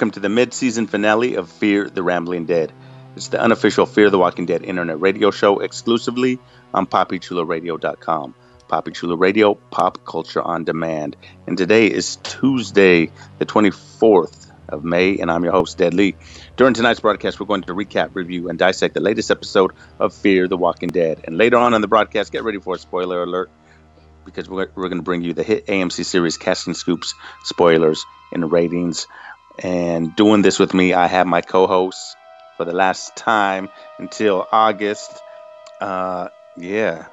Welcome 0.00 0.10
to 0.12 0.20
the 0.20 0.30
mid-season 0.30 0.86
finale 0.86 1.34
of 1.34 1.52
Fear 1.52 1.90
the 1.90 2.02
Rambling 2.02 2.46
Dead. 2.46 2.72
It's 3.16 3.28
the 3.28 3.38
unofficial 3.38 3.84
Fear 3.84 4.08
the 4.08 4.18
Walking 4.18 4.46
Dead 4.46 4.62
internet 4.62 4.98
radio 4.98 5.30
show 5.30 5.58
exclusively 5.58 6.38
on 6.72 6.86
PoppyChuloRadio.com. 6.86 8.34
Poppy 8.66 8.92
Chulo 8.92 9.14
Radio, 9.14 9.56
pop 9.56 10.02
culture 10.06 10.40
on 10.40 10.64
demand. 10.64 11.18
And 11.46 11.58
today 11.58 11.86
is 11.86 12.16
Tuesday, 12.22 13.12
the 13.38 13.44
24th 13.44 14.50
of 14.70 14.84
May, 14.84 15.18
and 15.18 15.30
I'm 15.30 15.44
your 15.44 15.52
host, 15.52 15.76
Dead 15.76 15.92
Lee. 15.92 16.14
During 16.56 16.72
tonight's 16.72 17.00
broadcast, 17.00 17.38
we're 17.38 17.44
going 17.44 17.60
to 17.64 17.74
recap, 17.74 18.14
review, 18.14 18.48
and 18.48 18.58
dissect 18.58 18.94
the 18.94 19.00
latest 19.00 19.30
episode 19.30 19.72
of 19.98 20.14
Fear 20.14 20.48
the 20.48 20.56
Walking 20.56 20.88
Dead. 20.88 21.20
And 21.24 21.36
later 21.36 21.58
on 21.58 21.74
in 21.74 21.82
the 21.82 21.88
broadcast, 21.88 22.32
get 22.32 22.42
ready 22.42 22.58
for 22.58 22.76
a 22.76 22.78
spoiler 22.78 23.22
alert 23.22 23.50
because 24.24 24.48
we're, 24.48 24.70
we're 24.74 24.88
going 24.88 24.96
to 24.96 25.02
bring 25.02 25.20
you 25.20 25.34
the 25.34 25.42
hit 25.42 25.66
AMC 25.66 26.06
series 26.06 26.38
Casting 26.38 26.72
Scoops 26.72 27.14
spoilers 27.44 28.06
and 28.32 28.50
ratings. 28.50 29.06
And 29.62 30.14
doing 30.16 30.42
this 30.42 30.58
with 30.58 30.72
me, 30.74 30.94
I 30.94 31.06
have 31.06 31.26
my 31.26 31.40
co 31.42 31.66
host 31.66 32.16
for 32.56 32.64
the 32.64 32.72
last 32.72 33.14
time 33.16 33.68
until 33.98 34.46
August. 34.50 35.10
Uh, 35.80 36.28
yeah. 36.56 37.06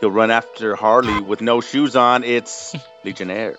He'll 0.00 0.10
run 0.10 0.30
after 0.30 0.76
Harley 0.76 1.20
with 1.20 1.40
no 1.40 1.60
shoes 1.60 1.96
on. 1.96 2.22
It's 2.24 2.74
Legionnaire. 3.04 3.56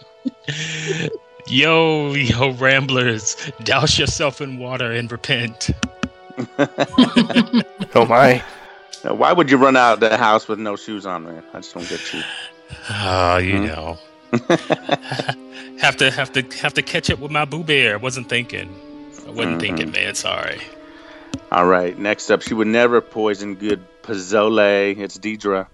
Yo, 1.47 2.13
yo, 2.13 2.51
ramblers, 2.53 3.35
douse 3.63 3.97
yourself 3.97 4.39
in 4.41 4.57
water 4.59 4.91
and 4.91 5.11
repent. 5.11 5.69
Oh 7.95 8.05
my. 8.05 8.43
Now, 9.03 9.13
why 9.15 9.33
would 9.33 9.49
you 9.49 9.57
run 9.57 9.75
out 9.75 9.93
of 9.93 9.99
the 9.99 10.15
house 10.17 10.47
with 10.47 10.59
no 10.59 10.75
shoes 10.75 11.05
on, 11.05 11.23
man? 11.25 11.43
I 11.53 11.57
just 11.59 11.73
don't 11.73 11.87
get 11.89 12.13
you. 12.13 12.21
Oh, 12.89 13.37
you 13.37 13.57
Hmm? 13.57 13.65
know. 13.65 13.97
have 15.79 15.97
to 15.97 16.11
have 16.11 16.31
to 16.33 16.41
have 16.61 16.73
to 16.75 16.81
catch 16.81 17.09
up 17.09 17.19
with 17.19 17.31
my 17.31 17.45
boo 17.45 17.63
bear. 17.63 17.93
I 17.93 17.97
wasn't 17.97 18.29
thinking. 18.29 18.69
I 19.27 19.31
wasn't 19.31 19.57
Mhm. 19.57 19.59
thinking, 19.61 19.91
man. 19.91 20.15
Sorry. 20.15 20.59
All 21.51 21.65
right, 21.65 21.97
next 21.97 22.29
up, 22.29 22.41
she 22.41 22.53
would 22.53 22.67
never 22.67 23.01
poison 23.01 23.55
good 23.55 23.81
Pizzole. 24.03 24.97
It's 24.97 25.17
Deidre. 25.17 25.65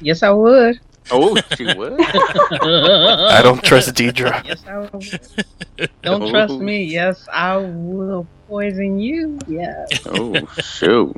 Yes, 0.00 0.22
I 0.22 0.30
would. 0.30 0.78
Oh, 1.10 1.36
she 1.56 1.64
would? 1.74 2.00
I 2.00 3.40
don't 3.42 3.62
trust 3.62 3.94
Deidre. 3.94 4.44
Yes, 4.44 4.64
I 4.66 4.78
would. 4.78 5.90
Don't 6.02 6.30
trust 6.30 6.54
me. 6.58 6.84
Yes, 6.84 7.26
I 7.32 7.56
will 7.56 8.26
poison 8.48 8.98
you. 8.98 9.38
Yes. 9.46 9.88
oh, 10.06 10.34
shoot. 10.62 11.14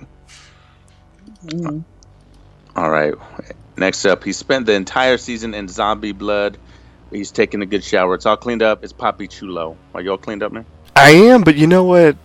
Mm. 1.46 1.84
All 2.76 2.90
right. 2.90 3.14
Next 3.76 4.04
up, 4.04 4.24
he 4.24 4.32
spent 4.32 4.66
the 4.66 4.72
entire 4.72 5.18
season 5.18 5.54
in 5.54 5.68
zombie 5.68 6.12
blood. 6.12 6.58
He's 7.10 7.30
taking 7.30 7.62
a 7.62 7.66
good 7.66 7.84
shower. 7.84 8.14
It's 8.14 8.26
all 8.26 8.36
cleaned 8.36 8.62
up. 8.62 8.82
It's 8.82 8.92
Poppy 8.92 9.28
Chulo. 9.28 9.76
Are 9.94 10.00
you 10.00 10.10
all 10.10 10.18
cleaned 10.18 10.42
up, 10.42 10.52
man? 10.52 10.66
I 10.96 11.10
am, 11.10 11.42
but 11.42 11.56
you 11.56 11.66
know 11.66 11.84
what? 11.84 12.16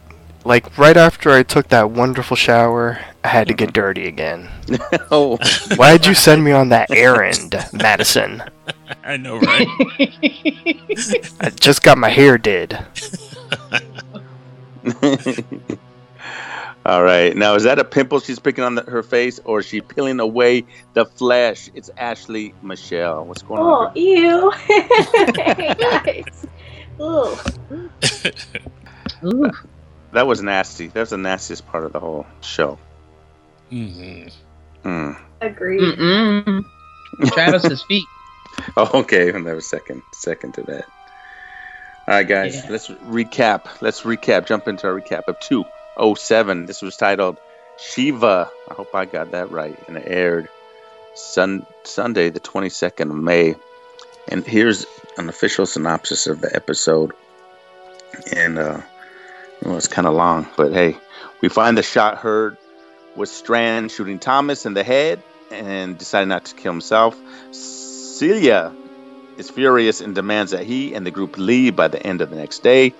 Like 0.43 0.77
right 0.77 0.97
after 0.97 1.29
I 1.29 1.43
took 1.43 1.67
that 1.67 1.91
wonderful 1.91 2.35
shower, 2.35 2.99
I 3.23 3.27
had 3.27 3.47
to 3.47 3.53
get 3.53 3.67
mm-hmm. 3.67 3.73
dirty 3.73 4.07
again. 4.07 4.49
oh, 5.11 5.37
Why'd 5.75 6.05
you 6.05 6.15
send 6.15 6.43
me 6.43 6.51
on 6.51 6.69
that 6.69 6.89
errand, 6.89 7.55
Madison? 7.73 8.43
I 9.03 9.17
know, 9.17 9.39
right? 9.39 9.67
I 11.39 11.49
just 11.51 11.83
got 11.83 11.97
my 11.97 12.09
hair 12.09 12.37
did. 12.37 12.77
All 16.85 17.03
right. 17.03 17.35
Now, 17.35 17.55
is 17.55 17.63
that 17.63 17.79
a 17.79 17.83
pimple 17.83 18.19
she's 18.19 18.39
picking 18.39 18.63
on 18.63 18.75
the, 18.75 18.81
her 18.83 19.03
face, 19.03 19.39
or 19.45 19.59
is 19.59 19.65
she 19.67 19.81
peeling 19.81 20.19
away 20.19 20.65
the 20.93 21.05
flesh? 21.05 21.69
It's 21.75 21.89
Ashley 21.97 22.53
Michelle. 22.61 23.25
What's 23.25 23.41
going 23.43 23.61
Oh, 23.61 23.73
on? 23.73 23.93
Oh, 23.95 23.99
ew. 23.99 24.51
Guys. 25.75 26.47
Ooh. 26.99 27.35
Ooh. 29.25 29.51
That 30.13 30.27
was 30.27 30.41
nasty. 30.41 30.87
That 30.87 30.99
was 30.99 31.11
the 31.11 31.17
nastiest 31.17 31.65
part 31.67 31.85
of 31.85 31.93
the 31.93 31.99
whole 32.01 32.25
show. 32.41 32.77
hmm 33.69 34.23
Hmm. 34.83 35.11
Agreed. 35.39 35.79
Mm-mm. 35.97 36.65
Travis's 37.27 37.81
feet. 37.83 38.03
Oh, 38.75 38.89
okay. 39.01 39.29
Another 39.29 39.61
second, 39.61 40.01
second 40.11 40.55
to 40.55 40.63
that. 40.63 40.83
All 42.09 42.15
right, 42.15 42.27
guys. 42.27 42.55
Yeah. 42.55 42.71
Let's 42.71 42.89
recap. 42.89 43.81
Let's 43.81 44.01
recap. 44.01 44.47
Jump 44.47 44.67
into 44.67 44.85
our 44.87 44.99
recap 44.99 45.29
of 45.29 45.39
two 45.39 45.63
oh 45.97 46.15
seven. 46.15 46.65
This 46.65 46.81
was 46.81 46.97
titled 46.97 47.37
Shiva. 47.79 48.49
I 48.69 48.73
hope 48.73 48.93
I 48.93 49.05
got 49.05 49.31
that 49.31 49.51
right, 49.51 49.77
and 49.87 49.97
it 49.97 50.03
aired 50.05 50.49
Sun 51.15 51.65
Sunday, 51.83 52.29
the 52.29 52.39
twenty 52.39 52.69
second 52.69 53.11
of 53.11 53.17
May. 53.17 53.55
And 54.27 54.45
here's 54.45 54.85
an 55.17 55.29
official 55.29 55.65
synopsis 55.65 56.27
of 56.27 56.41
the 56.41 56.55
episode. 56.55 57.11
And 58.33 58.59
uh, 58.59 58.81
well, 59.63 59.77
it's 59.77 59.87
kind 59.87 60.07
of 60.07 60.13
long, 60.13 60.47
but 60.57 60.73
hey, 60.73 60.97
we 61.41 61.49
find 61.49 61.77
the 61.77 61.83
shot 61.83 62.17
heard 62.17 62.57
was 63.15 63.31
Strand 63.31 63.91
shooting 63.91 64.19
Thomas 64.19 64.65
in 64.65 64.73
the 64.73 64.83
head 64.83 65.21
and 65.51 65.97
decided 65.97 66.29
not 66.29 66.45
to 66.45 66.55
kill 66.55 66.71
himself. 66.71 67.17
Celia 67.51 68.73
is 69.37 69.49
furious 69.49 70.01
and 70.01 70.15
demands 70.15 70.51
that 70.51 70.63
he 70.63 70.93
and 70.93 71.05
the 71.05 71.11
group 71.11 71.37
leave 71.37 71.75
by 71.75 71.87
the 71.87 72.01
end 72.05 72.21
of 72.21 72.29
the 72.29 72.35
next 72.35 72.59
day. 72.59 72.93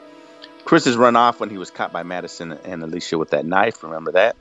Chris 0.65 0.85
has 0.85 0.97
run 0.97 1.15
off 1.15 1.39
when 1.39 1.49
he 1.49 1.57
was 1.57 1.71
caught 1.71 1.91
by 1.91 2.03
Madison 2.03 2.53
and 2.53 2.83
Alicia 2.83 3.17
with 3.17 3.31
that 3.31 3.45
knife. 3.45 3.83
Remember 3.83 4.13
that? 4.13 4.37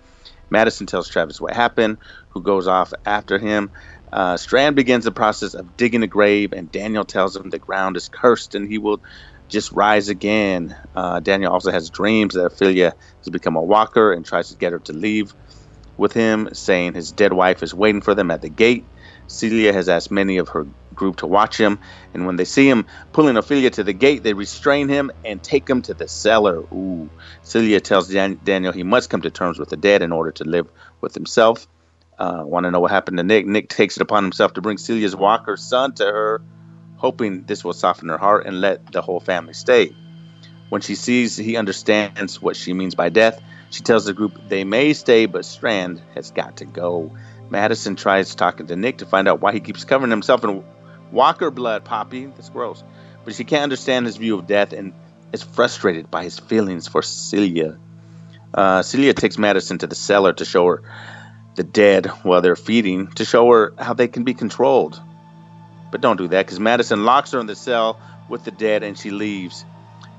Madison 0.50 0.86
tells 0.86 1.08
Travis 1.08 1.41
what 1.41 1.54
happened, 1.54 1.98
who 2.31 2.42
goes 2.42 2.66
off 2.66 2.92
after 3.06 3.38
him. 3.38 3.70
Uh, 4.12 4.36
Strand 4.36 4.76
begins 4.76 5.04
the 5.04 5.12
process 5.12 5.54
of 5.54 5.76
digging 5.76 6.03
a 6.03 6.08
grave, 6.08 6.53
and 6.53 6.70
Daniel 6.70 7.04
tells 7.04 7.36
him 7.36 7.50
the 7.50 7.58
ground 7.58 7.97
is 7.97 8.08
cursed 8.08 8.54
and 8.54 8.69
he 8.69 8.78
will 8.78 9.03
just 9.48 9.72
rise 9.72 10.08
again. 10.08 10.76
Uh, 10.94 11.20
Daniel 11.20 11.53
also 11.53 11.70
has 11.72 11.91
dreams 11.91 12.34
that 12.34 12.44
Ophelia 12.47 12.94
has 13.25 13.31
become 13.31 13.56
a 13.56 13.62
walker 13.62 14.12
and 14.12 14.25
tries 14.25 14.48
to 14.48 14.56
get 14.56 14.72
her 14.72 14.81
to 14.81 14.92
leave 14.92 15.34
with 15.97 16.12
him, 16.12 16.48
saying 16.52 16.94
his 16.94 17.12
dead 17.12 17.32
wife 17.32 17.62
is 17.62 17.75
waiting 17.75 18.02
for 18.02 18.14
them 18.14 18.31
at 18.31 18.42
the 18.42 18.50
gate. 18.50 18.88
Celia 19.30 19.72
has 19.72 19.88
asked 19.88 20.10
many 20.10 20.38
of 20.38 20.48
her 20.50 20.66
group 20.94 21.16
to 21.16 21.26
watch 21.26 21.58
him, 21.58 21.78
and 22.12 22.26
when 22.26 22.36
they 22.36 22.44
see 22.44 22.68
him 22.68 22.86
pulling 23.12 23.36
Ophelia 23.36 23.70
to 23.70 23.84
the 23.84 23.92
gate, 23.92 24.24
they 24.24 24.32
restrain 24.34 24.88
him 24.88 25.10
and 25.24 25.42
take 25.42 25.70
him 25.70 25.82
to 25.82 25.94
the 25.94 26.08
cellar. 26.08 26.58
Ooh. 26.58 27.08
Celia 27.42 27.80
tells 27.80 28.08
Dan- 28.08 28.40
Daniel 28.42 28.72
he 28.72 28.82
must 28.82 29.08
come 29.08 29.22
to 29.22 29.30
terms 29.30 29.58
with 29.58 29.69
the 29.69 29.76
dead 29.76 30.02
in 30.02 30.12
order 30.12 30.32
to 30.32 30.44
live 30.44 30.69
with 31.00 31.14
himself. 31.14 31.69
Uh, 32.19 32.42
Want 32.44 32.64
to 32.64 32.70
know 32.70 32.80
what 32.80 32.90
happened 32.90 33.19
to 33.19 33.22
Nick? 33.22 33.46
Nick 33.46 33.69
takes 33.69 33.96
it 33.96 34.02
upon 34.02 34.24
himself 34.24 34.54
to 34.54 34.60
bring 34.60 34.78
Celia's 34.78 35.16
walker 35.16 35.56
son 35.56 35.94
to 35.94 36.05
her, 36.05 36.43
hoping 36.96 37.44
this 37.44 37.64
will 37.64 37.72
soften 37.72 38.08
her 38.08 38.19
heart 38.19 38.46
and 38.46 38.60
let 38.60 38.93
the 38.93 39.00
whole 39.00 39.20
family 39.20 39.55
stay. 39.55 39.94
When 40.70 40.81
she 40.81 40.96
sees 40.96 41.37
he 41.37 41.56
understands 41.56 42.43
what 42.43 42.56
she 42.56 42.72
means 42.72 42.94
by 42.94 43.08
death, 43.08 43.40
she 43.70 43.82
tells 43.82 44.05
the 44.05 44.12
group 44.12 44.38
they 44.49 44.64
may 44.64 44.93
stay, 44.93 45.26
but 45.26 45.44
Strand 45.44 46.02
has 46.14 46.31
got 46.31 46.56
to 46.58 46.64
go. 46.64 47.12
Madison 47.50 47.97
tries 47.97 48.35
talking 48.35 48.67
to 48.69 48.76
Nick 48.76 48.99
to 48.99 49.06
find 49.06 49.29
out 49.29 49.41
why 49.41 49.52
he 49.52 49.61
keeps 49.61 49.85
covering 49.85 50.11
himself 50.11 50.44
in 50.44 50.64
walker 51.11 51.50
blood, 51.50 51.85
Poppy. 51.85 52.26
That's 52.26 52.49
gross. 52.49 52.82
But 53.25 53.35
she 53.35 53.44
can't 53.44 53.64
understand 53.64 54.06
his 54.06 54.17
view 54.17 54.38
of 54.38 54.47
death 54.47 54.73
and 54.73 54.94
is 55.32 55.43
frustrated 55.43 56.11
by 56.11 56.25
his 56.25 56.38
feelings 56.38 56.88
for 56.88 57.02
Celia. 57.02 57.79
Uh, 58.55 58.82
Celia 58.82 59.14
takes 59.14 59.38
Madison 59.38 59.79
to 59.79 59.87
the 59.87 59.94
cellar 59.94 60.32
to 60.32 60.44
show 60.44 60.67
her 60.67 60.82
the 61.56 61.62
dead 61.62 62.06
while 62.23 62.41
they're 62.41 62.56
feeding, 62.56 63.08
to 63.12 63.25
show 63.25 63.50
her 63.50 63.75
how 63.79 63.94
they 63.94 64.08
can 64.08 64.25
be 64.25 64.35
controlled. 64.35 65.00
But 65.91 66.00
don't 66.00 66.17
do 66.17 66.29
that 66.29 66.46
because 66.46 66.61
Madison 66.61 67.05
locks 67.05 67.32
her 67.32 67.41
in 67.41 67.46
the 67.46 67.56
cell 67.56 68.00
with 68.29 68.44
the 68.44 68.53
dead 68.53 68.82
and 68.82 68.96
she 68.96 69.11
leaves. 69.11 69.64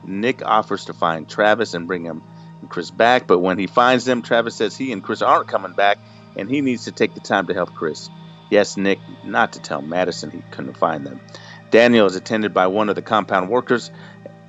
Nick 0.04 0.44
offers 0.44 0.86
to 0.86 0.94
find 0.94 1.30
Travis 1.30 1.74
and 1.74 1.88
bring 1.88 2.04
him 2.04 2.22
and 2.60 2.70
Chris 2.70 2.92
back, 2.92 3.28
but 3.28 3.40
when 3.40 3.58
he 3.58 3.68
finds 3.68 4.04
them, 4.06 4.22
Travis 4.22 4.56
says 4.56 4.76
he 4.76 4.92
and 4.92 5.04
Chris 5.04 5.22
aren't 5.22 5.48
coming 5.48 5.74
back 5.74 5.98
and 6.36 6.50
he 6.50 6.62
needs 6.62 6.86
to 6.86 6.92
take 6.92 7.14
the 7.14 7.20
time 7.20 7.48
to 7.48 7.54
help 7.54 7.74
Chris. 7.74 8.10
Asks 8.52 8.76
Nick 8.76 9.00
not 9.24 9.54
to 9.54 9.62
tell 9.62 9.82
Madison 9.82 10.30
he 10.30 10.44
couldn't 10.52 10.76
find 10.76 11.06
them. 11.06 11.22
Daniel 11.70 12.06
is 12.06 12.18
attended 12.18 12.54
by 12.54 12.68
one 12.68 12.90
of 12.90 12.96
the 12.96 13.02
compound 13.02 13.50
workers, 13.50 13.92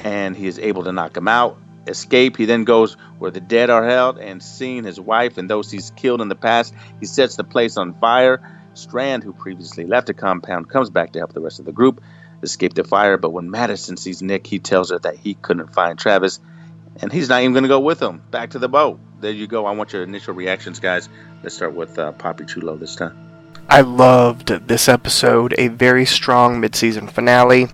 and 0.00 0.36
he 0.36 0.48
is 0.48 0.58
able 0.58 0.82
to 0.84 0.92
knock 0.92 1.16
him 1.16 1.28
out. 1.28 1.56
Escape. 1.86 2.36
He 2.36 2.44
then 2.44 2.64
goes 2.64 2.94
where 3.18 3.30
the 3.30 3.40
dead 3.40 3.70
are 3.70 3.86
held, 3.86 4.18
and 4.18 4.42
seeing 4.42 4.84
his 4.84 5.00
wife 5.00 5.38
and 5.38 5.48
those 5.48 5.70
he's 5.70 5.90
killed 5.92 6.20
in 6.20 6.28
the 6.28 6.34
past, 6.34 6.74
he 7.00 7.06
sets 7.06 7.36
the 7.36 7.44
place 7.44 7.76
on 7.76 7.94
fire. 7.94 8.40
Strand, 8.74 9.22
who 9.22 9.32
previously 9.32 9.84
left 9.84 10.06
the 10.06 10.14
compound, 10.14 10.68
comes 10.68 10.90
back 10.90 11.12
to 11.12 11.18
help 11.18 11.32
the 11.32 11.40
rest 11.40 11.58
of 11.58 11.64
the 11.64 11.72
group 11.72 12.00
escape 12.42 12.74
the 12.74 12.84
fire. 12.84 13.16
But 13.16 13.30
when 13.30 13.50
Madison 13.50 13.96
sees 13.96 14.22
Nick, 14.22 14.46
he 14.46 14.58
tells 14.58 14.90
her 14.90 14.98
that 15.00 15.16
he 15.16 15.34
couldn't 15.34 15.72
find 15.72 15.98
Travis, 15.98 16.40
and 17.00 17.12
he's 17.12 17.28
not 17.28 17.42
even 17.42 17.52
going 17.52 17.64
to 17.64 17.68
go 17.68 17.80
with 17.80 18.00
him 18.00 18.22
back 18.30 18.50
to 18.50 18.58
the 18.58 18.68
boat. 18.68 18.98
There 19.20 19.30
you 19.30 19.46
go. 19.46 19.66
I 19.66 19.72
want 19.72 19.92
your 19.92 20.02
initial 20.02 20.34
reactions, 20.34 20.80
guys. 20.80 21.08
Let's 21.42 21.54
start 21.54 21.74
with 21.74 21.98
uh, 21.98 22.12
Poppy 22.12 22.44
Chulo 22.44 22.76
this 22.76 22.96
time. 22.96 23.16
I 23.68 23.80
loved 23.80 24.48
this 24.48 24.88
episode, 24.88 25.54
a 25.56 25.68
very 25.68 26.04
strong 26.04 26.60
mid-season 26.60 27.08
finale. 27.08 27.68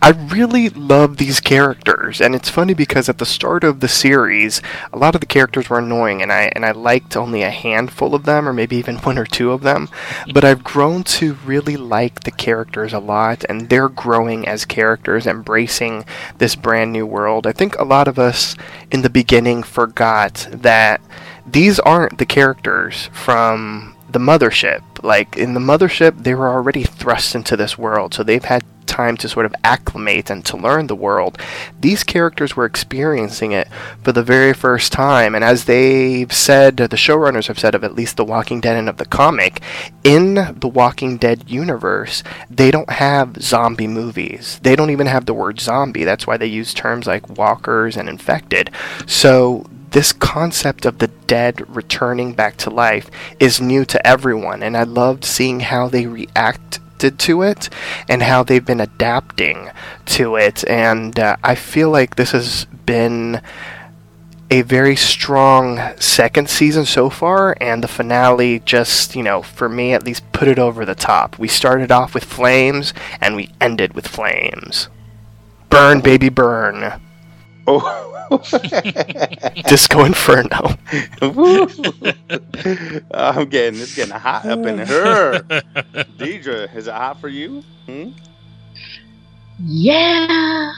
I 0.00 0.10
really 0.10 0.68
love 0.68 1.16
these 1.16 1.40
characters, 1.40 2.20
and 2.20 2.34
it's 2.34 2.48
funny 2.48 2.72
because 2.72 3.08
at 3.08 3.18
the 3.18 3.26
start 3.26 3.64
of 3.64 3.80
the 3.80 3.88
series, 3.88 4.62
a 4.92 4.98
lot 4.98 5.16
of 5.16 5.20
the 5.20 5.26
characters 5.26 5.68
were 5.68 5.80
annoying, 5.80 6.22
and 6.22 6.32
I 6.32 6.52
and 6.54 6.64
I 6.64 6.70
liked 6.70 7.16
only 7.16 7.42
a 7.42 7.50
handful 7.50 8.14
of 8.14 8.24
them, 8.24 8.48
or 8.48 8.52
maybe 8.52 8.76
even 8.76 8.96
one 8.98 9.18
or 9.18 9.26
two 9.26 9.50
of 9.50 9.62
them. 9.62 9.88
But 10.32 10.44
I've 10.44 10.62
grown 10.62 11.02
to 11.04 11.34
really 11.44 11.76
like 11.76 12.20
the 12.20 12.30
characters 12.30 12.92
a 12.92 13.00
lot, 13.00 13.44
and 13.48 13.68
they're 13.68 13.88
growing 13.88 14.46
as 14.46 14.64
characters, 14.64 15.26
embracing 15.26 16.04
this 16.38 16.54
brand 16.54 16.92
new 16.92 17.04
world. 17.04 17.44
I 17.46 17.52
think 17.52 17.76
a 17.76 17.84
lot 17.84 18.06
of 18.06 18.20
us 18.20 18.54
in 18.92 19.02
the 19.02 19.10
beginning 19.10 19.64
forgot 19.64 20.46
that 20.52 21.00
these 21.44 21.80
aren't 21.80 22.18
the 22.18 22.26
characters 22.26 23.10
from 23.12 23.96
the 24.10 24.18
mothership. 24.18 24.82
Like 25.02 25.36
in 25.36 25.54
the 25.54 25.60
mothership, 25.60 26.22
they 26.24 26.34
were 26.34 26.48
already 26.48 26.82
thrust 26.82 27.34
into 27.34 27.56
this 27.56 27.78
world, 27.78 28.14
so 28.14 28.22
they've 28.22 28.44
had 28.44 28.64
time 28.86 29.16
to 29.18 29.28
sort 29.28 29.46
of 29.46 29.54
acclimate 29.62 30.30
and 30.30 30.44
to 30.46 30.56
learn 30.56 30.86
the 30.86 30.96
world. 30.96 31.38
These 31.78 32.02
characters 32.02 32.56
were 32.56 32.64
experiencing 32.64 33.52
it 33.52 33.68
for 34.02 34.12
the 34.12 34.22
very 34.22 34.54
first 34.54 34.92
time, 34.92 35.34
and 35.34 35.44
as 35.44 35.66
they've 35.66 36.32
said, 36.32 36.78
the 36.78 36.88
showrunners 36.88 37.46
have 37.46 37.58
said 37.58 37.74
of 37.74 37.84
at 37.84 37.94
least 37.94 38.16
The 38.16 38.24
Walking 38.24 38.60
Dead 38.60 38.76
and 38.76 38.88
of 38.88 38.96
the 38.96 39.04
comic, 39.04 39.60
in 40.02 40.34
the 40.34 40.68
Walking 40.68 41.18
Dead 41.18 41.48
universe, 41.48 42.24
they 42.50 42.70
don't 42.70 42.90
have 42.90 43.42
zombie 43.42 43.86
movies. 43.86 44.58
They 44.62 44.74
don't 44.74 44.90
even 44.90 45.06
have 45.06 45.26
the 45.26 45.34
word 45.34 45.60
zombie. 45.60 46.04
That's 46.04 46.26
why 46.26 46.38
they 46.38 46.46
use 46.46 46.72
terms 46.72 47.06
like 47.06 47.38
walkers 47.38 47.96
and 47.96 48.08
infected. 48.08 48.70
So 49.06 49.66
this 49.90 50.12
concept 50.12 50.84
of 50.84 50.98
the 50.98 51.08
dead 51.08 51.74
returning 51.74 52.34
back 52.34 52.56
to 52.58 52.70
life 52.70 53.10
is 53.38 53.60
new 53.60 53.84
to 53.86 54.06
everyone, 54.06 54.62
and 54.62 54.76
I 54.76 54.82
loved 54.82 55.24
seeing 55.24 55.60
how 55.60 55.88
they 55.88 56.06
reacted 56.06 57.18
to 57.18 57.42
it 57.42 57.68
and 58.08 58.22
how 58.22 58.42
they've 58.42 58.64
been 58.64 58.80
adapting 58.80 59.70
to 60.06 60.36
it. 60.36 60.68
And 60.68 61.18
uh, 61.18 61.36
I 61.42 61.54
feel 61.54 61.90
like 61.90 62.16
this 62.16 62.32
has 62.32 62.64
been 62.86 63.40
a 64.50 64.62
very 64.62 64.96
strong 64.96 65.78
second 66.00 66.48
season 66.48 66.86
so 66.86 67.10
far, 67.10 67.56
and 67.60 67.84
the 67.84 67.88
finale 67.88 68.60
just, 68.60 69.14
you 69.14 69.22
know, 69.22 69.42
for 69.42 69.68
me 69.68 69.92
at 69.92 70.04
least, 70.04 70.30
put 70.32 70.48
it 70.48 70.58
over 70.58 70.84
the 70.84 70.94
top. 70.94 71.38
We 71.38 71.48
started 71.48 71.92
off 71.92 72.14
with 72.14 72.24
flames, 72.24 72.94
and 73.20 73.36
we 73.36 73.50
ended 73.60 73.92
with 73.92 74.08
flames. 74.08 74.88
Burn, 75.68 76.00
baby, 76.00 76.30
burn. 76.30 77.00
Oh. 77.66 78.14
Disco 79.68 80.04
Inferno. 80.04 80.76
I'm 83.10 83.48
getting 83.48 83.80
it's 83.80 83.94
getting 83.94 84.14
hot 84.14 84.44
up 84.46 84.66
in 84.66 84.78
here. 84.78 85.32
Deidre, 86.18 86.74
is 86.74 86.88
it 86.88 86.94
hot 86.94 87.20
for 87.20 87.28
you? 87.28 87.62
Hmm? 87.86 88.10
Yeah. 89.60 90.74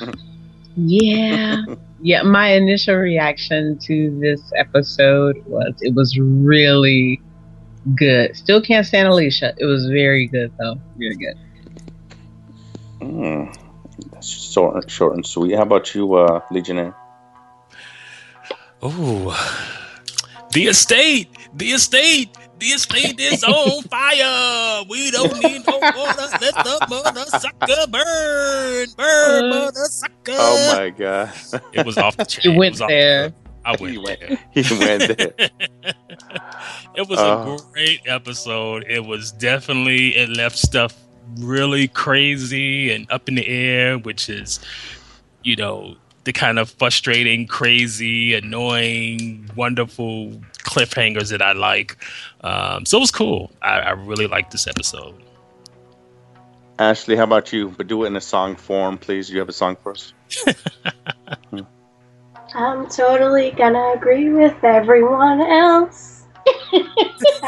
Yeah. 0.76 1.64
Yeah, 2.02 2.22
my 2.22 2.52
initial 2.52 2.94
reaction 2.94 3.78
to 3.78 4.18
this 4.20 4.40
episode 4.56 5.44
was 5.46 5.74
it 5.80 5.94
was 5.94 6.18
really 6.18 7.20
good. 7.94 8.36
Still 8.36 8.62
can't 8.62 8.86
stand 8.86 9.08
Alicia. 9.08 9.54
It 9.58 9.66
was 9.66 9.86
very 9.86 10.26
good 10.26 10.52
though. 10.58 10.80
Very 10.96 11.16
good. 11.16 11.36
Mm, 13.00 13.54
that's 14.12 14.28
short, 14.28 14.90
short 14.90 15.14
and 15.14 15.26
sweet. 15.26 15.54
How 15.56 15.62
about 15.62 15.94
you, 15.94 16.14
uh, 16.14 16.40
Legionnaire? 16.50 16.94
Ooh. 18.84 19.32
The 20.52 20.66
estate, 20.66 21.28
the 21.54 21.66
estate, 21.72 22.36
the 22.58 22.66
estate 22.66 23.20
is 23.20 23.44
on 23.44 23.82
fire. 23.84 24.84
We 24.88 25.10
don't 25.10 25.32
need 25.42 25.64
no 25.66 25.78
water. 25.78 26.28
Let 26.40 26.54
the 26.54 26.86
mother 26.90 27.24
sucker 27.26 27.86
burn, 27.88 28.86
burn, 28.96 29.44
uh, 29.44 29.48
mother 29.48 29.84
sucker. 29.84 30.12
Oh 30.30 30.76
my 30.76 30.90
god! 30.90 31.32
It 31.72 31.86
was 31.86 31.98
off 31.98 32.16
the 32.16 32.24
chain. 32.24 32.54
It 32.54 32.58
went 32.58 32.72
was 32.74 32.80
off- 32.82 32.88
there. 32.88 33.32
I 33.64 33.76
He 33.76 33.98
went 33.98 34.04
went. 34.04 34.20
there. 34.20 34.38
He 34.52 34.78
went 34.78 35.18
there. 35.18 35.34
it 36.96 37.08
was 37.08 37.18
Oh. 37.20 37.24
a 37.52 37.54
uh. 37.54 37.58
great 37.72 38.00
episode. 38.06 38.84
It 38.88 39.04
was 39.04 39.30
definitely 39.32 40.16
it 40.16 40.30
left 40.30 40.56
stuff 40.58 40.94
really 41.38 41.86
crazy 41.86 42.90
and 42.92 43.08
up 43.12 43.28
in 43.28 43.36
the 43.36 43.46
air, 43.46 43.98
which 43.98 44.28
is, 44.28 44.58
you 45.44 45.54
know, 45.56 45.94
the 46.24 46.32
kind 46.32 46.58
of 46.58 46.70
frustrating, 46.70 47.46
crazy, 47.46 48.34
annoying, 48.34 49.50
wonderful 49.56 50.30
cliffhangers 50.64 51.30
that 51.30 51.42
I 51.42 51.52
like. 51.52 51.96
Um, 52.42 52.84
so 52.84 52.98
it 52.98 53.00
was 53.00 53.10
cool. 53.10 53.50
I, 53.62 53.78
I 53.78 53.90
really 53.90 54.26
liked 54.26 54.50
this 54.52 54.66
episode. 54.66 55.14
Ashley, 56.78 57.16
how 57.16 57.24
about 57.24 57.52
you? 57.52 57.68
But 57.76 57.88
do 57.88 58.04
it 58.04 58.08
in 58.08 58.16
a 58.16 58.20
song 58.20 58.56
form, 58.56 58.96
please. 58.98 59.30
You 59.30 59.38
have 59.38 59.48
a 59.48 59.52
song 59.52 59.76
for 59.82 59.92
us? 59.92 60.12
I'm 62.54 62.88
totally 62.88 63.52
gonna 63.52 63.92
agree 63.94 64.30
with 64.30 64.64
everyone 64.64 65.40
else 65.40 66.09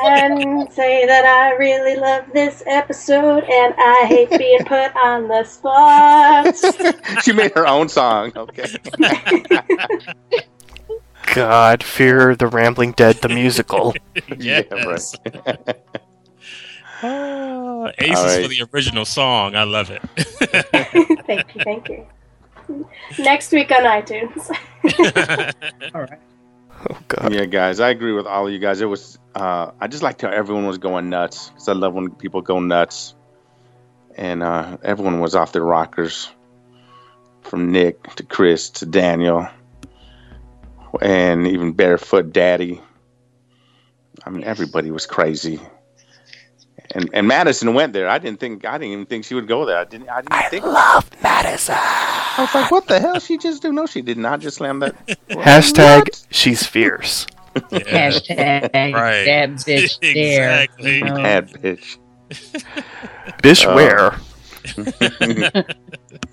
and 0.05 0.73
say 0.73 1.07
that 1.07 1.25
I 1.25 1.53
really 1.57 1.97
love 1.97 2.25
this 2.33 2.63
episode 2.67 3.45
and 3.45 3.75
I 3.79 4.07
hate 4.09 4.31
being 4.39 4.65
put 4.65 4.95
on 4.97 5.29
the 5.29 5.45
spot. 5.45 6.57
she 7.23 7.33
made 7.33 7.53
her 7.53 7.67
own 7.67 7.89
song. 7.89 8.33
Okay. 8.37 8.67
God, 11.35 11.83
Fear 11.83 12.37
the 12.37 12.47
Rambling 12.47 12.93
Dead, 12.93 13.17
the 13.17 13.29
musical. 13.29 13.95
Yeah, 14.39 14.63
right. 14.71 15.15
Ah, 17.05 17.91
aces 17.99 18.17
All 18.19 18.25
right. 18.27 18.43
for 18.43 18.49
the 18.49 18.63
original 18.73 19.05
song. 19.05 19.57
I 19.57 19.65
love 19.65 19.91
it. 19.91 20.03
thank 21.27 21.55
you, 21.55 21.61
thank 21.65 21.89
you. 21.89 22.07
Next 23.19 23.51
week 23.53 23.71
on 23.73 23.83
iTunes. 23.83 24.51
All 25.95 26.03
right. 26.03 26.19
Oh, 26.91 26.99
God. 27.09 27.33
yeah, 27.33 27.45
guys, 27.45 27.79
I 27.79 27.91
agree 27.91 28.13
with 28.13 28.27
all 28.27 28.47
of 28.47 28.53
you 28.53 28.59
guys. 28.59 28.81
It 28.81 28.87
was. 28.87 29.19
Uh, 29.35 29.71
I 29.81 29.87
just 29.87 30.03
liked 30.03 30.21
how 30.23 30.31
everyone 30.31 30.67
was 30.67 30.79
going 30.79 31.09
nuts 31.09 31.51
because 31.51 31.69
I 31.69 31.73
love 31.75 31.95
when 31.95 32.11
people 32.11 32.43
go 32.43 32.59
nuts, 32.59 33.15
and 34.17 34.43
uh, 34.43 34.79
everyone 34.83 35.21
was 35.21 35.35
off 35.37 35.53
their 35.53 35.63
rockers, 35.63 36.29
from 37.43 37.71
Nick 37.71 38.03
to 38.17 38.25
Chris 38.25 38.69
to 38.71 38.87
Daniel, 38.87 39.49
and 41.01 41.47
even 41.47 41.73
Barefoot 41.73 42.33
Daddy. 42.33 42.81
I 44.27 44.31
mean, 44.31 44.45
everybody 44.45 44.91
was 44.91 45.07
crazy. 45.07 45.61
And 46.95 47.09
and 47.15 47.27
Madison 47.27 47.75
went 47.75 47.93
there. 47.93 48.09
I 48.09 48.19
didn't 48.19 48.41
think. 48.41 48.65
I 48.67 48.73
didn't 48.79 48.93
even 48.93 49.07
think 49.07 49.25
she 49.25 49.35
would 49.35 49.49
go 49.49 49.65
there. 49.65 49.79
I 49.79 49.85
didn't. 49.85 50.09
I 50.09 50.21
didn't 50.23 50.51
think. 50.51 50.65
love 50.65 51.09
Madison. 51.23 51.75
I 51.79 52.35
was 52.39 52.55
like, 52.55 52.71
what 52.71 52.87
the 52.87 52.99
hell? 53.01 53.19
She 53.19 53.39
just 53.39 53.63
do? 53.63 53.73
No, 53.73 53.87
she 53.87 54.03
did 54.03 54.19
not 54.19 54.41
just 54.41 54.57
slam 54.59 54.81
that. 54.81 54.95
Hashtag 55.31 55.99
What? 56.01 56.27
she's 56.31 56.67
fierce. 56.67 57.27
Yeah. 57.55 57.61
Hashtag 58.11 58.73
Right. 58.95 59.25
that 59.25 59.51
bitch 59.51 60.01
there. 60.15 60.63
Exactly. 60.65 60.99
you 60.99 61.05
know? 61.05 61.15
Bad 61.17 61.51
bitch. 61.53 61.97
Bish 63.43 63.65
Oh. 63.67 63.75
where? 63.75 64.11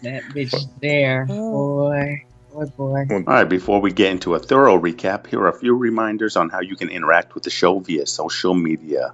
That 0.02 0.24
bitch 0.34 0.54
uh, 0.54 0.68
there. 0.82 1.26
Boy. 1.26 2.24
Boy, 2.54 2.66
boy. 2.78 3.06
All 3.12 3.20
right, 3.28 3.44
before 3.44 3.80
we 3.80 3.92
get 3.92 4.12
into 4.12 4.34
a 4.36 4.40
thorough 4.40 4.78
recap, 4.80 5.28
here 5.28 5.40
are 5.42 5.50
a 5.50 5.60
few 5.60 5.76
reminders 5.76 6.36
on 6.36 6.50
how 6.50 6.60
you 6.62 6.76
can 6.76 6.90
interact 6.90 7.36
with 7.36 7.44
the 7.44 7.50
show 7.50 7.80
via 7.80 8.06
social 8.08 8.54
media. 8.56 9.14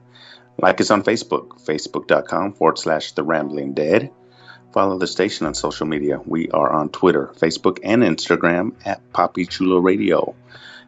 Like 0.58 0.80
us 0.82 0.92
on 0.92 1.04
Facebook, 1.04 1.64
facebook.com 1.66 2.54
forward 2.54 2.78
slash 2.78 3.12
The 3.12 3.24
Rambling 3.24 3.74
Dead. 3.74 4.12
Follow 4.74 4.98
the 4.98 5.08
station 5.08 5.48
on 5.48 5.54
social 5.54 5.86
media. 5.86 6.20
We 6.26 6.50
are 6.50 6.70
on 6.72 6.90
Twitter, 6.90 7.32
Facebook, 7.38 7.80
and 7.84 8.04
Instagram 8.04 8.74
at 8.86 9.14
Poppy 9.14 9.46
Chulo 9.46 9.80
Radio. 9.80 10.36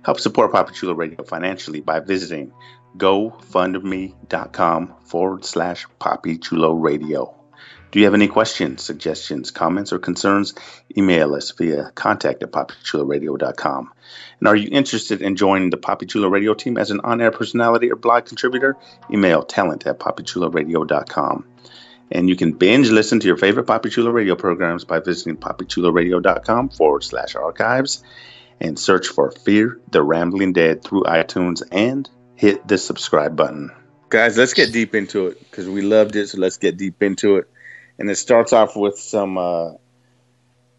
Help 0.03 0.19
support 0.19 0.51
Poppy 0.51 0.73
Chulo 0.73 0.93
Radio 0.93 1.23
financially 1.23 1.81
by 1.81 1.99
visiting 1.99 2.51
gofundme.com 2.97 4.95
forward 5.05 5.45
slash 5.45 5.85
Poppy 5.99 6.39
Radio. 6.73 7.36
You 7.97 8.03
have 8.03 8.13
any 8.13 8.27
questions, 8.27 8.83
suggestions, 8.83 9.49
comments, 9.49 9.91
or 9.91 9.97
concerns? 9.97 10.53
Email 10.95 11.33
us 11.33 11.49
via 11.49 11.89
contact 11.95 12.43
at 12.43 12.51
poppychularadio.com. 12.51 13.91
And 14.39 14.47
are 14.47 14.55
you 14.55 14.69
interested 14.71 15.23
in 15.23 15.35
joining 15.35 15.71
the 15.71 15.77
Poppy 15.77 16.05
Chulo 16.05 16.27
Radio 16.27 16.53
team 16.53 16.77
as 16.77 16.91
an 16.91 16.99
on 17.03 17.21
air 17.21 17.31
personality 17.31 17.91
or 17.91 17.95
blog 17.95 18.25
contributor? 18.25 18.77
Email 19.11 19.41
talent 19.41 19.87
at 19.87 19.97
poppychularadio.com. 19.97 21.45
And 22.11 22.29
you 22.29 22.35
can 22.35 22.51
binge 22.51 22.91
listen 22.91 23.19
to 23.19 23.25
your 23.25 23.35
favorite 23.35 23.65
Poppy 23.65 23.89
Chulo 23.89 24.11
Radio 24.11 24.35
programs 24.35 24.85
by 24.85 24.99
visiting 24.99 25.35
poppychularadio.com 25.35 26.69
forward 26.69 27.03
slash 27.03 27.35
archives 27.35 28.03
and 28.61 28.77
search 28.77 29.07
for 29.07 29.31
Fear 29.31 29.81
the 29.89 30.03
Rambling 30.03 30.53
Dead 30.53 30.83
through 30.83 31.01
iTunes 31.05 31.63
and 31.71 32.07
hit 32.35 32.67
the 32.67 32.77
subscribe 32.77 33.35
button. 33.35 33.71
Guys, 34.09 34.37
let's 34.37 34.53
get 34.53 34.71
deep 34.71 34.93
into 34.93 35.25
it 35.25 35.39
because 35.39 35.67
we 35.67 35.81
loved 35.81 36.15
it, 36.15 36.27
so 36.27 36.37
let's 36.37 36.57
get 36.57 36.77
deep 36.77 37.01
into 37.01 37.37
it. 37.37 37.49
And 37.99 38.09
it 38.09 38.15
starts 38.15 38.53
off 38.53 38.75
with 38.75 38.99
some 38.99 39.37
uh, 39.37 39.71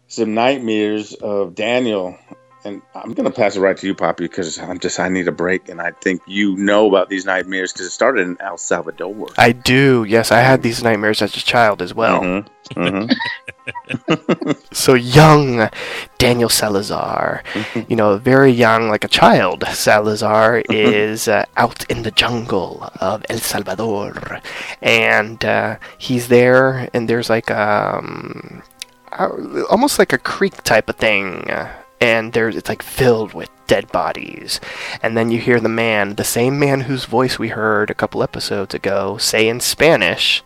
some 0.07 0.33
nightmares 0.33 1.13
of 1.13 1.55
Daniel 1.55 2.17
and 2.65 2.81
I'm 2.93 3.13
gonna 3.13 3.31
pass 3.31 3.55
it 3.55 3.61
right 3.61 3.77
to 3.77 3.87
you, 3.87 3.95
Poppy, 3.95 4.25
because 4.25 4.59
I'm 4.59 4.79
just 4.79 4.99
I 4.99 5.09
need 5.09 5.27
a 5.27 5.31
break, 5.31 5.69
and 5.69 5.81
I 5.81 5.91
think 5.91 6.21
you 6.25 6.55
know 6.57 6.87
about 6.87 7.09
these 7.09 7.25
nightmares 7.25 7.71
because 7.71 7.87
it 7.87 7.91
started 7.91 8.27
in 8.27 8.37
El 8.41 8.57
Salvador. 8.57 9.27
I 9.37 9.51
do. 9.53 10.05
Yes, 10.07 10.31
I 10.31 10.39
had 10.39 10.61
these 10.61 10.83
nightmares 10.83 11.21
as 11.21 11.35
a 11.35 11.39
child 11.39 11.81
as 11.81 11.93
well. 11.93 12.21
Mm-hmm. 12.21 12.79
Mm-hmm. 12.79 14.51
So 14.71 14.93
young 14.93 15.69
Daniel 16.17 16.49
Salazar, 16.49 17.43
you 17.87 17.95
know, 17.95 18.17
very 18.17 18.51
young, 18.51 18.89
like 18.89 19.03
a 19.03 19.07
child. 19.07 19.63
Salazar 19.67 20.63
is 20.69 21.27
uh, 21.27 21.45
out 21.57 21.89
in 21.89 22.03
the 22.03 22.11
jungle 22.11 22.89
of 22.99 23.25
El 23.29 23.37
Salvador, 23.37 24.41
and 24.81 25.43
uh, 25.45 25.77
he's 25.97 26.27
there, 26.27 26.89
and 26.93 27.07
there's 27.09 27.29
like 27.29 27.49
um, 27.51 28.63
uh, 29.11 29.29
almost 29.69 29.99
like 29.99 30.13
a 30.13 30.17
creek 30.17 30.61
type 30.63 30.89
of 30.89 30.95
thing. 30.97 31.49
uh, 31.49 31.71
And 32.01 32.33
there's 32.33 32.55
it's 32.55 32.69
like 32.69 32.81
filled 32.81 33.33
with 33.33 33.49
dead 33.67 33.91
bodies, 33.91 34.59
and 35.03 35.15
then 35.17 35.29
you 35.31 35.39
hear 35.39 35.59
the 35.59 35.69
man, 35.69 36.15
the 36.15 36.23
same 36.23 36.57
man 36.57 36.81
whose 36.81 37.05
voice 37.05 37.37
we 37.37 37.49
heard 37.49 37.89
a 37.89 37.93
couple 37.93 38.23
episodes 38.23 38.73
ago, 38.73 39.17
say 39.17 39.47
in 39.47 39.59
Spanish, 39.59 40.43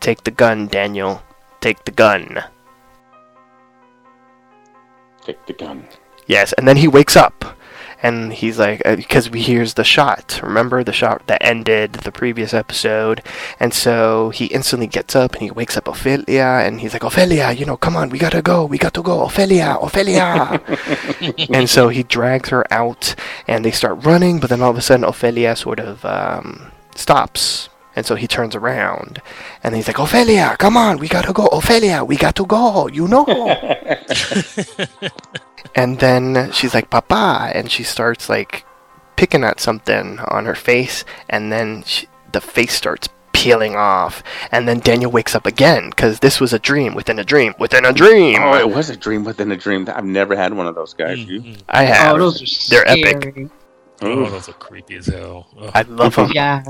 "Take 0.00 0.24
the 0.24 0.30
gun, 0.30 0.68
Daniel. 0.68 1.22
Take 1.60 1.84
the 1.84 1.90
gun." 1.90 2.44
Take 5.24 5.46
the 5.46 5.54
gun. 5.54 5.88
Yes, 6.26 6.52
and 6.52 6.68
then 6.68 6.76
he 6.76 6.86
wakes 6.86 7.16
up, 7.16 7.56
and 8.04 8.34
he's 8.34 8.58
like, 8.58 8.82
because 8.84 9.28
he 9.28 9.40
hears 9.40 9.74
the 9.74 9.82
shot. 9.82 10.38
Remember 10.42 10.84
the 10.84 10.92
shot 10.92 11.26
that 11.26 11.42
ended 11.42 11.94
the 11.94 12.12
previous 12.12 12.52
episode, 12.52 13.22
and 13.58 13.72
so 13.72 14.28
he 14.28 14.44
instantly 14.46 14.86
gets 14.86 15.16
up 15.16 15.32
and 15.32 15.40
he 15.40 15.50
wakes 15.50 15.78
up 15.78 15.88
Ophelia, 15.88 16.60
and 16.62 16.82
he's 16.82 16.92
like, 16.92 17.02
Ophelia, 17.02 17.52
you 17.52 17.64
know, 17.64 17.78
come 17.78 17.96
on, 17.96 18.10
we 18.10 18.18
gotta 18.18 18.42
go, 18.42 18.66
we 18.66 18.76
got 18.76 18.92
to 18.92 19.02
go, 19.02 19.24
Ophelia, 19.24 19.78
Ophelia. 19.80 20.60
and 21.48 21.70
so 21.70 21.88
he 21.88 22.02
drags 22.02 22.50
her 22.50 22.70
out, 22.70 23.14
and 23.48 23.64
they 23.64 23.70
start 23.70 24.04
running, 24.04 24.38
but 24.38 24.50
then 24.50 24.60
all 24.60 24.72
of 24.72 24.76
a 24.76 24.82
sudden 24.82 25.04
Ophelia 25.04 25.56
sort 25.56 25.80
of 25.80 26.04
um, 26.04 26.72
stops. 26.94 27.70
And 27.96 28.04
so 28.04 28.16
he 28.16 28.26
turns 28.26 28.54
around, 28.54 29.22
and 29.62 29.74
he's 29.74 29.86
like, 29.86 29.98
Ophelia, 29.98 30.56
come 30.58 30.76
on, 30.76 30.98
we 30.98 31.08
gotta 31.08 31.32
go, 31.32 31.46
Ophelia, 31.46 32.04
we 32.04 32.16
got 32.16 32.36
to 32.36 32.44
go, 32.44 32.86
you 32.88 33.08
know. 33.08 33.24
And 35.74 35.98
then 35.98 36.52
she's 36.52 36.74
like, 36.74 36.90
Papa, 36.90 37.50
and 37.54 37.70
she 37.70 37.82
starts 37.82 38.28
like 38.28 38.64
picking 39.16 39.44
at 39.44 39.60
something 39.60 40.18
on 40.20 40.44
her 40.46 40.54
face, 40.54 41.04
and 41.28 41.50
then 41.52 41.82
she, 41.84 42.06
the 42.32 42.40
face 42.40 42.74
starts 42.74 43.08
peeling 43.32 43.74
off. 43.76 44.22
And 44.52 44.66
then 44.68 44.78
Daniel 44.80 45.10
wakes 45.10 45.34
up 45.34 45.46
again 45.46 45.90
because 45.90 46.20
this 46.20 46.40
was 46.40 46.52
a 46.52 46.58
dream 46.58 46.94
within 46.94 47.18
a 47.18 47.24
dream 47.24 47.54
within 47.58 47.84
a 47.84 47.92
dream. 47.92 48.40
Oh, 48.42 48.58
it 48.58 48.68
was 48.70 48.88
a 48.90 48.96
dream 48.96 49.24
within 49.24 49.50
a 49.52 49.56
dream. 49.56 49.86
I've 49.92 50.04
never 50.04 50.36
had 50.36 50.54
one 50.54 50.66
of 50.66 50.74
those 50.74 50.94
guys. 50.94 51.18
You? 51.18 51.42
Mhm. 51.42 51.62
I 51.68 51.84
have. 51.84 52.14
Oh, 52.14 52.18
those 52.18 52.40
are 52.42 52.70
They're 52.70 52.88
epic. 52.88 53.50
Oh, 54.02 54.30
those 54.30 54.48
are 54.48 54.52
creepy 54.54 54.96
as 54.96 55.06
hell. 55.06 55.46
Ugh. 55.58 55.70
I 55.74 55.82
love 55.82 56.16
them. 56.16 56.30
Yeah. 56.34 56.64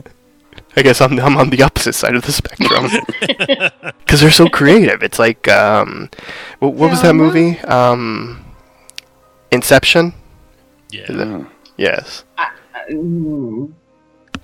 I 0.76 0.82
guess 0.82 1.00
I'm, 1.00 1.18
I'm 1.20 1.36
on 1.36 1.50
the 1.50 1.62
opposite 1.62 1.94
side 1.94 2.14
of 2.14 2.22
the 2.26 2.32
spectrum 2.32 2.88
because 3.98 4.20
they're 4.20 4.30
so 4.30 4.48
creative. 4.48 5.02
It's 5.02 5.18
like, 5.18 5.48
um, 5.48 6.10
what, 6.58 6.74
what 6.74 6.90
was 6.90 7.02
that 7.02 7.14
movie? 7.14 7.58
Um, 7.60 8.43
Inception. 9.54 10.12
yeah. 10.90 11.44
Yes. 11.76 12.24
Ooh. 12.92 13.74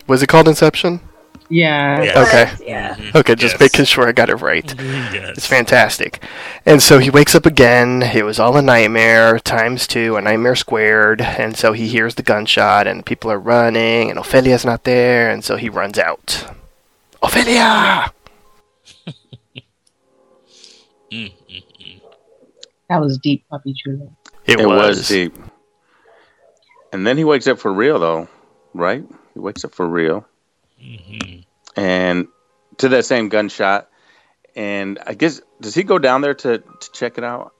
Was 0.06 0.22
it 0.22 0.28
called 0.28 0.48
Inception? 0.48 1.00
Yeah. 1.48 2.02
Yeah. 2.02 2.22
Okay. 2.22 2.50
Yeah. 2.66 2.94
Mhm. 2.94 3.14
Okay, 3.16 3.34
just 3.34 3.54
Yes. 3.54 3.60
making 3.60 3.84
sure 3.84 4.08
I 4.08 4.12
got 4.12 4.30
it 4.30 4.36
right. 4.36 4.64
Mhm, 4.66 5.12
yes. 5.12 5.30
It's 5.36 5.46
fantastic. 5.46 6.22
And 6.64 6.80
so 6.82 6.98
he 7.00 7.10
wakes 7.10 7.34
up 7.34 7.44
again. 7.44 8.02
It 8.02 8.24
was 8.24 8.38
all 8.38 8.56
a 8.56 8.62
nightmare, 8.62 9.38
times 9.40 9.86
two, 9.88 10.16
a 10.16 10.20
nightmare 10.22 10.54
squared. 10.56 11.20
And 11.20 11.56
so 11.56 11.72
he 11.72 11.88
hears 11.88 12.14
the 12.14 12.22
gunshot, 12.22 12.86
and 12.86 13.04
people 13.04 13.30
are 13.32 13.38
running, 13.38 14.10
and 14.10 14.18
Ophelia's 14.18 14.64
not 14.64 14.84
there, 14.84 15.28
and 15.30 15.44
so 15.44 15.56
he 15.56 15.68
runs 15.68 15.98
out. 15.98 16.46
Ophelia! 17.22 18.12
Mm, 21.12 21.32
mm, 21.50 21.62
mm. 21.80 22.00
That 22.88 23.00
was 23.00 23.18
deep, 23.18 23.44
Puppy 23.50 23.74
Chulo. 23.74 24.16
It, 24.50 24.60
It 24.60 24.66
was. 24.66 24.98
was 24.98 25.08
deep. 25.08 25.36
And 26.92 27.06
then 27.06 27.16
he 27.16 27.24
wakes 27.24 27.46
up 27.46 27.58
for 27.58 27.72
real, 27.72 27.98
though, 27.98 28.28
right? 28.74 29.04
He 29.34 29.38
wakes 29.40 29.64
up 29.64 29.72
for 29.74 29.86
real. 29.86 30.26
Mhm. 30.82 31.44
and 31.76 32.26
to 32.78 32.88
that 32.88 33.04
same 33.04 33.28
gunshot. 33.28 33.88
And 34.56 34.98
I 35.06 35.12
guess 35.14 35.40
does 35.60 35.74
he 35.74 35.82
go 35.82 35.98
down 35.98 36.22
there 36.22 36.32
to, 36.34 36.58
to 36.58 36.92
check 36.92 37.18
it 37.18 37.24
out? 37.24 37.52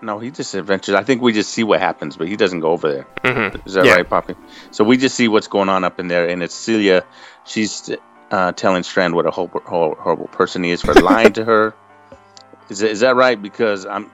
No, 0.00 0.18
he 0.20 0.30
just 0.30 0.54
adventures. 0.54 0.94
I 0.94 1.02
think 1.02 1.20
we 1.20 1.32
just 1.32 1.50
see 1.52 1.64
what 1.64 1.80
happens, 1.80 2.16
but 2.16 2.28
he 2.28 2.36
doesn't 2.36 2.60
go 2.60 2.70
over 2.70 2.92
there. 2.92 3.06
Mhm. 3.24 3.66
Is 3.66 3.74
that 3.74 3.86
Yeah. 3.86 3.94
right, 3.94 4.08
Poppy? 4.08 4.34
So 4.70 4.84
we 4.84 4.96
just 4.96 5.16
see 5.16 5.26
what's 5.28 5.48
going 5.48 5.68
on 5.68 5.82
up 5.82 5.98
in 5.98 6.06
there, 6.08 6.28
and 6.28 6.42
it's 6.44 6.54
Celia. 6.54 7.04
She's 7.44 7.90
uh, 8.30 8.52
telling 8.52 8.82
Strand 8.84 9.14
what 9.14 9.26
a 9.26 9.30
horrible, 9.32 9.60
horrible, 9.66 10.28
person 10.28 10.62
he 10.62 10.70
is 10.70 10.80
for 10.80 10.94
lying 10.94 11.32
to 11.34 11.44
her. 11.44 11.74
Is 12.70 12.82
is 12.82 13.00
that 13.00 13.14
right? 13.16 13.40
Because 13.40 13.84
I'm 13.84 14.10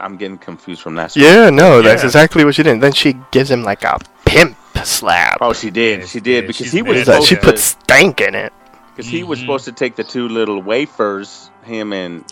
I'm 0.00 0.16
getting 0.16 0.38
confused 0.38 0.82
from 0.82 0.94
that. 0.96 1.16
Yeah, 1.16 1.50
no, 1.50 1.82
that's 1.82 2.02
Yeah. 2.02 2.06
exactly 2.06 2.44
what 2.44 2.54
she 2.54 2.62
did. 2.62 2.80
Then 2.80 2.92
she 2.92 3.14
gives 3.30 3.50
him 3.50 3.62
like 3.62 3.84
a 3.84 3.98
pimp 4.24 4.56
slap. 4.84 5.38
Oh, 5.40 5.52
she 5.52 5.70
did. 5.70 6.08
She 6.08 6.20
did 6.20 6.44
yeah, 6.44 6.46
because 6.46 6.70
he 6.72 6.82
was 6.82 6.88
What 6.88 6.96
is 6.96 7.06
that? 7.06 7.12
supposed 7.22 7.28
She 7.28 7.36
put 7.36 7.58
stank 7.58 8.20
in 8.20 8.34
it. 8.34 8.52
Because 8.94 9.10
he 9.10 9.24
was 9.24 9.38
Mhm. 9.38 9.42
supposed 9.42 9.64
to 9.64 9.72
take 9.72 9.96
the 9.96 10.04
two 10.04 10.28
little 10.28 10.62
wafers, 10.62 11.50
him 11.64 11.92
and 11.92 12.24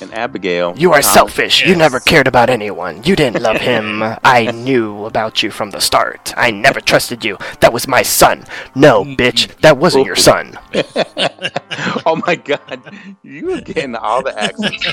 and 0.00 0.12
Abigail. 0.14 0.74
You 0.76 0.92
are 0.92 0.98
Um, 0.98 1.02
selfish. 1.02 1.62
You 1.62 1.70
yes. 1.70 1.78
never 1.78 2.00
cared 2.00 2.26
about 2.26 2.48
anyone. 2.50 3.02
You 3.04 3.16
didn't 3.16 3.42
love 3.42 3.56
him. 3.72 4.02
I 4.24 4.50
knew 4.52 5.04
about 5.04 5.42
you 5.42 5.50
from 5.50 5.70
the 5.70 5.80
start. 5.80 6.32
I 6.36 6.50
never 6.50 6.80
trusted 6.80 7.24
you. 7.24 7.36
That 7.60 7.72
was 7.72 7.86
my 7.88 8.02
son. 8.02 8.44
No, 8.74 9.04
bitch, 9.04 9.48
that 9.60 9.76
wasn't 9.78 10.06
your 10.06 10.16
son. 10.16 10.58
oh 12.06 12.20
my 12.26 12.36
god, 12.36 12.80
you 13.22 13.52
are 13.54 13.60
getting 13.60 13.94
all 13.96 14.22
the 14.22 14.34
accents. 14.38 14.84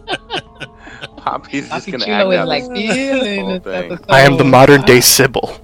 Poppy's 1.16 1.68
just 1.68 1.90
gonna 1.90 2.06
act 2.06 2.28
is 2.32 2.38
out 2.38 2.48
like 2.48 2.64
this 2.68 2.94
feeling 2.94 3.40
whole 3.44 3.58
this 3.60 3.64
thing. 3.64 3.92
episode. 3.92 4.06
I 4.10 4.20
am 4.20 4.36
the 4.38 4.44
modern 4.44 4.82
day 4.82 5.00
Sybil. 5.00 5.60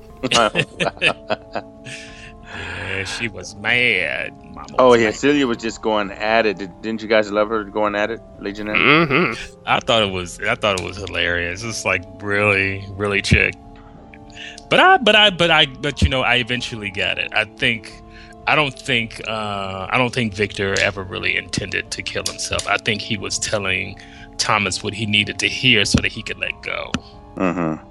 Yeah, 2.57 3.05
she 3.05 3.29
was 3.29 3.55
mad. 3.57 4.33
Mama 4.43 4.67
oh 4.79 4.89
was 4.91 5.01
yeah, 5.01 5.07
mad. 5.09 5.15
Celia 5.17 5.47
was 5.47 5.59
just 5.59 5.83
going 5.83 6.11
at 6.11 6.47
it. 6.47 6.59
Did, 6.59 6.81
didn't 6.83 7.03
you 7.03 7.09
guys 7.09 7.31
love 7.31 7.49
her 7.49 7.65
going 7.65 7.95
at 7.95 8.11
it, 8.11 8.21
Legionnaire? 8.41 8.75
Mm-hmm. 8.77 9.59
I 9.67 9.81
thought 9.81 10.03
it 10.03 10.11
was. 10.11 10.41
I 10.41 10.55
thought 10.55 10.81
it 10.81 10.85
was 10.85 10.97
hilarious. 10.97 11.63
It's 11.63 11.85
like 11.85 12.03
really, 12.23 12.85
really 12.91 13.21
chick. 13.23 13.55
But 14.71 14.81
I, 14.81 14.97
but 14.99 15.15
I, 15.15 15.31
but 15.31 15.51
I, 15.51 15.67
but 15.67 16.03
you 16.03 16.09
know, 16.09 16.23
I 16.23 16.37
eventually 16.37 16.91
got 16.91 17.19
it. 17.19 17.33
I 17.35 17.45
think. 17.45 17.93
I 18.49 18.55
don't 18.55 18.77
think. 18.79 19.21
Uh, 19.29 19.87
I 19.91 19.99
don't 19.99 20.15
think 20.15 20.33
Victor 20.35 20.75
ever 20.81 21.03
really 21.03 21.37
intended 21.37 21.91
to 21.91 22.03
kill 22.03 22.23
himself. 22.27 22.67
I 22.69 22.77
think 22.79 23.01
he 23.03 23.17
was 23.19 23.39
telling 23.39 23.99
Thomas 24.39 24.83
what 24.83 24.95
he 24.95 25.05
needed 25.05 25.39
to 25.41 25.49
hear 25.49 25.85
so 25.85 26.01
that 26.01 26.13
he 26.13 26.23
could 26.23 26.39
let 26.39 26.53
go. 26.63 26.93
Mm-hmm. 27.37 27.85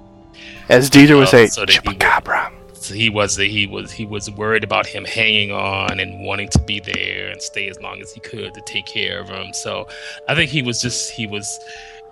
As 0.68 0.90
Deidre 0.90 1.16
would 1.16 1.28
Oh, 1.28 1.30
say, 1.30 1.46
so 1.46 1.60
that 1.62 1.70
he 1.70 1.78
would- 1.86 1.98
chupacabra. 1.98 2.52
He 2.88 3.10
was 3.10 3.36
he 3.36 3.66
was 3.66 3.90
he 3.92 4.04
was 4.04 4.30
worried 4.30 4.64
about 4.64 4.86
him 4.86 5.04
hanging 5.04 5.52
on 5.52 6.00
and 6.00 6.24
wanting 6.24 6.48
to 6.50 6.58
be 6.60 6.80
there 6.80 7.28
and 7.28 7.40
stay 7.40 7.68
as 7.68 7.80
long 7.80 8.00
as 8.00 8.12
he 8.12 8.20
could 8.20 8.54
to 8.54 8.60
take 8.62 8.86
care 8.86 9.20
of 9.20 9.28
him. 9.28 9.52
So 9.52 9.88
I 10.28 10.34
think 10.34 10.50
he 10.50 10.62
was 10.62 10.80
just 10.80 11.10
he 11.10 11.26
was 11.26 11.58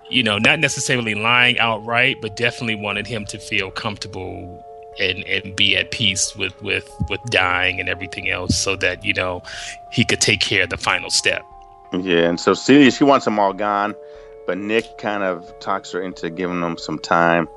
you 0.09 0.23
know 0.23 0.37
not 0.37 0.59
necessarily 0.59 1.15
lying 1.15 1.59
outright, 1.59 2.17
but 2.21 2.35
definitely 2.35 2.75
wanted 2.75 3.07
him 3.07 3.25
to 3.25 3.39
feel 3.39 3.71
comfortable 3.71 4.63
and 4.99 5.23
and 5.25 5.55
be 5.55 5.75
at 5.75 5.91
peace 5.91 6.35
with 6.35 6.59
with 6.61 6.89
with 7.09 7.21
dying 7.25 7.79
and 7.79 7.89
everything 7.89 8.29
else, 8.29 8.57
so 8.57 8.75
that 8.77 9.03
you 9.03 9.13
know 9.13 9.41
he 9.91 10.05
could 10.05 10.21
take 10.21 10.39
care 10.39 10.63
of 10.63 10.69
the 10.69 10.77
final 10.77 11.09
step. 11.09 11.43
Yeah, 11.93 12.27
and 12.29 12.39
so 12.39 12.53
Celia, 12.53 12.91
she 12.91 13.03
wants 13.03 13.25
them 13.25 13.39
all 13.39 13.53
gone, 13.53 13.95
but 14.47 14.57
Nick 14.57 14.97
kind 14.97 15.23
of 15.23 15.57
talks 15.59 15.91
her 15.91 16.01
into 16.01 16.29
giving 16.29 16.61
them 16.61 16.77
some 16.77 16.99
time. 16.99 17.47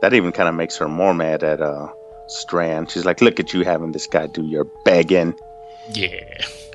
That 0.00 0.14
even 0.14 0.30
kind 0.30 0.48
of 0.48 0.54
makes 0.54 0.76
her 0.76 0.88
more 0.88 1.14
mad 1.14 1.42
at 1.42 1.60
uh 1.60 1.88
Strand. 2.28 2.90
She's 2.90 3.04
like, 3.04 3.20
"Look 3.20 3.40
at 3.40 3.52
you 3.52 3.64
having 3.64 3.92
this 3.92 4.06
guy 4.06 4.26
do 4.26 4.44
your 4.44 4.64
begging." 4.84 5.34
Yeah, 5.92 6.08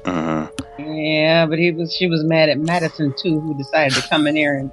Mhm. 0.06 0.50
Yeah, 0.80 1.46
but 1.46 1.60
he 1.60 1.72
was. 1.72 1.94
She 1.94 2.08
was 2.08 2.24
mad 2.24 2.50
at 2.50 2.58
Madison 2.60 3.14
too, 3.22 3.40
who 3.40 3.56
decided 3.58 3.94
to 4.02 4.08
come 4.10 4.26
in 4.28 4.36
here 4.36 4.56
and 4.58 4.72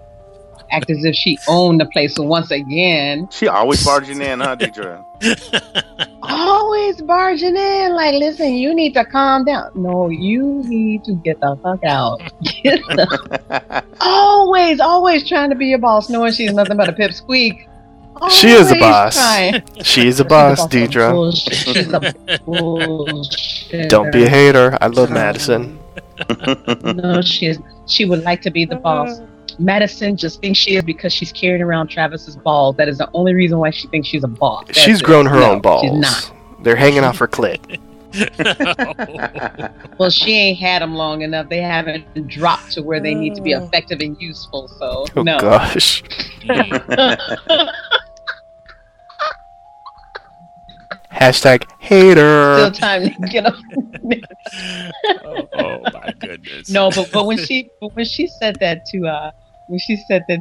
act 0.72 0.88
as 0.88 1.04
if 1.04 1.14
she 1.14 1.37
owned 1.49 1.80
the 1.80 1.87
place. 1.87 2.14
So 2.14 2.22
once 2.22 2.50
again, 2.50 3.28
She 3.30 3.49
always 3.49 3.84
barging 3.84 4.22
in, 4.22 4.40
huh, 4.40 4.56
Deidre? 4.56 5.04
always 6.22 7.00
barging 7.02 7.56
in. 7.56 7.92
Like, 7.94 8.14
listen, 8.14 8.54
you 8.54 8.75
need 8.75 8.94
to 8.94 9.04
calm 9.04 9.44
down. 9.44 9.70
No, 9.75 10.08
you 10.08 10.62
need 10.66 11.04
to 11.04 11.14
get 11.14 11.40
the 11.40 11.56
fuck 11.62 11.82
out. 11.84 12.20
Get 12.62 12.80
the- 12.88 13.84
always, 14.00 14.80
always 14.80 15.28
trying 15.28 15.50
to 15.50 15.56
be 15.56 15.72
a 15.72 15.78
boss, 15.78 16.08
knowing 16.08 16.32
she's 16.32 16.52
nothing 16.52 16.76
but 16.76 16.88
a 16.88 16.92
pipsqueak. 16.92 17.66
She 18.31 18.49
is 18.50 18.71
a 18.71 18.75
boss. 18.75 19.14
trying. 19.17 19.62
She 19.83 20.07
is 20.07 20.21
a 20.21 20.25
boss, 20.25 20.64
of 20.64 20.71
Deidre. 20.71 21.11
bullshit. 21.12 21.55
She's 21.55 21.93
a 21.93 22.38
bullshit. 22.45 23.88
Don't 23.88 24.12
be 24.12 24.25
a 24.25 24.29
hater. 24.29 24.76
I 24.81 24.87
love 24.88 25.11
Madison. 25.11 25.79
No, 26.85 27.23
she 27.23 27.47
is. 27.47 27.59
She 27.87 28.05
would 28.05 28.23
like 28.25 28.43
to 28.43 28.50
be 28.50 28.67
the 28.67 28.76
boss. 28.76 29.21
Madison 29.59 30.17
just 30.19 30.40
thinks 30.43 30.59
she 30.59 30.76
is 30.76 30.83
because 30.85 31.12
she's 31.14 31.33
carrying 31.33 31.62
around 31.62 31.88
Travis's 31.88 32.37
balls. 32.37 32.76
That 32.76 32.88
is 32.88 32.99
the 32.99 33.09
only 33.14 33.33
reason 33.33 33.59
why 33.59 33.71
she 33.71 33.88
thinks 33.88 34.09
she's 34.09 34.23
a 34.25 34.29
boss. 34.29 34.64
That's 34.67 34.79
She's 34.81 35.00
it. 35.00 35.05
grown 35.05 35.25
her 35.26 35.40
No, 35.40 35.52
own 35.52 35.61
balls. 35.61 35.83
She's 35.83 35.93
not. 35.93 36.33
They're 36.62 36.76
hanging 36.76 37.05
off 37.05 37.17
her 37.19 37.29
clit. 37.29 37.81
Well, 39.99 40.11
she 40.11 40.33
ain't 40.33 40.59
had 40.59 40.81
them 40.83 40.95
long 40.95 41.21
enough. 41.23 41.49
They 41.50 41.61
haven't 41.61 42.26
dropped 42.29 42.73
to 42.73 42.83
where 42.83 43.00
they 43.00 43.14
need 43.14 43.35
to 43.35 43.43
be 43.43 43.52
effective 43.52 44.00
and 44.00 44.17
useful. 44.21 44.67
So 44.79 45.05
Oh 45.14 45.23
no. 45.23 45.38
gosh. 45.38 46.02
Hashtag 51.12 51.64
hater. 51.81 52.57
Still 52.59 52.71
time 52.71 53.02
to 53.11 53.29
get 53.29 53.45
up. 53.47 53.55
oh, 55.25 55.49
oh 55.55 55.81
my 55.93 56.14
goodness. 56.21 56.71
no, 56.71 56.90
but 56.90 57.11
but 57.12 57.26
when 57.26 57.37
she 57.37 57.69
but 57.81 57.95
when 57.97 58.05
she 58.05 58.26
said 58.26 58.57
that 58.61 58.85
to 58.87 59.07
uh 59.07 59.31
when 59.67 59.79
she 59.81 59.97
said 59.97 60.25
that 60.29 60.38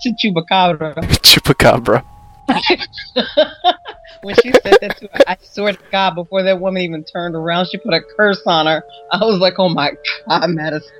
to, 0.00 0.12
to 0.14 0.28
Chupacabra 0.28 0.94
Chupacabra. 1.22 2.04
when 4.22 4.34
she 4.36 4.52
said 4.52 4.76
that 4.80 4.96
to 4.98 5.08
her, 5.12 5.20
I 5.26 5.36
swear 5.42 5.72
to 5.72 5.78
God, 5.90 6.14
before 6.14 6.42
that 6.42 6.60
woman 6.60 6.82
even 6.82 7.04
turned 7.04 7.34
around, 7.34 7.66
she 7.66 7.78
put 7.78 7.94
a 7.94 8.00
curse 8.16 8.42
on 8.46 8.66
her. 8.66 8.84
I 9.12 9.18
was 9.24 9.38
like, 9.38 9.58
oh 9.58 9.68
my 9.68 9.92
God, 10.28 10.50
Madison, 10.50 10.90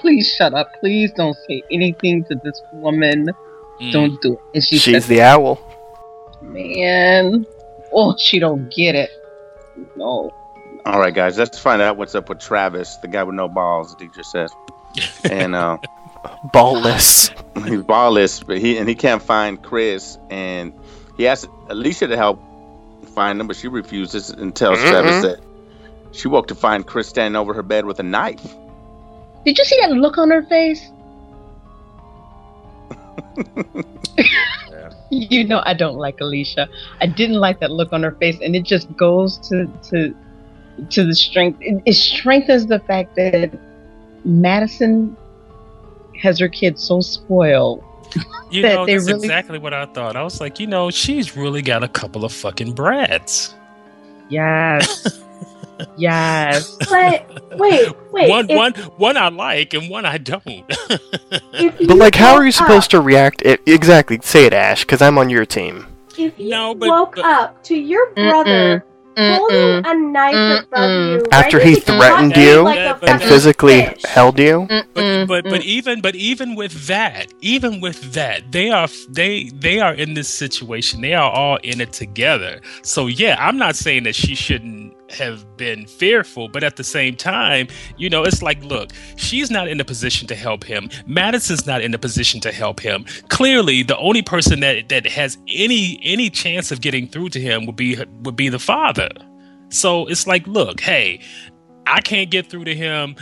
please 0.00 0.28
shut 0.32 0.54
up. 0.54 0.68
Please 0.80 1.12
don't 1.16 1.36
say 1.48 1.62
anything 1.70 2.24
to 2.24 2.34
this 2.42 2.60
woman. 2.72 3.30
Mm. 3.80 3.92
Don't 3.92 4.20
do 4.22 4.32
it. 4.34 4.40
And 4.54 4.64
she 4.64 4.78
She's 4.78 5.04
said, 5.04 5.10
the 5.14 5.22
owl. 5.22 5.60
man, 6.42 7.46
oh, 7.92 8.16
she 8.18 8.38
don't 8.38 8.68
get 8.72 8.94
it. 8.94 9.10
No. 9.96 10.32
All 10.84 10.98
right, 11.00 11.14
guys, 11.14 11.36
let's 11.38 11.58
find 11.58 11.82
out 11.82 11.96
what's 11.96 12.14
up 12.14 12.28
with 12.28 12.38
Travis, 12.40 12.96
the 12.96 13.08
guy 13.08 13.22
with 13.22 13.34
no 13.34 13.48
balls, 13.48 13.94
Deidre 13.96 14.24
says. 14.24 14.50
And 15.30 15.54
uh, 15.54 15.76
Ballless. 16.52 17.30
he's 17.68 17.82
ballless, 17.82 18.44
but 18.46 18.58
he 18.58 18.78
and 18.78 18.88
he 18.88 18.94
can't 18.94 19.22
find 19.22 19.62
Chris, 19.62 20.18
and 20.30 20.72
he 21.16 21.26
asks 21.26 21.48
Alicia 21.68 22.06
to 22.08 22.16
help 22.16 22.40
find 23.14 23.40
him, 23.40 23.46
but 23.46 23.56
she 23.56 23.68
refuses 23.68 24.30
and 24.30 24.54
tells 24.54 24.78
Mhm. 24.78 24.90
Travis 24.90 25.22
that 25.22 25.40
she 26.12 26.28
woke 26.28 26.46
to 26.48 26.54
find 26.54 26.86
Chris 26.86 27.08
standing 27.08 27.36
over 27.36 27.52
her 27.54 27.62
bed 27.62 27.84
with 27.84 27.98
a 28.00 28.02
knife. 28.02 28.54
Did 29.44 29.58
you 29.58 29.64
see 29.64 29.76
that 29.80 29.90
look 29.92 30.18
on 30.18 30.30
her 30.30 30.42
face? 30.44 30.90
You 35.10 35.44
know 35.44 35.62
I 35.64 35.72
don't 35.74 35.96
like 35.96 36.20
Alicia. 36.20 36.68
I 37.00 37.06
didn't 37.06 37.36
like 37.40 37.60
that 37.60 37.70
look 37.70 37.92
on 37.94 38.02
her 38.02 38.12
face, 38.12 38.38
and 38.42 38.54
it 38.54 38.62
just 38.64 38.94
goes 38.96 39.38
to 39.48 39.66
to 39.90 40.14
to 40.90 41.04
the 41.04 41.14
strength. 41.14 41.58
It, 41.62 41.82
it 41.86 41.94
strengthens 41.94 42.66
the 42.66 42.78
fact 42.80 43.16
that 43.16 43.50
Madison 44.24 45.16
has 46.20 46.38
her 46.38 46.48
kids 46.48 46.82
so 46.82 47.00
spoiled. 47.00 47.84
You 48.50 48.62
that 48.62 48.74
know, 48.76 48.86
that's 48.86 49.06
really- 49.06 49.26
exactly 49.26 49.58
what 49.58 49.74
I 49.74 49.84
thought. 49.84 50.16
I 50.16 50.22
was 50.22 50.40
like, 50.40 50.58
you 50.58 50.66
know, 50.66 50.88
she's 50.90 51.36
really 51.36 51.60
got 51.60 51.84
a 51.84 51.88
couple 51.88 52.24
of 52.24 52.32
fucking 52.32 52.72
brats. 52.72 53.54
Yes, 54.30 55.22
yes. 55.98 56.74
But 56.88 57.58
wait, 57.58 57.92
wait. 58.10 58.30
one, 58.30 58.46
if, 58.48 58.56
one, 58.56 58.72
one 58.96 59.16
I 59.18 59.28
like, 59.28 59.74
and 59.74 59.90
one 59.90 60.06
I 60.06 60.16
don't. 60.16 60.42
But 60.88 61.96
like, 61.98 62.14
how 62.14 62.36
are 62.36 62.44
you 62.46 62.52
supposed 62.52 62.86
up, 62.86 62.90
to 62.92 63.00
react? 63.02 63.42
i 63.44 63.58
exactly. 63.66 64.18
Say 64.22 64.46
it, 64.46 64.54
Ash, 64.54 64.80
because 64.82 65.02
I'm 65.02 65.18
on 65.18 65.28
your 65.28 65.44
team. 65.44 65.86
If 66.16 66.38
you 66.38 66.48
No, 66.48 66.74
but- 66.74 66.88
woke 66.88 67.16
but- 67.16 67.24
up 67.26 67.62
to 67.64 67.76
your 67.76 68.10
brother 68.14 68.82
Mm, 69.18 69.36
holding 69.36 69.82
mm. 69.82 69.90
a 69.90 69.94
knife 69.94 70.34
mm, 70.34 70.62
above 70.62 70.90
mm-mm. 70.90 71.10
you, 71.10 71.26
After 71.32 71.58
he 71.58 71.74
threatened 71.74 72.36
you 72.36 72.42
you 72.42 72.62
like 72.62 72.78
a 72.78 72.94
and 73.02 73.20
And 73.20 73.22
physically 73.22 73.82
fish. 73.86 74.04
held 74.04 74.38
you. 74.38 74.66
but 74.94 75.26
but 75.26 75.44
but 75.44 75.62
even 75.64 76.00
but 76.00 76.14
even 76.14 76.54
with 76.54 76.86
that 76.86 77.32
even 77.40 77.80
with 77.80 78.12
that 78.14 78.52
they 78.52 78.70
are 78.70 78.88
they 79.08 79.50
they 79.54 79.80
are 79.80 79.94
in 79.94 80.14
this 80.14 80.28
situation 80.28 81.00
they 81.00 81.14
are 81.14 81.30
all 81.32 81.56
in 81.64 81.80
it 81.80 81.92
together 81.92 82.60
so 82.82 83.06
yeah 83.08 83.36
i'm 83.40 83.58
not 83.58 83.74
saying 83.76 84.04
that 84.04 84.14
she 84.14 84.34
shouldn't 84.34 84.94
have 85.10 85.56
been 85.56 85.86
fearful 85.86 86.48
but 86.48 86.62
at 86.62 86.76
the 86.76 86.84
same 86.84 87.16
time 87.16 87.66
you 87.96 88.10
know 88.10 88.24
it's 88.24 88.42
like 88.42 88.62
look 88.64 88.90
she's 89.16 89.50
not 89.50 89.68
in 89.68 89.80
a 89.80 89.84
position 89.84 90.26
to 90.28 90.34
help 90.34 90.64
him. 90.64 90.88
Madison's 91.06 91.66
not 91.66 91.82
in 91.82 91.94
a 91.94 91.98
position 91.98 92.40
to 92.40 92.52
help 92.52 92.80
him. 92.80 93.04
Clearly 93.28 93.82
the 93.82 93.96
only 93.98 94.22
person 94.22 94.60
that 94.60 94.88
that 94.88 95.06
has 95.06 95.38
any 95.48 96.00
any 96.02 96.30
chance 96.30 96.70
of 96.70 96.80
getting 96.80 97.06
through 97.08 97.30
to 97.30 97.40
him 97.40 97.66
would 97.66 97.76
be 97.76 97.96
would 98.22 98.36
be 98.36 98.48
the 98.48 98.58
father. 98.58 99.08
So 99.70 100.06
it's 100.06 100.26
like 100.26 100.46
look 100.46 100.80
hey 100.80 101.20
i 101.86 102.00
can't 102.00 102.30
get 102.30 102.48
through 102.48 102.64
to 102.64 102.74
him. 102.74 103.16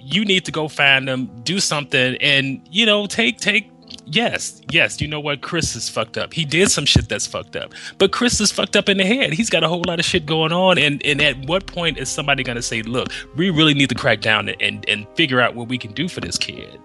You 0.00 0.24
need 0.24 0.44
to 0.44 0.52
go 0.52 0.68
find 0.68 1.08
them, 1.08 1.28
do 1.42 1.58
something, 1.60 2.16
and 2.20 2.66
you 2.70 2.86
know, 2.86 3.06
take 3.06 3.38
take. 3.38 3.70
Yes, 4.10 4.62
yes, 4.70 5.00
you 5.00 5.08
know 5.08 5.20
what? 5.20 5.42
Chris 5.42 5.76
is 5.76 5.88
fucked 5.88 6.16
up. 6.16 6.32
He 6.32 6.44
did 6.44 6.70
some 6.70 6.86
shit 6.86 7.08
that's 7.08 7.26
fucked 7.26 7.56
up, 7.56 7.74
but 7.98 8.10
Chris 8.10 8.40
is 8.40 8.50
fucked 8.50 8.74
up 8.74 8.88
in 8.88 8.96
the 8.96 9.04
head. 9.04 9.32
He's 9.34 9.50
got 9.50 9.62
a 9.64 9.68
whole 9.68 9.82
lot 9.86 9.98
of 9.98 10.04
shit 10.04 10.24
going 10.24 10.52
on, 10.52 10.78
and 10.78 11.04
and 11.04 11.20
at 11.20 11.36
what 11.46 11.66
point 11.66 11.98
is 11.98 12.08
somebody 12.08 12.42
gonna 12.42 12.62
say, 12.62 12.80
"Look, 12.82 13.08
we 13.36 13.50
really 13.50 13.74
need 13.74 13.90
to 13.90 13.94
crack 13.94 14.20
down 14.20 14.48
and 14.48 14.88
and 14.88 15.06
figure 15.14 15.40
out 15.40 15.54
what 15.54 15.68
we 15.68 15.76
can 15.78 15.92
do 15.92 16.08
for 16.08 16.20
this 16.20 16.38
kid"? 16.38 16.80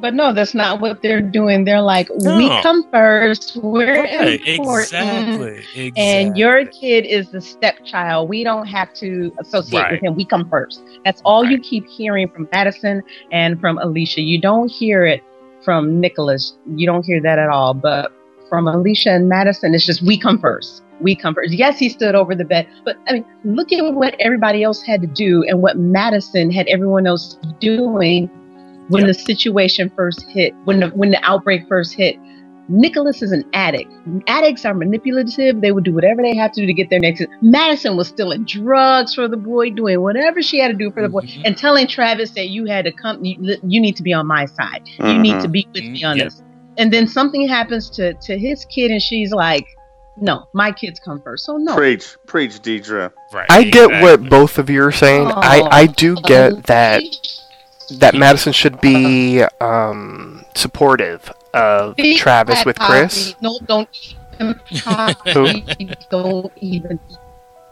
But 0.00 0.14
no, 0.14 0.32
that's 0.32 0.54
not 0.54 0.80
what 0.80 1.02
they're 1.02 1.20
doing. 1.20 1.64
They're 1.66 1.82
like, 1.82 2.08
No. 2.20 2.38
we 2.38 2.48
come 2.62 2.86
first. 2.90 3.58
We're 3.62 4.02
Right, 4.04 4.40
important. 4.46 4.84
exactly, 4.86 5.58
exactly. 5.74 5.92
And 5.96 6.38
your 6.38 6.64
kid 6.64 7.04
is 7.04 7.28
the 7.30 7.40
stepchild. 7.42 8.30
We 8.30 8.42
don't 8.42 8.64
have 8.66 8.94
to 8.94 9.30
associate 9.40 9.78
Right. 9.82 9.92
with 9.92 10.02
him. 10.02 10.14
We 10.14 10.24
come 10.24 10.48
first. 10.48 10.80
That's 11.04 11.20
all 11.22 11.44
you 11.44 11.58
keep 11.58 11.86
hearing 11.86 12.30
from 12.30 12.48
Madison 12.50 13.02
and 13.30 13.60
from 13.60 13.76
Alicia. 13.76 14.22
You 14.22 14.40
don't 14.40 14.70
hear 14.70 15.04
it 15.04 15.22
from 15.70 16.00
Nicholas. 16.00 16.52
You 16.74 16.84
don't 16.84 17.04
hear 17.04 17.20
that 17.22 17.38
at 17.38 17.48
all. 17.48 17.74
But 17.74 18.10
from 18.48 18.66
Alicia 18.66 19.10
and 19.10 19.28
Madison, 19.28 19.72
it's 19.72 19.86
just 19.86 20.02
we 20.02 20.18
come 20.18 20.36
first. 20.40 20.82
We 21.00 21.14
come 21.14 21.32
first. 21.32 21.52
Yes, 21.52 21.78
he 21.78 21.88
stood 21.88 22.16
over 22.16 22.34
the 22.34 22.44
bed, 22.44 22.66
but 22.84 22.96
I 23.06 23.12
mean, 23.12 23.24
look 23.44 23.70
at 23.72 23.80
what 23.94 24.16
everybody 24.18 24.64
else 24.64 24.82
had 24.82 25.00
to 25.02 25.06
do 25.06 25.44
and 25.44 25.62
what 25.62 25.78
Madison 25.78 26.50
had 26.50 26.66
everyone 26.66 27.06
else 27.06 27.38
doing 27.60 28.26
when 28.88 29.06
the 29.06 29.14
situation 29.14 29.92
first 29.94 30.22
hit, 30.22 30.52
when 30.64 30.80
the 30.80 30.88
when 30.88 31.12
the 31.12 31.24
outbreak 31.24 31.68
first 31.68 31.94
hit. 31.94 32.16
Nicholas 32.70 33.20
is 33.20 33.32
an 33.32 33.44
addict. 33.52 33.92
Addicts 34.28 34.64
are 34.64 34.72
manipulative. 34.74 35.60
They 35.60 35.72
would 35.72 35.84
do 35.84 35.92
whatever 35.92 36.22
they 36.22 36.36
have 36.36 36.52
to 36.52 36.60
do 36.60 36.66
to 36.66 36.72
get 36.72 36.88
their 36.88 37.00
next. 37.00 37.22
Madison 37.42 37.96
was 37.96 38.08
stealing 38.08 38.44
drugs 38.44 39.14
for 39.14 39.26
the 39.26 39.36
boy, 39.36 39.70
doing 39.70 40.00
whatever 40.00 40.40
she 40.40 40.58
had 40.60 40.68
to 40.68 40.74
do 40.76 40.90
for 40.92 41.02
the 41.02 41.08
boy, 41.08 41.22
Mhm. 41.22 41.42
and 41.44 41.58
telling 41.58 41.86
Travis 41.88 42.30
that 42.32 42.48
you 42.48 42.66
had 42.66 42.84
to 42.84 42.92
come. 42.92 43.24
You, 43.24 43.56
you 43.66 43.80
need 43.80 43.96
to 43.96 44.02
be 44.04 44.12
on 44.12 44.26
my 44.26 44.46
side. 44.46 44.82
You 45.00 45.18
need 45.18 45.40
to 45.40 45.48
be 45.48 45.66
with 45.74 45.82
me 45.84 46.04
on 46.04 46.18
this. 46.18 46.42
And 46.78 46.92
then 46.92 47.06
something 47.08 47.46
happens 47.48 47.90
to 47.90 48.14
to 48.14 48.38
his 48.38 48.64
kid, 48.66 48.92
and 48.92 49.02
she's 49.02 49.32
like, 49.32 49.66
"No, 50.16 50.44
my 50.54 50.70
kids 50.70 51.00
come 51.00 51.20
first. 51.20 51.44
So 51.46 51.56
no. 51.56 51.74
Preach, 51.74 52.16
preach, 52.26 52.60
Deidre. 52.62 53.10
right, 53.32 53.46
I 53.50 53.64
get 53.64 54.00
what 54.00 54.28
both 54.28 54.58
of 54.58 54.70
you 54.70 54.82
are 54.84 54.92
saying. 54.92 55.26
I, 55.26 55.68
I 55.70 55.86
do 55.86 56.14
get 56.24 56.64
that 56.64 57.02
that 57.98 58.14
Madison 58.14 58.52
should 58.52 58.80
be 58.80 59.42
um, 59.60 60.29
supportive 60.54 61.32
of 61.54 61.96
Be 61.96 62.16
Travis 62.16 62.64
with 62.64 62.78
Chris. 62.78 63.34
No, 63.40 63.58
don't 63.64 63.88
even. 64.38 64.60
Poppy. 64.82 65.90
don't 66.10 66.52
even. 66.56 67.00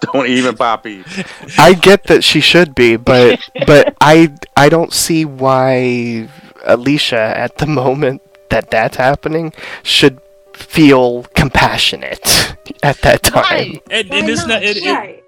Don't 0.00 0.28
even 0.28 0.56
Poppy. 0.56 1.04
I 1.58 1.74
get 1.74 2.04
that 2.04 2.22
she 2.22 2.40
should 2.40 2.74
be, 2.74 2.96
but 2.96 3.40
but 3.66 3.96
I 4.00 4.32
I 4.56 4.68
don't 4.68 4.92
see 4.92 5.24
why 5.24 6.28
Alicia 6.64 7.16
at 7.36 7.58
the 7.58 7.66
moment 7.66 8.22
that 8.50 8.70
that's 8.70 8.96
happening 8.96 9.52
should 9.82 10.20
feel 10.52 11.24
compassionate 11.34 12.56
at 12.82 13.00
that 13.02 13.22
time. 13.22 13.42
Right. 13.42 13.82
and, 13.90 14.08
Why 14.08 14.18
and 14.18 14.28
it's 14.28 14.40
not. 14.42 14.48
not? 14.48 14.62
It, 14.62 14.76
it, 14.78 14.90
right. 14.90 15.24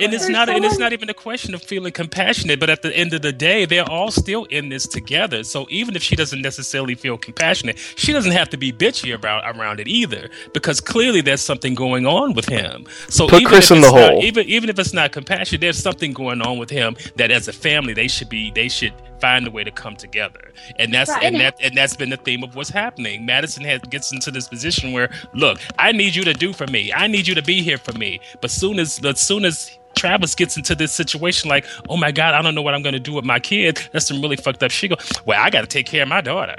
And 0.00 0.14
it's 0.14 0.26
For 0.26 0.32
not 0.32 0.48
and 0.48 0.64
it's 0.64 0.78
not 0.78 0.92
even 0.92 1.08
a 1.10 1.14
question 1.14 1.54
of 1.54 1.62
feeling 1.62 1.92
compassionate 1.92 2.60
but 2.60 2.70
at 2.70 2.82
the 2.82 2.94
end 2.96 3.12
of 3.14 3.22
the 3.22 3.32
day 3.32 3.64
they're 3.64 3.88
all 3.88 4.10
still 4.10 4.44
in 4.44 4.68
this 4.68 4.86
together 4.86 5.42
so 5.44 5.66
even 5.70 5.96
if 5.96 6.02
she 6.02 6.16
doesn't 6.16 6.40
necessarily 6.42 6.94
feel 6.94 7.18
compassionate 7.18 7.78
she 7.96 8.12
doesn't 8.12 8.32
have 8.32 8.48
to 8.50 8.56
be 8.56 8.72
bitchy 8.72 9.14
about 9.14 9.42
around 9.56 9.80
it 9.80 9.88
either 9.88 10.30
because 10.54 10.80
clearly 10.80 11.20
there's 11.20 11.40
something 11.40 11.74
going 11.74 12.06
on 12.06 12.32
with 12.34 12.46
him 12.46 12.86
so 13.08 13.26
Put 13.28 13.40
even 13.42 13.52
Chris 13.52 13.70
if 13.70 13.76
in 13.76 13.82
the 13.82 13.90
not- 13.90 14.10
hole. 14.12 14.24
even 14.24 14.46
even 14.48 14.70
if 14.70 14.78
it's 14.78 14.92
not 14.92 15.12
compassion 15.12 15.60
there's 15.60 15.78
something 15.78 16.12
going 16.12 16.42
on 16.42 16.58
with 16.58 16.70
him 16.70 16.96
that 17.16 17.30
as 17.30 17.48
a 17.48 17.52
family 17.52 17.92
they 17.94 18.08
should 18.08 18.28
be 18.28 18.50
they 18.52 18.68
should 18.68 18.92
find 19.20 19.46
a 19.46 19.50
way 19.50 19.64
to 19.64 19.70
come 19.70 19.96
together 19.96 20.52
and 20.78 20.92
that's 20.92 21.10
Right. 21.10 21.22
and 21.24 21.36
that 21.36 21.56
and 21.62 21.76
that's 21.76 21.96
been 21.96 22.10
the 22.10 22.16
theme 22.16 22.42
of 22.42 22.54
what's 22.56 22.70
happening 22.70 23.24
madison 23.26 23.64
has 23.64 23.80
gets 23.82 24.12
into 24.12 24.30
this 24.30 24.48
position 24.48 24.92
where 24.92 25.10
look 25.34 25.58
i 25.78 25.92
need 25.92 26.14
you 26.14 26.24
to 26.24 26.32
do 26.32 26.52
for 26.52 26.66
me 26.66 26.92
i 26.92 27.06
need 27.06 27.26
you 27.26 27.34
to 27.34 27.42
be 27.42 27.62
here 27.62 27.78
for 27.78 27.92
me 27.98 28.20
but 28.40 28.50
soon 28.50 28.78
as 28.78 29.04
as 29.04 29.20
soon 29.20 29.44
as 29.44 29.78
Travis 29.96 30.34
gets 30.36 30.56
into 30.56 30.76
this 30.76 30.92
situation 30.92 31.48
like, 31.48 31.64
oh 31.88 31.96
my 31.96 32.12
God, 32.12 32.32
I 32.34 32.40
don't 32.40 32.54
know 32.54 32.62
what 32.62 32.72
I'm 32.72 32.82
gonna 32.82 33.00
do 33.00 33.14
with 33.14 33.24
my 33.24 33.40
kid. 33.40 33.80
That's 33.90 34.06
some 34.06 34.22
really 34.22 34.36
fucked 34.36 34.62
up 34.62 34.70
shit. 34.70 34.90
Go, 34.90 34.96
well, 35.26 35.42
I 35.42 35.50
gotta 35.50 35.66
take 35.66 35.86
care 35.86 36.02
of 36.04 36.08
my 36.08 36.20
daughter. 36.20 36.54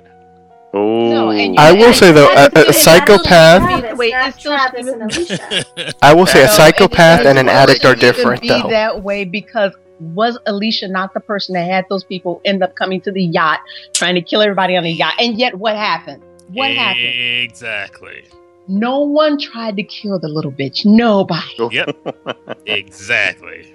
Oh, 0.74 1.32
No, 1.32 1.56
I 1.58 1.72
will 1.72 1.94
say 1.94 2.12
though, 2.12 2.28
a, 2.34 2.50
a, 2.54 2.70
a 2.70 2.74
psychopath. 2.74 3.98
Wait, 3.98 4.12
not 4.12 4.30
it's 4.30 4.40
still 4.40 4.52
Travis 4.58 4.88
and 4.88 5.02
Alicia. 5.04 5.96
I 6.02 6.14
will 6.14 6.26
say 6.26 6.44
a 6.44 6.50
psychopath 6.50 7.26
and 7.26 7.40
an 7.40 7.48
addict 7.48 7.86
are 7.86 7.96
shouldn't 7.96 8.02
different 8.02 8.42
be 8.42 8.50
though. 8.50 8.68
that 8.70 9.02
way 9.04 9.24
because 9.24 9.74
was 10.00 10.38
Alicia 10.46 10.88
not 10.88 11.14
the 11.14 11.20
person 11.20 11.54
that 11.54 11.70
had 11.70 11.86
those 11.90 12.04
people 12.04 12.42
end 12.46 12.64
up 12.64 12.76
coming 12.76 13.02
to 13.02 13.12
the 13.12 13.24
yacht 13.24 13.60
trying 13.94 14.16
to 14.16 14.22
kill 14.22 14.42
everybody 14.42 14.76
on 14.76 14.84
the 14.84 14.92
yacht? 14.92 15.14
And 15.20 15.38
yet, 15.38 15.56
what 15.56 15.76
happened? 15.76 16.24
What 16.54 16.72
happened? 16.72 17.06
Exactly. 17.06 18.26
No 18.68 19.00
one 19.00 19.40
tried 19.40 19.76
to 19.78 19.84
kill 19.84 20.20
the 20.20 20.28
little 20.28 20.52
bitch. 20.52 20.86
Nobody. 20.86 21.44
Yep. 21.72 22.60
exactly. 22.66 23.74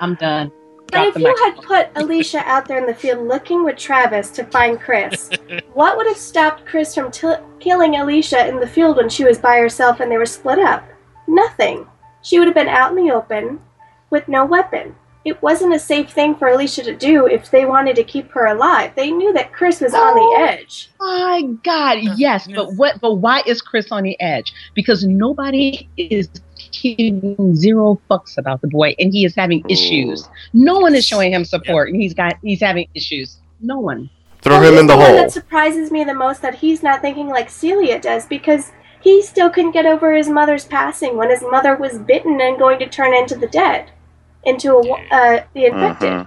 I'm 0.00 0.16
done. 0.16 0.50
But 0.92 0.98
Drop 0.98 1.06
if 1.08 1.14
the 1.14 1.20
you 1.20 1.36
had 1.44 1.56
put 1.62 1.88
Alicia 1.94 2.40
out 2.40 2.66
there 2.68 2.78
in 2.78 2.86
the 2.86 2.94
field 2.94 3.26
looking 3.26 3.64
with 3.64 3.76
Travis 3.76 4.30
to 4.32 4.44
find 4.44 4.78
Chris, 4.78 5.30
what 5.72 5.96
would 5.96 6.06
have 6.06 6.16
stopped 6.16 6.66
Chris 6.66 6.94
from 6.94 7.10
t- 7.10 7.32
killing 7.60 7.96
Alicia 7.96 8.46
in 8.46 8.60
the 8.60 8.66
field 8.66 8.96
when 8.96 9.08
she 9.08 9.24
was 9.24 9.38
by 9.38 9.56
herself 9.56 10.00
and 10.00 10.10
they 10.10 10.18
were 10.18 10.26
split 10.26 10.58
up? 10.58 10.84
Nothing. 11.26 11.86
She 12.20 12.38
would 12.38 12.46
have 12.46 12.54
been 12.54 12.68
out 12.68 12.90
in 12.90 12.96
the 12.96 13.12
open 13.12 13.60
with 14.10 14.28
no 14.28 14.44
weapon. 14.44 14.94
It 15.24 15.40
wasn't 15.40 15.72
a 15.74 15.78
safe 15.78 16.10
thing 16.10 16.34
for 16.34 16.48
Alicia 16.48 16.82
to 16.82 16.96
do 16.96 17.26
if 17.26 17.50
they 17.50 17.64
wanted 17.64 17.94
to 17.96 18.02
keep 18.02 18.30
her 18.32 18.46
alive. 18.46 18.92
They 18.96 19.12
knew 19.12 19.32
that 19.34 19.52
Chris 19.52 19.80
was 19.80 19.94
on 19.94 20.14
Oh. 20.16 20.36
the 20.36 20.42
edge. 20.50 20.90
My 20.98 21.42
God, 21.62 21.98
oh, 21.98 22.14
yes, 22.16 22.48
but 22.52 22.74
what? 22.74 23.00
But 23.00 23.14
why 23.14 23.42
is 23.46 23.62
Chris 23.62 23.92
on 23.92 24.02
the 24.02 24.20
edge? 24.20 24.52
Because 24.74 25.04
nobody 25.04 25.88
is 25.96 26.28
giving 26.82 27.54
zero 27.54 28.00
fucks 28.10 28.36
about 28.38 28.60
the 28.62 28.68
boy, 28.68 28.94
and 28.98 29.12
he 29.12 29.24
is 29.24 29.34
having 29.36 29.64
issues. 29.68 30.28
No 30.52 30.78
one 30.80 30.94
is 30.94 31.06
showing 31.06 31.32
him 31.32 31.44
support, 31.44 31.88
and 31.90 32.00
he's 32.00 32.14
got 32.14 32.34
he's 32.42 32.60
having 32.60 32.88
issues. 32.94 33.38
No 33.60 33.78
one. 33.78 34.10
Throw 34.40 34.58
Well, 34.58 34.72
him 34.72 34.78
in 34.78 34.84
he's 34.86 34.88
the 34.90 34.96
one 34.96 35.06
hole. 35.06 35.16
That 35.16 35.30
surprises 35.30 35.92
me 35.92 36.02
the 36.02 36.14
most 36.14 36.42
that 36.42 36.56
he's 36.56 36.82
not 36.82 37.00
thinking 37.00 37.28
like 37.28 37.48
Celia 37.48 38.00
does 38.00 38.26
because 38.26 38.72
he 39.00 39.22
still 39.22 39.50
couldn't 39.50 39.70
get 39.70 39.86
over 39.86 40.12
his 40.14 40.28
mother's 40.28 40.64
passing 40.64 41.16
when 41.16 41.30
his 41.30 41.42
mother 41.42 41.76
was 41.76 41.98
bitten 42.00 42.40
and 42.40 42.58
going 42.58 42.80
to 42.80 42.88
turn 42.88 43.14
into 43.14 43.36
the 43.36 43.46
dead, 43.48 43.90
into 44.44 44.74
a, 44.76 45.06
uh, 45.10 45.42
the 45.54 45.66
infected, 45.66 46.10
Mhm. 46.12 46.26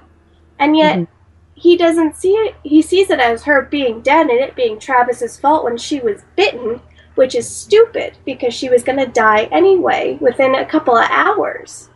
and 0.60 0.78
yet 0.78 0.97
Mhm. 0.97 1.08
he 1.56 1.78
doesn't 1.78 2.15
see 2.15 2.34
it. 2.34 2.56
He 2.63 2.82
sees 2.82 3.10
it 3.10 3.19
as 3.19 3.43
her 3.43 3.62
being 3.63 4.01
dead 4.01 4.28
and 4.28 4.39
it 4.39 4.56
being 4.56 4.80
Travis's 4.80 5.38
fault 5.39 5.63
when 5.63 5.78
she 5.78 5.99
was 5.99 6.23
bitten, 6.36 6.82
which 7.15 7.36
is 7.36 7.47
stupid 7.47 8.17
because 8.25 8.54
she 8.54 8.69
was 8.69 8.84
going 8.84 8.99
to 8.99 9.06
die 9.08 9.47
anyway 9.51 10.17
within 10.19 10.56
a 10.56 10.65
couple 10.65 10.97
of 10.97 11.08
hours. 11.10 11.89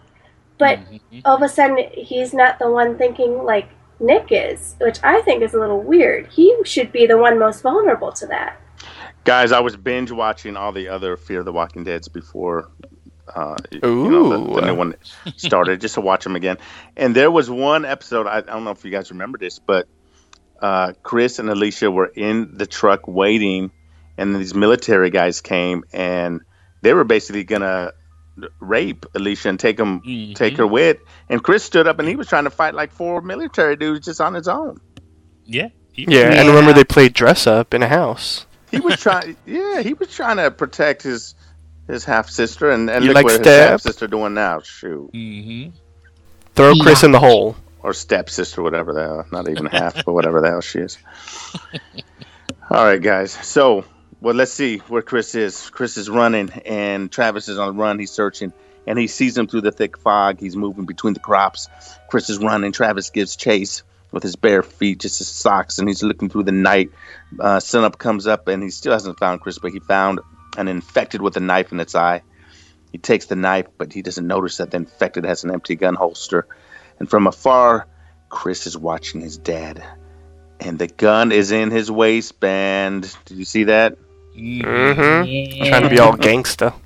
But 0.57 0.79
Mhm. 0.79 1.21
all 1.25 1.35
of 1.37 1.41
a 1.41 1.49
sudden 1.49 1.77
he's 1.93 2.33
not 2.33 2.59
the 2.59 2.69
one 2.69 2.97
thinking 2.97 3.43
like 3.43 3.69
Nick 4.01 4.27
is, 4.29 4.75
which 4.79 4.99
I 5.03 5.21
think 5.21 5.41
is 5.43 5.53
a 5.53 5.59
little 5.59 5.81
weird. 5.81 6.27
He 6.27 6.55
should 6.63 6.91
be 6.91 7.05
the 7.05 7.17
one 7.17 7.37
most 7.37 7.61
vulnerable 7.61 8.11
to 8.13 8.27
that. 8.27 8.57
Guys, 9.25 9.51
I 9.51 9.59
was 9.59 9.75
binge 9.75 10.11
watching 10.11 10.55
all 10.55 10.71
the 10.71 10.87
other 10.87 11.17
Fear 11.17 11.43
the 11.43 11.51
Walking 11.51 11.83
Dead's 11.83 12.07
before 12.07 12.69
uh, 13.35 13.55
y- 13.71 13.79
you 13.83 14.09
know, 14.09 14.29
the, 14.29 14.61
the 14.61 14.67
new 14.67 14.75
one 14.75 14.95
started, 15.37 15.81
just 15.81 15.95
to 15.95 16.01
watch 16.01 16.23
them 16.23 16.35
again. 16.35 16.57
And 16.97 17.15
there 17.15 17.31
was 17.31 17.49
one 17.49 17.85
episode, 17.85 18.27
I, 18.27 18.37
I 18.37 18.41
don't 18.41 18.63
know 18.63 18.71
if 18.71 18.83
you 18.85 18.91
guys 18.91 19.11
remember 19.11 19.37
this, 19.37 19.59
but 19.59 19.87
uh, 20.61 20.93
Chris 21.03 21.39
and 21.39 21.49
Alicia 21.49 21.89
were 21.91 22.07
in 22.07 22.57
the 22.57 22.65
truck 22.65 23.07
waiting, 23.07 23.71
and 24.17 24.35
these 24.35 24.53
military 24.53 25.09
guys 25.09 25.41
came, 25.41 25.83
and 25.93 26.41
they 26.81 26.93
were 26.93 27.03
basically 27.05 27.43
going 27.43 27.61
to 27.61 27.93
rape 28.59 29.05
Alicia 29.15 29.49
and 29.49 29.59
take 29.59 29.75
them, 29.77 30.01
Mhm. 30.01 30.33
take 30.35 30.57
her 30.57 30.67
with. 30.67 30.97
And 31.29 31.43
Chris 31.43 31.63
stood 31.63 31.87
up 31.87 31.99
and 31.99 32.07
he 32.07 32.15
was 32.15 32.27
trying 32.27 32.45
to 32.45 32.49
fight 32.49 32.73
like 32.73 32.91
four 32.93 33.21
military 33.21 33.75
dudes 33.75 34.05
just 34.05 34.21
on 34.21 34.33
his 34.33 34.47
own. 34.47 34.79
Yeah. 35.45 35.67
He- 35.91 36.05
Yeah, 36.07 36.31
and 36.31 36.47
remember 36.47 36.71
they 36.71 36.85
played 36.85 37.11
dress 37.13 37.47
up 37.47 37.73
in 37.73 37.83
a 37.83 37.87
house. 37.89 38.45
He 38.71 38.79
was 38.79 38.97
trying, 39.01 39.35
yeah, 39.45 39.81
he 39.81 39.93
was 39.93 40.13
trying 40.15 40.37
to 40.37 40.51
protect 40.51 41.03
his 41.03 41.35
his 41.89 42.05
half 42.05 42.29
sister, 42.29 42.71
and, 42.71 42.89
and 42.89 43.03
You 43.03 43.09
look 43.09 43.15
like 43.15 43.23
what 43.25 43.31
his 43.33 43.41
Step? 43.41 43.69
half 43.71 43.81
sister 43.81 44.07
doing 44.07 44.33
now. 44.33 44.61
Shoot, 44.61 45.11
Mhm. 45.13 45.71
Throw 46.55 46.73
Chris 46.81 47.03
in 47.03 47.11
the 47.11 47.19
hole. 47.19 47.55
or 47.81 47.93
stepsister, 47.93 48.61
whatever 48.61 48.91
the 48.93 49.01
hell, 49.01 49.25
not 49.31 49.47
even 49.49 49.65
half, 49.65 50.03
but 50.05 50.11
whatever 50.13 50.41
the 50.41 50.49
hell 50.49 50.59
she 50.61 50.79
is. 50.79 50.97
All 52.71 52.83
right, 52.83 53.01
guys. 53.01 53.31
So, 53.31 53.85
well, 54.21 54.35
let's 54.35 54.51
see 54.51 54.77
where 54.89 55.01
Chris 55.01 55.33
is. 55.35 55.69
Chris 55.69 55.97
is 55.97 56.09
running, 56.09 56.49
and 56.65 57.11
Travis 57.11 57.47
is 57.47 57.57
on 57.57 57.75
the 57.75 57.81
run. 57.81 57.97
He's 57.97 58.11
searching, 58.11 58.51
and 58.85 58.99
he 58.99 59.07
sees 59.07 59.37
him 59.37 59.47
through 59.47 59.61
the 59.61 59.71
thick 59.71 59.97
fog. 59.97 60.39
He's 60.39 60.55
moving 60.55 60.85
between 60.85 61.13
the 61.13 61.19
crops. 61.19 61.67
Chris 62.09 62.29
is 62.29 62.37
running. 62.39 62.71
Travis 62.71 63.09
gives 63.09 63.35
chase 63.35 63.81
with 64.11 64.23
his 64.23 64.35
bare 64.35 64.61
feet, 64.63 64.99
just 64.99 65.19
his 65.19 65.27
socks, 65.27 65.79
and 65.79 65.87
he's 65.87 66.03
looking 66.03 66.29
through 66.29 66.43
the 66.43 66.51
night. 66.51 66.89
Uh, 67.39 67.59
sunup 67.59 67.97
comes 67.97 68.27
up, 68.27 68.47
and 68.47 68.61
he 68.61 68.69
still 68.69 68.91
hasn't 68.91 69.17
found 69.19 69.39
Chris, 69.41 69.57
but 69.57 69.71
he 69.71 69.79
found 69.79 70.19
an 70.57 70.67
infected 70.67 71.21
with 71.21 71.37
a 71.37 71.39
knife 71.39 71.71
in 71.71 71.79
its 71.79 71.95
eye. 71.95 72.21
He 72.91 72.97
takes 72.97 73.27
the 73.27 73.35
knife, 73.35 73.67
but 73.77 73.93
he 73.93 74.01
doesn't 74.01 74.25
notice 74.25 74.57
that 74.57 74.71
the 74.71 74.77
infected 74.77 75.23
has 75.25 75.43
an 75.43 75.51
empty 75.51 75.75
gun 75.75 75.95
holster. 75.95 76.47
And 76.99 77.09
from 77.09 77.27
afar, 77.27 77.87
Chris 78.29 78.65
is 78.67 78.77
watching 78.77 79.21
his 79.21 79.37
dad. 79.37 79.83
And 80.59 80.79
the 80.79 80.87
gun 80.87 81.31
is 81.31 81.51
in 81.51 81.71
his 81.71 81.89
waistband. 81.89 83.15
Did 83.25 83.37
you 83.37 83.45
see 83.45 83.65
that? 83.65 83.97
Mm-hmm. 84.35 85.67
Trying 85.67 85.83
to 85.83 85.89
be 85.89 85.99
all 85.99 86.13
gangsta. 86.13 86.73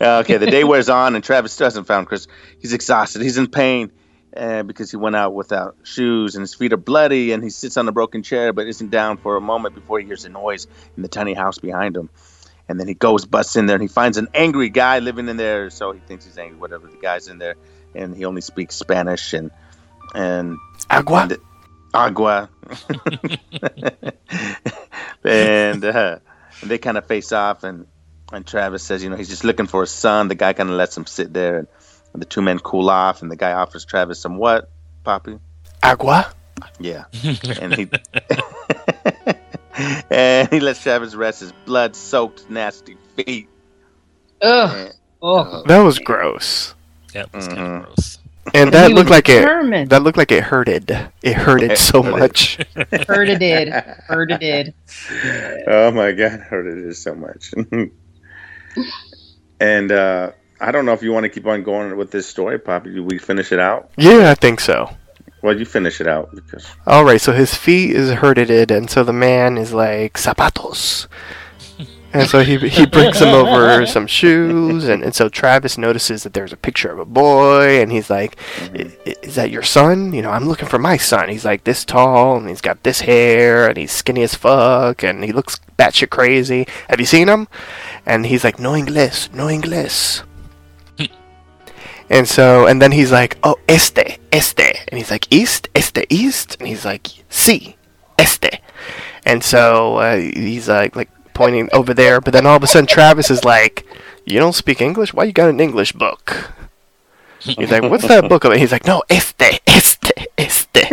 Uh, 0.00 0.18
okay, 0.18 0.38
the 0.38 0.46
day 0.46 0.64
wears 0.64 0.88
on, 0.88 1.14
and 1.14 1.22
Travis 1.22 1.52
still 1.52 1.66
hasn't 1.66 1.86
found 1.86 2.08
Chris. 2.08 2.26
He's 2.58 2.72
exhausted. 2.72 3.22
He's 3.22 3.38
in 3.38 3.46
pain 3.46 3.92
uh, 4.36 4.64
because 4.64 4.90
he 4.90 4.96
went 4.96 5.14
out 5.14 5.34
without 5.34 5.76
shoes, 5.84 6.34
and 6.34 6.42
his 6.42 6.52
feet 6.52 6.72
are 6.72 6.76
bloody, 6.76 7.30
and 7.30 7.42
he 7.42 7.50
sits 7.50 7.76
on 7.76 7.86
a 7.86 7.92
broken 7.92 8.24
chair, 8.24 8.52
but 8.52 8.66
isn't 8.66 8.90
down 8.90 9.16
for 9.16 9.36
a 9.36 9.40
moment 9.40 9.76
before 9.76 10.00
he 10.00 10.06
hears 10.06 10.24
a 10.24 10.28
noise 10.28 10.66
in 10.96 11.02
the 11.02 11.08
tiny 11.08 11.34
house 11.34 11.58
behind 11.58 11.96
him. 11.96 12.10
And 12.68 12.80
then 12.80 12.88
he 12.88 12.94
goes, 12.94 13.26
busts 13.26 13.56
in 13.56 13.66
there, 13.66 13.76
and 13.76 13.82
he 13.82 13.88
finds 13.88 14.16
an 14.16 14.28
angry 14.34 14.70
guy 14.70 14.98
living 14.98 15.28
in 15.28 15.36
there. 15.36 15.68
So 15.70 15.92
he 15.92 16.00
thinks 16.00 16.24
he's 16.24 16.38
angry, 16.38 16.58
whatever. 16.58 16.86
The 16.86 16.96
guy's 16.96 17.28
in 17.28 17.38
there, 17.38 17.56
and 17.94 18.16
he 18.16 18.24
only 18.24 18.40
speaks 18.40 18.74
Spanish 18.76 19.32
and 19.34 19.50
and 20.14 20.56
Agua. 20.90 21.22
and- 21.22 21.38
agua. 21.94 22.48
and 25.24 25.84
uh, 25.84 26.18
they 26.62 26.78
kind 26.78 26.98
of 26.98 27.06
face 27.06 27.32
off, 27.32 27.64
and 27.64 27.86
and 28.32 28.46
Travis 28.46 28.82
says, 28.82 29.02
you 29.04 29.10
know, 29.10 29.16
he's 29.16 29.28
just 29.28 29.44
looking 29.44 29.66
for 29.66 29.82
his 29.82 29.90
son. 29.90 30.28
The 30.28 30.34
guy 30.34 30.52
kind 30.54 30.70
of 30.70 30.76
lets 30.76 30.96
him 30.96 31.06
sit 31.06 31.32
there, 31.32 31.58
and, 31.58 31.68
and 32.12 32.22
the 32.22 32.26
two 32.26 32.42
men 32.42 32.58
cool 32.58 32.90
off, 32.90 33.22
and 33.22 33.30
the 33.30 33.36
guy 33.36 33.52
offers 33.52 33.84
Travis 33.84 34.18
some 34.20 34.36
what, 34.38 34.70
Poppy? 35.04 35.38
Agua. 35.82 36.32
Yeah, 36.78 37.04
and 37.60 37.74
he 37.74 37.84
and 40.10 40.48
he 40.50 40.60
lets 40.60 40.82
Travis 40.82 41.14
rest 41.14 41.40
his 41.40 41.52
blood-soaked, 41.66 42.48
nasty 42.50 42.96
feet. 43.16 43.48
Ugh. 44.42 44.76
And, 44.76 44.94
Oh. 45.26 45.62
That 45.66 45.78
was 45.78 45.98
gross. 45.98 46.74
That 47.14 47.32
was 47.32 47.46
kind 47.48 47.58
Mhm. 47.58 47.76
of 47.80 47.86
gross. 47.86 48.18
And 48.52 48.72
that 48.74 48.90
looked 48.90 49.08
was 49.08 49.16
like 49.16 49.28
it. 49.30 49.88
That 49.88 50.02
looked 50.02 50.18
like 50.18 50.30
it 50.30 50.42
hurted. 50.44 50.90
It 51.22 51.32
hurted 51.32 51.78
so 51.78 52.02
Hurted. 52.02 52.20
much. 52.20 52.58
Heard 53.08 53.30
it 53.30 53.38
did. 53.38 53.70
Heard 53.72 54.30
it 54.32 54.40
did. 54.40 54.74
oh 55.66 55.90
my 55.92 56.12
god, 56.12 56.40
hurted 56.40 56.86
it 56.86 56.94
so 56.96 57.14
much. 57.14 57.54
and 59.60 59.90
uh, 59.92 60.32
I 60.60 60.72
don't 60.72 60.84
know 60.84 60.92
if 60.92 61.02
you 61.02 61.10
want 61.12 61.24
to 61.24 61.30
keep 61.30 61.46
on 61.46 61.62
going 61.62 61.96
with 61.96 62.10
this 62.10 62.26
story, 62.26 62.58
Poppy. 62.58 62.92
Do 62.94 63.02
we 63.02 63.16
finish 63.16 63.50
it 63.50 63.58
out? 63.60 63.90
Yeah, 63.96 64.30
I 64.30 64.34
think 64.34 64.60
so. 64.60 64.90
Well, 65.44 65.58
you 65.58 65.66
finish 65.66 66.00
it 66.00 66.08
out 66.08 66.34
because 66.34 66.64
All 66.86 67.04
right, 67.04 67.20
so 67.20 67.32
his 67.32 67.54
feet 67.54 67.90
is 67.94 68.10
hurted, 68.22 68.70
and 68.70 68.88
so 68.88 69.04
the 69.04 69.12
man 69.12 69.58
is 69.58 69.74
like 69.74 70.14
zapatos, 70.14 71.06
and 72.14 72.26
so 72.30 72.40
he 72.42 72.56
he 72.56 72.86
brings 72.86 73.18
him 73.20 73.28
over 73.28 73.84
some 73.84 74.06
shoes, 74.06 74.88
and, 74.88 75.02
and 75.04 75.14
so 75.14 75.28
Travis 75.28 75.76
notices 75.76 76.22
that 76.22 76.32
there's 76.32 76.54
a 76.54 76.56
picture 76.56 76.90
of 76.90 76.98
a 76.98 77.04
boy, 77.04 77.82
and 77.82 77.92
he's 77.92 78.08
like, 78.08 78.38
"I- 78.72 78.90
i- 79.06 79.16
"Is 79.22 79.34
that 79.34 79.50
your 79.50 79.62
son?" 79.62 80.14
You 80.14 80.22
know, 80.22 80.30
I'm 80.30 80.48
looking 80.48 80.68
for 80.68 80.78
my 80.78 80.96
son. 80.96 81.28
He's 81.28 81.44
like 81.44 81.64
this 81.64 81.84
tall, 81.84 82.38
and 82.38 82.48
he's 82.48 82.62
got 82.62 82.82
this 82.82 83.02
hair, 83.02 83.68
and 83.68 83.76
he's 83.76 83.92
skinny 83.92 84.22
as 84.22 84.34
fuck, 84.34 85.02
and 85.04 85.22
he 85.24 85.32
looks 85.32 85.60
batshit 85.78 86.08
crazy. 86.08 86.66
Have 86.88 87.00
you 87.00 87.06
seen 87.06 87.28
him? 87.28 87.48
And 88.06 88.24
he's 88.24 88.44
like, 88.44 88.58
"No 88.58 88.72
inglés, 88.72 89.28
no 89.34 89.48
inglés." 89.48 90.22
And 92.10 92.28
so, 92.28 92.66
and 92.66 92.80
then 92.82 92.92
he's 92.92 93.10
like, 93.10 93.38
oh, 93.42 93.56
este, 93.68 94.18
este. 94.30 94.84
And 94.88 94.98
he's 94.98 95.10
like, 95.10 95.26
east, 95.32 95.68
este, 95.74 96.04
east. 96.10 96.56
And 96.58 96.68
he's 96.68 96.84
like, 96.84 97.08
si, 97.28 97.76
este. 98.18 98.60
And 99.24 99.42
so 99.42 99.96
uh, 99.96 100.16
he's 100.16 100.68
like, 100.68 100.94
like 100.94 101.10
pointing 101.32 101.68
over 101.72 101.94
there. 101.94 102.20
But 102.20 102.32
then 102.32 102.46
all 102.46 102.56
of 102.56 102.62
a 102.62 102.66
sudden, 102.66 102.86
Travis 102.86 103.30
is 103.30 103.44
like, 103.44 103.86
you 104.24 104.38
don't 104.38 104.54
speak 104.54 104.80
English? 104.80 105.14
Why 105.14 105.24
you 105.24 105.32
got 105.32 105.50
an 105.50 105.60
English 105.60 105.92
book? 105.92 106.52
He's 107.40 107.70
like, 107.70 107.82
what's 107.82 108.08
that 108.08 108.28
book 108.28 108.44
about? 108.44 108.56
He's 108.58 108.72
like, 108.72 108.86
no, 108.86 109.02
este, 109.10 109.60
este, 109.66 109.93
este. 110.36 110.90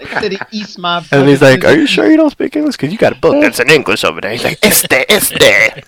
Instead 0.00 0.32
of 0.34 0.40
East 0.52 0.78
my 0.78 1.04
And 1.12 1.28
he's 1.28 1.42
like, 1.42 1.64
are 1.64 1.74
you 1.74 1.86
sure 1.86 2.10
you 2.10 2.16
don't 2.16 2.30
speak 2.30 2.56
English? 2.56 2.76
Because 2.76 2.92
you 2.92 2.98
got 2.98 3.12
a 3.12 3.20
book 3.20 3.40
that's 3.40 3.60
in 3.60 3.70
English 3.70 4.04
over 4.04 4.20
there. 4.20 4.30
He's 4.30 4.44
like, 4.44 4.64
este, 4.64 5.04
este. 5.08 5.84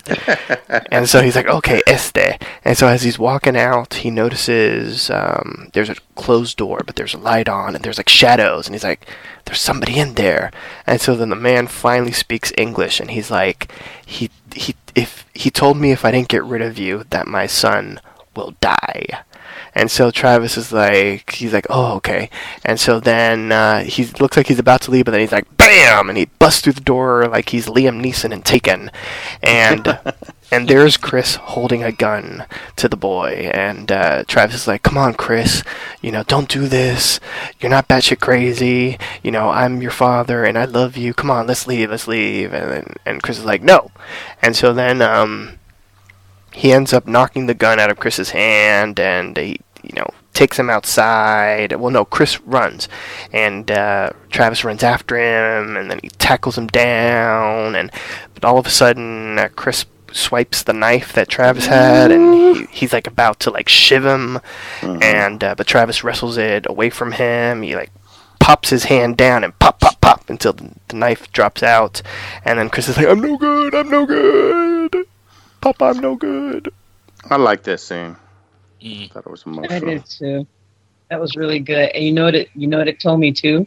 and 0.93 1.09
so 1.09 1.23
he's 1.23 1.37
like, 1.37 1.47
okay, 1.47 1.83
este. 1.87 2.43
And 2.65 2.77
so 2.77 2.89
as 2.89 3.03
he's 3.03 3.19
walking 3.19 3.57
out, 3.57 3.95
he 3.95 4.11
notices 4.11 5.11
um, 5.11 5.71
there's 5.73 5.91
a 5.91 5.97
closed 6.15 6.57
door, 6.57 6.83
but 6.85 6.97
there's 6.97 7.15
a 7.15 7.19
light 7.19 7.49
on, 7.49 7.75
and 7.75 7.85
there's 7.85 7.99
like 7.99 8.09
shadows. 8.09 8.67
And 8.67 8.75
he's 8.75 8.85
like, 8.85 9.07
there's 9.45 9.61
somebody 9.61 9.99
in 9.99 10.15
there. 10.15 10.51
And 10.87 11.01
so 11.01 11.15
then 11.15 11.29
the 11.31 11.37
man 11.37 11.67
finally 11.67 12.13
speaks 12.13 12.53
English, 12.57 13.01
and 13.01 13.11
he's 13.11 13.31
like, 13.31 13.73
he 14.05 14.31
he 14.55 14.75
if 14.95 15.25
he 15.35 15.51
told 15.51 15.77
me 15.77 15.93
if 15.93 16.05
I 16.05 16.11
didn't 16.11 16.29
get 16.29 16.45
rid 16.45 16.63
of 16.63 16.79
you, 16.79 17.05
that 17.11 17.27
my 17.27 17.47
son 17.47 18.01
will 18.35 18.55
die. 18.61 19.25
And 19.75 19.91
so 19.91 20.11
Travis 20.11 20.57
is 20.57 20.73
like, 20.73 21.33
he's 21.33 21.53
like, 21.53 21.67
oh, 21.71 21.95
okay. 21.97 22.29
And 22.65 22.79
so 22.79 23.01
then 23.01 23.53
uh, 23.53 23.85
he 23.85 24.05
looks 24.21 24.37
like 24.37 24.49
he's 24.49 24.59
about 24.59 24.83
to 24.83 24.91
leave, 24.91 25.07
but 25.07 25.13
then 25.13 25.21
he's 25.21 25.33
like, 25.33 25.57
bam! 25.57 26.09
And 26.09 26.19
he 26.19 26.27
busts 26.39 26.61
through 26.61 26.75
the 26.75 26.81
door 26.81 27.27
like 27.27 27.49
he's 27.49 27.67
Liam 27.67 28.05
Neeson 28.05 28.33
in 28.33 28.43
Taken. 28.43 28.91
And 29.43 29.99
and 30.53 30.69
there's 30.69 30.99
Chris 30.99 31.37
holding 31.37 31.83
a 31.83 31.91
gun 31.91 32.45
to 32.77 32.87
the 32.87 32.97
boy. 32.97 33.51
And 33.55 33.91
uh, 33.91 34.25
Travis 34.25 34.57
is 34.57 34.69
like, 34.69 34.83
come 34.83 34.99
on, 34.99 35.15
Chris. 35.15 35.65
You 36.03 36.13
know, 36.13 36.23
don't 36.25 36.49
do 36.49 36.69
this. 36.69 37.19
You're 37.59 37.71
not 37.71 37.89
batshit 37.89 38.21
crazy. 38.21 38.99
You 39.23 39.31
know, 39.31 39.49
I'm 39.49 39.81
your 39.81 39.91
father 39.91 40.45
and 40.45 40.59
I 40.59 40.67
love 40.67 40.99
you. 40.99 41.15
Come 41.15 41.31
on, 41.31 41.47
let's 41.47 41.67
leave, 41.67 41.91
let's 41.91 42.07
leave. 42.07 42.53
And, 42.53 42.71
and, 42.71 42.97
and 43.07 43.23
Chris 43.23 43.39
is 43.39 43.47
like, 43.47 43.63
no. 43.63 43.91
And 44.43 44.55
so 44.55 44.75
then, 44.75 45.01
um, 45.01 45.59
he 46.53 46.73
ends 46.73 46.93
up 46.93 47.07
knocking 47.07 47.47
the 47.47 47.55
gun 47.55 47.81
out 47.81 47.91
of 47.91 47.99
Chris's 47.99 48.31
hand, 48.31 49.01
and 49.01 49.37
he, 49.37 49.61
you 49.83 49.95
know, 49.97 50.09
takes 50.35 50.59
him 50.59 50.71
outside. 50.71 51.73
Well, 51.73 51.91
no, 51.91 52.05
Chris 52.05 52.41
runs, 52.43 52.89
and 53.33 53.71
uh, 53.71 54.11
Travis 54.31 54.65
runs 54.65 54.83
after 54.83 55.17
him, 55.17 55.77
and 55.77 55.91
then 55.91 56.01
he 56.03 56.09
tackles 56.11 56.57
him 56.59 56.67
down, 56.69 57.75
and 57.75 57.91
but 58.35 58.45
all 58.45 58.59
of 58.59 58.67
a 58.67 58.71
sudden, 58.71 59.39
uh, 59.39 59.49
Chris 59.57 59.87
swipes 60.13 60.63
the 60.63 60.73
knife 60.75 61.13
that 61.15 61.29
Travis 61.29 61.67
had, 61.67 62.11
and 62.11 62.35
he, 62.35 62.67
he's 62.71 62.93
like 62.93 63.07
about 63.07 63.41
to 63.41 63.51
like 63.51 63.69
shiv 63.69 64.05
him, 64.05 64.41
and 65.03 65.43
uh, 65.43 65.55
but 65.55 65.67
Travis 65.67 66.05
wrestles 66.05 66.37
it 66.37 66.67
away 66.69 66.91
from 66.91 67.13
him. 67.13 67.63
He 67.63 67.75
like 67.75 67.91
pops 68.41 68.71
his 68.71 68.85
hand 68.85 69.17
down 69.17 69.45
and 69.45 69.57
pop, 69.61 69.79
pop, 69.81 70.01
pop 70.01 70.29
until 70.29 70.53
the, 70.53 70.71
the 70.89 70.97
knife 70.97 71.31
drops 71.33 71.63
out, 71.63 72.03
and 72.45 72.59
then 72.59 72.69
Chris 72.69 72.89
is 72.89 72.97
like, 72.97 73.07
"I'm 73.07 73.21
no 73.21 73.37
good. 73.37 73.75
I'm 73.75 73.89
no 73.89 74.05
good." 74.05 74.82
Papa, 75.63 75.85
I'm 75.85 76.01
no 76.01 76.17
good. 76.17 76.73
I 77.31 77.37
like 77.37 77.63
that 77.63 77.79
scene. 77.79 78.17
Mm. 78.83 79.11
thought 79.13 79.25
it 79.27 79.31
was 79.31 79.45
I 79.47 79.51
emotional. 79.51 79.91
did 79.91 80.05
too. 80.07 80.47
That 81.09 81.21
was 81.21 81.37
really 81.37 81.61
good. 81.61 81.91
And 81.91 82.05
you 82.05 82.13
know 82.13 82.25
what? 82.25 82.35
It, 82.35 82.49
you 82.55 82.67
know 82.67 82.79
what 82.79 82.89
it 82.89 83.01
told 83.01 83.21
me 83.21 83.33
too. 83.33 83.67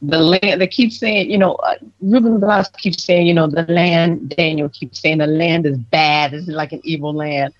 The 0.00 0.18
land. 0.18 0.60
They 0.60 0.66
keep 0.66 0.92
saying, 0.92 1.30
you 1.30 1.36
know, 1.36 1.56
uh, 1.56 1.74
Ruben 2.00 2.40
Blades 2.40 2.70
keeps 2.78 3.04
saying, 3.04 3.26
you 3.26 3.34
know, 3.34 3.46
the 3.46 3.64
land. 3.64 4.30
Daniel 4.30 4.70
keeps 4.70 5.00
saying 5.00 5.18
the 5.18 5.26
land 5.26 5.66
is 5.66 5.76
bad. 5.76 6.30
This 6.30 6.48
is 6.48 6.54
like 6.54 6.72
an 6.72 6.80
evil 6.84 7.12
land. 7.12 7.52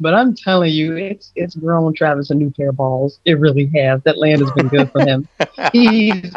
But 0.00 0.14
I'm 0.14 0.34
telling 0.34 0.72
you, 0.72 0.96
it's 0.96 1.30
it's 1.36 1.54
grown 1.54 1.94
Travis 1.94 2.30
a 2.30 2.34
new 2.34 2.50
pair 2.50 2.70
of 2.70 2.76
balls. 2.76 3.20
It 3.24 3.38
really 3.38 3.70
has. 3.76 4.02
That 4.02 4.18
land 4.18 4.40
has 4.40 4.50
been 4.52 4.68
good 4.68 4.90
for 4.90 5.00
him. 5.00 5.28
He's. 5.72 6.32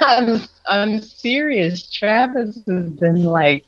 I'm, 0.00 0.40
I'm 0.66 1.00
serious. 1.00 1.88
Travis 1.90 2.56
has 2.66 2.90
been 2.90 3.24
like 3.24 3.64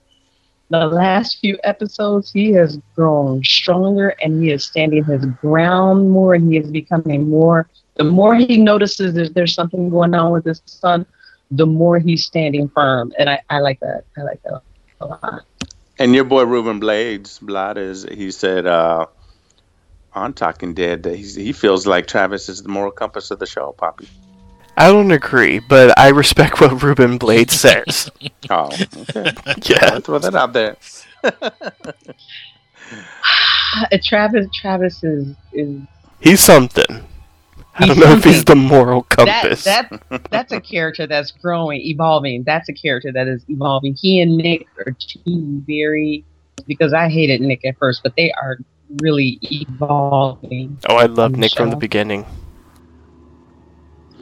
the 0.70 0.86
last 0.86 1.38
few 1.38 1.58
episodes, 1.64 2.32
he 2.32 2.52
has 2.52 2.78
grown 2.94 3.42
stronger 3.44 4.14
and 4.22 4.42
he 4.42 4.50
is 4.50 4.64
standing 4.64 5.04
his 5.04 5.24
ground 5.40 6.10
more 6.10 6.34
and 6.34 6.52
he 6.52 6.58
is 6.58 6.70
becoming 6.70 7.28
more. 7.28 7.68
The 7.94 8.04
more 8.04 8.34
he 8.34 8.56
notices 8.58 9.14
that 9.14 9.34
there's 9.34 9.54
something 9.54 9.90
going 9.90 10.14
on 10.14 10.32
with 10.32 10.44
his 10.44 10.60
son, 10.66 11.06
the 11.50 11.66
more 11.66 11.98
he's 11.98 12.24
standing 12.24 12.68
firm. 12.68 13.12
And 13.18 13.30
I, 13.30 13.40
I 13.48 13.60
like 13.60 13.80
that. 13.80 14.04
I 14.18 14.22
like 14.22 14.42
that 14.42 14.60
a 15.00 15.06
lot. 15.06 15.44
And 15.98 16.14
your 16.14 16.24
boy 16.24 16.42
Ruben 16.44 16.78
Blades, 16.78 17.38
Blad 17.38 17.78
is 17.78 18.02
he 18.02 18.30
said 18.30 18.66
uh, 18.66 19.06
on 20.12 20.34
Talking 20.34 20.74
Dead 20.74 21.04
that 21.04 21.16
he 21.16 21.52
feels 21.52 21.86
like 21.86 22.06
Travis 22.06 22.48
is 22.48 22.62
the 22.62 22.68
moral 22.68 22.90
compass 22.90 23.30
of 23.30 23.38
the 23.38 23.46
show, 23.46 23.72
Poppy. 23.72 24.08
I 24.76 24.88
don't 24.92 25.10
agree, 25.10 25.58
but 25.58 25.98
I 25.98 26.08
respect 26.08 26.60
what 26.60 26.82
Ruben 26.82 27.18
Blade 27.18 27.50
says. 27.50 28.10
Oh, 28.48 28.66
okay. 28.66 29.32
yeah. 29.64 29.90
I'll 29.94 30.00
throw 30.00 30.20
that 30.20 30.36
out 30.36 30.52
there. 30.52 30.76
Uh, 31.24 31.50
Travis 34.04 34.46
Travis 34.54 35.02
is 35.02 35.34
is 35.52 35.80
He's 36.20 36.38
something. 36.38 37.04
I 37.74 37.86
don't 37.86 37.98
know 37.98 38.12
if 38.12 38.22
he's 38.22 38.44
the 38.44 38.54
moral 38.54 39.02
compass. 39.02 39.64
that 39.64 39.90
that's 40.30 40.52
a 40.52 40.60
character 40.60 41.08
that's 41.08 41.32
growing, 41.32 41.80
evolving. 41.80 42.44
That's 42.44 42.68
a 42.68 42.72
character 42.72 43.10
that 43.10 43.26
is 43.26 43.44
evolving. 43.48 43.96
He 44.00 44.20
and 44.20 44.36
Nick 44.36 44.68
are 44.78 44.92
two 44.92 45.62
very 45.66 46.24
because 46.68 46.92
I 46.92 47.08
hated 47.08 47.40
Nick 47.40 47.64
at 47.64 47.76
first, 47.78 48.04
but 48.04 48.14
they 48.16 48.30
are 48.32 48.58
really 49.02 49.38
evolving. 49.42 50.78
oh, 50.88 50.96
I 50.96 51.06
love 51.06 51.32
Nick 51.32 51.52
from 51.52 51.70
the 51.70 51.76
beginning. 51.76 52.24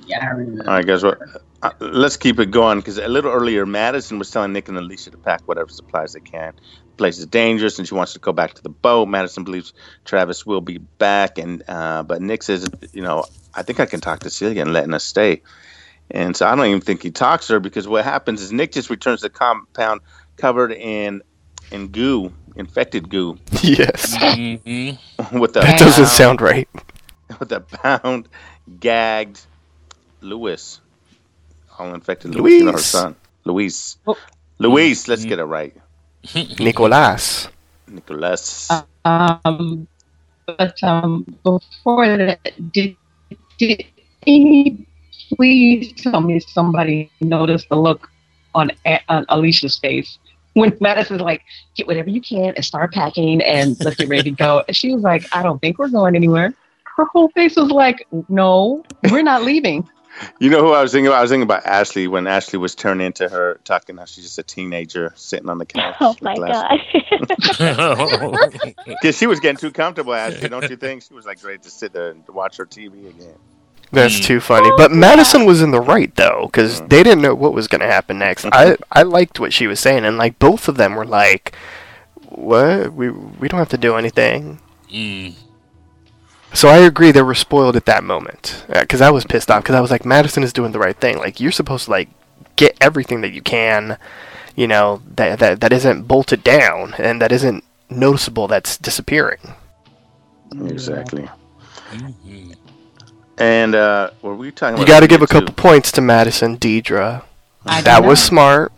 Yeah, 0.07 0.27
I 0.27 0.31
remember. 0.31 0.69
All 0.69 0.77
right, 0.77 0.87
guys. 0.87 1.03
What? 1.03 1.19
Uh, 1.63 1.71
let's 1.81 2.17
keep 2.17 2.39
it 2.39 2.51
going 2.51 2.79
because 2.79 2.99
a 2.99 3.09
little 3.09 3.33
earlier, 3.33 3.65
Madison 3.65 4.19
was 4.19 4.31
telling 4.31 4.53
Nick 4.53 4.69
and 4.69 4.77
Alicia 4.77 5.11
to 5.11 5.17
pack 5.19 5.41
whatever 5.47 5.71
supplies 5.71 6.13
they 6.13 6.21
can. 6.21 6.53
The 6.91 6.97
place 6.97 7.19
is 7.19 7.27
dangerous, 7.27 7.79
and 7.79 7.89
she 7.89 7.95
wants 7.95 8.13
to 8.13 8.19
go 8.19 8.33
back 8.33 8.55
to 8.55 8.63
the 8.63 8.69
boat. 8.69 9.09
Madison 9.09 9.45
believes 9.45 9.73
Travis 10.05 10.45
will 10.45 10.61
be 10.61 10.79
back, 10.79 11.39
and 11.39 11.63
uh, 11.69 12.03
but 12.03 12.21
Nick 12.21 12.43
says, 12.43 12.69
you 12.93 13.03
know, 13.03 13.25
I 13.55 13.63
think 13.63 13.81
I 13.81 13.87
can 13.87 14.01
talk 14.01 14.21
to 14.21 14.31
Celia 14.31 14.61
and 14.63 14.73
letting 14.73 14.95
us 14.95 15.05
stay. 15.05 15.43
And 16.11 16.37
so 16.37 16.47
I 16.47 16.55
don't 16.55 16.67
even 16.67 16.81
think 16.83 17.03
he 17.03 17.11
talks 17.11 17.47
to 17.47 17.55
her 17.55 17.61
because 17.61 17.89
what 17.89 18.05
happens 18.05 18.43
is 18.43 18.53
Nick 18.53 18.73
just 18.73 18.91
returns 18.91 19.21
to 19.21 19.29
the 19.29 19.31
compound 19.31 20.03
covered 20.37 20.73
in 20.73 21.23
in 21.71 21.89
goo, 21.89 22.31
infected 22.57 23.09
goo, 23.09 23.39
yes. 23.63 24.15
hmm 24.19 24.91
with 25.39 25.57
a 25.57 25.61
That 25.61 25.79
doesn't 25.79 26.07
sound 26.07 26.43
right. 26.43 26.69
with 27.41 27.51
a 27.53 27.61
bound, 27.83 28.29
gagged 28.81 29.41
Louis, 30.25 30.81
all 31.79 31.95
infected 31.95 32.35
Louis, 32.35 32.59
you 32.59 32.65
know, 32.65 32.73
her 32.73 32.79
son, 32.79 33.15
Luis. 33.45 33.99
Oh. 34.07 34.17
Luis, 34.59 35.07
let's 35.07 35.25
get 35.25 35.39
it 35.39 35.45
right. 35.45 35.77
Nicolas. 36.59 37.49
Nicholas. 37.87 38.71
Um, 39.05 39.87
but 40.47 40.83
um, 40.83 41.37
before 41.43 42.17
that, 42.17 42.41
did 42.73 42.97
did 43.59 43.85
any 44.27 44.87
please 45.37 45.93
tell 46.01 46.21
me 46.21 46.41
somebody 46.41 47.11
noticed 47.21 47.69
the 47.69 47.77
look 47.77 48.09
on, 48.55 48.71
on 49.09 49.27
Alicia's 49.29 49.79
face 49.79 50.19
when 50.55 50.77
Madison's 50.81 51.21
like, 51.21 51.43
"Get 51.77 51.87
whatever 51.87 52.09
you 52.09 52.21
can 52.21 52.55
and 52.55 52.65
start 52.65 52.93
packing 52.93 53.43
and 53.43 53.77
let's 53.85 53.97
get 53.97 54.09
ready 54.09 54.31
to 54.31 54.31
go." 54.31 54.65
And 54.67 54.77
she 54.77 54.95
was 54.95 55.03
like, 55.03 55.27
"I 55.37 55.43
don't 55.43 55.61
think 55.61 55.79
we're 55.79 55.89
going 55.89 56.17
anywhere." 56.17 56.55
Her 56.97 57.05
whole 57.07 57.29
face 57.31 57.57
was 57.57 57.71
like, 57.71 58.07
"No, 58.29 58.85
we're 59.11 59.23
not 59.23 59.43
leaving." 59.43 59.87
You 60.39 60.49
know 60.51 60.61
who 60.61 60.73
I 60.73 60.83
was 60.83 60.93
thinking 60.93 61.09
about? 61.09 61.19
I 61.19 61.23
was 61.23 61.31
thinking 61.31 61.43
about 61.43 61.67
Ashley 61.67 62.07
when 62.07 62.27
Ashley 62.27 62.59
was 62.59 62.75
turned 62.75 63.03
into 63.03 63.29
her, 63.29 63.61
talking 63.65 63.97
how 63.97 64.05
she's 64.05 64.25
just 64.25 64.39
a 64.39 64.43
teenager 64.43 65.13
sitting 65.17 65.49
on 65.49 65.59
the 65.59 65.67
couch. 65.67 65.97
Oh 66.01 66.15
my 66.23 66.35
god. 66.37 66.81
Because 68.87 69.17
she 69.19 69.27
was 69.27 69.41
getting 69.41 69.57
too 69.57 69.71
comfortable, 69.71 70.15
Ashley, 70.15 70.49
don't 70.49 70.69
you 70.71 70.77
think? 70.77 71.03
She 71.03 71.15
was 71.15 71.27
like 71.27 71.43
ready 71.45 71.59
to 71.59 71.71
sit 71.71 71.93
there 71.93 72.11
and 72.11 72.27
watch 72.29 72.57
her 72.59 72.67
TV 72.67 73.09
again. 73.09 73.35
That's 73.93 74.19
Mm. 74.19 74.25
too 74.25 74.41
funny. 74.41 74.71
But 74.77 74.91
Madison 74.93 75.45
was 75.47 75.63
in 75.63 75.71
the 75.71 75.81
right 75.81 76.15
though, 76.17 76.47
because 76.47 76.81
they 76.83 77.03
didn't 77.03 77.23
know 77.23 77.35
what 77.35 77.53
was 77.53 77.69
going 77.69 77.81
to 77.81 77.87
happen 77.87 78.19
next. 78.19 78.45
I 78.47 78.77
I 78.91 79.03
liked 79.03 79.39
what 79.41 79.53
she 79.53 79.67
was 79.67 79.79
saying, 79.79 80.05
and 80.05 80.17
like 80.19 80.39
both 80.39 80.69
of 80.69 80.77
them 80.77 80.95
were 80.97 81.05
like, 81.07 81.55
"What? 82.29 82.93
We 82.93 83.11
we 83.11 83.47
don't 83.49 83.59
have 83.59 83.69
to 83.71 83.79
do 83.79 83.95
anything." 83.97 84.59
Mm. 84.93 85.35
So 86.55 86.69
I 86.69 86.79
agree 86.79 87.11
they 87.11 87.21
were 87.23 87.35
spoiled 87.35 87.77
at 87.77 87.85
that 87.87 88.05
moment 88.05 88.65
because 88.69 89.01
I 89.01 89.11
was 89.11 89.25
pissed 89.25 89.51
off 89.51 89.63
because 89.63 89.75
I 89.75 89.81
was 89.81 89.91
like, 89.91 90.05
Madison 90.07 90.43
is 90.43 90.53
doing 90.53 90.73
the 90.73 90.79
right 90.79 90.97
thing. 90.97 91.19
Like 91.19 91.41
you're 91.41 91.53
supposed 91.53 91.87
to 91.87 91.91
like 91.91 92.09
get 92.57 92.77
everything 92.81 93.21
that 93.23 93.33
you 93.33 93.43
can, 93.43 93.99
you 94.55 94.67
know, 94.69 95.03
that 95.17 95.41
that 95.41 95.61
that 95.61 95.73
isn't 95.73 96.05
bolted 96.05 96.45
down 96.45 96.95
and 96.99 97.21
that 97.21 97.33
isn't 97.33 97.65
noticeable. 97.91 98.47
That's 98.47 98.79
disappearing. 98.79 99.41
Exactly. 100.65 101.29
Mhm. 101.93 102.55
And 103.37 103.75
uh, 103.75 104.11
were 104.23 104.37
we 104.37 104.53
talking? 104.53 104.79
You 104.79 104.87
got 104.87 105.01
to 105.01 105.09
give 105.09 105.23
a 105.23 105.27
too? 105.27 105.41
couple 105.41 105.55
points 105.55 105.91
to 105.93 106.01
Madison 106.01 106.57
Deidre. 106.57 107.23
I 107.67 107.81
That 107.83 108.05
was 108.05 108.23
smart. 108.23 108.73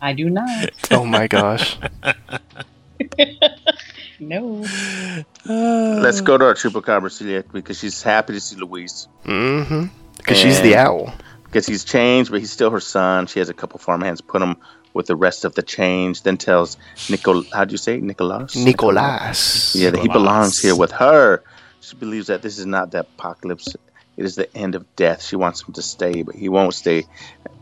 I 0.00 0.12
do 0.12 0.28
not. 0.28 0.70
Oh 0.90 1.04
my 1.04 1.28
gosh. 1.28 1.78
No. 4.22 4.64
Let's 5.46 6.20
go 6.20 6.38
to 6.38 6.44
our 6.46 6.54
chupacabra 6.54 7.10
Celia 7.10 7.44
because 7.52 7.78
she's 7.78 8.02
happy 8.02 8.34
to 8.34 8.40
see 8.40 8.56
Luis 8.56 9.08
Mm-hmm. 9.24 9.86
Because 10.16 10.38
she's 10.38 10.60
the 10.60 10.76
owl. 10.76 11.12
because 11.44 11.66
he's 11.66 11.84
changed, 11.84 12.30
but 12.30 12.38
he's 12.40 12.52
still 12.52 12.70
her 12.70 12.80
son. 12.80 13.26
She 13.26 13.40
has 13.40 13.48
a 13.48 13.54
couple 13.54 13.78
farmhands 13.80 14.20
put 14.20 14.40
him 14.40 14.56
with 14.94 15.06
the 15.06 15.16
rest 15.16 15.44
of 15.44 15.54
the 15.54 15.62
change. 15.62 16.22
Then 16.22 16.36
tells 16.36 16.76
Nicol, 17.10 17.44
how 17.52 17.64
do 17.64 17.72
you 17.72 17.78
say 17.78 17.96
it? 17.96 18.02
Nicolas? 18.02 18.54
Nicolas. 18.54 19.74
Yeah, 19.74 19.90
that 19.90 20.00
he 20.00 20.08
belongs 20.08 20.60
here 20.62 20.76
with 20.76 20.92
her. 20.92 21.42
She 21.80 21.96
believes 21.96 22.28
that 22.28 22.42
this 22.42 22.58
is 22.58 22.66
not 22.66 22.92
the 22.92 23.00
apocalypse. 23.00 23.74
It 24.16 24.24
is 24.24 24.36
the 24.36 24.54
end 24.56 24.76
of 24.76 24.84
death. 24.94 25.24
She 25.24 25.34
wants 25.36 25.66
him 25.66 25.72
to 25.74 25.82
stay, 25.82 26.22
but 26.22 26.36
he 26.36 26.48
won't 26.48 26.74
stay 26.74 27.04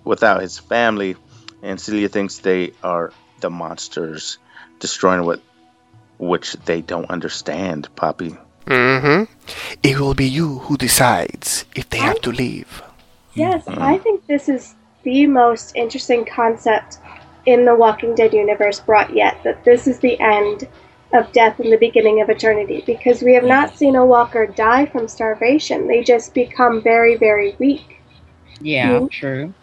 without 0.05 0.43
his 0.43 0.59
family. 0.59 1.17
And 1.63 1.81
Celia 1.81 2.09
thinks 2.11 2.39
they 2.39 2.73
are 2.83 3.13
the 3.41 3.49
monsters 3.49 4.37
destroying 4.81 5.25
what 5.25 5.41
which 6.21 6.53
they 6.67 6.83
don't 6.83 7.11
understand, 7.11 7.89
Poppy. 7.97 8.37
Mm-hmm. 8.67 9.25
It 9.83 9.99
will 9.99 10.15
be 10.15 10.29
you 10.29 10.59
who 10.61 10.77
decides 10.77 11.65
if 11.75 11.89
they 11.91 11.99
have 11.99 12.21
to 12.21 12.31
leave. 12.31 12.83
Yes, 13.35 13.65
I 13.67 13.99
think 13.99 14.27
this 14.27 14.49
is 14.49 14.75
the 15.03 15.27
most 15.27 15.75
interesting 15.75 16.25
concept 16.25 16.99
in 17.47 17.65
the 17.65 17.75
Walking 17.75 18.15
Dead 18.15 18.35
universe 18.35 18.81
brought 18.81 19.15
yet. 19.15 19.43
That 19.45 19.65
this 19.65 19.87
is 19.87 19.99
the 20.01 20.21
end 20.21 20.69
of 21.13 21.33
death 21.33 21.59
and 21.59 21.73
the 21.73 21.79
beginning 21.79 22.21
of 22.21 22.29
eternity. 22.29 22.83
Because 22.87 23.23
we 23.23 23.35
have 23.35 23.45
not 23.45 23.77
seen 23.77 23.97
a 23.97 24.05
walker 24.05 24.47
die 24.47 24.87
from 24.87 25.09
starvation. 25.09 25.89
They 25.89 26.05
just 26.05 26.35
become 26.35 26.83
very, 26.83 27.17
very 27.17 27.57
weak. 27.59 28.01
Yeah, 28.61 29.01
Mhm. 29.01 29.11
true. 29.11 29.55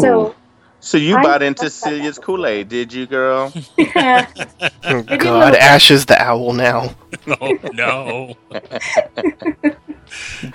So, 0.00 0.34
So 0.80 0.96
you 0.96 1.16
I 1.16 1.22
bought 1.22 1.42
into 1.42 1.64
that 1.64 1.70
Celia's 1.72 2.18
Kool 2.18 2.46
Aid, 2.46 2.68
did 2.68 2.92
you, 2.92 3.06
girl? 3.06 3.52
yeah, 3.76 4.26
Oh, 4.84 5.02
God, 5.02 5.54
Ash 5.56 5.90
is 5.90 6.06
the 6.06 6.20
owl 6.22 6.52
now. 6.52 6.94
Oh 7.40 7.58
no. 7.74 8.36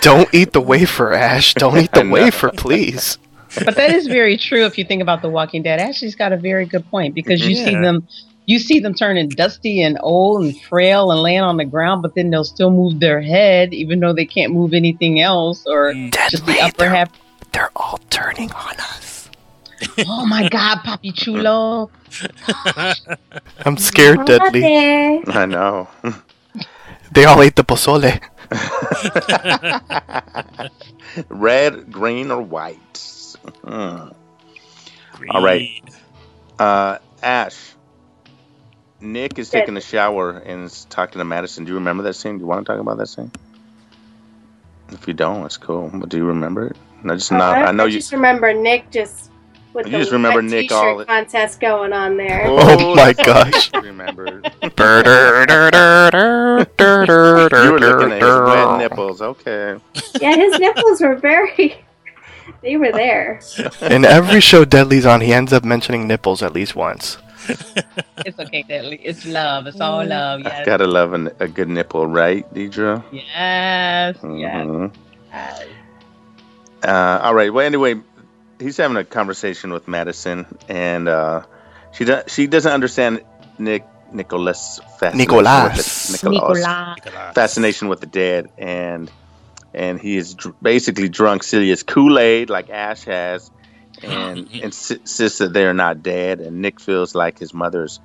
Don't 0.02 0.28
eat 0.34 0.54
the 0.54 0.62
wafer, 0.62 1.14
Ash. 1.14 1.54
Don't 1.54 1.78
eat 1.78 1.92
the 1.92 2.08
wafer, 2.10 2.50
please. 2.50 3.18
But 3.64 3.76
that 3.76 3.92
is 3.92 4.08
very 4.08 4.38
true 4.38 4.66
if 4.66 4.78
you 4.80 4.84
think 4.86 5.02
about 5.04 5.22
The 5.22 5.30
Walking 5.30 5.62
Dead. 5.62 5.80
Ashley's 5.80 6.16
got 6.16 6.32
a 6.34 6.38
very 6.38 6.66
good 6.66 6.90
point 6.90 7.14
because 7.14 7.48
you 7.48 7.56
see 7.56 7.76
them 7.76 8.08
you 8.46 8.58
see 8.60 8.80
them 8.80 8.94
turning 8.96 9.30
dusty 9.30 9.82
and 9.84 9.98
old 10.02 10.44
and 10.44 10.60
frail 10.64 11.12
and 11.12 11.22
laying 11.22 11.42
on 11.42 11.58
the 11.58 11.66
ground, 11.66 12.02
but 12.02 12.16
then 12.16 12.30
they'll 12.32 12.44
still 12.44 12.72
move 12.72 13.00
their 13.00 13.22
head 13.22 13.74
even 13.74 14.00
though 14.00 14.14
they 14.14 14.26
can't 14.26 14.52
move 14.52 14.74
anything 14.74 15.20
else 15.22 15.64
or 15.68 15.94
Mm. 15.94 16.12
just 16.30 16.46
the 16.48 16.60
upper 16.60 16.90
half. 16.90 17.10
they're 17.52 17.72
all 17.76 18.00
turning 18.10 18.52
on 18.54 18.76
us. 18.78 19.23
Oh 20.08 20.26
my 20.26 20.48
god, 20.50 20.80
Papi 20.80 21.14
Chulo. 21.14 21.92
I'm 23.66 23.78
scared, 23.78 24.20
I'm 24.20 24.26
not 24.26 24.54
Deadly. 24.54 24.62
there. 24.62 25.22
I 25.28 25.46
know. 25.46 25.88
They 27.14 27.26
all 27.26 27.42
ate 27.44 27.56
the 27.56 27.64
pozole. 27.64 28.20
Red, 31.30 31.92
green, 31.92 32.32
or 32.32 32.42
white? 32.42 32.80
Mm. 33.64 34.16
All 35.30 35.44
right. 35.44 35.70
Uh, 36.58 36.98
Ash. 37.22 37.74
Nick 39.00 39.38
is 39.38 39.52
taking 39.52 39.78
a 39.78 39.82
shower 39.82 40.32
and 40.32 40.64
is 40.64 40.86
talking 40.86 41.20
to 41.20 41.26
Madison. 41.26 41.66
Do 41.66 41.70
you 41.70 41.76
remember 41.76 42.02
that 42.04 42.16
scene? 42.16 42.38
Do 42.38 42.42
you 42.42 42.48
want 42.48 42.66
to 42.66 42.72
talk 42.72 42.82
about 42.82 42.98
that 42.98 43.08
scene? 43.08 43.32
If 44.90 45.08
you 45.08 45.14
don't, 45.14 45.46
it's 45.46 45.58
cool. 45.58 45.92
But 45.94 46.10
do 46.10 46.18
you 46.18 46.26
remember 46.26 46.68
it? 46.68 46.78
I 47.04 47.16
just 47.16 47.32
not. 47.32 47.58
I 47.58 47.72
know 47.72 47.86
you. 47.86 48.00
just 48.00 48.14
remember 48.14 48.54
Nick 48.54 48.90
just 48.90 49.30
with 49.74 49.86
You 49.88 49.94
the 49.94 49.98
just 50.00 50.12
remember 50.12 50.42
wet 50.42 50.52
Nick 50.52 50.70
t-shirt 50.70 50.74
all- 50.74 51.06
contest 51.06 51.60
going 51.60 51.94
on 51.94 52.18
there. 52.18 52.46
Oh 52.48 52.96
my 52.96 53.14
gosh. 53.14 53.72
Remember. 53.74 54.26
you 54.26 54.42
you 54.62 54.70
were 57.72 57.80
looking 57.80 58.12
at 58.12 58.22
his 58.22 58.40
wet 58.42 58.78
nipples. 58.78 59.22
Okay. 59.22 59.78
Yeah, 60.22 60.36
his 60.36 60.60
nipples 60.60 61.02
were 61.02 61.16
very. 61.16 61.78
They 62.62 62.76
were 62.78 62.92
there. 62.92 63.40
In 63.82 64.04
every 64.06 64.40
show 64.42 64.64
Deadly's 64.66 65.06
on, 65.06 65.22
he 65.22 65.34
ends 65.34 65.52
up 65.54 65.64
mentioning 65.66 66.08
nipples 66.08 66.42
at 66.44 66.54
least 66.54 66.76
once. 66.76 67.18
It's 68.26 68.40
okay, 68.40 68.64
Deadly. 68.64 69.00
It's 69.04 69.26
love. 69.26 69.68
It's 69.68 69.82
all 69.82 70.06
love. 70.06 70.42
Yes. 70.44 70.66
Gotta 70.66 70.86
love 70.88 71.12
an, 71.14 71.30
a 71.42 71.48
good 71.48 71.68
nipple, 71.68 72.08
right, 72.08 72.46
Deidre? 72.54 73.04
Yes. 73.12 74.16
Yes. 74.24 74.66
Mhm. 74.66 74.92
Uh, 76.84 77.20
all 77.24 77.34
right. 77.34 77.52
Well, 77.54 77.66
anyway, 77.66 77.96
he's 78.64 78.78
having 78.78 78.98
a 78.98 79.04
conversation 79.04 79.72
with 79.74 79.88
Madison, 79.88 80.46
and 80.68 81.08
uh, 81.08 81.44
she 81.94 82.06
does. 82.06 82.24
She 82.32 82.48
doesn't 82.48 82.72
understand 82.72 83.22
Nick 83.60 83.86
Nicholas 84.12 84.80
fascination 85.00 85.18
Nicolas. 85.18 86.10
with 86.12 86.22
the, 86.22 86.30
Nicolas 86.30 86.66
Nicolas. 87.06 87.34
fascination 87.36 87.88
with 87.88 88.00
the 88.00 88.08
dead, 88.08 88.50
and 88.58 89.12
and 89.74 90.00
he 90.00 90.18
is 90.18 90.34
dr- 90.36 90.56
basically 90.62 91.10
drunk 91.10 91.44
Celia's 91.44 91.84
Kool 91.84 92.20
Aid 92.20 92.50
like 92.50 92.70
Ash 92.70 93.04
has, 93.04 93.52
and 94.04 94.50
insists 94.52 95.38
that 95.40 95.54
they're 95.54 95.74
not 95.74 96.02
dead. 96.04 96.40
And 96.40 96.62
Nick 96.62 96.80
feels 96.80 97.16
like 97.16 97.40
his 97.40 97.54
mother's 97.54 98.00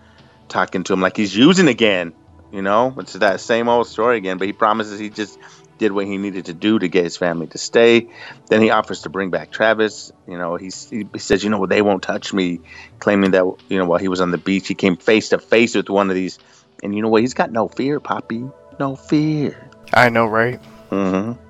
talking 0.49 0.85
to 0.85 0.93
him 0.93 1.01
like 1.01 1.17
he's 1.17 1.37
using 1.37 1.69
again. 1.69 2.13
You 2.51 2.63
know, 2.63 2.95
it's 2.97 3.13
that 3.13 3.41
same 3.41 3.69
old 3.69 3.87
story 3.87 4.17
again. 4.17 4.39
But 4.39 4.47
he 4.47 4.55
promises 4.55 4.99
he 4.99 5.11
just 5.11 5.39
did 5.79 5.93
what 5.93 6.07
he 6.07 6.19
needed 6.19 6.47
to 6.47 6.55
do 6.55 6.79
to 6.79 6.89
get 6.89 7.05
his 7.05 7.17
family 7.17 7.47
to 7.49 7.59
stay. 7.59 8.09
Then 8.49 8.61
he 8.61 8.71
offers 8.71 9.03
to 9.03 9.09
bring 9.09 9.31
back 9.31 9.51
Travis. 9.51 10.13
You 10.27 10.37
know, 10.39 10.57
he's, 10.57 10.89
he 10.91 11.07
says, 11.17 11.43
you 11.45 11.51
know, 11.51 11.59
what, 11.59 11.71
they 11.71 11.83
won't 11.83 12.03
touch 12.03 12.33
me, 12.33 12.61
claiming 12.99 13.31
that 13.33 13.45
you 13.69 13.79
know 13.79 13.87
while 13.87 13.99
he 13.99 14.09
was 14.09 14.21
on 14.21 14.31
the 14.31 14.39
beach, 14.39 14.69
he 14.69 14.75
came 14.75 14.97
face 14.97 15.31
to 15.31 15.39
face 15.39 15.75
with 15.75 15.89
one 15.89 16.11
of 16.11 16.15
these, 16.17 16.39
and 16.83 16.95
you 16.95 17.03
know 17.03 17.09
what? 17.09 17.23
He's 17.23 17.35
got 17.35 17.51
no 17.53 17.69
fear, 17.69 18.01
Poppy, 18.01 18.45
no 18.79 18.97
fear. 18.97 19.71
I 19.93 20.09
know, 20.11 20.27
right? 20.27 20.61
Mm-hmm. 20.91 21.41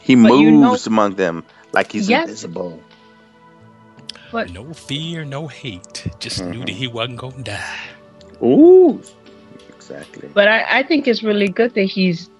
He 0.00 0.14
But 0.16 0.34
you 0.38 0.50
know- 0.50 0.70
moves 0.70 0.86
among 0.86 1.14
them 1.16 1.44
like 1.72 1.92
he's 1.92 2.08
Yes. 2.08 2.28
invisible. 2.28 2.80
No 4.32 4.72
fear, 4.72 5.24
no 5.26 5.46
hate. 5.46 6.06
Just 6.18 6.42
knew 6.42 6.60
that 6.60 6.70
he 6.70 6.86
wasn't 6.86 7.18
gonna 7.18 7.42
die. 7.42 7.80
Ooh, 8.42 9.02
exactly. 9.68 10.30
But 10.32 10.48
I, 10.48 10.78
I 10.78 10.82
think 10.84 11.06
it's 11.06 11.22
really 11.22 11.48
good 11.48 11.74
that 11.74 11.82
he's 11.84 12.30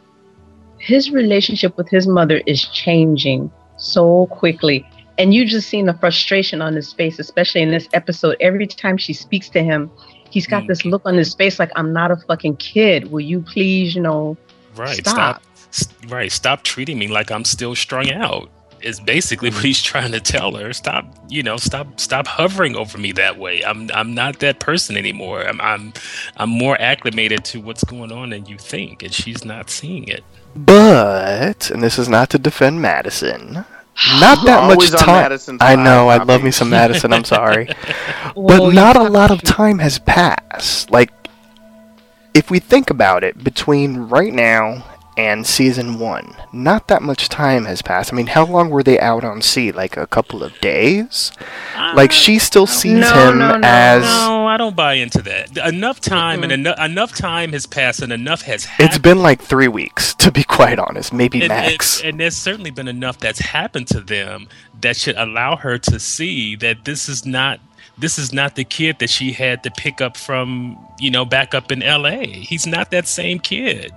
his 0.83 1.11
relationship 1.11 1.77
with 1.77 1.89
his 1.89 2.07
mother 2.09 2.43
is 2.47 2.65
changing 2.69 3.51
so 3.77 4.27
quickly. 4.27 4.85
And 5.19 5.33
you 5.33 5.45
just 5.45 5.69
seen 5.69 5.87
the 5.87 5.95
frustration 5.95 6.61
on 6.61 6.75
his 6.75 6.93
face, 6.93 7.19
especially 7.21 7.63
in 7.63 7.71
this 7.71 7.87
episode. 7.93 8.37
Every 8.41 8.67
time 8.67 8.97
she 8.97 9.13
speaks 9.13 9.49
to 9.51 9.63
him, 9.63 9.91
he's 10.31 10.47
got 10.47 10.65
Mm. 10.65 10.69
this 10.69 10.85
look 10.85 11.03
on 11.05 11.15
his 11.17 11.35
face 11.35 11.59
like 11.59 11.71
I'm 11.77 11.93
not 11.93 12.11
a 12.11 12.17
fucking 12.17 12.57
kid. 12.57 13.13
Will 13.13 13.21
you 13.21 13.41
please, 13.43 13.95
you 13.95 14.01
know, 14.03 14.37
Right. 14.75 14.97
Stop. 15.07 15.43
Stop. 15.71 16.11
Right. 16.11 16.33
Stop 16.33 16.63
treating 16.65 16.99
me 16.99 17.07
like 17.09 17.31
I'm 17.31 17.45
still 17.45 17.75
strung 17.75 18.11
out. 18.11 18.51
Is 18.81 18.99
basically 18.99 19.51
what 19.55 19.63
he's 19.63 19.81
trying 19.83 20.11
to 20.13 20.21
tell 20.21 20.57
her. 20.57 20.73
Stop. 20.73 21.05
You 21.29 21.43
know. 21.45 21.57
Stop. 21.59 22.01
Stop 22.01 22.27
hovering 22.27 22.75
over 22.75 22.99
me 22.99 23.13
that 23.13 23.39
way. 23.39 23.63
I'm. 23.65 23.91
I'm 23.95 24.15
not 24.15 24.41
that 24.41 24.59
person 24.59 24.97
anymore. 24.97 25.43
I'm. 25.47 25.61
I'm. 25.61 25.93
I'm 26.39 26.49
more 26.51 26.77
acclimated 26.81 27.45
to 27.53 27.61
what's 27.61 27.85
going 27.85 28.11
on 28.11 28.31
than 28.31 28.47
you 28.47 28.57
think, 28.59 29.03
and 29.05 29.13
she's 29.13 29.45
not 29.45 29.71
seeing 29.71 30.09
it. 30.09 30.25
But, 30.55 31.71
and 31.71 31.83
this 31.83 31.99
is 31.99 32.09
not 32.09 32.31
to 32.31 32.39
defend 32.39 32.83
Madison, 32.83 33.65
not 34.21 34.45
that 34.45 34.67
much 34.67 34.77
Always 34.77 34.95
on 34.95 35.01
time. 35.01 35.59
I 35.61 35.77
know, 35.77 36.09
I 36.09 36.23
love 36.23 36.43
me 36.43 36.51
some 36.51 36.71
Madison. 36.71 37.13
I'm 37.13 37.25
sorry, 37.25 37.69
Well, 38.37 38.59
but 38.59 38.67
you 38.69 38.73
not 38.73 38.97
a 38.97 39.05
lot 39.05 39.31
of 39.31 39.43
time 39.43 39.79
has 39.79 39.99
passed. 39.99 40.91
Like, 40.91 41.11
if 42.35 42.51
we 42.51 42.59
think 42.59 42.91
about 42.91 43.25
it, 43.25 43.43
between 43.43 44.09
right 44.09 44.33
now 44.33 44.85
and 45.17 45.47
season 45.47 45.99
one, 45.99 46.35
not 46.53 46.89
that 46.89 47.03
much 47.03 47.29
time 47.29 47.67
has 47.67 47.83
passed. 47.83 48.13
I 48.13 48.17
mean, 48.17 48.29
how 48.29 48.47
long 48.47 48.71
were 48.71 48.83
they 48.83 48.99
out 48.99 49.25
on 49.25 49.43
sea? 49.43 49.71
Like 49.71 49.97
a 49.97 50.07
couple 50.07 50.43
of 50.43 50.59
days. 50.61 51.33
Uh, 51.77 51.93
like 51.95 52.13
she 52.13 52.39
still 52.39 52.67
sees 52.67 53.01
No, 53.01 53.29
him 53.31 53.39
no, 53.39 53.57
no, 53.57 53.61
as 53.63 54.03
No, 54.03 54.47
I 54.47 54.57
don't 54.57 54.75
buy 54.77 54.95
into 54.95 55.21
that. 55.23 55.57
Enough 55.57 56.01
time 56.01 56.43
and 56.43 56.53
eno- 56.53 56.75
enough 56.75 57.15
time 57.15 57.53
has 57.53 57.67
passed, 57.67 58.01
and 58.01 58.13
enough 58.13 58.43
has 58.43 58.65
happened. 58.65 58.89
it's 58.89 58.99
been 58.99 59.19
like 59.19 59.43
three 59.43 59.69
weeks, 59.69 60.15
to 60.15 60.33
be 60.33 60.45
quite 60.45 60.79
honest, 60.79 61.13
maybe 61.13 61.41
and, 61.41 61.49
max. 61.49 62.01
and, 62.01 62.11
and 62.11 62.21
there's 62.21 62.37
certainly 62.37 62.71
been 62.71 62.89
enough 62.89 63.19
that's 63.19 63.41
happened 63.41 63.89
to 63.89 64.01
them 64.01 64.49
that 64.81 64.97
should 64.97 65.17
allow 65.17 65.57
her 65.57 65.79
to 65.79 66.01
see 66.01 66.57
that 66.57 66.85
this 66.85 67.09
is 67.09 67.27
not 67.27 67.61
this 67.99 68.19
is 68.19 68.33
not 68.33 68.55
the 68.57 68.65
kid 68.65 68.99
that 69.01 69.11
she 69.11 69.33
had 69.33 69.63
to 69.63 69.71
pick 69.71 70.01
up 70.01 70.17
from 70.17 70.79
you 70.99 71.11
know 71.11 71.25
back 71.25 71.55
up 71.55 71.71
in 71.71 71.81
LA. 71.81 72.21
He's 72.21 72.67
not 72.67 72.91
that 72.91 73.07
same 73.07 73.39
kid. 73.39 73.93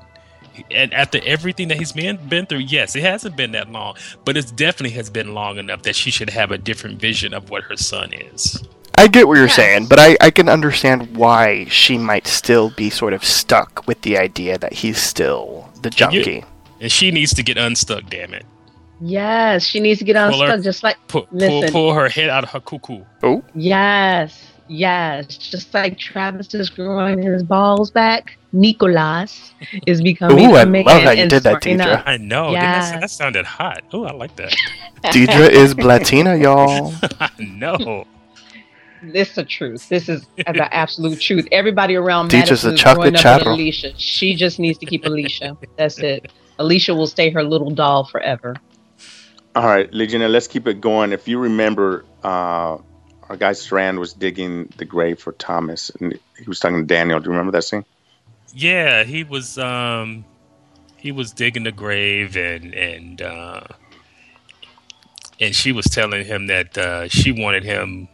And 0.71 0.93
after 0.93 1.19
everything 1.25 1.67
that 1.69 1.77
he's 1.77 1.91
been 1.91 2.17
been 2.27 2.45
through, 2.45 2.59
yes, 2.59 2.95
it 2.95 3.03
hasn't 3.03 3.35
been 3.35 3.51
that 3.51 3.71
long, 3.71 3.95
but 4.23 4.37
it 4.37 4.51
definitely 4.55 4.95
has 4.97 5.09
been 5.09 5.33
long 5.33 5.57
enough 5.57 5.81
that 5.83 5.95
she 5.95 6.11
should 6.11 6.29
have 6.29 6.51
a 6.51 6.57
different 6.57 6.99
vision 6.99 7.33
of 7.33 7.49
what 7.49 7.63
her 7.63 7.75
son 7.77 8.13
is. 8.13 8.63
I 8.97 9.07
get 9.07 9.27
what 9.27 9.35
you're 9.35 9.47
Yes. 9.47 9.55
saying, 9.55 9.87
but 9.87 9.99
I, 9.99 10.15
I 10.21 10.31
can 10.31 10.47
understand 10.47 11.17
why 11.17 11.65
she 11.65 11.97
might 11.97 12.27
still 12.27 12.69
be 12.71 12.89
sort 12.89 13.11
of 13.13 13.25
stuck 13.25 13.85
with 13.87 14.01
the 14.03 14.17
idea 14.17 14.57
that 14.57 14.71
he's 14.73 14.97
still 14.97 15.69
the 15.81 15.89
And 15.89 16.13
you- 16.13 16.23
junkie. 16.23 16.43
And 16.81 16.91
she 16.91 17.11
needs 17.11 17.33
to 17.33 17.43
get 17.43 17.57
unstuck, 17.57 18.03
damn 18.09 18.33
it. 18.33 18.45
Yes, 19.01 19.63
she 19.65 19.79
needs 19.81 19.99
to 19.99 20.05
get 20.05 20.15
Pull 20.15 20.39
her- 20.39 20.45
unstuck 20.45 20.63
just 20.63 20.83
like 20.83 20.95
Pull, 21.09 21.23
pull, 21.37 21.63
pull 21.69 21.93
her 21.93 22.07
head 22.07 22.29
out 22.29 22.43
of 22.45 22.51
her 22.51 22.59
cuckoo. 22.61 23.03
Oh, 23.23 23.43
yes. 23.53 24.44
Yes, 24.67 25.37
just 25.37 25.73
like 25.73 25.97
Travis 25.97 26.53
is 26.53 26.69
growing 26.69 27.21
his 27.21 27.43
balls 27.43 27.91
back, 27.91 28.37
Nicolas 28.51 29.53
is 29.85 30.01
becoming 30.01 30.39
Ooh, 30.39 30.55
I 30.55 30.63
a 30.63 30.65
man. 30.65 30.85
love 30.85 31.03
how 31.03 31.11
you 31.11 31.27
did 31.27 31.43
that, 31.43 31.63
Serena- 31.63 31.85
Deidre. 31.85 32.03
I 32.05 32.17
know. 32.17 32.45
didn't 32.45 32.61
that, 32.61 33.01
that 33.01 33.09
sounded 33.11 33.45
hot. 33.45 33.83
Oh, 33.93 34.05
I 34.05 34.11
like 34.13 34.35
that. 34.37 34.55
Deidre 35.05 35.49
is 35.49 35.75
Blatina, 35.75 36.41
y'all. 36.41 36.93
I 37.19 37.29
know. 37.37 38.07
This 39.03 39.29
is 39.29 39.35
the 39.35 39.43
truth. 39.43 39.87
This 39.87 40.09
is 40.09 40.25
the 40.37 40.67
absolute 40.73 41.21
truth. 41.21 41.47
Everybody 41.51 41.95
around 41.95 42.29
Deidre's 42.29 42.63
Madison 42.63 42.73
a 42.73 42.77
chocolate 42.77 42.95
growing 42.95 43.07
up 43.07 43.13
with 43.13 43.21
chattel. 43.21 43.53
Alicia. 43.53 43.93
She 43.97 44.33
just 44.33 44.57
needs 44.57 44.79
to 44.79 44.87
keep 44.87 45.05
Alicia. 45.05 45.55
That's 45.77 45.99
it. 45.99 46.31
Alicia 46.57 46.95
will 46.95 47.07
stay 47.07 47.29
her 47.29 47.43
little 47.43 47.69
doll 47.69 48.05
forever. 48.05 48.55
All 49.55 49.67
right, 49.67 49.93
Legionnaire, 49.93 50.27
let's 50.29 50.47
keep 50.47 50.67
it 50.67 50.81
going. 50.81 51.13
If 51.13 51.27
you 51.27 51.37
remember, 51.39 52.03
uh, 52.23 52.77
our 53.29 53.37
guy 53.37 53.53
Strand 53.53 53.99
was 53.99 54.13
digging 54.13 54.71
the 54.77 54.85
grave 54.85 55.19
for 55.19 55.31
Thomas, 55.33 55.89
and 55.99 56.19
he 56.37 56.45
was 56.47 56.59
talking 56.59 56.79
to 56.79 56.85
Daniel. 56.85 57.19
Do 57.19 57.25
you 57.25 57.31
remember 57.31 57.51
that 57.53 57.63
scene? 57.63 57.85
Yeah, 58.53 59.03
he 59.03 59.23
was 59.23 59.57
um 59.57 60.25
he 60.97 61.11
was 61.11 61.31
digging 61.31 61.63
the 61.63 61.71
grave 61.71 62.37
and 62.37 62.73
and 62.73 63.21
uh 63.21 63.61
and 65.39 65.53
she 65.53 65.71
was 65.71 65.85
telling 65.85 66.25
him 66.25 66.47
that 66.47 66.77
uh 66.77 67.07
she 67.09 67.31
wanted 67.31 67.63
him 67.63 68.07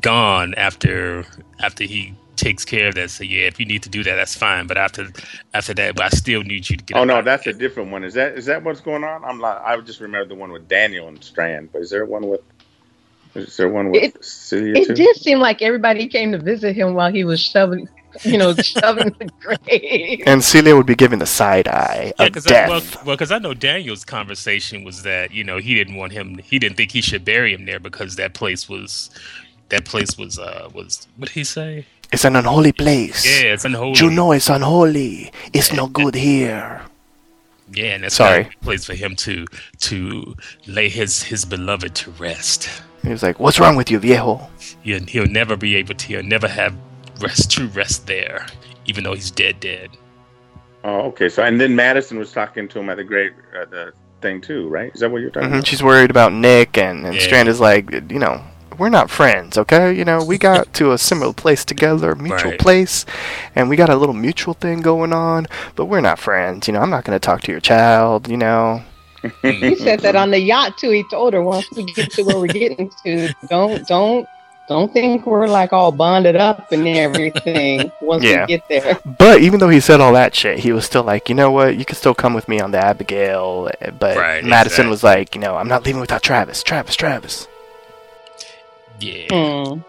gone 0.00 0.54
after 0.54 1.26
after 1.60 1.84
he 1.84 2.14
takes 2.36 2.64
care 2.64 2.88
of 2.88 2.94
that. 2.94 3.10
So 3.10 3.24
yeah, 3.24 3.42
if 3.42 3.60
you 3.60 3.66
need 3.66 3.82
to 3.82 3.88
do 3.88 4.02
that, 4.04 4.16
that's 4.16 4.36
fine. 4.36 4.66
But 4.66 4.78
after 4.78 5.08
after 5.52 5.74
that, 5.74 5.96
but 5.96 6.06
I 6.06 6.08
still 6.08 6.42
need 6.42 6.68
you 6.70 6.76
to 6.76 6.84
get. 6.84 6.96
Oh 6.96 7.04
no, 7.04 7.20
that's 7.22 7.46
a 7.46 7.52
different 7.52 7.90
one. 7.90 8.04
Is 8.04 8.14
that 8.14 8.36
is 8.36 8.46
that 8.46 8.62
what's 8.62 8.80
going 8.80 9.04
on? 9.04 9.24
I'm 9.24 9.40
like, 9.40 9.60
I 9.62 9.78
just 9.80 10.00
remember 10.00 10.28
the 10.28 10.34
one 10.34 10.50
with 10.52 10.68
Daniel 10.68 11.08
and 11.08 11.22
Strand, 11.22 11.70
but 11.72 11.82
is 11.82 11.90
there 11.90 12.06
one 12.06 12.26
with? 12.28 12.40
Is 13.34 13.56
there 13.56 13.68
one 13.68 13.90
with 13.90 14.02
It- 14.02 14.24
Celia 14.24 14.74
It 14.76 14.86
too? 14.88 14.94
did 14.94 15.16
seem 15.16 15.38
like 15.38 15.62
everybody 15.62 16.08
came 16.08 16.32
to 16.32 16.38
visit 16.38 16.74
him 16.74 16.94
while 16.94 17.12
he 17.12 17.22
was 17.24 17.40
shoving, 17.40 17.88
you 18.24 18.36
know, 18.38 18.54
shoving 18.74 19.14
the 19.18 19.30
grave. 19.40 20.22
And 20.26 20.42
Celia 20.42 20.74
would 20.76 20.86
be 20.86 20.96
giving 20.96 21.20
the 21.20 21.26
side 21.26 21.68
eye 21.68 22.12
Yeah, 22.18 22.26
of 22.26 22.32
because 22.32 22.46
I, 22.46 22.68
well, 22.68 22.80
death. 22.80 23.04
well, 23.06 23.16
'cause 23.16 23.30
I 23.30 23.38
know 23.38 23.54
Daniel's 23.54 24.04
conversation 24.04 24.82
was 24.84 25.02
that 25.04 25.32
you 25.32 25.44
know 25.44 25.58
he 25.58 25.74
didn't 25.74 25.94
want 25.96 26.12
him. 26.12 26.38
He 26.42 26.58
didn't 26.58 26.76
think 26.76 26.90
he 26.92 27.00
should 27.00 27.24
bury 27.24 27.52
him 27.54 27.66
there 27.66 27.78
because 27.80 28.16
that 28.16 28.34
place 28.34 28.68
was 28.68 29.10
that 29.68 29.84
place 29.84 30.18
was 30.18 30.38
uh 30.38 30.68
was 30.74 31.06
what 31.16 31.28
did 31.28 31.34
he 31.34 31.44
say? 31.44 31.86
It's 32.12 32.24
an 32.24 32.34
unholy 32.34 32.72
place. 32.72 33.24
Yeah, 33.24 33.52
it's 33.54 33.64
unholy. 33.64 34.00
You 34.00 34.10
know 34.10 34.32
it's 34.32 34.48
unholy. 34.50 35.30
It's 35.52 35.72
no 35.72 35.86
good 35.86 36.16
here. 36.16 36.82
Yeah, 37.72 37.94
and 37.94 38.04
that's 38.04 38.16
Sorry. 38.16 38.42
a 38.42 38.64
place 38.64 38.84
for 38.84 38.94
him 38.94 39.14
to 39.16 39.46
to 39.80 40.34
lay 40.66 40.88
his 40.88 41.22
his 41.22 41.44
beloved 41.44 41.94
to 41.96 42.10
rest. 42.12 42.68
He 43.02 43.08
was 43.10 43.22
like, 43.22 43.38
"What's 43.40 43.58
wrong 43.60 43.76
with 43.76 43.90
you, 43.90 43.98
viejo?" 43.98 44.48
He'll, 44.82 45.04
he'll 45.04 45.26
never 45.26 45.56
be 45.56 45.76
able 45.76 45.94
to. 45.94 46.06
He'll 46.06 46.22
never 46.22 46.48
have 46.48 46.74
rest, 47.20 47.50
true 47.50 47.66
rest 47.68 48.06
there, 48.06 48.46
even 48.86 49.04
though 49.04 49.14
he's 49.14 49.30
dead, 49.30 49.60
dead. 49.60 49.90
Oh, 50.84 51.00
okay. 51.08 51.28
So 51.28 51.42
and 51.42 51.60
then 51.60 51.74
Madison 51.76 52.18
was 52.18 52.32
talking 52.32 52.68
to 52.68 52.78
him 52.80 52.88
at 52.90 52.96
the 52.96 53.04
great 53.04 53.32
uh, 53.56 53.66
the 53.66 53.92
thing 54.22 54.40
too, 54.40 54.68
right? 54.68 54.92
Is 54.94 55.00
that 55.00 55.10
what 55.10 55.20
you're 55.22 55.30
talking 55.30 55.50
hmm 55.50 55.54
about? 55.54 55.66
She's 55.66 55.82
worried 55.82 56.10
about 56.10 56.32
Nick, 56.32 56.76
and, 56.78 57.06
and 57.06 57.14
Yeah. 57.16 57.20
Strand 57.20 57.48
is 57.48 57.60
like, 57.60 57.90
you 57.92 58.18
know, 58.18 58.42
we're 58.80 58.88
not 58.88 59.10
friends, 59.10 59.58
okay? 59.58 59.92
You 59.92 60.04
know, 60.04 60.24
we 60.24 60.38
got 60.38 60.72
to 60.80 60.92
a 60.92 60.98
similar 60.98 61.32
place 61.34 61.64
together, 61.64 62.14
mutual 62.16 62.52
Right. 62.52 62.58
place, 62.58 63.04
and 63.54 63.68
we 63.68 63.76
got 63.76 63.90
a 63.90 63.96
little 63.96 64.14
mutual 64.14 64.54
thing 64.54 64.80
going 64.80 65.12
on, 65.12 65.46
but 65.76 65.84
we're 65.84 66.00
not 66.00 66.18
friends. 66.18 66.66
You 66.66 66.74
know, 66.74 66.80
I'm 66.80 66.90
not 66.90 67.04
going 67.04 67.14
to 67.14 67.24
talk 67.24 67.42
to 67.42 67.52
your 67.52 67.60
child, 67.60 68.26
you 68.28 68.36
know. 68.38 68.82
He 69.42 69.76
said 69.76 70.00
that 70.00 70.16
on 70.16 70.30
the 70.30 70.38
yacht 70.40 70.78
too. 70.78 70.90
He 70.90 71.02
told 71.10 71.34
her 71.34 71.42
once 71.42 71.68
we 71.76 71.84
get 71.84 72.10
to 72.12 72.22
where 72.22 72.38
we're 72.38 72.46
getting 72.48 72.90
to, 73.04 73.28
don't 73.48 73.86
don't 73.86 74.26
don't 74.66 74.90
think 74.94 75.26
we're 75.26 75.46
like 75.48 75.74
all 75.74 75.92
bonded 75.92 76.36
up 76.36 76.72
and 76.72 76.88
everything 76.88 77.90
once 78.00 78.24
Yeah. 78.24 78.46
we 78.46 78.56
get 78.56 78.68
there. 78.70 78.98
But 79.18 79.42
even 79.42 79.60
though 79.60 79.68
he 79.68 79.80
said 79.80 80.00
all 80.00 80.14
that 80.14 80.34
shit, 80.34 80.60
he 80.60 80.72
was 80.72 80.86
still 80.86 81.02
like, 81.02 81.28
you 81.28 81.34
know 81.34 81.50
what? 81.50 81.76
You 81.76 81.84
can 81.84 81.96
still 81.96 82.14
come 82.14 82.32
with 82.32 82.48
me 82.48 82.60
on 82.60 82.70
the 82.70 82.78
Abigail. 82.78 83.68
eh, 83.82 83.90
But 83.90 84.16
Right, 84.16 84.42
Madison 84.44 84.86
exactly. 84.86 84.90
was 84.90 85.02
like, 85.04 85.34
you 85.34 85.40
know, 85.42 85.56
I'm 85.56 85.68
not 85.68 85.84
leaving 85.84 86.00
without 86.00 86.22
Travis. 86.22 86.62
Travis, 86.62 86.94
Travis. 86.96 87.46
Yeah, 89.00 89.26
Hmm. 89.30 89.80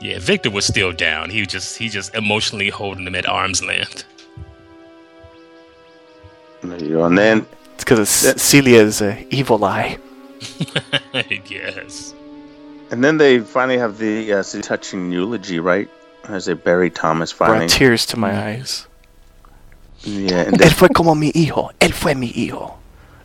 yeah. 0.00 0.18
Victor 0.18 0.50
was 0.50 0.64
still 0.66 0.92
down. 0.92 1.30
He 1.30 1.40
was 1.40 1.48
just 1.48 1.76
he 1.78 1.88
just 1.88 2.14
emotionally 2.14 2.70
holding 2.70 3.06
him 3.06 3.14
at 3.14 3.26
arm's 3.28 3.62
length. 3.62 4.04
There 6.62 6.78
you 6.82 6.96
go. 6.96 7.04
And 7.04 7.16
then 7.18 7.46
It's 7.74 7.84
because 7.84 8.22
That- 8.22 8.38
Celia's 8.40 9.00
uh, 9.02 9.16
evil 9.30 9.64
eye. 9.64 9.98
yes. 11.48 12.14
and 12.90 13.04
then 13.04 13.18
they 13.18 13.40
finally 13.40 13.78
have 13.78 13.98
the 13.98 14.32
uh, 14.32 14.42
touching 14.62 15.12
eulogy, 15.12 15.60
right? 15.60 15.88
As 16.24 16.44
they 16.46 16.54
bury 16.54 16.90
Thomas 16.90 17.32
Brought 17.32 17.48
finally. 17.50 17.68
tears 17.68 18.04
to 18.06 18.16
my 18.18 18.32
eyes. 18.48 18.86
Yeah, 20.02 20.40
and 20.48 20.58
Él 20.60 20.72
fue 20.72 20.88
como 20.88 21.14
mi 21.14 21.30
hijo. 21.34 21.70
Él 21.80 21.92
fue 21.92 22.14
mi 22.14 22.28
hijo. 22.34 22.78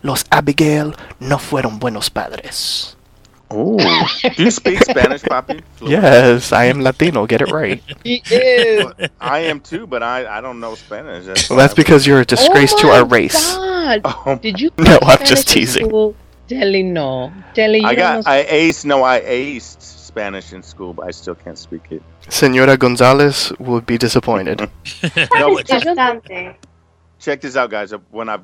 Los 0.04 0.24
Abigail 0.32 0.94
no 1.20 1.38
fueron 1.38 1.80
buenos 1.80 2.10
padres. 2.10 2.95
Oh, 3.52 4.08
do 4.36 4.44
you 4.44 4.52
speak 4.52 4.80
Spanish, 4.84 5.22
Papi? 5.24 5.62
Yes, 5.82 6.52
I 6.52 6.66
am 6.66 6.82
Latino. 6.82 7.26
Get 7.28 7.42
it 7.42 7.52
right. 7.52 7.82
He 8.04 8.22
is. 8.32 8.86
I 9.20 9.40
am 9.40 9.60
too, 9.60 9.88
but 9.88 10.02
I, 10.04 10.38
I 10.38 10.42
don't 10.42 10.60
know 10.60 10.76
Spanish. 10.76 11.26
That's 11.26 11.50
Well, 11.50 11.58
that's 11.60 11.74
I- 11.74 11.76
because 11.76 12.06
you're 12.08 12.22
a 12.22 12.26
disgrace 12.26 12.74
oh 12.76 12.82
to 12.82 12.88
our 12.90 13.06
race. 13.06 13.54
Oh 13.56 13.60
God. 14.02 14.02
Oh, 14.26 14.36
Did 14.42 14.60
you? 14.60 14.72
No, 14.78 14.96
I'm 15.02 15.18
Spanish 15.18 15.30
just 15.30 15.48
teasing. 15.50 15.86
school? 15.88 16.16
Telly 16.48 16.84
no. 16.84 17.32
Telly, 17.56 17.80
you 17.80 17.88
I 17.88 17.96
don't 17.96 18.24
got 18.24 18.26
know- 18.26 18.32
I 18.32 18.44
aced 18.46 18.86
no, 18.86 19.04
I 19.04 19.22
aced 19.22 19.82
Spanish 19.82 20.54
in 20.54 20.64
school, 20.64 20.94
but 20.94 21.08
I 21.08 21.12
still 21.12 21.36
can't 21.36 21.58
speak 21.58 21.84
it. 21.92 22.02
Senora 22.30 22.78
Gonzalez 22.78 23.52
would 23.60 23.86
be 23.86 23.98
disappointed. 23.98 24.60
No, 24.60 24.68
That 25.62 26.22
check, 26.26 26.60
check 27.20 27.42
this 27.42 27.56
out, 27.56 27.70
guys. 27.70 27.92
When 28.12 28.30
I've 28.30 28.42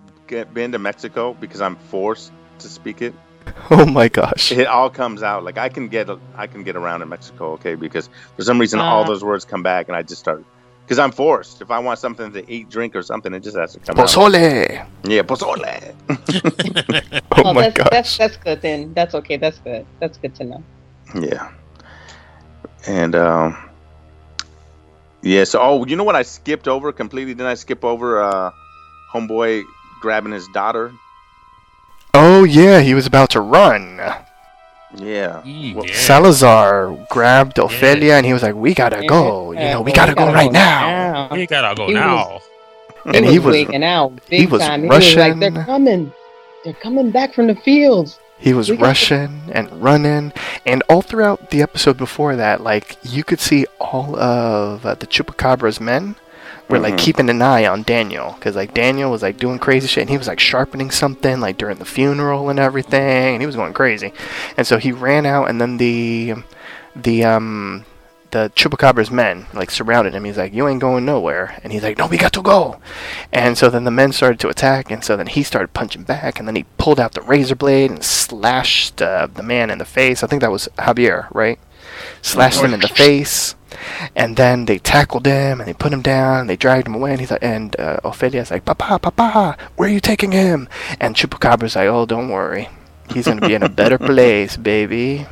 been 0.54 0.72
to 0.72 0.80
Mexico 0.80 1.34
because 1.34 1.62
I'm 1.62 1.76
forced 1.76 2.32
to 2.60 2.68
speak 2.70 3.02
it, 3.02 3.14
oh 3.72 3.86
my 3.86 4.08
gosh. 4.08 4.52
it 4.52 4.68
all 4.68 4.90
comes 4.90 5.24
out. 5.24 5.44
Like 5.44 5.58
I 5.58 5.70
can 5.70 5.88
get 5.88 6.10
I 6.36 6.48
can 6.48 6.64
get 6.64 6.76
around 6.76 7.02
in 7.02 7.10
Mexico, 7.10 7.54
okay? 7.54 7.76
Because 7.76 8.10
for 8.36 8.44
some 8.44 8.60
reason 8.60 8.80
all 8.80 9.04
Ah. 9.04 9.08
those 9.08 9.24
words 9.24 9.46
come 9.46 9.64
back, 9.64 9.88
and 9.88 9.96
I 9.96 10.02
just 10.04 10.20
start 10.22 10.44
because 10.86 11.00
I'm 11.00 11.12
forced. 11.12 11.62
If 11.62 11.72
I 11.72 11.80
want 11.80 12.00
something 12.00 12.32
to 12.34 12.52
eat, 12.52 12.70
drink, 12.70 12.96
or 12.96 13.02
something, 13.02 13.34
it 13.34 13.42
just 13.42 13.56
has 13.58 13.74
to 13.74 13.80
come 13.80 13.98
out. 14.00 14.08
Pozole. 14.08 14.86
Yeah, 15.04 15.22
pozole. 15.24 15.96
Oh, 17.34 17.44
Oh, 17.46 17.54
my 17.54 17.62
that's, 17.70 17.78
gosh. 17.78 17.88
that's 17.92 18.18
that's 18.18 18.38
good 18.38 18.62
then. 18.62 18.94
That's 18.94 19.16
okay. 19.16 19.38
That's 19.38 19.58
good. 19.60 19.86
That's 20.00 20.18
good 20.18 20.36
to 20.36 20.44
know. 20.44 20.64
Yeah. 21.16 21.52
And 22.88 23.16
um 23.16 23.58
Yeah, 25.24 25.46
so 25.46 25.60
oh 25.62 25.86
you 25.86 25.96
know 25.96 26.04
what 26.04 26.16
I 26.16 26.22
skipped 26.24 26.68
over 26.68 26.92
completely? 26.92 27.34
Didn't 27.34 27.48
I 27.48 27.56
skip 27.56 27.84
over 27.84 28.22
uh 28.22 28.52
homeboy 29.14 29.64
grabbing 30.02 30.34
his 30.34 30.48
daughter? 30.50 30.92
Oh 32.14 32.44
yeah, 32.44 32.82
he 32.82 32.94
was 32.94 33.06
about 33.06 33.30
to 33.32 33.42
run. 33.42 34.00
Yeah. 34.96 35.42
Well, 35.74 35.86
yeah. 35.86 35.94
Salazar 35.94 37.08
grabbed 37.10 37.58
Ophelia 37.58 38.16
and 38.16 38.26
he 38.26 38.34
was 38.34 38.44
like, 38.44 38.56
"We 38.56 38.74
gotta 38.74 39.06
go. 39.08 39.52
You 39.54 39.60
know, 39.60 39.82
we 39.82 39.92
gotta 39.94 40.14
go 40.14 40.32
right 40.32 40.52
now." 40.52 41.30
we 41.32 41.48
gotta 41.48 41.76
go 41.76 41.88
He 41.88 41.94
now. 41.94 42.42
And 43.06 43.26
he 43.26 43.40
was 43.40 43.54
wigging 43.54 43.84
out 43.84 44.16
big 44.30 44.42
he 44.42 44.46
was 44.48 44.62
time. 44.62 44.84
He 44.84 44.90
was 44.90 45.16
like, 45.16 45.40
"They're 45.40 45.52
Russian. 45.52 45.66
coming. 45.66 46.14
They're 46.64 46.74
coming 46.74 47.12
back 47.12 47.34
from 47.34 47.48
the 47.48 47.56
fields." 47.56 48.20
He 48.38 48.54
was 48.54 48.70
We 48.70 48.76
got 48.78 48.88
rushing 48.88 49.42
and 49.52 49.72
running, 49.82 50.34
and 50.66 50.84
all 50.90 51.02
throughout 51.04 51.52
the 51.52 51.62
episode 51.62 51.98
before 51.98 52.36
that, 52.36 52.62
like 52.62 52.98
you 53.04 53.24
could 53.24 53.40
see 53.40 53.66
all 53.80 54.20
of 54.20 54.86
uh, 54.86 54.96
the 54.96 55.06
Chupacabra's 55.08 55.80
men 55.80 56.16
were 56.72 56.80
like 56.80 56.96
Mhm. 56.96 57.00
keeping 57.00 57.30
an 57.30 57.42
eye 57.42 57.66
on 57.68 57.84
Daniel, 57.84 58.34
because 58.40 58.56
like 58.56 58.74
Daniel 58.74 59.12
was 59.12 59.22
like 59.22 59.38
doing 59.38 59.60
crazy 59.60 59.88
shit, 59.88 60.02
and 60.02 60.10
he 60.10 60.18
was 60.18 60.28
like 60.28 60.40
sharpening 60.40 60.90
something 60.92 61.40
like 61.40 61.58
during 61.58 61.78
the 61.78 61.86
funeral 61.86 62.50
and 62.50 62.60
everything, 62.60 63.34
and 63.36 63.42
he 63.42 63.46
was 63.46 63.56
going 63.56 63.74
crazy, 63.74 64.14
and 64.58 64.66
so 64.66 64.78
he 64.78 64.92
ran 64.92 65.26
out, 65.26 65.50
and 65.50 65.62
then 65.62 65.78
the 65.78 66.34
the 66.96 67.24
um 67.24 67.86
the 68.32 68.50
Chupacabra's 68.56 69.12
men 69.12 69.46
like 69.54 69.70
surrounded 69.70 70.14
him. 70.16 70.24
He's 70.24 70.38
like, 70.38 70.54
"You 70.54 70.66
ain't 70.70 70.80
going 70.80 71.04
nowhere," 71.04 71.60
and 71.66 71.74
he's 71.74 71.84
like, 71.84 71.98
"No, 71.98 72.08
we 72.08 72.18
got 72.18 72.32
to 72.34 72.42
go." 72.42 72.78
And 73.34 73.58
so 73.58 73.70
then 73.70 73.84
the 73.84 73.92
men 73.92 74.14
started 74.14 74.40
to 74.40 74.48
attack, 74.48 74.90
and 74.90 75.04
so 75.04 75.18
then 75.18 75.28
he 75.28 75.44
started 75.44 75.74
punching 75.74 76.04
back, 76.04 76.40
and 76.40 76.48
then 76.48 76.56
he 76.56 76.64
pulled 76.78 76.98
out 76.98 77.12
the 77.14 77.22
razor 77.22 77.56
blade 77.56 77.92
and 77.92 78.02
slashed 78.04 79.02
uh, 79.02 79.28
the 79.34 79.44
man 79.44 79.70
in 79.70 79.80
the 79.80 79.86
face. 79.86 80.24
I 80.24 80.28
think 80.28 80.42
that 80.42 80.52
was 80.52 80.70
Javier, 80.80 81.28
right? 81.34 81.60
Slashed 82.22 82.62
him 82.62 82.74
in 82.74 82.80
the 82.80 82.88
face, 83.04 83.56
and 84.16 84.38
then 84.38 84.66
they 84.66 84.80
tackled 84.80 85.26
him 85.26 85.60
and 85.60 85.68
they 85.68 85.74
put 85.74 85.94
him 85.94 86.02
down 86.02 86.42
and 86.42 86.50
they 86.50 86.56
dragged 86.58 86.88
him 86.88 86.96
away. 86.96 87.12
And 87.12 87.20
he's 87.20 87.32
like, 87.32 87.44
and 87.44 87.76
uh, 87.80 88.00
Ophelia's 88.04 88.52
like, 88.52 88.66
"Papa, 88.66 89.00
Papa, 89.00 89.58
where 89.76 89.90
are 89.90 89.92
you 89.92 90.00
taking 90.00 90.32
him?" 90.32 90.68
And 91.00 91.16
Chupacabra's 91.16 91.76
like, 91.76 91.88
"Oh, 91.88 92.06
don't 92.06 92.30
worry, 92.30 92.70
he's 93.14 93.28
gonna 93.28 93.42
be 93.42 93.56
in 93.56 93.64
a 93.64 93.70
better 93.70 93.98
place, 94.12 94.58
baby." 94.58 95.28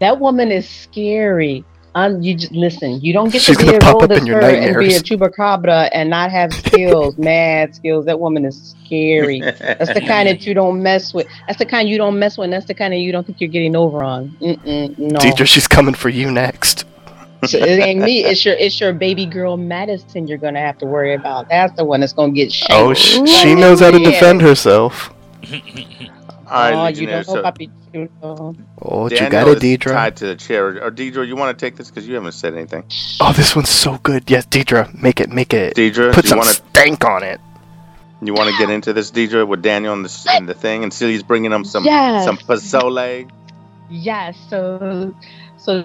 That 0.00 0.20
woman 0.20 0.52
is 0.52 0.68
scary. 0.68 1.64
You 1.96 2.34
just 2.34 2.52
listen. 2.52 3.00
You 3.00 3.14
don't 3.14 3.32
get 3.32 3.40
She's 3.40 3.56
to 3.56 3.64
be 3.64 3.74
a 3.74 3.78
pop 3.78 3.94
roll 3.94 4.04
up 4.04 4.10
in 4.10 4.26
your 4.26 4.36
her 4.36 4.42
and 4.42 4.78
be 4.78 4.94
a 4.94 4.98
nightmares. 4.98 5.02
chupacabra 5.02 5.88
and 5.92 6.10
not 6.10 6.30
have 6.30 6.52
skills, 6.52 7.16
mad 7.18 7.74
skills. 7.74 8.04
That 8.04 8.20
woman 8.20 8.44
is 8.44 8.74
scary. 8.84 9.40
That's 9.40 9.94
the 9.94 10.02
kind 10.06 10.28
that 10.28 10.46
you 10.46 10.52
don't 10.52 10.82
mess 10.82 11.14
with. 11.14 11.26
That's 11.46 11.58
the 11.58 11.64
kind 11.64 11.88
you 11.88 11.96
don't 11.96 12.18
mess 12.18 12.36
with. 12.36 12.44
And 12.44 12.52
that's 12.52 12.66
the 12.66 12.74
kind 12.74 12.92
of 12.92 13.00
you 13.00 13.12
don't 13.12 13.26
think 13.26 13.40
you're 13.40 13.48
getting 13.48 13.74
over 13.74 14.04
on. 14.04 14.28
Mm-mm, 14.42 14.98
no, 14.98 15.18
Deidre, 15.18 15.46
she's 15.46 15.66
coming 15.66 15.94
for 15.94 16.10
you 16.10 16.30
next. 16.30 16.84
So 17.46 17.58
it 17.58 17.80
ain't 17.80 18.00
me. 18.00 18.24
It's 18.26 18.44
your 18.44 18.54
it's 18.54 18.78
your 18.78 18.92
baby 18.92 19.24
girl 19.24 19.56
Madison. 19.56 20.26
You're 20.26 20.38
gonna 20.38 20.60
have 20.60 20.76
to 20.78 20.86
worry 20.86 21.14
about. 21.14 21.48
That's 21.48 21.74
the 21.76 21.84
one 21.84 22.00
that's 22.00 22.12
gonna 22.12 22.32
get 22.32 22.52
shanked. 22.52 22.72
Oh, 22.72 22.92
sh- 22.92 23.20
she 23.40 23.54
knows 23.54 23.80
how 23.80 23.90
to 23.90 23.98
defend 23.98 24.42
herself. 24.42 25.14
All 26.48 26.52
right, 26.52 26.72
oh, 26.74 26.78
you 26.78 27.06
Legionnaire, 27.06 27.22
don't 27.24 27.34
know, 27.36 27.42
so 27.42 27.50
Papi 27.50 27.70
Chulo. 27.92 28.56
Oh, 28.82 29.08
you 29.10 29.18
got 29.30 29.48
it, 29.48 29.58
Deidre. 29.58 29.92
tied 29.92 30.16
to 30.18 30.26
the 30.28 30.36
chair. 30.36 30.82
Or 30.84 30.90
Deidre, 30.90 31.26
you 31.26 31.34
want 31.36 31.56
to 31.58 31.64
take 31.66 31.76
this 31.76 31.88
because 31.90 32.06
you 32.06 32.14
haven't 32.14 32.32
said 32.32 32.54
anything. 32.54 32.84
Oh, 33.20 33.32
this 33.32 33.56
one's 33.56 33.68
so 33.68 33.98
good. 33.98 34.30
Yes, 34.30 34.46
Deidre, 34.46 34.92
make 35.02 35.20
it, 35.20 35.30
make 35.30 35.52
it. 35.52 35.74
Deidre, 35.74 36.12
Put 36.12 36.22
do 36.22 36.26
you 36.26 36.30
some 36.30 36.38
want 36.38 36.50
to 36.50 36.54
stank 36.70 37.04
on 37.04 37.22
it. 37.24 37.40
you 38.22 38.32
want 38.32 38.48
to 38.50 38.56
get 38.58 38.70
into 38.70 38.92
this, 38.92 39.10
Deidre, 39.10 39.46
with 39.46 39.60
Daniel 39.62 39.92
and 39.92 40.04
the 40.04 40.26
and 40.30 40.48
the 40.48 40.54
thing, 40.54 40.82
and 40.84 40.92
Celia's 40.92 41.22
bringing 41.24 41.50
him 41.52 41.64
some 41.64 41.84
Yes. 41.84 42.24
some 42.24 42.36
pozole. 42.38 43.28
Yes, 43.90 44.36
so 44.48 45.14
so 45.58 45.84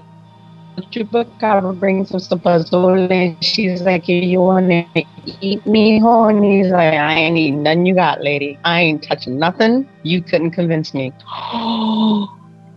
Chupacabra 0.79 1.77
brings 1.79 2.11
him 2.11 2.19
some 2.19 2.39
pozole 2.39 3.11
and 3.11 3.43
she's 3.43 3.81
like, 3.81 4.07
You 4.07 4.39
wanna 4.39 4.85
eat 5.25 5.65
me, 5.65 5.99
ho? 5.99 6.25
And 6.25 6.43
he's 6.43 6.67
like, 6.67 6.93
I 6.93 7.13
ain't 7.13 7.37
eating 7.37 7.63
nothing 7.63 7.85
you 7.85 7.95
got, 7.95 8.21
lady. 8.21 8.57
I 8.63 8.81
ain't 8.81 9.03
touching 9.03 9.37
nothing. 9.37 9.87
You 10.03 10.21
couldn't 10.21 10.51
convince 10.51 10.93
me. 10.93 11.11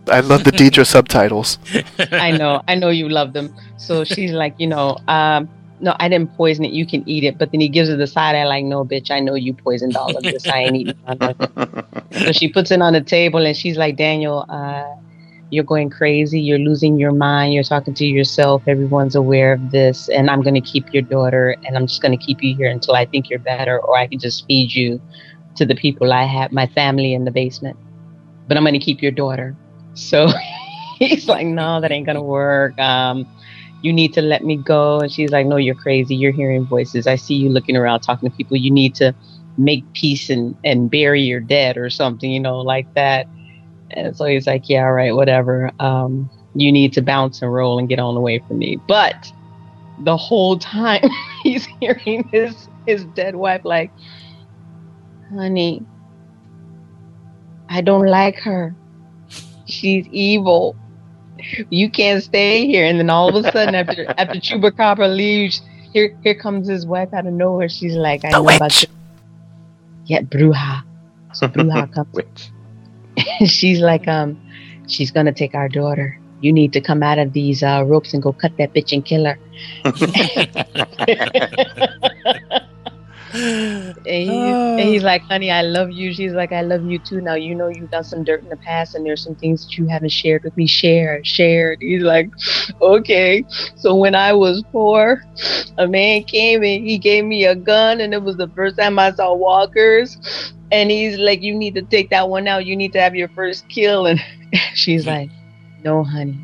I 0.07 0.19
love 0.19 0.43
the 0.43 0.51
Deidre 0.51 0.85
subtitles. 0.95 1.57
I 2.11 2.31
know, 2.31 2.61
I 2.67 2.75
know 2.75 2.89
you 2.89 3.09
love 3.09 3.33
them. 3.33 3.53
So 3.77 4.03
she's 4.03 4.31
like, 4.31 4.53
you 4.59 4.67
know, 4.67 4.97
um, 5.07 5.49
no, 5.79 5.95
I 5.99 6.09
didn't 6.09 6.35
poison 6.35 6.65
it. 6.65 6.71
You 6.71 6.85
can 6.85 7.07
eat 7.07 7.23
it. 7.23 7.37
But 7.37 7.51
then 7.51 7.59
he 7.61 7.69
gives 7.69 7.89
her 7.89 7.95
the 7.95 8.07
side 8.07 8.35
eye, 8.35 8.45
like, 8.45 8.65
no, 8.65 8.85
bitch, 8.85 9.11
I 9.11 9.19
know 9.19 9.35
you 9.35 9.53
poisoned 9.53 9.97
all 9.97 10.15
of 10.15 10.23
this. 10.23 10.47
I 10.47 10.59
ain't 10.59 10.75
eating 10.75 10.97
none 11.07 11.17
of 11.21 11.41
it. 11.41 11.51
So 12.25 12.31
she 12.31 12.47
puts 12.47 12.71
it 12.71 12.81
on 12.81 12.93
the 12.93 13.01
table 13.01 13.45
and 13.45 13.57
she's 13.57 13.77
like, 13.77 13.97
Daniel, 13.97 14.45
uh, 14.47 14.85
you're 15.51 15.63
going 15.63 15.89
crazy. 15.89 16.39
You're 16.39 16.59
losing 16.59 16.97
your 16.97 17.11
mind. 17.11 17.53
You're 17.53 17.63
talking 17.63 17.93
to 17.95 18.05
yourself. 18.05 18.63
Everyone's 18.67 19.15
aware 19.15 19.53
of 19.53 19.71
this. 19.71 20.09
And 20.09 20.29
I'm 20.29 20.41
going 20.41 20.55
to 20.55 20.61
keep 20.61 20.93
your 20.93 21.03
daughter 21.03 21.55
and 21.65 21.77
I'm 21.77 21.87
just 21.87 22.01
going 22.01 22.17
to 22.17 22.23
keep 22.23 22.43
you 22.43 22.55
here 22.55 22.69
until 22.69 22.95
I 22.95 23.05
think 23.05 23.29
you're 23.29 23.39
better 23.39 23.79
or 23.79 23.97
I 23.97 24.07
can 24.07 24.19
just 24.19 24.45
feed 24.47 24.73
you 24.73 24.99
to 25.55 25.65
the 25.65 25.75
people 25.75 26.11
I 26.11 26.23
have, 26.23 26.51
my 26.51 26.67
family 26.67 27.13
in 27.13 27.25
the 27.25 27.31
basement. 27.31 27.77
But 28.47 28.57
I'm 28.57 28.63
going 28.63 28.73
to 28.73 28.79
keep 28.79 29.01
your 29.01 29.11
daughter. 29.11 29.55
So 29.93 30.27
he's 30.99 31.27
like, 31.27 31.47
no, 31.47 31.79
that 31.79 31.91
ain't 31.91 32.05
going 32.05 32.17
to 32.17 32.21
work. 32.21 32.77
Um, 32.79 33.27
you 33.81 33.93
need 33.93 34.13
to 34.13 34.21
let 34.21 34.43
me 34.43 34.57
go. 34.57 34.99
And 34.99 35.11
she's 35.11 35.31
like, 35.31 35.45
no, 35.45 35.57
you're 35.57 35.75
crazy. 35.75 36.15
You're 36.15 36.31
hearing 36.31 36.65
voices. 36.65 37.05
I 37.05 37.15
see 37.15 37.35
you 37.35 37.49
looking 37.49 37.77
around 37.77 38.01
talking 38.01 38.29
to 38.29 38.35
people. 38.35 38.57
You 38.57 38.71
need 38.71 38.95
to 38.95 39.13
make 39.57 39.83
peace 39.93 40.29
and, 40.29 40.55
and 40.63 40.89
bury 40.89 41.21
your 41.21 41.39
dead 41.39 41.77
or 41.77 41.89
something, 41.89 42.31
you 42.31 42.39
know, 42.39 42.59
like 42.59 42.91
that. 42.95 43.27
And 43.95 44.15
so 44.15 44.25
he's 44.25 44.45
like, 44.47 44.69
yeah, 44.69 44.81
right, 44.83 45.15
whatever. 45.15 45.71
Um, 45.79 46.29
you 46.53 46.71
need 46.71 46.93
to 46.93 47.01
bounce 47.01 47.41
and 47.41 47.53
roll 47.53 47.79
and 47.79 47.87
get 47.89 47.99
on 47.99 48.15
away 48.15 48.39
from 48.47 48.59
me. 48.59 48.77
But 48.87 49.31
the 50.03 50.17
whole 50.17 50.57
time 50.59 51.01
he's 51.43 51.65
hearing 51.79 52.27
his 52.31 52.67
his 52.85 53.03
dead 53.15 53.35
wife 53.35 53.61
like, 53.63 53.91
honey, 55.33 55.81
I 57.69 57.81
don't 57.81 58.05
like 58.05 58.37
her. 58.39 58.75
She's 59.65 60.07
evil. 60.11 60.75
You 61.69 61.89
can't 61.89 62.23
stay 62.23 62.65
here. 62.67 62.85
And 62.85 62.99
then 62.99 63.09
all 63.09 63.35
of 63.35 63.43
a 63.43 63.51
sudden, 63.51 63.75
after 63.75 64.05
after 64.17 64.39
Chupacabra 64.39 65.13
leaves, 65.15 65.61
here 65.93 66.17
here 66.23 66.35
comes 66.35 66.67
his 66.67 66.85
wife 66.85 67.13
out 67.13 67.25
of 67.25 67.33
nowhere. 67.33 67.69
She's 67.69 67.95
like, 67.95 68.23
I 68.23 68.29
The 68.31 68.37
know 68.37 68.43
about 68.43 68.61
witch. 68.61 68.83
you. 68.83 68.89
Yeah, 70.05 70.21
Bruja. 70.21 70.83
So 71.33 71.47
Bruja 71.47 71.91
comes 71.93 72.07
Which 72.13 72.49
she's 73.45 73.79
like, 73.79 74.07
um, 74.07 74.39
she's 74.87 75.11
gonna 75.11 75.33
take 75.33 75.55
our 75.55 75.69
daughter. 75.69 76.19
You 76.41 76.51
need 76.53 76.73
to 76.73 76.81
come 76.81 77.01
out 77.01 77.17
of 77.17 77.33
these 77.33 77.63
uh, 77.63 77.83
ropes 77.85 78.13
and 78.13 78.21
go 78.21 78.33
cut 78.33 78.55
that 78.57 78.73
bitch 78.73 78.91
and 78.93 79.03
kill 79.05 79.25
her. 79.25 79.39
And, 83.35 84.05
he's, 84.05 84.29
and 84.29 84.79
he's 84.79 85.03
like, 85.03 85.21
honey, 85.23 85.51
I 85.51 85.61
love 85.61 85.91
you. 85.91 86.13
She's 86.13 86.33
like, 86.33 86.51
I 86.51 86.61
love 86.61 86.85
you 86.85 86.99
too. 86.99 87.21
Now 87.21 87.35
you 87.35 87.55
know 87.55 87.67
you've 87.67 87.91
done 87.91 88.03
some 88.03 88.23
dirt 88.23 88.43
in 88.43 88.49
the 88.49 88.57
past, 88.57 88.95
and 88.95 89.05
there's 89.05 89.23
some 89.23 89.35
things 89.35 89.65
that 89.65 89.77
you 89.77 89.87
haven't 89.87 90.09
shared 90.09 90.43
with 90.43 90.55
me. 90.57 90.67
Share, 90.67 91.23
shared. 91.23 91.79
He's 91.81 92.03
like, 92.03 92.29
okay. 92.81 93.43
So 93.75 93.95
when 93.95 94.15
I 94.15 94.33
was 94.33 94.63
poor, 94.71 95.23
a 95.77 95.87
man 95.87 96.23
came 96.23 96.63
and 96.63 96.85
he 96.85 96.97
gave 96.97 97.25
me 97.25 97.45
a 97.45 97.55
gun, 97.55 98.01
and 98.01 98.13
it 98.13 98.21
was 98.21 98.37
the 98.37 98.49
first 98.49 98.77
time 98.77 98.99
I 98.99 99.11
saw 99.11 99.33
walkers. 99.33 100.17
And 100.71 100.91
he's 100.91 101.17
like, 101.17 101.41
you 101.41 101.55
need 101.55 101.75
to 101.75 101.83
take 101.83 102.09
that 102.09 102.27
one 102.27 102.47
out. 102.47 102.65
You 102.65 102.75
need 102.75 102.93
to 102.93 103.01
have 103.01 103.15
your 103.15 103.29
first 103.29 103.67
kill. 103.69 104.07
And 104.07 104.19
she's 104.73 105.07
like, 105.07 105.29
no, 105.83 106.03
honey, 106.03 106.39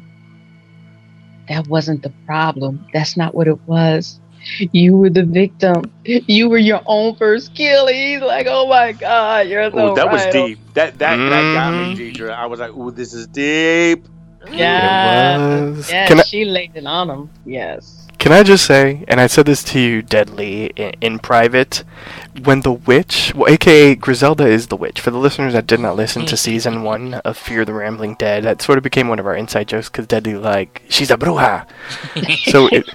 that 1.50 1.68
wasn't 1.68 2.02
the 2.02 2.14
problem. 2.26 2.88
That's 2.94 3.18
not 3.18 3.36
what 3.36 3.48
it 3.48 3.60
was. 3.68 4.21
You 4.72 4.98
were 4.98 5.10
the 5.10 5.24
victim. 5.24 5.84
You 6.04 6.50
were 6.50 6.58
your 6.58 6.82
own 6.86 7.16
first 7.16 7.54
kill. 7.56 7.88
And 7.88 7.96
he's 7.96 8.22
like, 8.22 8.48
oh 8.50 8.68
my 8.68 8.92
God, 8.94 9.48
you're 9.48 9.70
so 9.72 9.92
Ooh, 9.92 9.96
that 9.96 10.12
was 10.12 10.26
deep. 10.28 10.60
That 10.74 10.98
that 11.00 11.16
that 11.18 11.54
got 11.54 11.72
me, 11.74 11.96
Mhm. 11.96 12.16
Deidre. 12.16 12.32
I 12.34 12.46
was 12.48 12.60
like, 12.60 12.72
ooh, 12.76 12.92
this 12.92 13.14
is 13.14 13.28
deep. 13.28 14.06
Yeah. 14.52 15.38
It. 15.38 15.90
Yes, 15.90 16.08
Can 16.08 16.20
I, 16.20 16.24
she 16.24 16.46
laid 16.46 16.72
it 16.76 16.86
on 16.88 17.10
him. 17.10 17.30
Yes. 17.46 18.08
can 18.18 18.32
I 18.32 18.42
just 18.44 18.66
say, 18.66 19.04
and 19.08 19.20
I 19.20 19.28
said 19.28 19.46
this 19.46 19.64
to 19.66 19.80
you, 19.80 20.02
Deadly, 20.02 20.66
in, 20.76 20.92
in 21.02 21.20
private, 21.20 21.84
when 22.44 22.62
the 22.62 22.72
witch, 22.72 23.34
well, 23.36 23.52
aka 23.52 23.94
Griselda 23.96 24.46
is 24.48 24.68
the 24.68 24.76
witch. 24.78 25.00
For 25.00 25.12
the 25.12 25.18
listeners 25.18 25.54
that 25.54 25.68
did 25.68 25.80
not 25.80 25.96
listen 25.96 26.26
to 26.28 26.38
season 26.38 26.84
one 26.84 27.16
of 27.16 27.38
Fear 27.38 27.66
the 27.66 27.74
Rambling 27.74 28.16
Dead, 28.16 28.44
that 28.44 28.62
sort 28.62 28.78
of 28.80 28.84
became 28.84 29.08
one 29.08 29.20
of 29.20 29.26
our 29.28 29.36
inside 29.36 29.68
jokes 29.68 29.90
because 29.90 30.08
Deadly 30.08 30.36
like 30.36 30.82
she's 30.90 31.12
a 31.12 31.18
bruja. 31.18 31.66
so 32.52 32.68
it, 32.72 32.90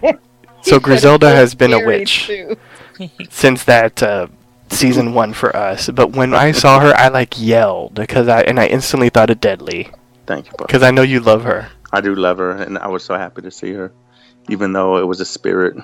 so 0.66 0.80
Griselda 0.86 1.30
has 1.30 1.54
been 1.54 1.72
a 1.72 1.84
witch 1.86 2.30
since 3.30 3.64
that 3.64 4.02
uh, 4.02 4.26
season 4.70 5.14
one 5.14 5.32
for 5.32 5.54
us. 5.54 5.88
But 5.90 6.12
when 6.12 6.34
I 6.34 6.52
saw 6.52 6.80
her, 6.80 6.92
I 6.96 7.08
like 7.08 7.34
yelled 7.38 7.94
because 7.94 8.28
I 8.28 8.42
and 8.42 8.58
I 8.58 8.66
instantly 8.66 9.08
thought 9.08 9.30
of 9.30 9.40
Deadly 9.40 9.90
Thank 10.26 10.46
you, 10.46 10.52
because 10.58 10.82
I 10.82 10.90
know 10.90 11.02
you 11.02 11.20
love 11.20 11.44
her. 11.44 11.68
I 11.92 12.00
do 12.00 12.14
love 12.14 12.38
her, 12.38 12.50
and 12.50 12.78
I 12.78 12.88
was 12.88 13.04
so 13.04 13.16
happy 13.16 13.42
to 13.42 13.50
see 13.50 13.72
her, 13.72 13.92
even 14.48 14.72
though 14.72 14.98
it 14.98 15.04
was 15.06 15.20
a 15.20 15.24
spirit. 15.24 15.76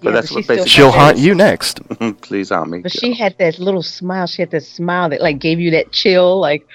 Yeah, 0.00 0.12
that's 0.12 0.28
but 0.28 0.34
what 0.34 0.40
she 0.40 0.42
still 0.44 0.56
basically- 0.56 0.68
She'll 0.70 0.90
haunt 0.92 1.16
that- 1.16 1.22
you 1.22 1.34
next. 1.34 1.80
Please 2.22 2.50
haunt 2.50 2.70
me. 2.70 2.80
But 2.80 2.92
she 2.92 3.14
had 3.14 3.36
that 3.38 3.58
little 3.58 3.82
smile. 3.82 4.26
She 4.26 4.42
had 4.42 4.50
that 4.52 4.62
smile 4.64 5.08
that 5.10 5.20
like 5.20 5.38
gave 5.38 5.58
you 5.60 5.72
that 5.72 5.90
chill. 5.92 6.38
Like, 6.40 6.66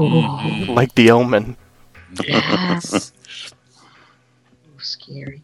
like 0.00 0.94
the 0.94 1.10
omen. 1.10 1.56
Yes. 2.26 3.12
ooh, 4.66 4.78
scary. 4.80 5.42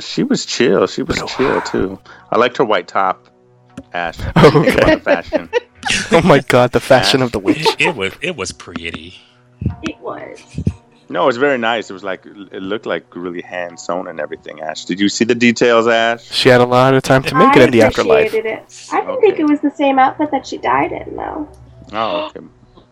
She 0.00 0.22
was 0.22 0.46
chill. 0.46 0.86
She 0.86 1.02
was 1.02 1.20
chill 1.36 1.60
too. 1.62 1.98
I 2.30 2.38
liked 2.38 2.56
her 2.58 2.64
white 2.64 2.88
top. 2.88 3.28
Ash. 3.92 4.18
Okay. 4.36 4.94
The 4.94 5.00
fashion. 5.00 5.50
Oh 6.12 6.20
my 6.22 6.40
god, 6.40 6.72
the 6.72 6.80
fashion 6.80 7.22
of 7.22 7.32
the 7.32 7.38
witch. 7.38 7.64
It, 7.66 7.80
it 7.80 7.96
was 7.96 8.12
it 8.20 8.36
was 8.36 8.52
pretty. 8.52 9.14
It 9.82 9.98
was. 10.00 10.38
No, 11.08 11.22
it 11.22 11.26
was 11.26 11.38
very 11.38 11.56
nice. 11.56 11.88
It 11.88 11.94
was 11.94 12.04
like 12.04 12.26
it 12.26 12.60
looked 12.62 12.84
like 12.84 13.04
really 13.16 13.40
hand 13.40 13.80
sewn 13.80 14.06
and 14.08 14.20
everything. 14.20 14.60
Ash, 14.60 14.84
did 14.84 15.00
you 15.00 15.08
see 15.08 15.24
the 15.24 15.34
details, 15.34 15.86
Ash? 15.86 16.22
She 16.30 16.50
had 16.50 16.60
a 16.60 16.66
lot 16.66 16.92
of 16.92 17.02
time 17.02 17.22
to 17.22 17.34
make 17.34 17.56
it 17.56 17.62
in 17.62 17.70
the 17.70 17.80
afterlife. 17.82 18.34
it. 18.34 18.44
I 18.44 19.00
didn't 19.00 19.08
Okay. 19.08 19.20
think 19.28 19.40
it 19.40 19.44
was 19.48 19.60
the 19.62 19.70
same 19.70 19.98
outfit 19.98 20.30
that 20.30 20.46
she 20.46 20.58
died 20.58 20.92
in, 20.92 21.16
though. 21.16 21.48
Oh, 21.92 22.26
okay. 22.26 22.40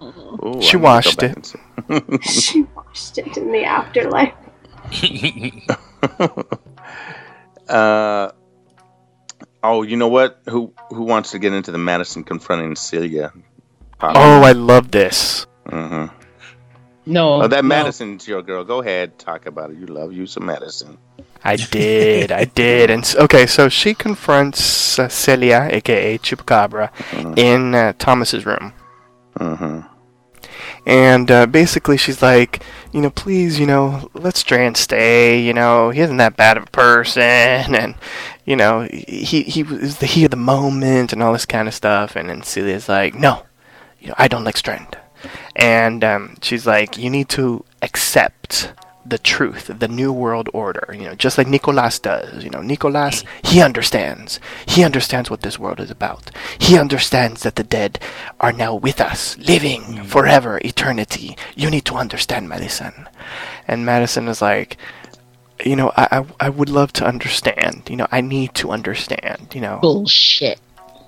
Ooh, 0.02 0.62
She 0.62 0.68
I 0.68 0.70
need 0.70 0.70
to 0.72 0.78
go 0.78 0.82
washed 0.82 1.22
it. 1.22 1.54
she 2.24 2.62
washed 2.74 3.18
it 3.18 3.36
in 3.36 3.52
the 3.52 3.64
afterlife. 3.64 4.32
Uh, 7.68 8.30
oh, 9.62 9.82
you 9.82 9.96
know 9.96 10.08
what? 10.08 10.40
Who 10.48 10.72
who 10.90 11.02
wants 11.02 11.30
to 11.32 11.38
get 11.38 11.52
into 11.52 11.72
the 11.72 11.78
Madison 11.78 12.24
confronting 12.24 12.76
Celia? 12.76 13.32
Oh, 14.00 14.42
I 14.42 14.52
love 14.52 14.90
this. 14.90 15.46
hmm 15.68 16.06
No. 17.06 17.42
Oh, 17.42 17.48
that 17.48 17.64
no. 17.64 17.68
Madison's 17.68 18.26
your 18.28 18.42
girl. 18.42 18.64
Go 18.64 18.80
ahead, 18.82 19.18
talk 19.18 19.46
about 19.46 19.70
it. 19.70 19.78
You 19.78 19.86
love 19.86 20.12
you 20.12 20.26
some 20.26 20.46
Madison. 20.46 20.98
I 21.44 21.56
did, 21.56 22.32
I 22.32 22.44
did. 22.44 22.90
And 22.90 23.04
okay, 23.20 23.46
so 23.46 23.68
she 23.68 23.94
confronts 23.94 24.98
uh, 24.98 25.08
Celia, 25.08 25.68
aka 25.70 26.18
Chupacabra, 26.18 26.90
Mhm. 27.12 27.38
in 27.38 27.74
uh, 27.74 27.92
Thomas's 27.98 28.44
room. 28.44 28.72
hmm 29.38 29.80
And 30.84 31.30
uh, 31.30 31.46
basically, 31.46 31.96
she's 31.96 32.22
like, 32.22 32.62
you 32.92 33.00
know, 33.00 33.10
please, 33.10 33.58
you 33.58 33.66
know, 33.66 34.10
let 34.14 34.36
Strand 34.36 34.76
stay. 34.76 35.40
You 35.40 35.52
know, 35.52 35.90
he 35.90 36.00
isn't 36.00 36.16
that 36.18 36.36
bad 36.36 36.56
of 36.56 36.64
a 36.64 36.70
person, 36.70 37.12
and 37.74 37.94
you 38.44 38.56
know, 38.56 38.88
he 38.90 39.42
he 39.42 39.62
was 39.62 39.98
the 39.98 40.06
heat 40.06 40.24
of 40.24 40.30
the 40.30 40.36
moment 40.36 41.12
and 41.12 41.22
all 41.22 41.32
this 41.32 41.46
kind 41.46 41.68
of 41.68 41.74
stuff. 41.74 42.16
And 42.16 42.28
then 42.28 42.42
Celia's 42.42 42.88
like, 42.88 43.14
no, 43.14 43.44
you 44.00 44.08
know, 44.08 44.14
I 44.18 44.28
don't 44.28 44.44
like 44.44 44.56
Strand. 44.56 44.98
And 45.56 46.04
um, 46.04 46.36
she's 46.42 46.66
like, 46.66 46.96
you 46.96 47.10
need 47.10 47.28
to 47.30 47.64
accept 47.82 48.72
the 49.08 49.18
truth, 49.18 49.70
the 49.78 49.88
new 49.88 50.12
world 50.12 50.48
order, 50.52 50.92
you 50.92 51.04
know, 51.04 51.14
just 51.14 51.38
like 51.38 51.46
Nicolas 51.46 51.98
does. 51.98 52.44
You 52.44 52.50
know, 52.50 52.62
Nicolas, 52.62 53.24
he 53.42 53.60
understands. 53.60 54.40
He 54.66 54.84
understands 54.84 55.30
what 55.30 55.42
this 55.42 55.58
world 55.58 55.80
is 55.80 55.90
about. 55.90 56.30
He 56.58 56.78
understands 56.78 57.42
that 57.42 57.56
the 57.56 57.64
dead 57.64 57.98
are 58.40 58.52
now 58.52 58.74
with 58.74 59.00
us, 59.00 59.36
living 59.38 59.82
mm. 59.82 60.06
forever, 60.06 60.60
eternity. 60.64 61.36
You 61.54 61.70
need 61.70 61.84
to 61.86 61.94
understand, 61.94 62.48
Madison. 62.48 63.08
And 63.66 63.86
Madison 63.86 64.28
is 64.28 64.42
like, 64.42 64.76
you 65.64 65.76
know, 65.76 65.92
I, 65.96 66.08
I, 66.18 66.46
I 66.46 66.48
would 66.48 66.68
love 66.68 66.92
to 66.94 67.06
understand. 67.06 67.88
You 67.88 67.96
know, 67.96 68.08
I 68.10 68.20
need 68.20 68.54
to 68.56 68.70
understand. 68.70 69.52
You 69.54 69.60
know, 69.60 69.78
Bullshit. 69.80 70.60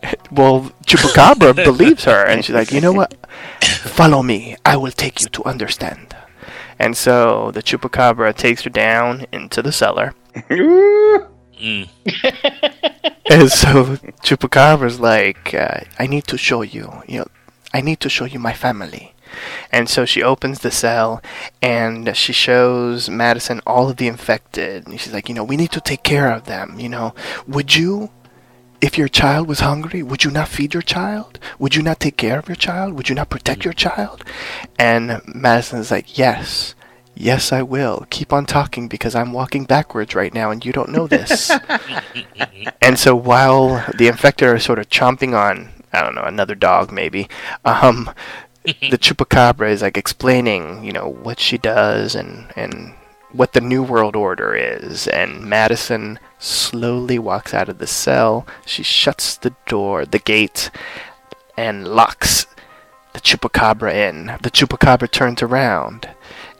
well, 0.30 0.70
Chupacabra 0.86 1.54
believes 1.64 2.04
her, 2.04 2.24
and 2.24 2.44
she's 2.44 2.54
like, 2.54 2.72
you 2.72 2.80
know 2.80 2.92
what? 2.92 3.14
Follow 3.62 4.22
me. 4.22 4.56
I 4.64 4.76
will 4.76 4.92
take 4.92 5.20
you 5.20 5.28
to 5.28 5.44
understand. 5.44 6.16
And 6.78 6.96
so 6.96 7.50
the 7.50 7.62
Chupacabra 7.62 8.36
takes 8.36 8.62
her 8.62 8.70
down 8.70 9.26
into 9.32 9.62
the 9.62 9.72
cellar. 9.72 10.14
Mm. 10.34 11.88
And 13.30 13.52
so 13.52 13.84
Chupacabra's 14.24 15.00
like, 15.00 15.52
uh, 15.52 15.80
I 15.98 16.06
need 16.06 16.26
to 16.28 16.38
show 16.38 16.62
you, 16.62 17.02
you 17.06 17.18
know, 17.18 17.26
I 17.74 17.82
need 17.82 18.00
to 18.00 18.08
show 18.08 18.24
you 18.24 18.38
my 18.38 18.54
family. 18.54 19.14
And 19.70 19.86
so 19.90 20.06
she 20.06 20.22
opens 20.22 20.60
the 20.60 20.70
cell 20.70 21.22
and 21.60 22.16
she 22.16 22.32
shows 22.32 23.10
Madison 23.10 23.60
all 23.66 23.90
of 23.90 23.98
the 23.98 24.08
infected. 24.08 24.86
And 24.86 24.98
she's 24.98 25.12
like, 25.12 25.28
you 25.28 25.34
know, 25.34 25.44
we 25.44 25.58
need 25.58 25.72
to 25.72 25.80
take 25.80 26.02
care 26.02 26.32
of 26.32 26.44
them. 26.44 26.80
You 26.80 26.88
know, 26.88 27.14
would 27.46 27.76
you, 27.76 28.10
if 28.80 28.96
your 28.96 29.08
child 29.08 29.48
was 29.48 29.60
hungry, 29.60 30.02
would 30.02 30.24
you 30.24 30.30
not 30.30 30.48
feed 30.48 30.74
your 30.74 30.82
child? 30.82 31.38
Would 31.58 31.74
you 31.74 31.82
not 31.82 32.00
take 32.00 32.16
care 32.16 32.38
of 32.38 32.48
your 32.48 32.56
child? 32.56 32.94
Would 32.94 33.08
you 33.08 33.14
not 33.14 33.30
protect 33.30 33.64
your 33.64 33.74
child? 33.74 34.24
And 34.78 35.20
Madison 35.26 35.80
is 35.80 35.90
like, 35.90 36.16
yes. 36.16 36.74
Yes, 37.14 37.52
I 37.52 37.62
will. 37.62 38.06
Keep 38.10 38.32
on 38.32 38.46
talking 38.46 38.86
because 38.86 39.16
I'm 39.16 39.32
walking 39.32 39.64
backwards 39.64 40.14
right 40.14 40.32
now 40.32 40.52
and 40.52 40.64
you 40.64 40.72
don't 40.72 40.90
know 40.90 41.08
this. 41.08 41.50
and 42.80 42.96
so 42.96 43.16
while 43.16 43.84
the 43.96 44.06
infected 44.06 44.46
are 44.46 44.58
sort 44.60 44.78
of 44.78 44.88
chomping 44.88 45.36
on, 45.36 45.70
I 45.92 46.00
don't 46.00 46.14
know, 46.14 46.22
another 46.22 46.54
dog 46.54 46.92
maybe, 46.92 47.28
um, 47.64 48.10
the 48.62 48.72
chupacabra 48.98 49.68
is 49.70 49.82
like 49.82 49.96
explaining, 49.96 50.84
you 50.84 50.92
know, 50.92 51.08
what 51.08 51.40
she 51.40 51.58
does 51.58 52.14
and 52.14 52.52
and 52.54 52.94
what 53.32 53.52
the 53.52 53.60
new 53.60 53.82
world 53.82 54.14
order 54.14 54.54
is. 54.54 55.08
And 55.08 55.42
Madison 55.42 56.20
slowly 56.38 57.18
walks 57.18 57.52
out 57.52 57.68
of 57.68 57.78
the 57.78 57.86
cell. 57.86 58.46
She 58.64 58.82
shuts 58.82 59.36
the 59.36 59.54
door, 59.66 60.04
the 60.04 60.18
gate, 60.18 60.70
and 61.56 61.88
locks 61.88 62.46
the 63.12 63.20
chupacabra 63.20 63.92
in. 63.92 64.26
The 64.42 64.50
chupacabra 64.50 65.10
turns 65.10 65.42
around, 65.42 66.08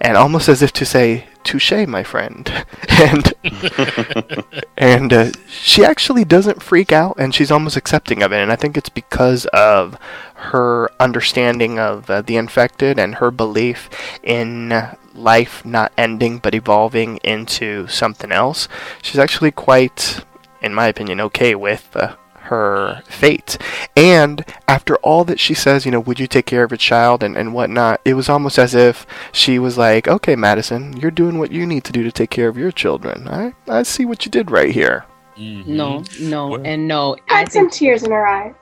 and 0.00 0.16
almost 0.16 0.48
as 0.48 0.62
if 0.62 0.72
to 0.74 0.84
say, 0.84 1.28
"Touche, 1.48 1.86
my 1.88 2.02
friend," 2.02 2.66
and 2.90 3.32
and 4.76 5.12
uh, 5.14 5.30
she 5.48 5.82
actually 5.82 6.24
doesn't 6.24 6.62
freak 6.62 6.92
out, 6.92 7.16
and 7.18 7.34
she's 7.34 7.50
almost 7.50 7.74
accepting 7.74 8.22
of 8.22 8.32
it. 8.32 8.36
And 8.36 8.52
I 8.52 8.56
think 8.56 8.76
it's 8.76 8.90
because 8.90 9.46
of 9.46 9.98
her 10.34 10.90
understanding 11.00 11.78
of 11.78 12.10
uh, 12.10 12.20
the 12.20 12.36
infected 12.36 12.98
and 12.98 13.14
her 13.14 13.30
belief 13.30 13.88
in 14.22 14.88
life 15.14 15.64
not 15.64 15.90
ending 15.96 16.36
but 16.36 16.54
evolving 16.54 17.16
into 17.24 17.88
something 17.88 18.30
else. 18.30 18.68
She's 19.00 19.18
actually 19.18 19.50
quite, 19.50 20.22
in 20.60 20.74
my 20.74 20.86
opinion, 20.86 21.18
okay 21.22 21.54
with. 21.54 21.88
Uh, 21.96 22.16
her 22.48 23.02
fate. 23.06 23.56
And 23.96 24.44
after 24.66 24.96
all 24.96 25.24
that 25.24 25.40
she 25.40 25.54
says, 25.54 25.84
you 25.86 25.90
know, 25.92 26.00
would 26.00 26.20
you 26.20 26.26
take 26.26 26.46
care 26.46 26.64
of 26.64 26.70
your 26.70 26.78
child 26.78 27.22
and, 27.22 27.36
and 27.36 27.54
whatnot, 27.54 28.00
it 28.04 28.14
was 28.14 28.28
almost 28.28 28.58
as 28.58 28.74
if 28.74 29.06
she 29.32 29.58
was 29.58 29.78
like, 29.78 30.08
okay, 30.08 30.36
Madison, 30.36 30.96
you're 30.96 31.10
doing 31.10 31.38
what 31.38 31.52
you 31.52 31.66
need 31.66 31.84
to 31.84 31.92
do 31.92 32.02
to 32.02 32.12
take 32.12 32.30
care 32.30 32.48
of 32.48 32.58
your 32.58 32.72
children. 32.72 33.28
I, 33.28 33.54
I 33.68 33.82
see 33.84 34.04
what 34.04 34.24
you 34.24 34.30
did 34.30 34.50
right 34.50 34.70
here. 34.70 35.04
Mm-hmm. 35.36 35.76
No, 35.76 36.02
no, 36.20 36.46
What? 36.48 36.66
and 36.66 36.88
no. 36.88 37.16
I 37.30 37.38
Had 37.40 37.52
some 37.52 37.70
tears 37.70 38.02
in 38.02 38.10
her 38.10 38.26
eyes. 38.26 38.54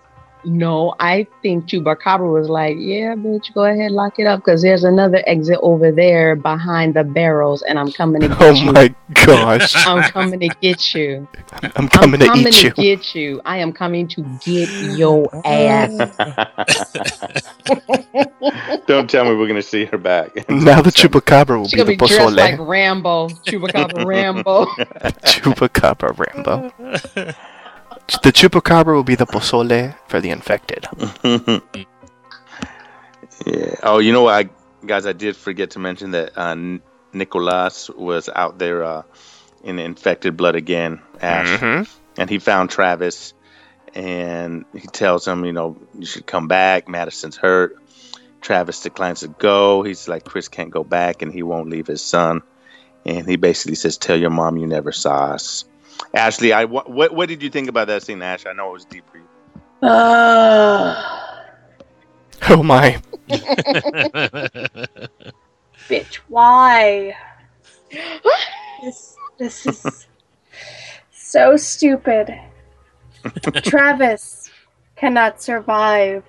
No. 0.44 0.94
I 1.00 1.26
think 1.42 1.66
Chupacabra 1.66 2.32
was 2.32 2.48
like, 2.48 2.76
"Yeah, 2.78 3.14
bitch, 3.14 3.52
go 3.54 3.64
ahead, 3.64 3.90
lock 3.92 4.18
it 4.18 4.26
up, 4.26 4.40
because 4.40 4.62
there's 4.62 4.84
another 4.84 5.22
exit 5.26 5.58
over 5.62 5.90
there 5.92 6.36
behind 6.36 6.94
the 6.94 7.04
barrels, 7.04 7.62
and 7.62 7.78
I'm 7.78 7.90
coming 7.92 8.20
to 8.22 8.28
oh 8.32 8.38
get 8.38 8.40
Oh 8.40 8.52
you. 8.52 8.72
my 8.72 8.94
gosh. 9.14 9.74
I'm 9.86 10.02
coming 10.10 10.40
to 10.40 10.48
get 10.60 10.94
you. 10.94 11.26
I'm 11.76 11.88
coming 11.88 12.20
I'm 12.22 12.26
to 12.26 12.26
coming 12.26 12.46
eat 12.48 12.52
to 12.54 12.66
you. 12.68 12.72
get 12.74 13.14
you. 13.14 13.40
I 13.44 13.58
am 13.58 13.72
coming 13.72 14.06
to 14.08 14.22
get 14.44 14.68
your 14.98 15.28
ass. 15.44 15.90
Don't 18.86 19.10
tell 19.10 19.24
me 19.24 19.34
we're 19.34 19.48
gonna 19.48 19.62
see 19.62 19.84
her 19.86 19.98
back. 19.98 20.48
Now 20.48 20.80
the 20.82 20.90
chupacabra 20.90 21.56
will 21.58 21.64
She's 21.64 21.72
be 21.72 21.78
gonna 21.78 21.90
the 21.90 21.96
be 21.96 22.06
dressed 22.06 22.36
like. 22.36 22.58
Rambo, 22.58 23.28
Chupacabra 23.28 24.04
Rambo. 24.06 24.66
chupacabra 25.24 26.12
Rambo. 26.18 27.34
The 28.22 28.32
chupacabra 28.32 28.94
will 28.94 29.02
be 29.04 29.16
the 29.16 29.26
pozole 29.26 29.94
for 30.08 30.20
the 30.20 30.30
infected. 30.30 30.86
yeah. 33.46 33.74
Oh, 33.82 33.98
you 33.98 34.12
know 34.12 34.22
what, 34.22 34.34
I, 34.46 34.48
guys? 34.86 35.06
I 35.06 35.12
did 35.12 35.36
forget 35.36 35.70
to 35.70 35.78
mention 35.78 36.12
that 36.12 36.36
uh, 36.38 36.56
Nicolas 37.12 37.90
was 37.90 38.28
out 38.34 38.58
there 38.58 38.84
uh, 38.84 39.02
in 39.64 39.78
infected 39.78 40.36
blood 40.36 40.54
again, 40.54 41.00
Ash, 41.20 41.48
Mhm. 41.58 41.88
and 42.16 42.30
he 42.30 42.38
found 42.38 42.70
Travis, 42.70 43.34
and 43.94 44.64
he 44.72 44.86
tells 44.86 45.26
him, 45.26 45.44
you 45.44 45.52
know, 45.52 45.76
you 45.98 46.06
should 46.06 46.26
come 46.26 46.46
back. 46.48 46.88
Madison's 46.88 47.36
hurt. 47.36 47.76
Travis 48.40 48.80
declines 48.82 49.20
to 49.20 49.28
go. 49.28 49.82
He's 49.82 50.06
like, 50.06 50.24
Chris 50.24 50.46
can't 50.48 50.70
go 50.70 50.84
back, 50.84 51.22
and 51.22 51.32
he 51.32 51.42
won't 51.42 51.68
leave 51.70 51.86
his 51.88 52.02
son. 52.02 52.42
And 53.04 53.26
he 53.28 53.36
basically 53.36 53.76
says, 53.76 53.96
"Tell 53.96 54.16
your 54.16 54.30
mom 54.30 54.56
you 54.56 54.66
never 54.66 54.92
saw 54.92 55.32
us." 55.32 55.64
Ashley, 56.14 56.52
I 56.52 56.64
what 56.64 56.90
what, 56.90 57.12
what 57.14 57.28
did 57.28 57.42
you 57.42 57.50
think 57.50 57.68
about 57.68 57.88
that 57.88 58.02
scene, 58.02 58.22
Ash? 58.22 58.46
I 58.46 58.52
know 58.52 58.70
it 58.70 58.72
was 58.72 58.84
deep 58.84 59.04
for 59.10 59.18
you. 59.18 59.88
Uh, 59.88 61.22
Oh 62.48 62.62
my. 62.62 63.00
bitch, 65.88 66.16
why? 66.28 67.14
This 68.82 69.16
this 69.38 69.66
is 69.66 70.06
so 71.10 71.56
stupid. 71.56 72.38
Travis 73.64 74.50
cannot 74.96 75.42
survive 75.42 76.22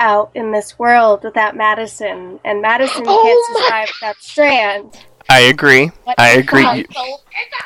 out 0.00 0.30
in 0.34 0.50
this 0.50 0.78
world 0.78 1.22
without 1.22 1.54
Madison, 1.56 2.40
and 2.44 2.60
Madison 2.60 3.04
Oh 3.06 3.22
can't 3.22 3.54
my- 3.54 3.60
survive 3.62 3.88
without 4.00 4.16
Strand. 4.22 4.98
I 5.28 5.40
agree. 5.40 5.86
What 6.04 6.18
I 6.18 6.30
agree. 6.32 6.66
You- 6.78 6.86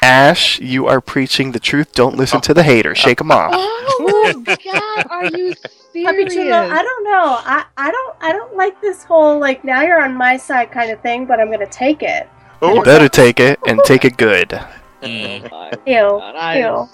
Ash, 0.03 0.59
you 0.61 0.87
are 0.87 1.01
preaching 1.01 1.53
the 1.53 1.59
truth. 1.61 1.93
Don't 1.93 2.17
listen 2.17 2.41
to 2.43 2.55
the 2.55 2.63
haters. 2.63 2.99
Shake 2.99 3.19
them 3.19 3.31
off. 3.31 3.51
Oh 3.53 4.43
my 4.47 4.57
god, 4.65 5.07
are 5.11 5.27
you 5.27 5.55
Puppy 6.05 6.25
Chulo, 6.25 6.29
serious? 6.29 6.53
I 6.73 6.83
don't 6.83 7.05
know. 7.05 7.41
I, 7.45 7.65
I 7.77 7.91
don't 7.91 8.17
I 8.21 8.33
don't 8.33 8.57
like 8.57 8.81
this 8.81 9.05
whole 9.05 9.39
like 9.39 9.65
now 9.65 9.83
you're 9.83 10.03
on 10.03 10.15
my 10.15 10.37
side 10.37 10.71
kind 10.71 10.91
of 10.91 11.01
thing, 11.01 11.27
but 11.27 11.41
I'm 11.41 11.51
gonna 11.51 11.67
take 11.67 12.03
it. 12.03 12.29
You 12.63 12.83
better 12.83 13.09
take 13.09 13.41
it 13.41 13.59
and 13.67 13.81
take 13.85 14.05
it 14.05 14.17
good. 14.17 14.61
Mm. 15.01 15.49
Ew, 15.87 16.21
ew. 16.61 16.89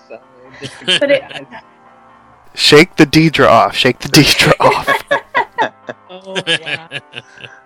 But 1.00 1.10
it, 1.10 1.46
Shake 2.54 2.96
the 2.96 3.06
Deidre 3.06 3.48
off. 3.48 3.74
Shake 3.74 3.98
the 4.00 4.08
Deidre 4.08 4.52
off. 4.60 4.86
Oh, 6.10 6.42
wow. 6.46 6.88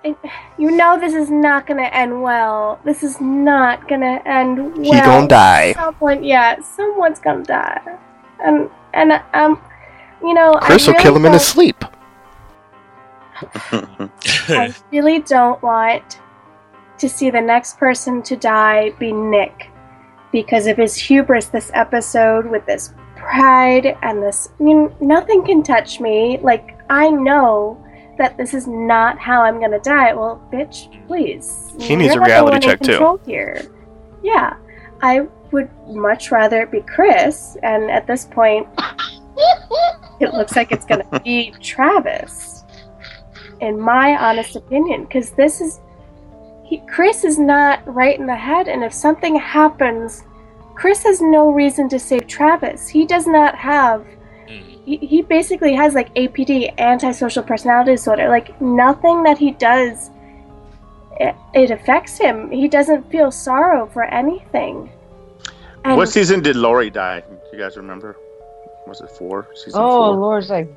you 0.59 0.71
know 0.71 0.99
this 0.99 1.15
is 1.15 1.31
not 1.31 1.67
gonna 1.67 1.91
end 1.93 2.23
well. 2.23 2.81
This 2.85 3.03
is 3.03 3.21
not 3.21 3.89
gonna 3.89 4.23
end 4.25 4.77
well. 4.77 4.85
He 4.85 4.91
gonna 5.01 5.29
die. 5.29 5.73
Someone, 5.75 6.25
yeah, 6.25 6.61
someone's 6.61 7.21
gonna 7.21 7.45
die, 7.45 7.99
and 8.45 8.71
and 8.95 9.21
um, 9.35 9.61
you 10.23 10.35
know, 10.35 10.53
Chris 10.63 10.89
I 10.89 10.93
will 10.93 10.99
kill 11.01 11.17
him 11.17 11.27
in 11.27 11.33
his 11.33 11.47
sleep. 11.47 11.85
I 13.43 14.75
really 14.93 15.21
don't 15.21 15.63
want 15.63 16.21
to 16.99 17.09
see 17.09 17.31
the 17.31 17.41
next 17.41 17.79
person 17.79 18.23
to 18.23 18.37
die 18.37 18.91
be 18.99 19.13
Nick 19.13 19.71
because 20.33 20.67
of 20.67 20.77
his 20.77 20.97
hubris 20.97 21.47
this 21.47 21.71
episode 21.75 22.47
with 22.47 22.67
this 22.67 22.93
pride 23.17 23.97
and 24.03 24.23
this 24.23 24.51
you 24.59 24.75
know, 24.75 24.97
nothing 25.01 25.45
can 25.45 25.63
touch 25.63 26.01
me 26.01 26.39
like 26.43 26.79
I 26.91 27.11
know 27.11 27.85
that 28.19 28.37
this 28.37 28.53
is 28.53 28.67
not 28.67 29.19
how 29.19 29.43
I'm 29.43 29.61
gonna 29.61 29.81
die. 29.81 30.13
Well, 30.13 30.43
bitch, 30.53 31.07
please. 31.07 31.73
He 31.81 31.97
needs 31.97 32.15
a 32.15 32.17
not 32.17 32.25
the 32.25 32.31
reality 32.31 32.45
one 32.45 32.55
in 32.57 32.79
check, 32.79 32.81
too. 32.81 33.21
Here, 33.25 33.63
yeah, 34.23 34.57
I 35.03 35.27
would 35.53 35.71
much 35.89 36.31
rather 36.31 36.63
it 36.63 36.71
be 36.71 36.83
Chris, 36.83 37.57
and 37.63 37.91
at 37.91 38.07
this 38.07 38.27
point, 38.27 38.69
it 40.21 40.35
looks 40.35 40.57
like 40.57 40.73
it's 40.73 40.85
gonna 40.85 41.21
be 41.25 41.53
Travis 41.63 42.59
in 43.61 43.79
my 43.79 44.17
honest 44.17 44.57
opinion 44.57 45.05
because 45.05 45.31
this 45.31 45.61
is 45.61 45.81
he, 46.65 46.83
chris 46.89 47.25
is 47.25 47.39
not 47.39 47.83
right 47.93 48.19
in 48.19 48.27
the 48.27 48.37
head 48.37 48.69
and 48.69 48.85
if 48.85 48.93
something 48.93 49.37
happens 49.37 50.25
chris 50.75 51.03
has 51.03 51.21
no 51.21 51.51
reason 51.51 51.89
to 51.89 51.99
save 51.99 52.27
travis 52.27 52.89
he 52.89 53.07
does 53.07 53.27
not 53.27 53.55
have. 53.55 54.07
He, 54.89 54.97
he 55.13 55.23
basically 55.23 55.75
has 55.75 55.95
like 55.95 56.09
apd 56.15 56.51
antisocial 56.79 57.43
personality 57.43 57.93
disorder 57.93 58.29
like 58.29 58.49
nothing 58.61 59.23
that 59.23 59.39
he 59.39 59.51
does 59.53 60.11
it, 61.21 61.35
it 61.55 61.71
affects 61.71 62.19
him. 62.19 62.51
He 62.51 62.69
doesn't 62.69 63.11
feel 63.11 63.31
sorrow 63.31 63.87
for 63.87 64.05
anything. 64.05 64.91
And 65.85 65.97
What 65.97 66.09
season 66.09 66.43
did 66.43 66.57
Lori 66.57 66.91
die? 66.91 67.21
Do 67.21 67.57
You 67.57 67.59
guys 67.59 67.77
remember? 67.77 68.17
Was 68.87 69.01
it 69.01 69.11
four? 69.11 69.49
Season 69.55 69.81
Oh, 69.83 70.15
four. 70.15 70.17
Lord's 70.17 70.51
like, 70.51 70.69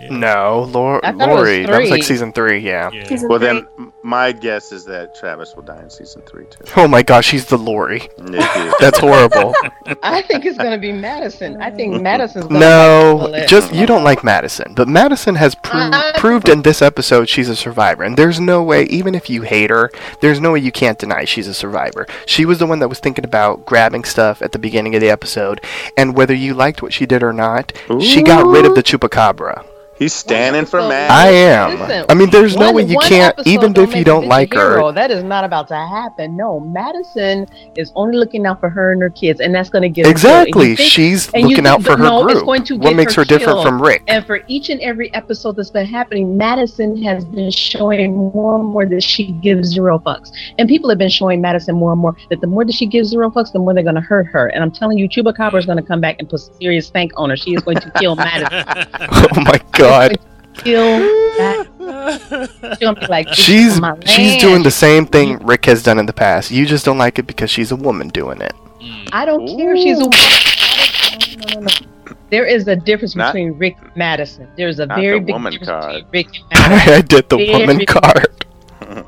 yeah. 0.00 0.08
No, 0.10 0.68
Lor- 0.70 1.04
I 1.04 1.10
it 1.10 1.16
was 1.16 1.26
Lori. 1.28 1.66
That 1.66 1.80
was 1.80 1.90
like 1.90 2.02
season 2.02 2.32
three. 2.32 2.58
Yeah. 2.58 2.90
Yeah. 2.92 3.04
season 3.04 3.28
Well, 3.28 3.38
three. 3.38 3.48
then 3.48 3.92
my 4.02 4.32
guess 4.32 4.72
is 4.72 4.84
that 4.86 5.14
Travis 5.14 5.54
will 5.54 5.62
die 5.62 5.82
in 5.82 5.90
season 5.90 6.22
three 6.22 6.44
too. 6.46 6.64
Oh 6.76 6.88
my 6.88 7.02
gosh, 7.02 7.30
he's 7.30 7.46
the 7.46 7.58
Lori. 7.58 8.08
Yeah, 8.18 8.54
he 8.54 8.68
is. 8.68 8.74
That's 8.80 8.98
horrible. 8.98 9.54
I 10.02 10.22
think 10.22 10.44
it's 10.44 10.58
gonna 10.58 10.78
be 10.78 10.92
Madison. 10.92 11.60
I 11.62 11.70
think 11.70 12.00
Madison's 12.02 12.46
gonna 12.46 12.58
no, 12.60 13.28
bite 13.32 13.48
just 13.48 13.72
you 13.74 13.86
don't 13.86 14.04
like 14.04 14.24
Madison, 14.24 14.74
but 14.74 14.88
Madison 14.88 15.34
has 15.34 15.54
pro- 15.62 15.90
I- 15.92 16.12
proved 16.16 16.48
in 16.48 16.62
this 16.62 16.82
episode 16.82 17.28
she's 17.28 17.48
a 17.48 17.56
survivor, 17.56 18.02
and 18.04 18.16
there's 18.16 18.40
no 18.40 18.62
way, 18.62 18.84
even 18.84 19.14
if 19.14 19.28
you 19.30 19.42
hate 19.42 19.70
her, 19.70 19.90
there's 20.20 20.40
no 20.40 20.52
way 20.52 20.58
you 20.60 20.72
can't 20.72 20.98
deny 20.98 21.24
she's 21.24 21.48
a 21.48 21.54
survivor. 21.54 22.06
She 22.26 22.44
was 22.44 22.58
the 22.58 22.66
one 22.66 22.78
that 22.80 22.88
was 22.88 22.98
thinking 23.00 23.24
about 23.24 23.66
grabbing 23.66 24.04
stuff 24.04 24.42
at 24.42 24.52
the 24.52 24.58
beginning 24.58 24.94
of 24.94 25.00
the 25.00 25.10
episode, 25.10 25.60
and 25.96 26.16
whether 26.16 26.34
you 26.34 26.54
liked 26.54 26.82
what 26.82 26.92
she 26.92 27.06
did 27.06 27.22
or 27.22 27.32
not, 27.32 27.72
she 28.00 28.22
got 28.22 28.46
rid 28.46 28.64
of 28.66 28.74
the 28.74 28.82
chupacabra. 28.82 29.27
Chupacabra 29.28 29.77
He's 29.98 30.12
standing 30.12 30.64
for 30.64 30.78
episode- 30.78 30.88
Matt. 30.90 31.10
I 31.10 31.28
am. 31.28 31.80
Listen, 31.80 32.04
I 32.08 32.14
mean, 32.14 32.30
there's 32.30 32.56
no 32.56 32.66
one- 32.66 32.74
way 32.76 32.82
you 32.84 32.98
can't, 32.98 33.34
even 33.46 33.76
if 33.76 33.94
you 33.94 34.04
don't 34.04 34.26
like 34.28 34.54
her. 34.54 34.74
hero. 34.76 34.92
That 34.92 35.10
is 35.10 35.24
not 35.24 35.44
about 35.44 35.68
to 35.68 35.74
happen. 35.76 36.36
No, 36.36 36.60
Madison 36.60 37.46
is 37.76 37.92
only 37.96 38.16
looking 38.16 38.46
out 38.46 38.60
for 38.60 38.68
her 38.68 38.92
and 38.92 39.02
her 39.02 39.10
kids, 39.10 39.40
and 39.40 39.54
that's 39.54 39.70
going 39.70 39.82
to 39.82 39.88
get 39.88 40.06
her 40.06 40.12
killed. 40.12 40.16
Exactly, 40.16 40.68
you 40.70 40.76
think- 40.76 40.88
she's 40.90 41.26
looking 41.32 41.48
think 41.56 41.66
out 41.66 41.82
for 41.82 41.90
that- 41.90 41.98
her 41.98 42.04
no, 42.04 42.24
it's 42.26 42.34
group. 42.34 42.46
going 42.46 42.62
to 42.64 42.74
What 42.76 42.82
get 42.90 42.96
makes 42.96 43.14
her, 43.14 43.22
her 43.22 43.24
different 43.26 43.62
from 43.62 43.82
Rick? 43.82 44.02
And 44.06 44.24
for 44.24 44.40
each 44.46 44.68
and 44.70 44.80
every 44.80 45.12
episode 45.14 45.56
that's 45.56 45.70
been 45.70 45.86
happening, 45.86 46.36
Madison 46.36 47.02
has 47.02 47.24
been 47.24 47.50
showing 47.50 48.14
more 48.14 48.56
and 48.56 48.64
more 48.64 48.86
that 48.86 49.02
she 49.02 49.32
gives 49.32 49.68
zero 49.70 49.98
fucks. 49.98 50.30
And 50.58 50.68
people 50.68 50.88
have 50.90 50.98
been 50.98 51.08
showing 51.10 51.40
Madison 51.40 51.74
more 51.74 51.92
and 51.92 52.00
more 52.00 52.16
that 52.30 52.40
the 52.40 52.46
more 52.46 52.64
that 52.64 52.74
she 52.74 52.86
gives 52.86 53.08
zero 53.08 53.30
fucks, 53.30 53.52
the 53.52 53.58
more 53.58 53.74
they're 53.74 53.82
going 53.82 53.94
to 53.96 54.00
hurt 54.00 54.26
her. 54.26 54.46
And 54.48 54.62
I'm 54.62 54.70
telling 54.70 54.96
you, 54.96 55.08
Chupacabra 55.08 55.58
is 55.58 55.66
going 55.66 55.78
to 55.78 55.82
come 55.84 56.00
back 56.00 56.16
and 56.20 56.28
put 56.28 56.40
serious 56.60 56.86
stank 56.86 57.10
on 57.16 57.30
her. 57.30 57.36
She 57.36 57.54
is 57.54 57.62
going 57.62 57.78
to 57.78 57.90
kill 57.98 58.14
Madison. 58.28 58.64
Oh 59.10 59.28
my 59.40 59.60
god. 59.72 59.87
Kill 60.54 60.98
Madison. 61.38 62.48
She's 62.68 62.78
going 62.78 62.94
to 62.94 63.00
be 63.00 63.06
like, 63.06 63.28
She's 63.28 63.76
she's 64.10 64.30
land." 64.32 64.40
doing 64.40 64.62
the 64.62 64.70
same 64.70 65.06
thing 65.06 65.38
Rick 65.46 65.66
has 65.66 65.82
done 65.82 65.98
in 65.98 66.06
the 66.06 66.12
past. 66.12 66.50
You 66.50 66.66
just 66.66 66.84
don't 66.84 66.98
like 66.98 67.18
it 67.18 67.26
because 67.26 67.50
she's 67.50 67.70
a 67.72 67.76
woman 67.76 68.08
doing 68.08 68.40
it. 68.40 68.52
I 69.12 69.24
don't 69.24 69.46
care 69.46 69.74
if 69.74 69.78
she's 69.82 69.98
a 70.00 70.04
woman. 70.04 70.18
No, 71.54 71.60
no, 71.60 71.60
no, 71.60 71.66
no. 71.66 72.14
There 72.30 72.44
is 72.44 72.66
a 72.68 72.76
difference 72.76 73.14
Not- 73.16 73.32
between 73.32 73.52
Rick 73.52 73.76
and 73.80 73.96
Madison. 73.96 74.48
There's 74.56 74.80
a 74.80 74.86
very 74.86 75.18
the 75.20 75.26
big 75.26 75.32
woman 75.34 75.52
difference 75.52 75.68
card. 75.70 76.10
between 76.10 76.26
Rick 76.32 76.42
and 76.50 76.60
Madison. 76.70 76.92
I 76.94 77.00
did 77.02 77.28
the 77.28 77.36
Very 77.36 77.50
woman 77.60 77.86
card. 77.86 78.44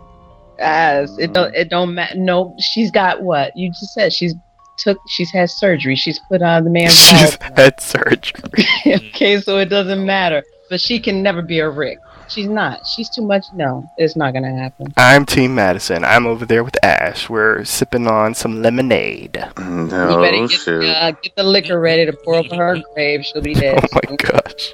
Yes, 0.59 1.16
it 1.18 1.33
don't 1.33 1.55
it 1.55 1.70
don't 1.70 1.95
matter. 1.95 2.18
No, 2.18 2.55
she's 2.59 2.91
got 2.91 3.22
what 3.22 3.57
you 3.57 3.70
just 3.70 3.95
said. 3.95 4.12
She's 4.12 4.35
took. 4.76 4.99
She's 5.09 5.31
had 5.31 5.49
surgery. 5.49 5.97
She's 5.97 6.20
put 6.28 6.43
on 6.43 6.64
the 6.64 6.70
man's. 6.70 6.95
She's 6.95 7.39
had 7.41 7.81
surgery. 7.81 8.43
okay, 8.87 9.41
so 9.41 9.57
it 9.57 9.70
doesn't 9.70 10.05
matter. 10.05 10.43
But 10.71 10.81
she 10.81 11.01
can 11.01 11.23
never 11.23 11.43
be 11.43 11.59
a 11.59 11.68
Rick. 11.68 11.99
She's 12.29 12.47
not. 12.47 12.87
She's 12.87 13.11
too 13.11 13.23
much. 13.23 13.45
No, 13.53 13.91
it's 13.99 14.14
not 14.14 14.33
gonna 14.33 14.55
happen. 14.57 14.87
I'm 14.97 15.27
Team 15.27 15.57
Madison. 15.57 16.05
I'm 16.05 16.27
over 16.29 16.47
there 16.47 16.62
with 16.62 16.77
Ash. 16.85 17.29
We're 17.29 17.64
sipping 17.64 18.07
on 18.07 18.35
some 18.35 18.62
lemonade. 18.62 19.35
you 19.59 19.87
better 19.89 20.07
No, 20.31 20.47
get, 20.47 20.51
shoot. 20.53 20.85
uh, 20.85 21.11
get 21.11 21.35
the 21.35 21.43
liquor 21.43 21.81
ready 21.81 22.07
to 22.07 22.12
pour 22.25 22.37
over 22.37 22.55
her 22.55 22.79
grave. 22.95 23.25
She'll 23.27 23.43
be 23.43 23.55
dead. 23.64 23.81
Oh 23.83 23.99
my 24.09 24.14
gosh. 24.16 24.73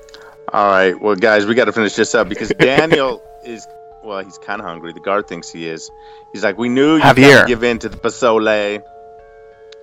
All 0.52 0.68
right, 0.70 1.00
well, 1.00 1.16
guys, 1.16 1.46
we 1.46 1.54
got 1.54 1.64
to 1.64 1.72
finish 1.72 1.94
this 1.94 2.14
up 2.14 2.28
because 2.28 2.50
Daniel 2.58 3.22
is, 3.44 3.66
well, 4.04 4.22
he's 4.22 4.38
kind 4.38 4.60
of 4.60 4.66
hungry. 4.66 4.92
The 4.92 5.00
guard 5.00 5.26
thinks 5.26 5.50
he 5.50 5.66
is. 5.66 5.90
He's 6.32 6.44
like, 6.44 6.56
we 6.58 6.68
knew 6.68 6.96
you 6.98 7.02
would 7.04 7.46
give 7.48 7.64
in 7.64 7.78
to 7.80 7.88
the 7.88 7.96
pozole, 7.96 8.82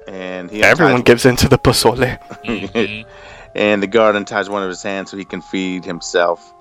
and 0.07 0.49
he 0.51 0.64
Everyone 0.64 1.01
gives 1.01 1.26
in 1.26 1.36
to 1.38 1.49
the 1.49 1.57
pozole. 1.57 2.18
And 3.55 3.83
the 3.83 3.87
guard 3.87 4.15
unties 4.15 4.49
one 4.49 4.63
of 4.63 4.69
his 4.69 4.81
hands 4.83 5.11
so 5.11 5.17
he 5.17 5.25
can 5.25 5.41
feed 5.41 5.85
himself. 5.85 6.53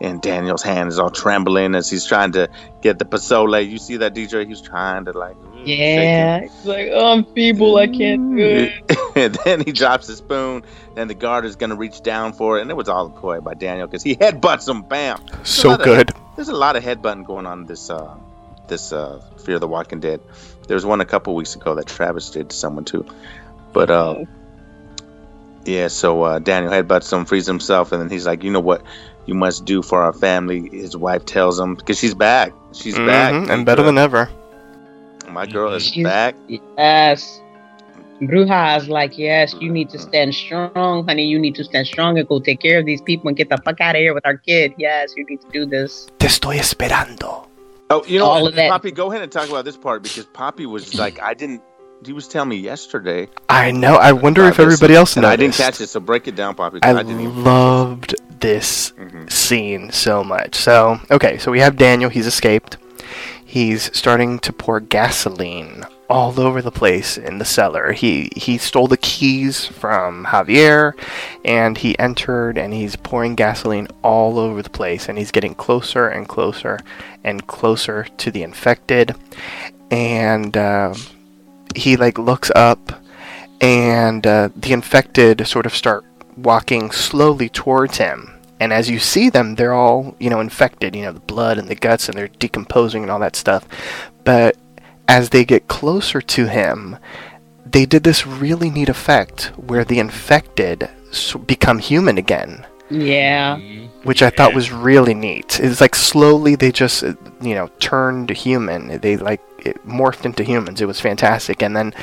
And 0.00 0.20
Daniel's 0.20 0.62
hand 0.62 0.88
is 0.88 0.98
all 0.98 1.10
trembling 1.10 1.74
as 1.76 1.88
he's 1.88 2.04
trying 2.04 2.32
to 2.32 2.48
get 2.82 2.98
the 2.98 3.04
pozole. 3.04 3.66
You 3.66 3.78
see 3.78 3.96
that 3.98 4.12
DJ? 4.14 4.46
He's 4.46 4.60
trying 4.60 5.04
to 5.04 5.12
like, 5.12 5.36
Yeah, 5.64 6.38
it's 6.38 6.64
like 6.64 6.88
oh, 6.92 7.12
I'm 7.12 7.24
feeble. 7.32 7.76
I 7.76 7.86
can't 7.86 8.36
do 8.36 8.44
it. 8.88 8.98
and 9.16 9.34
then 9.44 9.60
he 9.64 9.70
drops 9.72 10.08
the 10.08 10.16
spoon. 10.16 10.64
Then 10.96 11.06
the 11.08 11.14
guard 11.14 11.44
is 11.44 11.54
gonna 11.56 11.76
reach 11.76 12.02
down 12.02 12.32
for 12.32 12.58
it, 12.58 12.62
and 12.62 12.70
it 12.70 12.74
was 12.74 12.88
all 12.88 13.06
a 13.06 13.10
ploy 13.10 13.40
by 13.40 13.54
Daniel 13.54 13.86
because 13.86 14.02
he 14.02 14.16
headbutts 14.16 14.68
him. 14.68 14.82
Bam! 14.82 15.20
So 15.44 15.68
Another- 15.70 15.84
good. 15.84 16.10
There's 16.36 16.48
a 16.48 16.56
lot 16.56 16.74
of 16.74 16.82
headbutting 16.82 17.24
going 17.24 17.46
on 17.46 17.64
this 17.66 17.88
uh 17.88 18.16
this 18.66 18.92
uh 18.92 19.22
Fear 19.44 19.60
the 19.60 19.68
Walking 19.68 20.00
Dead. 20.00 20.20
There 20.66 20.74
was 20.74 20.84
one 20.84 21.00
a 21.00 21.06
couple 21.06 21.36
weeks 21.36 21.54
ago 21.54 21.76
that 21.76 21.86
Travis 21.86 22.30
did 22.30 22.50
to 22.50 22.56
someone 22.56 22.84
too. 22.84 23.06
But 23.72 23.90
uh 23.90 24.24
yeah, 25.66 25.88
so 25.88 26.22
uh 26.22 26.38
Daniel 26.38 26.72
headbutts 26.72 27.12
him, 27.12 27.24
frees 27.24 27.46
himself, 27.46 27.92
and 27.92 28.00
then 28.00 28.10
he's 28.10 28.26
like, 28.26 28.42
you 28.44 28.50
know 28.50 28.60
what 28.60 28.82
you 29.26 29.34
must 29.34 29.64
do 29.64 29.82
for 29.82 30.02
our 30.02 30.12
family. 30.12 30.68
His 30.70 30.96
wife 30.96 31.24
tells 31.24 31.58
him 31.58 31.74
because 31.76 31.98
she's 31.98 32.14
back. 32.14 32.52
She's 32.72 32.96
back. 32.96 33.32
Mhm, 33.32 33.50
And 33.50 33.64
better 33.66 33.82
than 33.82 33.96
ever. 33.98 34.28
my 35.30 35.46
girl 35.46 35.72
is 35.72 35.84
She's- 35.86 36.04
back. 36.04 36.34
Yes. 36.78 37.40
Bruja 38.20 38.78
is 38.78 38.88
like, 38.88 39.18
yes, 39.18 39.54
you 39.60 39.70
need 39.72 39.90
to 39.90 39.98
stand 39.98 40.34
strong, 40.34 41.04
honey. 41.08 41.24
You 41.26 41.38
need 41.38 41.54
to 41.56 41.64
stand 41.64 41.86
strong 41.88 42.16
and 42.18 42.28
go 42.28 42.38
take 42.38 42.60
care 42.60 42.78
of 42.78 42.86
these 42.86 43.00
people 43.00 43.26
and 43.28 43.36
get 43.36 43.48
the 43.48 43.58
fuck 43.64 43.80
out 43.80 43.96
of 43.96 44.00
here 44.00 44.14
with 44.14 44.24
our 44.24 44.36
kid. 44.36 44.72
Yes, 44.78 45.12
you 45.16 45.26
need 45.28 45.40
to 45.40 45.48
do 45.52 45.66
this. 45.66 46.06
Te 46.20 46.28
estoy 46.28 46.56
esperando. 46.58 47.46
Oh, 47.90 48.04
you 48.06 48.18
know, 48.18 48.26
All 48.26 48.46
of 48.46 48.54
that. 48.54 48.70
Poppy, 48.70 48.92
go 48.92 49.10
ahead 49.10 49.22
and 49.22 49.32
talk 49.32 49.48
about 49.48 49.64
this 49.64 49.76
part 49.76 50.02
because 50.02 50.26
Poppy 50.26 50.64
was 50.66 50.94
like, 50.94 51.20
I 51.20 51.34
didn't. 51.34 51.60
He 52.04 52.12
was 52.12 52.28
telling 52.28 52.50
me 52.50 52.56
yesterday. 52.56 53.28
I 53.48 53.70
know. 53.70 53.94
I 53.96 54.12
wonder 54.12 54.44
if 54.44 54.60
everybody 54.60 54.94
else 54.94 55.16
noticed. 55.16 55.32
I 55.32 55.36
didn't 55.36 55.54
catch 55.54 55.80
it, 55.80 55.88
so 55.88 56.00
break 56.00 56.28
it 56.28 56.36
down, 56.36 56.54
Poppy. 56.54 56.78
I 56.82 56.90
I, 56.90 57.02
didn't 57.02 57.20
even. 57.20 57.44
loved 57.44 58.14
this 58.40 58.92
Mhm. 58.98 59.30
scene 59.32 59.90
so 59.90 60.22
much. 60.22 60.54
So, 60.54 61.00
okay, 61.10 61.38
so 61.38 61.50
we 61.50 61.60
have 61.60 61.76
Daniel. 61.76 62.10
He's 62.10 62.26
escaped. 62.26 62.76
He's 63.44 63.90
starting 63.96 64.38
to 64.40 64.52
pour 64.52 64.80
gasoline 64.80 65.84
all 66.10 66.38
over 66.38 66.60
the 66.60 66.70
place 66.72 67.16
in 67.16 67.38
the 67.38 67.44
cellar. 67.44 67.92
He 67.92 68.28
he 68.36 68.58
stole 68.58 68.88
the 68.88 68.96
keys 68.96 69.64
from 69.64 70.26
Javier, 70.26 70.92
and 71.44 71.78
he 71.78 71.98
entered 71.98 72.58
and 72.58 72.74
he's 72.74 72.96
pouring 72.96 73.34
gasoline 73.36 73.88
all 74.02 74.38
over 74.38 74.60
the 74.60 74.70
place. 74.70 75.08
And 75.08 75.16
he's 75.16 75.30
getting 75.30 75.54
closer 75.54 76.08
and 76.08 76.28
closer 76.28 76.80
and 77.22 77.46
closer 77.46 78.06
to 78.18 78.30
the 78.30 78.42
infected. 78.42 79.14
And 79.90 80.56
uh, 80.56 80.94
he 81.74 81.96
like 81.96 82.18
looks 82.18 82.50
up, 82.54 83.02
and 83.60 84.26
uh, 84.26 84.48
the 84.56 84.72
infected 84.72 85.46
sort 85.46 85.66
of 85.66 85.74
start 85.74 86.04
walking 86.36 86.90
slowly 86.90 87.48
towards 87.48 87.98
him. 87.98 88.30
And 88.60 88.72
as 88.72 88.88
you 88.88 88.98
see 88.98 89.30
them, 89.30 89.56
they're 89.56 89.74
all, 89.74 90.14
you 90.18 90.30
know, 90.30 90.40
infected, 90.40 90.94
you 90.94 91.02
know, 91.02 91.12
the 91.12 91.20
blood 91.20 91.58
and 91.58 91.68
the 91.68 91.74
guts, 91.74 92.08
and 92.08 92.16
they're 92.16 92.28
decomposing 92.28 93.02
and 93.02 93.10
all 93.10 93.18
that 93.18 93.36
stuff. 93.36 93.66
But 94.24 94.56
as 95.08 95.30
they 95.30 95.44
get 95.44 95.68
closer 95.68 96.20
to 96.20 96.46
him, 96.46 96.96
they 97.66 97.84
did 97.84 98.04
this 98.04 98.26
really 98.26 98.70
neat 98.70 98.88
effect 98.88 99.52
where 99.56 99.84
the 99.84 99.98
infected 99.98 100.88
become 101.46 101.78
human 101.78 102.16
again, 102.18 102.64
Yeah. 102.90 103.56
Mhm. 103.56 103.88
which 104.04 104.22
I 104.22 104.30
thought 104.30 104.54
was 104.54 104.72
really 104.72 105.14
neat. 105.14 105.60
It's 105.60 105.80
like 105.80 105.94
slowly 105.94 106.54
they 106.56 106.72
just, 106.72 107.02
uh, 107.04 107.14
you 107.40 107.54
know, 107.54 107.68
turned 107.80 108.30
human. 108.30 108.98
They 109.00 109.16
like 109.16 109.40
it 109.64 109.86
morphed 109.86 110.24
into 110.24 110.44
humans. 110.44 110.80
It 110.80 110.86
was 110.86 111.00
fantastic. 111.00 111.62
And 111.62 111.76
then 111.76 111.94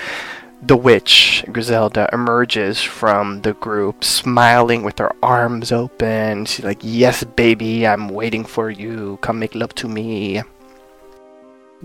the 0.61 0.77
witch, 0.77 1.43
Griselda, 1.51 2.09
emerges 2.13 2.81
from 2.81 3.41
the 3.41 3.53
group, 3.53 4.03
smiling 4.03 4.83
with 4.83 4.99
her 4.99 5.11
arms 5.23 5.71
open. 5.71 6.45
She's 6.45 6.65
like, 6.65 6.79
Yes, 6.81 7.23
baby, 7.23 7.87
I'm 7.87 8.09
waiting 8.09 8.45
for 8.45 8.69
you. 8.69 9.17
Come 9.21 9.39
make 9.39 9.55
love 9.55 9.73
to 9.75 9.87
me. 9.87 10.43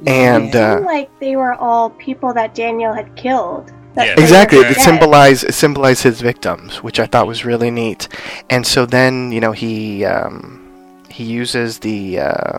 And, 0.06 0.54
uh, 0.54 0.76
seemed 0.76 0.84
like 0.86 1.10
they 1.20 1.36
were 1.36 1.54
all 1.54 1.90
people 1.90 2.34
that 2.34 2.54
Daniel 2.54 2.92
had 2.92 3.14
killed. 3.16 3.72
That 3.94 4.08
Yeah. 4.08 4.14
exactly, 4.18 4.58
were 4.58 4.66
it 4.66 4.76
symbolized, 4.76 5.44
it 5.44 5.54
symbolized 5.54 6.02
his 6.02 6.20
victims, 6.20 6.82
which 6.82 7.00
I 7.00 7.06
thought 7.06 7.26
was 7.26 7.46
really 7.46 7.70
neat. 7.70 8.08
And 8.50 8.66
so 8.66 8.84
then, 8.84 9.32
you 9.32 9.40
know, 9.40 9.52
he, 9.52 10.04
um, 10.04 10.60
he 11.08 11.24
uses 11.24 11.78
the, 11.78 12.20
uh, 12.20 12.58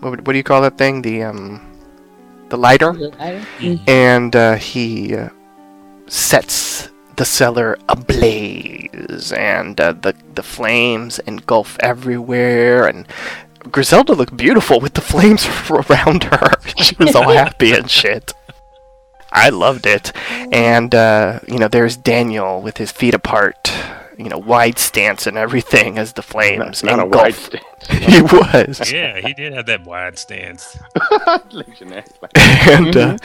what, 0.00 0.24
what 0.24 0.32
do 0.32 0.36
you 0.38 0.42
call 0.42 0.62
that 0.62 0.78
thing? 0.78 1.02
The, 1.02 1.24
um, 1.24 1.60
the 2.50 2.56
lighter? 2.56 2.92
Mhm. 2.92 3.80
and 3.88 4.34
uh, 4.36 4.54
he 4.56 5.14
uh, 5.16 5.28
sets 6.06 6.88
the 7.16 7.24
cellar 7.24 7.76
ablaze, 7.88 9.32
and 9.32 9.80
uh, 9.80 9.92
the 9.92 10.14
the 10.34 10.42
flames 10.42 11.18
engulf 11.20 11.76
everywhere. 11.80 12.86
And 12.86 13.06
Griselda 13.70 14.12
looked 14.14 14.36
beautiful 14.36 14.80
with 14.80 14.94
the 14.94 15.00
flames 15.00 15.46
around 15.70 16.24
her. 16.24 16.50
she 16.76 16.94
was 16.98 17.14
all 17.14 17.30
happy 17.30 17.72
and 17.72 17.90
shit. 17.90 18.32
I 19.30 19.50
loved 19.50 19.84
it, 19.86 20.12
and 20.52 20.94
uh, 20.94 21.40
you 21.46 21.58
know, 21.58 21.68
there's 21.68 21.96
Daniel 21.98 22.62
with 22.62 22.78
his 22.78 22.90
feet 22.92 23.12
apart, 23.14 23.70
you 24.18 24.28
know 24.28 24.36
wide 24.38 24.78
stance 24.78 25.26
and 25.26 25.38
everything 25.38 25.96
as 25.96 26.12
the 26.14 26.22
flames 26.22 26.82
Not 26.82 26.98
a 26.98 27.06
wide 27.06 27.34
engulfed. 27.34 27.56
stance. 27.84 28.14
he 28.14 28.20
was, 28.22 28.92
Yeah, 28.92 29.20
he 29.20 29.32
did 29.32 29.52
have 29.52 29.66
that 29.66 29.84
wide 29.86 30.18
stance. 30.18 30.76
And 32.68 32.96
uh, 32.96 33.16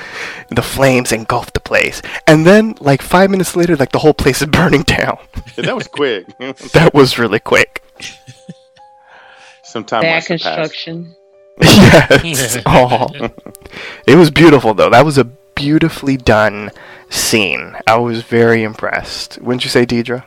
the 0.50 0.62
flames 0.62 1.12
engulfed 1.12 1.54
the 1.56 1.60
place. 1.60 2.02
And 2.28 2.46
then, 2.46 2.76
like 2.80 3.02
five 3.02 3.30
minutes 3.30 3.56
later, 3.56 3.76
like 3.76 3.92
the 3.92 4.00
whole 4.00 4.14
place 4.14 4.42
is 4.42 4.48
burning 4.48 4.84
down. 4.84 5.18
Yeah, 5.58 5.66
that 5.66 5.76
was 5.76 5.88
quick. 5.88 6.28
That 6.74 6.94
was 6.94 7.18
really 7.20 7.40
quick. 7.40 7.84
Some 9.64 9.84
time 9.84 10.02
Bad 10.02 10.16
must 10.16 10.28
have 10.30 10.40
passed. 10.42 10.56
construction. 10.76 11.16
yes. 12.24 12.58
Oh, 12.66 13.08
it 14.08 14.16
was 14.16 14.30
beautiful 14.32 14.74
though. 14.74 14.90
That 14.90 15.06
was 15.06 15.18
a 15.18 15.24
beautifully 15.56 16.18
done 16.18 16.72
scene. 17.10 17.76
I 17.88 17.98
was 17.98 18.22
very 18.24 18.64
impressed. 18.64 19.40
Wouldn't 19.42 19.64
you 19.64 19.70
say, 19.70 19.86
Deidre? 19.86 20.24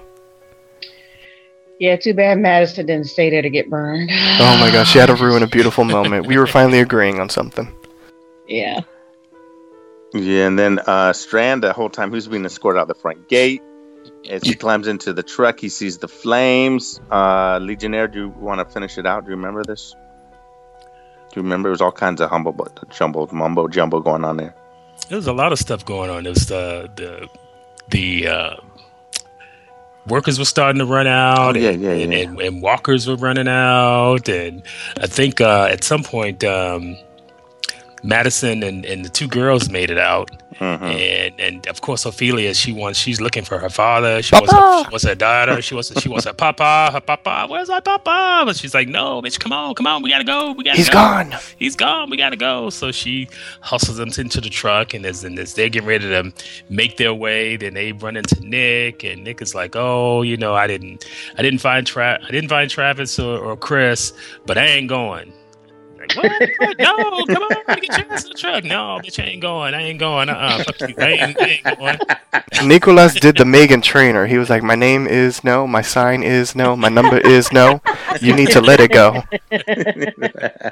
Yeah, 1.79 1.97
too 1.97 2.15
bad 2.15 2.39
Madison 2.39 2.87
didn't 2.87 3.07
stay 3.07 3.29
there 3.29 3.43
to 3.43 3.51
get 3.51 3.69
burned. 3.69 4.11
Oh 4.13 4.57
my 4.59 4.71
gosh, 4.71 4.93
she 4.93 4.99
had 4.99 5.07
to 5.07 5.15
ruin 5.21 5.43
a 5.43 5.47
beautiful 5.47 5.85
moment. 5.85 6.27
We 6.27 6.39
were 6.39 6.47
finally 6.47 6.81
agreeing 6.81 7.21
on 7.21 7.29
something. 7.29 7.73
Yeah. 8.49 8.81
Yeah, 10.15 10.47
and 10.47 10.59
then 10.59 10.79
uh, 10.87 11.13
Strand, 11.13 11.63
the 11.63 11.73
whole 11.73 11.91
time, 11.91 12.11
who's 12.11 12.29
being 12.29 12.45
escorted 12.45 12.81
out 12.81 12.89
the 12.89 12.95
front 12.95 13.29
gate. 13.29 13.63
As 14.31 14.43
he 14.43 14.55
climbs 14.55 14.89
into 14.89 15.13
the 15.13 15.23
truck, 15.23 15.61
he 15.61 15.69
sees 15.69 15.99
the 15.99 16.09
flames. 16.09 17.01
Uh, 17.11 17.59
Legionnaire, 17.61 18.09
do 18.09 18.21
you 18.21 18.29
want 18.29 18.67
to 18.67 18.73
finish 18.73 18.99
it 18.99 19.07
out? 19.07 19.25
Do 19.25 19.31
you 19.31 19.37
remember 19.37 19.63
this? 19.65 19.95
Do 21.31 21.41
you 21.41 21.43
remember? 21.43 21.69
It 21.69 21.73
was 21.73 21.81
all 21.81 21.93
kinds 21.93 22.21
of 22.21 22.31
humble, 22.31 22.57
jumble, 22.91 23.29
mumbo 23.33 23.69
jumbo 23.69 24.01
going 24.01 24.25
on 24.25 24.37
there. 24.37 24.55
There 25.09 25.17
was 25.17 25.27
a 25.27 25.33
lot 25.33 25.53
of 25.53 25.59
stuff 25.59 25.85
going 25.85 26.09
on. 26.09 26.23
There 26.25 26.33
was 26.33 26.47
the 26.47 26.91
the 26.97 27.29
the 27.91 28.29
uh, 28.29 28.57
workers 30.07 30.39
were 30.39 30.45
starting 30.45 30.79
to 30.79 30.87
run 30.87 31.07
out, 31.07 31.57
Oh, 31.57 31.59
yeah, 31.59 31.71
and, 31.71 31.83
yeah, 31.83 31.95
yeah. 31.95 32.19
And, 32.19 32.41
and 32.41 32.63
walkers 32.63 33.07
were 33.07 33.17
running 33.17 33.49
out, 33.49 34.29
and 34.29 34.63
I 35.01 35.07
think 35.07 35.41
uh, 35.41 35.69
at 35.71 35.85
some 35.85 36.03
point 36.03 36.45
um, 36.45 36.97
Madison 38.03 38.63
and, 38.63 38.85
and 38.85 39.05
the 39.05 39.09
two 39.09 39.27
girls 39.29 39.69
made 39.71 39.91
it 39.91 39.99
out, 39.99 40.31
Mhm. 40.61 40.81
and 40.83 41.41
and 41.41 41.67
of 41.67 41.81
course 41.83 42.07
Ophelia 42.07 42.55
she 42.55 42.73
wants 42.73 42.99
she's 42.99 43.21
looking 43.21 43.45
for 43.45 43.59
her 43.59 43.69
father, 43.69 44.23
she 44.23 44.35
wants 44.35 44.53
her, 44.53 44.85
she 44.85 44.91
wants 44.91 45.05
her 45.05 45.15
daughter, 45.15 45.61
she 45.61 45.75
wants 45.75 45.93
she 46.01 46.09
wants 46.09 46.25
her 46.25 46.33
papa, 46.33 46.91
her 46.93 47.01
papa, 47.01 47.47
where's 47.49 47.69
my 47.69 47.81
papa? 47.81 48.43
But 48.47 48.57
she's 48.57 48.73
like, 48.75 48.89
no, 48.89 49.21
bitch, 49.23 49.39
come 49.41 49.53
on, 49.53 49.75
come 49.75 49.87
on, 49.87 50.03
we 50.03 50.09
gotta 50.11 50.25
go, 50.25 50.53
we 50.53 50.65
gotta 50.65 50.77
He's 50.79 50.89
go 50.89 50.95
gone. 50.95 51.35
he's 51.59 51.77
gone. 51.77 52.09
We 52.11 52.17
gotta 52.17 52.37
go. 52.37 52.71
So 52.71 52.91
she 52.93 53.29
hustles 53.61 53.97
them 53.99 54.11
into 54.17 54.41
the 54.41 54.49
truck, 54.51 54.95
and 54.95 55.05
as, 55.05 55.25
and 55.25 55.39
as 55.39 55.55
they're 55.55 55.69
getting 55.69 55.89
ready 55.89 56.09
to 56.09 56.33
make 56.71 56.97
their 56.97 57.13
way, 57.15 57.57
then 57.57 57.75
they 57.75 57.93
run 57.93 58.17
into 58.17 58.41
Nick, 58.41 59.05
and 59.05 59.25
Nick 59.25 59.43
is 59.43 59.55
like, 59.55 59.75
"Oh, 59.77 60.23
you 60.23 60.37
know, 60.37 60.55
I 60.55 60.67
didn't, 60.67 61.05
I 61.37 61.43
didn't 61.43 61.61
find 61.61 61.87
Tra- 61.87 62.21
I 62.27 62.31
didn't 62.31 62.49
find 62.51 62.71
Travis 62.71 63.19
or, 63.19 63.39
or 63.39 63.57
Chris, 63.57 64.13
but 64.47 64.57
I 64.57 64.65
ain't 64.67 64.89
going." 64.89 65.33
Like, 66.15 66.17
what? 66.17 66.51
What? 66.59 66.79
No, 66.79 67.25
come 67.27 67.43
on, 67.43 67.77
get 67.81 67.99
your 67.99 68.13
ass 68.13 68.25
in 68.25 68.31
the 68.31 68.37
truck. 68.39 68.65
No, 68.65 69.01
bitch, 69.05 69.23
I 69.23 69.29
ain't 69.29 69.43
going. 69.43 69.75
I 69.75 69.83
ain't 69.83 69.99
going. 69.99 70.29
Uh, 70.29 70.33
uh 70.33 70.65
fuck 70.65 70.81
you. 70.89 70.95
I 70.99 71.09
ain't, 71.09 71.41
I 71.41 71.47
ain't 71.47 71.79
going. 71.79 71.99
Nicholas 72.69 73.15
did 73.15 73.37
the 73.37 73.45
Meghan 73.45 73.83
Trainor. 73.83 74.27
He 74.27 74.39
was 74.39 74.51
like, 74.51 74.63
"My 74.63 74.75
name 74.75 75.07
is 75.07 75.43
no, 75.45 75.67
my 75.67 75.83
sign 75.83 76.23
is 76.23 76.55
no, 76.55 76.77
my 76.77 76.89
number 76.89 77.19
is 77.19 77.53
no. 77.53 77.81
You 78.21 78.35
need 78.35 78.51
to 78.51 78.61
let 78.61 78.81
it 78.81 78.93
go." 78.93 79.23
Uh, 79.53 80.71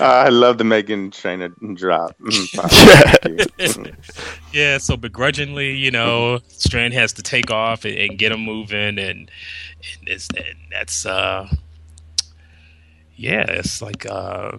I 0.00 0.28
love 0.28 0.58
the 0.58 0.64
Meghan 0.64 1.12
Trainor 1.12 1.48
drop. 1.74 2.16
Mm, 2.18 2.54
pop. 2.56 3.48
Yeah. 3.58 3.92
Yeah, 4.52 4.78
so 4.78 4.96
begrudgingly, 4.96 5.72
you 5.72 5.90
know, 5.90 6.38
Strand 6.46 6.94
has 6.94 7.12
to 7.14 7.24
take 7.24 7.50
off 7.50 7.84
and, 7.84 7.98
and 7.98 8.16
get 8.16 8.30
him 8.30 8.38
moving, 8.38 9.00
and, 9.00 9.28
and, 10.06 10.08
and 10.08 10.56
that's, 10.70 11.04
uh, 11.04 11.48
yeah, 13.16 13.44
it's 13.48 13.80
like, 13.82 14.06
uh, 14.06 14.58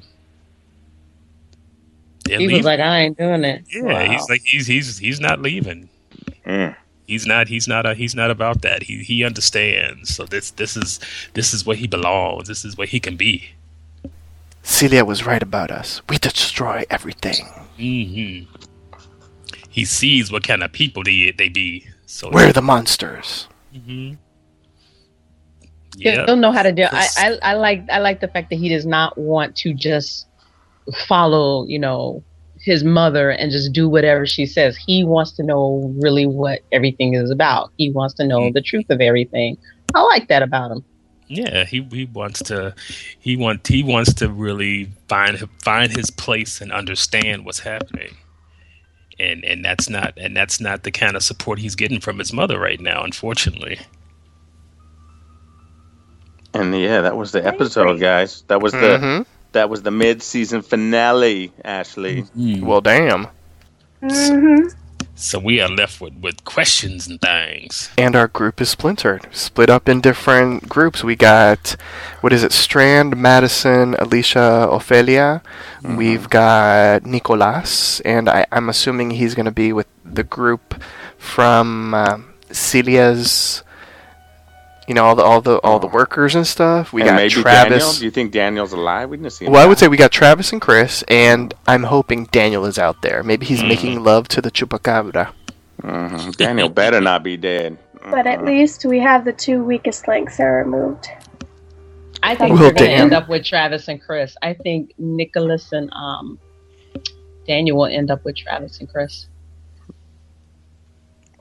they're 2.26 2.40
He 2.40 2.48
was 2.50 2.66
like, 2.66 2.80
I 2.80 3.00
ain't 3.02 3.18
doing 3.18 3.44
it. 3.44 3.66
yeah, 3.72 4.04
Wow. 4.04 4.06
he's 4.06 4.30
like, 4.30 4.42
he's 4.46 4.68
he's 4.68 4.98
he's 5.00 5.20
not 5.20 5.42
leaving. 5.42 5.90
Mm. 6.46 6.76
He's 7.08 7.26
not. 7.26 7.48
He's 7.48 7.68
not. 7.68 7.86
A, 7.86 7.94
he's 7.96 8.16
not 8.16 8.32
about 8.32 8.62
that. 8.62 8.84
He 8.84 9.04
he 9.04 9.24
understands. 9.24 10.14
So 10.16 10.26
this 10.26 10.52
this 10.52 10.76
is 10.78 11.00
this 11.34 11.54
is 11.54 11.66
where 11.66 11.76
he 11.78 11.88
belongs. 11.88 12.48
This 12.48 12.66
is 12.66 12.78
where 12.78 12.88
he 12.88 13.00
can 13.00 13.16
be. 13.18 13.50
Celia 14.64 15.06
was 15.06 15.26
right 15.26 15.42
about 15.44 15.72
us. 15.72 16.02
We 16.10 16.18
destroy 16.18 16.84
everything. 16.90 17.48
hmm 17.78 18.44
He 19.70 19.86
sees 19.86 20.32
what 20.32 20.44
kind 20.44 20.64
of 20.64 20.72
people 20.72 21.04
they 21.04 21.32
they 21.32 21.50
be. 21.50 21.88
So 22.06 22.32
We're 22.32 22.52
the 22.54 22.62
monsters. 22.62 23.48
hmm 23.74 24.14
He'll- 26.00 26.26
He'll 26.26 26.36
know 26.36 26.52
how 26.52 26.64
to 26.64 26.72
do. 26.72 26.84
I, 26.84 27.08
I 27.18 27.38
I 27.42 27.54
like 27.54 27.84
I 27.90 28.00
like 28.00 28.20
the 28.20 28.28
fact 28.28 28.50
that 28.50 28.58
he 28.58 28.70
does 28.70 28.86
not 28.86 29.18
want 29.18 29.56
to 29.58 29.74
just 29.74 30.28
follow, 31.08 31.66
you 31.66 31.80
know, 31.80 32.24
his 32.60 32.84
mother 32.84 33.30
and 33.30 33.52
just 33.52 33.72
do 33.74 33.88
whatever 33.88 34.26
she 34.26 34.46
says. 34.46 34.76
He 34.76 35.04
wants 35.04 35.32
to 35.34 35.44
know 35.44 35.94
really 36.02 36.26
what 36.26 36.62
everything 36.72 37.14
is 37.14 37.30
about. 37.30 37.72
He 37.78 37.92
wants 37.92 38.16
to 38.16 38.26
know 38.26 38.42
mm-hmm. 38.42 38.54
the 38.54 38.62
truth 38.62 38.90
of 38.90 39.02
everything. 39.02 39.58
I 39.94 40.02
like 40.02 40.28
that 40.30 40.42
about 40.42 40.72
him. 40.72 40.84
Yeah, 41.28 41.64
he, 41.66 41.82
he 41.92 42.06
wants 42.06 42.42
to 42.44 42.76
he 43.20 43.36
want 43.36 43.68
he 43.68 43.84
wants 43.84 44.14
to 44.16 44.30
really 44.30 44.92
find 45.08 45.38
find 45.64 45.96
his 45.96 46.10
place 46.10 46.62
and 46.62 46.72
understand 46.72 47.46
what's 47.46 47.60
happening. 47.60 48.16
And 49.20 49.44
and 49.44 49.64
that's 49.64 49.90
not 49.90 50.14
and 50.18 50.36
that's 50.36 50.60
not 50.60 50.84
the 50.84 50.92
kind 50.92 51.16
of 51.16 51.24
support 51.24 51.60
he's 51.60 51.76
getting 51.76 52.00
from 52.00 52.20
his 52.20 52.34
mother 52.34 52.60
right 52.60 52.80
now, 52.80 53.04
unfortunately. 53.04 53.80
And 56.56 56.74
yeah, 56.80 57.02
that 57.02 57.16
was 57.18 57.32
the 57.32 57.46
episode, 57.46 58.00
guys. 58.00 58.44
That 58.48 58.62
was 58.62 58.72
the 58.72 58.98
Mhm. 59.00 59.26
that 59.52 59.70
was 59.70 59.82
the 59.84 59.92
mid 59.92 60.24
season 60.24 60.62
finale. 60.62 61.52
Ashley, 61.64 62.26
Well, 62.36 62.82
damn. 62.82 63.28
Mm-hmm. 64.02 64.68
So 65.18 65.40
we 65.40 65.62
are 65.62 65.70
left 65.70 66.02
with, 66.02 66.14
with 66.22 66.44
questions 66.44 67.08
and 67.08 67.22
things. 67.22 67.90
And 67.98 68.18
our 68.18 68.28
group 68.28 68.60
is 68.60 68.70
splintered, 68.70 69.28
split 69.32 69.70
up 69.70 69.88
in 69.88 70.02
different 70.02 70.68
groups. 70.68 71.06
We 71.06 71.16
got, 71.16 71.78
what 72.20 72.34
is 72.34 72.44
it, 72.44 72.52
Strand, 72.52 73.16
Madison, 73.16 73.96
Alicia, 73.98 74.68
Ophelia. 74.70 75.42
We've 75.84 76.30
got 76.30 77.06
Nicolas, 77.06 78.02
and 78.02 78.28
I, 78.28 78.46
I'm 78.52 78.68
assuming 78.68 79.12
he's 79.12 79.36
going 79.36 79.46
to 79.46 79.52
be 79.56 79.72
with 79.72 79.88
the 80.04 80.24
group 80.24 80.84
from 81.18 81.94
uh, 81.94 82.18
Celia's, 82.52 83.64
you 84.88 84.94
know, 84.94 85.04
all 85.06 85.16
the 85.16 85.24
all 85.24 85.42
the 85.42 85.58
all 85.60 85.80
the 85.80 85.88
workers 85.88 86.36
and 86.36 86.46
stuff. 86.46 86.94
We 86.94 87.02
and 87.02 87.10
got 87.10 87.16
maybe 87.16 87.30
Daniel. 87.44 87.44
Travis. 87.80 88.00
Do 88.00 88.06
you 88.06 88.12
think 88.12 88.32
Daniel's 88.32 88.74
alive? 88.74 89.10
We 89.10 89.18
didn't 89.18 89.32
see 89.32 89.46
him. 89.46 89.52
Well, 89.52 89.64
I 89.64 89.68
would 89.68 89.78
say 89.80 89.88
we 89.88 89.98
got 89.98 90.12
Travis 90.12 90.52
and 90.54 90.62
Chris, 90.62 91.04
and 91.08 91.54
I'm 91.68 91.84
hoping 91.84 92.26
Daniel 92.26 92.66
is 92.66 92.78
out 92.78 93.02
there. 93.02 93.24
Maybe 93.24 93.46
he's 93.46 93.64
making 93.64 94.04
love 94.04 94.28
to 94.30 94.42
the 94.42 94.52
chupacabra. 94.52 95.34
Mhm. 95.82 96.38
Daniel 96.38 96.70
better 96.70 97.02
not 97.02 97.24
be 97.24 97.38
dead. 97.38 97.78
But 98.12 98.28
at 98.28 98.40
Mhm. 98.40 98.46
least 98.48 98.86
we 98.86 99.00
have 99.00 99.26
the 99.26 99.34
two 99.34 99.64
weakest 99.64 100.08
links 100.08 100.40
are 100.40 100.58
removed. 100.58 101.08
I 102.22 102.36
think 102.36 102.52
Well, 102.54 102.64
we're 102.70 102.74
going 102.74 102.90
to 102.90 102.96
end 102.96 103.14
up 103.14 103.28
with 103.28 103.44
Travis 103.44 103.88
and 103.88 104.02
Chris. 104.02 104.36
I 104.42 104.54
think 104.54 104.94
Nicholas 104.98 105.72
and 105.72 105.92
um, 105.94 106.40
Daniel 107.48 107.78
will 107.78 107.86
end 107.86 108.10
up 108.12 108.24
with 108.24 108.36
Travis 108.36 108.80
and 108.80 108.90
Chris. 108.90 109.28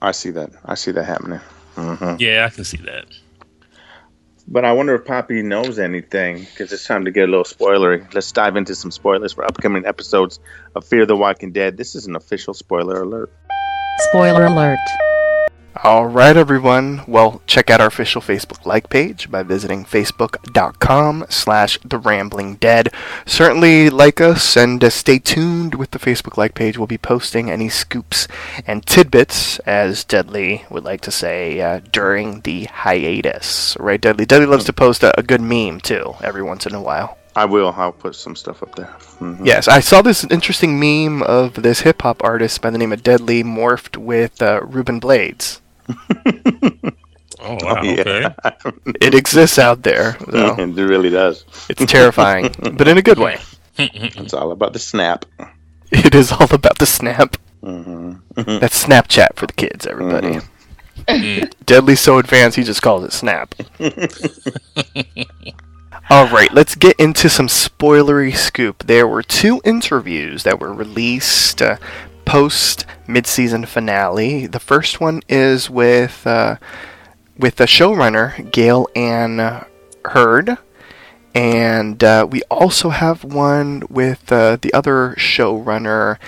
I 0.03 0.13
see 0.13 0.31
that. 0.31 0.51
I 0.65 0.75
see 0.75 0.91
that 0.93 1.05
happening. 1.05 1.41
hmm 1.77 2.17
Yeah, 2.19 2.47
I 2.47 2.55
can 2.55 2.65
see 2.65 2.77
that. 2.79 3.07
But 4.47 4.65
I 4.65 4.73
wonder 4.73 4.95
if 4.95 5.05
Poppy 5.07 5.43
knows 5.43 5.79
anything 5.79 6.41
because 6.41 6.73
it's 6.73 6.85
time 6.85 7.05
to 7.07 7.11
get 7.11 7.29
a 7.29 7.31
little 7.31 7.45
spoilery. 7.45 8.13
Let's 8.13 8.31
dive 8.31 8.57
into 8.57 8.75
some 8.75 8.91
spoilers 8.91 9.33
for 9.33 9.45
upcoming 9.45 9.87
episodes 9.87 10.39
of 10.75 10.85
Fear 10.85 11.07
the 11.07 11.17
Walking 11.17 11.51
Dead. 11.51 11.77
This 11.77 11.95
is 11.95 12.07
an 12.07 12.15
official 12.15 12.53
spoiler 12.53 13.03
alert. 13.03 13.33
Spoiler 14.11 14.45
alert. 14.45 14.79
All 15.83 16.07
right, 16.07 16.37
everyone. 16.37 17.03
Well, 17.09 17.43
check 17.49 17.69
out 17.69 17.81
our 17.81 17.89
official 17.89 18.23
Facebook 18.23 18.65
like 18.65 18.89
page 18.91 19.29
by 19.29 19.43
visiting 19.43 19.85
facebook.com 19.85 21.27
slash 21.29 21.79
the 21.85 21.99
rambling 21.99 22.55
dead. 22.57 22.91
Certainly 23.27 23.91
like 23.91 24.21
us 24.21 24.57
and 24.57 24.83
uh, 24.85 24.89
stay 24.91 25.19
tuned 25.19 25.75
with 25.75 25.91
the 25.91 25.99
Facebook 25.99 26.37
like 26.37 26.55
page. 26.55 26.79
We'll 26.79 26.87
be 26.87 26.97
posting 26.97 27.51
any 27.51 27.69
scoops 27.69 28.29
and 28.67 28.87
tidbits, 28.87 29.59
as 29.61 30.05
Deadly 30.05 30.65
would 30.71 30.85
like 30.85 31.01
to 31.03 31.11
say, 31.11 31.61
uh, 31.61 31.81
during 31.91 32.43
the 32.43 32.65
hiatus. 32.65 33.77
Right, 33.81 34.01
Deadly? 34.01 34.27
Deadly 34.27 34.47
loves 34.47 34.65
to 34.67 34.73
post 34.73 35.03
a, 35.03 35.19
a 35.19 35.25
good 35.25 35.41
meme, 35.41 35.81
too, 35.81 36.15
every 36.23 36.43
once 36.45 36.67
in 36.67 36.75
a 36.75 36.81
while. 36.83 37.19
I 37.35 37.47
will. 37.47 37.75
I'll 37.77 37.91
put 37.91 38.15
some 38.15 38.37
stuff 38.37 38.63
up 38.63 38.77
there. 38.77 38.95
Mhm. 39.19 39.45
Yes, 39.45 39.67
I 39.67 39.81
saw 39.81 40.03
this 40.03 40.23
interesting 40.31 40.79
meme 40.79 41.21
of 41.25 41.55
this 41.55 41.81
hip 41.81 42.03
hop 42.03 42.23
artist 42.23 42.63
by 42.63 42.71
the 42.71 42.79
name 42.79 42.93
of 42.93 43.03
Deadly 43.03 43.43
morphed 43.43 43.97
with 43.97 44.41
uh, 44.41 44.61
Ruben 44.63 45.01
Blades. 45.01 45.61
Oh 47.41 47.59
wow, 47.63 47.83
yeah. 47.83 48.33
It 49.01 49.15
exists 49.15 49.59
out 49.59 49.83
there. 49.83 50.17
So. 50.31 50.55
it 50.59 50.77
really 50.77 51.11
does. 51.11 51.45
It's 51.69 51.85
terrifying, 51.85 52.55
but 52.59 52.89
in 52.89 52.97
a 52.97 53.03
good 53.03 53.19
way. 53.19 53.39
It's 53.77 54.33
all 54.33 54.53
about 54.53 54.73
the 54.73 54.79
snap. 54.79 55.25
It 55.91 56.15
is 56.15 56.31
all 56.31 56.47
about 56.55 56.79
the 56.79 56.87
snap. 56.87 57.37
hmm 57.61 58.15
That's 58.37 58.85
Snapchat 58.85 59.35
for 59.35 59.47
the 59.49 59.53
kids, 59.53 59.85
everybody. 59.85 60.39
Deadly 61.67 61.97
so 61.97 62.19
advanced, 62.19 62.57
he 62.57 62.63
just 62.63 62.83
calls 62.83 63.03
it 63.05 63.13
Snap. 63.13 63.53
All 66.09 66.29
right, 66.29 66.53
let's 66.53 66.77
get 66.77 66.99
into 67.01 67.29
some 67.29 67.49
spoilery 67.49 68.37
scoop. 68.37 68.85
There 68.87 69.09
were 69.09 69.23
two 69.23 69.61
interviews 69.65 70.45
that 70.45 70.61
were 70.61 70.73
released 70.73 71.61
uh, 71.61 71.77
post 72.25 72.87
mid-season 73.07 73.67
finale. 73.67 74.47
The 74.47 74.61
first 74.61 75.01
one 75.01 75.23
is 75.29 75.69
with 75.69 76.27
uh, 76.27 76.57
with 77.39 77.57
the 77.57 77.65
showrunner 77.65 78.51
Gale 78.53 78.89
Anne 78.95 79.65
Hurd, 80.05 80.59
and 81.35 82.03
uh, 82.05 82.27
we 82.31 82.43
also 82.45 82.91
have 82.91 83.25
one 83.25 83.83
with 83.91 84.31
uh, 84.31 84.57
the 84.61 84.73
other 84.73 85.15
showrunner 85.19 86.19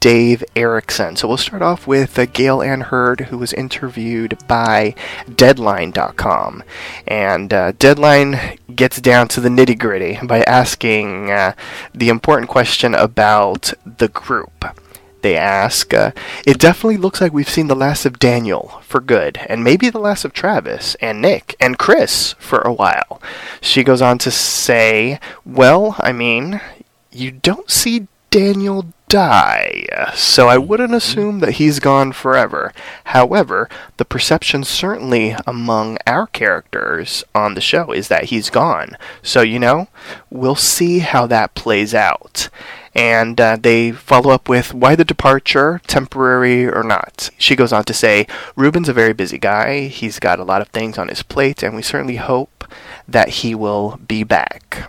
Dave 0.00 0.44
Erickson. 0.54 1.16
So 1.16 1.26
we'll 1.26 1.36
start 1.36 1.60
off 1.60 1.86
with 1.86 2.18
uh, 2.18 2.26
Gale 2.26 2.62
Anne 2.62 2.82
Hurd, 2.82 3.22
who 3.22 3.38
was 3.38 3.52
interviewed 3.52 4.38
by 4.46 4.94
Deadline.com. 5.34 6.62
And 7.06 7.52
uh, 7.52 7.72
Deadline 7.72 8.58
gets 8.74 9.00
down 9.00 9.28
to 9.28 9.40
the 9.40 9.48
nitty 9.48 9.78
gritty 9.78 10.24
by 10.24 10.42
asking 10.42 11.30
uh, 11.32 11.54
the 11.92 12.08
important 12.08 12.48
question 12.48 12.94
about 12.94 13.74
the 13.84 14.08
group. 14.08 14.64
They 15.24 15.38
ask, 15.38 15.94
uh, 15.94 16.10
It 16.46 16.58
definitely 16.58 16.98
looks 16.98 17.22
like 17.22 17.32
we've 17.32 17.48
seen 17.48 17.68
the 17.68 17.74
last 17.74 18.04
of 18.04 18.18
Daniel 18.18 18.82
for 18.82 19.00
good, 19.00 19.38
and 19.48 19.64
maybe 19.64 19.88
the 19.88 19.98
last 19.98 20.26
of 20.26 20.34
Travis, 20.34 20.96
and 20.96 21.22
Nick, 21.22 21.56
and 21.58 21.78
Chris 21.78 22.34
for 22.38 22.58
a 22.58 22.74
while. 22.74 23.22
She 23.62 23.82
goes 23.82 24.02
on 24.02 24.18
to 24.18 24.30
say, 24.30 25.18
Well, 25.46 25.96
I 25.98 26.12
mean, 26.12 26.60
you 27.10 27.30
don't 27.30 27.70
see 27.70 28.06
Daniel 28.28 28.92
die, 29.08 29.86
so 30.14 30.48
I 30.48 30.58
wouldn't 30.58 30.92
assume 30.92 31.40
that 31.40 31.52
he's 31.52 31.78
gone 31.78 32.12
forever. 32.12 32.74
However, 33.04 33.70
the 33.96 34.04
perception 34.04 34.62
certainly 34.62 35.36
among 35.46 35.96
our 36.06 36.26
characters 36.26 37.24
on 37.34 37.54
the 37.54 37.62
show 37.62 37.92
is 37.92 38.08
that 38.08 38.24
he's 38.24 38.50
gone. 38.50 38.98
So, 39.22 39.40
you 39.40 39.58
know, 39.58 39.88
we'll 40.28 40.54
see 40.54 40.98
how 40.98 41.26
that 41.28 41.54
plays 41.54 41.94
out. 41.94 42.50
And 42.94 43.40
uh, 43.40 43.56
they 43.60 43.90
follow 43.90 44.30
up 44.30 44.48
with 44.48 44.72
why 44.72 44.94
the 44.94 45.04
departure, 45.04 45.80
temporary 45.86 46.66
or 46.66 46.84
not. 46.84 47.30
She 47.38 47.56
goes 47.56 47.72
on 47.72 47.84
to 47.84 47.94
say, 47.94 48.26
Ruben's 48.54 48.88
a 48.88 48.92
very 48.92 49.12
busy 49.12 49.38
guy. 49.38 49.88
He's 49.88 50.20
got 50.20 50.38
a 50.38 50.44
lot 50.44 50.62
of 50.62 50.68
things 50.68 50.96
on 50.96 51.08
his 51.08 51.22
plate, 51.22 51.62
and 51.62 51.74
we 51.74 51.82
certainly 51.82 52.16
hope 52.16 52.64
that 53.08 53.28
he 53.40 53.54
will 53.54 53.98
be 54.06 54.22
back. 54.22 54.88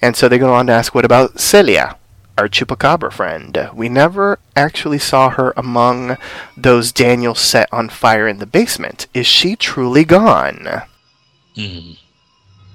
And 0.00 0.14
so 0.14 0.28
they 0.28 0.38
go 0.38 0.54
on 0.54 0.68
to 0.68 0.72
ask, 0.72 0.94
what 0.94 1.04
about 1.04 1.40
Celia? 1.40 1.96
our 2.38 2.48
chupacabra 2.48 3.12
friend. 3.12 3.68
We 3.74 3.88
never 3.88 4.38
actually 4.54 5.00
saw 5.00 5.30
her 5.30 5.52
among 5.56 6.16
those 6.56 6.92
Daniel 6.92 7.34
set 7.34 7.68
on 7.72 7.88
fire 7.88 8.28
in 8.28 8.38
the 8.38 8.46
basement. 8.46 9.08
Is 9.12 9.26
she 9.26 9.56
truly 9.56 10.04
gone? 10.04 10.84
Hmm. 11.56 11.92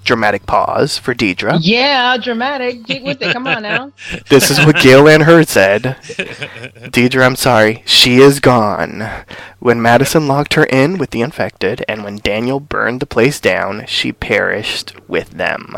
Dramatic 0.04 0.46
pause 0.46 0.98
for 0.98 1.14
Deidre. 1.14 1.58
Yeah, 1.60 2.16
dramatic. 2.18 2.84
Get 2.84 3.02
with 3.02 3.22
it. 3.22 3.32
Come 3.32 3.46
on 3.46 3.62
now. 3.62 3.92
This 4.28 4.50
is 4.50 4.58
what 4.64 4.76
Gale 4.76 5.08
Anne 5.08 5.22
Hurd 5.22 5.48
said. 5.48 5.96
Deidre, 6.92 7.24
I'm 7.24 7.36
sorry. 7.36 7.82
She 7.86 8.18
is 8.18 8.40
gone. 8.40 9.08
When 9.58 9.80
Madison 9.80 10.28
locked 10.28 10.54
her 10.54 10.64
in 10.64 10.98
with 10.98 11.10
the 11.10 11.22
infected, 11.22 11.84
and 11.88 12.04
when 12.04 12.18
Daniel 12.18 12.60
burned 12.60 13.00
the 13.00 13.06
place 13.06 13.40
down, 13.40 13.86
she 13.86 14.12
perished 14.12 14.94
with 15.08 15.30
them. 15.30 15.76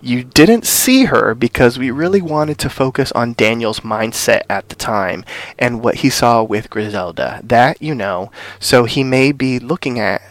You 0.00 0.24
didn't 0.24 0.66
see 0.66 1.04
her 1.04 1.34
because 1.34 1.78
we 1.78 1.90
really 1.90 2.22
wanted 2.22 2.58
to 2.60 2.70
focus 2.70 3.12
on 3.12 3.34
Daniel's 3.34 3.80
mindset 3.80 4.42
at 4.48 4.68
the 4.68 4.74
time 4.76 5.24
and 5.58 5.82
what 5.82 5.96
he 5.96 6.10
saw 6.10 6.42
with 6.42 6.70
Griselda. 6.70 7.40
That 7.42 7.80
you 7.82 7.94
know. 7.94 8.30
So 8.58 8.84
he 8.84 9.04
may 9.04 9.32
be 9.32 9.58
looking 9.58 9.98
at 9.98 10.22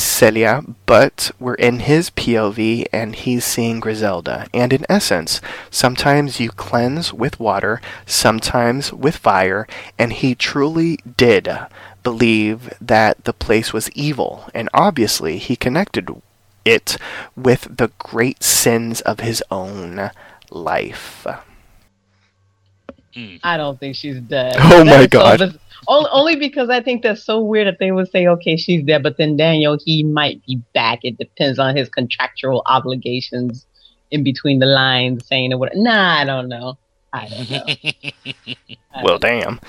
Celia, 0.00 0.62
but 0.86 1.30
we're 1.38 1.54
in 1.54 1.80
his 1.80 2.10
POV 2.10 2.86
and 2.92 3.14
he's 3.14 3.44
seeing 3.44 3.80
Griselda. 3.80 4.46
And 4.54 4.72
in 4.72 4.84
essence, 4.88 5.40
sometimes 5.70 6.40
you 6.40 6.50
cleanse 6.50 7.12
with 7.12 7.40
water, 7.40 7.80
sometimes 8.06 8.92
with 8.92 9.16
fire, 9.16 9.66
and 9.98 10.12
he 10.12 10.34
truly 10.34 10.98
did 11.16 11.48
believe 12.02 12.72
that 12.80 13.24
the 13.24 13.32
place 13.32 13.72
was 13.72 13.90
evil. 13.92 14.48
And 14.54 14.68
obviously, 14.74 15.38
he 15.38 15.56
connected 15.56 16.08
it 16.64 16.96
with 17.36 17.76
the 17.76 17.90
great 17.98 18.42
sins 18.42 19.00
of 19.02 19.20
his 19.20 19.42
own 19.50 20.10
life. 20.50 21.26
Hmm. 23.14 23.36
I 23.42 23.56
don't 23.56 23.78
think 23.78 23.96
she's 23.96 24.20
dead. 24.20 24.56
Oh 24.58 24.84
That 24.84 24.86
my 24.86 25.00
is 25.00 25.08
so 25.08 25.08
God. 25.08 25.38
biz- 25.38 25.58
only, 25.88 26.10
only 26.12 26.36
because 26.36 26.68
I 26.70 26.82
think 26.82 27.02
that's 27.02 27.22
so 27.22 27.40
weird 27.40 27.66
that 27.66 27.78
they 27.78 27.92
would 27.92 28.10
say, 28.10 28.26
okay, 28.26 28.56
she's 28.56 28.82
dead, 28.82 29.02
but 29.02 29.16
then 29.16 29.36
Daniel, 29.36 29.78
he 29.84 30.02
might 30.02 30.44
be 30.46 30.56
back. 30.74 31.00
It 31.02 31.18
depends 31.18 31.58
on 31.58 31.76
his 31.76 31.88
contractual 31.88 32.62
obligations 32.66 33.66
in 34.10 34.24
between 34.24 34.58
the 34.58 34.66
lines 34.66 35.26
saying 35.26 35.52
or 35.52 35.58
what. 35.58 35.72
Nah, 35.74 36.20
I 36.20 36.24
don't 36.24 36.48
know. 36.48 36.78
I 37.12 37.28
don't 37.28 37.50
know. 37.50 38.34
Well, 39.02 39.18
damn. 39.18 39.60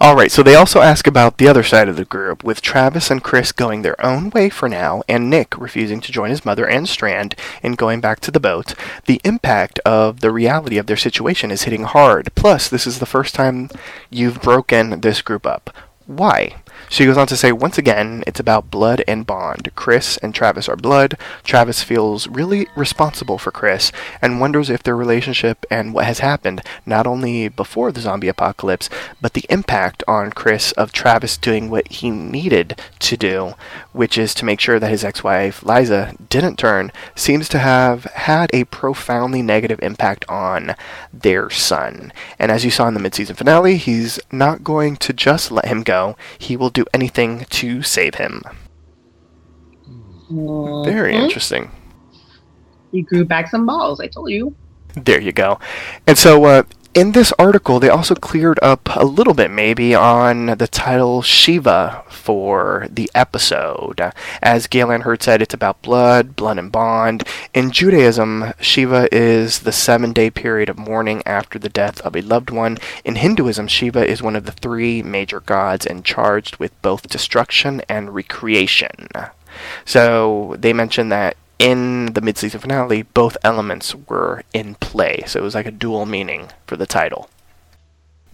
All 0.00 0.16
right, 0.16 0.30
so 0.30 0.42
they 0.42 0.54
also 0.54 0.80
ask 0.80 1.06
about 1.06 1.38
the 1.38 1.48
other 1.48 1.62
side 1.62 1.88
of 1.88 1.96
the 1.96 2.04
group, 2.04 2.42
with 2.42 2.62
Travis 2.62 3.10
and 3.10 3.22
Chris 3.22 3.52
going 3.52 3.82
their 3.82 4.02
own 4.04 4.30
way 4.30 4.48
for 4.48 4.68
now, 4.68 5.02
and 5.08 5.28
Nick 5.28 5.58
refusing 5.58 6.00
to 6.00 6.12
join 6.12 6.30
his 6.30 6.44
mother 6.44 6.66
and 6.66 6.88
Strand 6.88 7.34
in 7.62 7.72
going 7.74 8.00
back 8.00 8.20
to 8.20 8.30
the 8.30 8.40
boat. 8.40 8.74
The 9.06 9.20
impact 9.24 9.78
of 9.80 10.20
the 10.20 10.30
reality 10.30 10.78
of 10.78 10.86
their 10.86 10.96
situation 10.96 11.50
is 11.50 11.64
hitting 11.64 11.84
hard. 11.84 12.34
Plus, 12.34 12.68
this 12.68 12.86
is 12.86 12.98
the 12.98 13.06
first 13.06 13.34
time 13.34 13.68
you've 14.10 14.40
broken 14.40 15.00
this 15.00 15.22
group 15.22 15.44
up. 15.44 15.70
Why? 16.06 16.61
She 16.88 17.06
goes 17.06 17.16
on 17.16 17.26
to 17.28 17.36
say, 17.36 17.52
once 17.52 17.78
again, 17.78 18.22
it's 18.26 18.40
about 18.40 18.70
blood 18.70 19.02
and 19.08 19.26
bond. 19.26 19.70
Chris 19.74 20.18
and 20.18 20.34
Travis 20.34 20.68
are 20.68 20.76
blood. 20.76 21.16
Travis 21.42 21.82
feels 21.82 22.28
really 22.28 22.66
responsible 22.76 23.38
for 23.38 23.50
Chris 23.50 23.92
and 24.20 24.40
wonders 24.40 24.68
if 24.68 24.82
their 24.82 24.96
relationship 24.96 25.64
and 25.70 25.94
what 25.94 26.04
has 26.04 26.18
happened, 26.18 26.62
not 26.84 27.06
only 27.06 27.48
before 27.48 27.92
the 27.92 28.00
zombie 28.00 28.28
apocalypse, 28.28 28.90
but 29.20 29.32
the 29.32 29.46
impact 29.48 30.02
on 30.06 30.30
Chris 30.30 30.72
of 30.72 30.92
Travis 30.92 31.36
doing 31.38 31.70
what 31.70 31.88
he 31.88 32.10
needed 32.10 32.80
to 32.98 33.16
do, 33.16 33.54
which 33.92 34.18
is 34.18 34.34
to 34.34 34.44
make 34.44 34.60
sure 34.60 34.78
that 34.78 34.90
his 34.90 35.04
ex 35.04 35.24
wife, 35.24 35.62
Liza, 35.62 36.14
didn't 36.28 36.58
turn, 36.58 36.92
seems 37.14 37.48
to 37.48 37.58
have 37.58 38.04
had 38.04 38.50
a 38.52 38.64
profoundly 38.64 39.42
negative 39.42 39.78
impact 39.82 40.24
on 40.28 40.74
their 41.12 41.48
son. 41.50 42.12
And 42.38 42.50
as 42.50 42.64
you 42.64 42.70
saw 42.70 42.88
in 42.88 42.94
the 42.94 43.00
mid-season 43.00 43.36
finale, 43.36 43.76
he's 43.76 44.20
not 44.30 44.64
going 44.64 44.96
to 44.96 45.12
just 45.12 45.50
let 45.50 45.66
him 45.66 45.82
go. 45.82 46.16
He 46.38 46.56
will 46.56 46.70
do 46.72 46.84
anything 46.94 47.46
to 47.50 47.82
save 47.82 48.16
him. 48.16 48.42
Very 50.30 51.12
Mhm. 51.14 51.22
interesting. 51.24 51.70
He 52.90 53.02
grew 53.02 53.24
back 53.24 53.48
some 53.48 53.66
balls. 53.66 54.00
I 54.00 54.06
told 54.06 54.30
you. 54.30 54.54
There 54.94 55.20
you 55.20 55.32
go. 55.32 55.58
And 56.06 56.18
so, 56.18 56.44
uh, 56.44 56.62
in 56.94 57.12
this 57.12 57.32
article, 57.38 57.80
they 57.80 57.88
also 57.88 58.14
cleared 58.14 58.58
up 58.62 58.88
a 58.94 59.04
little 59.04 59.32
bit, 59.32 59.50
maybe, 59.50 59.94
on 59.94 60.46
the 60.46 60.68
title 60.68 61.22
Shiva 61.22 62.04
for 62.08 62.86
the 62.90 63.10
episode. 63.14 64.12
As 64.42 64.66
Gale 64.66 64.92
Anne 64.92 65.00
Hurd 65.02 65.22
said, 65.22 65.40
it's 65.40 65.54
about 65.54 65.80
blood, 65.80 66.36
blood 66.36 66.58
and 66.58 66.70
bond. 66.70 67.24
In 67.54 67.70
Judaism, 67.70 68.52
Shiva 68.60 69.08
is 69.10 69.60
the 69.60 69.72
seven 69.72 70.12
day 70.12 70.28
period 70.30 70.68
of 70.68 70.78
mourning 70.78 71.22
after 71.24 71.58
the 71.58 71.70
death 71.70 72.00
of 72.02 72.14
a 72.14 72.20
loved 72.20 72.50
one. 72.50 72.76
In 73.04 73.16
Hinduism, 73.16 73.68
Shiva 73.68 74.06
is 74.06 74.22
one 74.22 74.36
of 74.36 74.44
the 74.44 74.52
three 74.52 75.02
major 75.02 75.40
gods 75.40 75.86
and 75.86 76.04
charged 76.04 76.56
with 76.56 76.80
both 76.82 77.08
destruction 77.08 77.80
and 77.88 78.14
recreation. 78.14 79.08
So, 79.84 80.56
they 80.58 80.72
mentioned 80.72 81.12
that 81.12 81.36
in 81.58 82.14
the 82.14 82.20
mid-season 82.20 82.60
finale, 82.60 83.02
both 83.02 83.36
elements 83.44 83.94
were 83.94 84.42
in 84.52 84.74
play, 84.76 85.22
so 85.26 85.40
it 85.40 85.42
was 85.42 85.54
like 85.54 85.66
a 85.66 85.70
dual 85.70 86.06
meaning 86.06 86.48
for 86.66 86.76
the 86.76 86.86
title. 86.86 87.28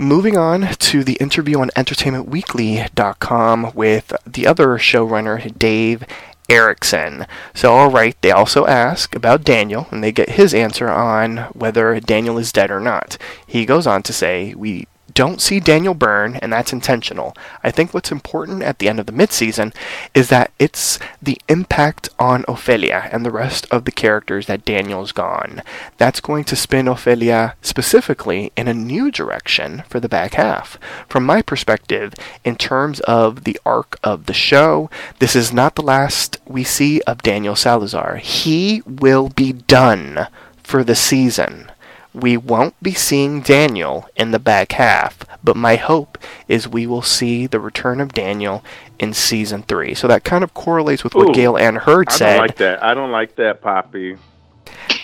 Moving 0.01 0.37
on 0.37 0.75
to 0.75 1.03
the 1.03 1.15
interview 1.15 1.61
on 1.61 1.71
EntertainmentWeekly.com 1.71 3.73
with 3.75 4.13
the 4.25 4.47
other 4.47 4.69
showrunner, 4.79 5.59
Dave 5.59 6.05
Erickson. 6.49 7.27
So, 7.53 7.73
alright, 7.73 8.17
they 8.23 8.31
also 8.31 8.67
ask 8.67 9.15
about 9.15 9.45
Daniel, 9.45 9.87
and 9.91 10.03
they 10.03 10.13
get 10.13 10.31
his 10.31 10.55
answer 10.55 10.89
on 10.89 11.39
whether 11.53 12.01
Daniel 12.01 12.39
is 12.39 12.53
dead 12.53 12.71
or 12.71 12.81
not. 12.81 13.19
He 13.47 13.67
goes 13.67 13.87
on 13.87 14.03
to 14.05 14.13
say, 14.13 14.55
We 14.55 14.87
don't 15.19 15.41
see 15.41 15.59
Daniel 15.59 15.95
burn, 15.95 16.37
and 16.37 16.53
that's 16.53 16.73
intentional. 16.73 17.37
I 17.65 17.73
think 17.73 17.93
what's 17.93 18.13
important 18.13 18.63
at 18.63 18.79
the 18.79 18.89
end 18.89 19.01
of 19.01 19.07
the 19.07 19.13
midseason 19.13 19.75
is 20.15 20.29
that 20.29 20.53
it's 20.61 21.01
the 21.21 21.41
impact 21.49 22.09
on 22.21 22.45
Ofelia 22.45 23.13
and 23.13 23.27
the 23.27 23.33
rest 23.33 23.67
of 23.73 23.85
the 23.85 23.91
characters 23.91 24.47
that 24.47 24.65
Daniel's 24.65 25.11
gone. 25.11 25.65
That's 25.97 26.21
going 26.21 26.45
to 26.45 26.55
spin 26.55 26.87
Ofelia 26.87 27.55
specifically 27.63 28.53
in 28.57 28.69
a 28.69 28.73
new 28.73 29.11
direction 29.11 29.83
for 29.89 29.99
the 29.99 30.09
back 30.09 30.35
half. 30.35 30.79
From 31.09 31.27
my 31.27 31.43
perspective, 31.43 32.15
in 32.45 32.55
terms 32.55 33.01
of 33.01 33.43
the 33.43 33.59
arc 33.67 33.99
of 34.05 34.27
the 34.27 34.33
show, 34.33 34.89
this 35.19 35.35
is 35.35 35.53
not 35.53 35.75
the 35.75 35.83
last 35.83 36.39
we 36.47 36.63
see 36.63 37.01
of 37.09 37.25
Daniel 37.25 37.57
Salazar. 37.57 38.19
He 38.19 38.83
will 38.87 39.31
be 39.31 39.53
done 39.53 40.29
for 40.63 40.85
the 40.85 40.95
season 40.95 41.73
We 42.15 42.37
won't 42.37 42.81
be 42.83 42.95
seeing 42.95 43.41
Daniel 43.43 44.09
in 44.17 44.31
the 44.31 44.39
back 44.39 44.73
half, 44.73 45.19
but 45.45 45.57
my 45.57 45.77
hope 45.77 46.19
is 46.49 46.67
we 46.67 46.87
will 46.87 47.03
see 47.03 47.47
the 47.47 47.61
return 47.61 48.01
of 48.01 48.13
Daniel 48.13 48.65
in 48.99 49.13
season 49.15 49.63
three. 49.63 49.95
So 49.95 50.09
that 50.09 50.25
kind 50.25 50.43
of 50.43 50.55
correlates 50.55 51.05
with 51.05 51.15
what 51.15 51.31
Ooh, 51.31 51.35
Gale 51.35 51.57
Anne 51.57 51.77
Hurd 51.77 52.11
said. 52.11 52.29
I 52.29 52.33
don't 52.39 52.47
like 52.47 52.57
that. 52.57 52.83
I 52.83 52.95
don't 52.95 53.13
like 53.13 53.37
that, 53.37 53.61
Poppy. 53.61 54.17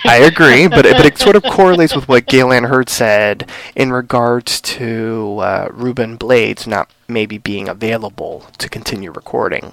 I 0.07 0.17
agree, 0.19 0.67
but 0.67 0.85
it, 0.85 0.97
but 0.97 1.07
it 1.07 1.19
sort 1.19 1.37
of 1.37 1.43
correlates 1.43 1.95
with 1.95 2.09
what 2.09 2.27
Gale 2.27 2.53
Anne 2.53 2.65
Hurd 2.65 2.89
said 2.89 3.49
in 3.75 3.93
regards 3.93 4.61
to 4.63 5.39
uh, 5.41 5.69
Ruben 5.73 6.17
Blades 6.17 6.67
not 6.67 6.91
maybe 7.09 7.39
being 7.39 7.69
available 7.69 8.47
to 8.59 8.69
continue 8.69 9.11
recording. 9.11 9.73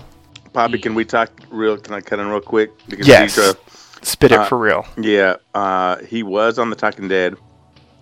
Poppy, 0.53 0.79
can 0.79 0.95
we 0.95 1.05
talk 1.05 1.32
real? 1.49 1.77
Can 1.77 1.93
I 1.93 2.01
cut 2.01 2.19
in 2.19 2.27
real 2.27 2.41
quick? 2.41 2.71
Because 2.88 3.07
Yes. 3.07 3.38
Deidre- 3.38 3.57
Spit 4.02 4.32
it 4.32 4.39
Uh, 4.39 4.45
for 4.45 4.58
real. 4.58 4.86
Yeah, 4.97 5.36
uh, 5.54 5.97
he 5.97 6.24
was 6.24 6.58
on 6.58 6.70
the 6.70 6.76
Talking 6.76 7.08
Dead, 7.08 7.36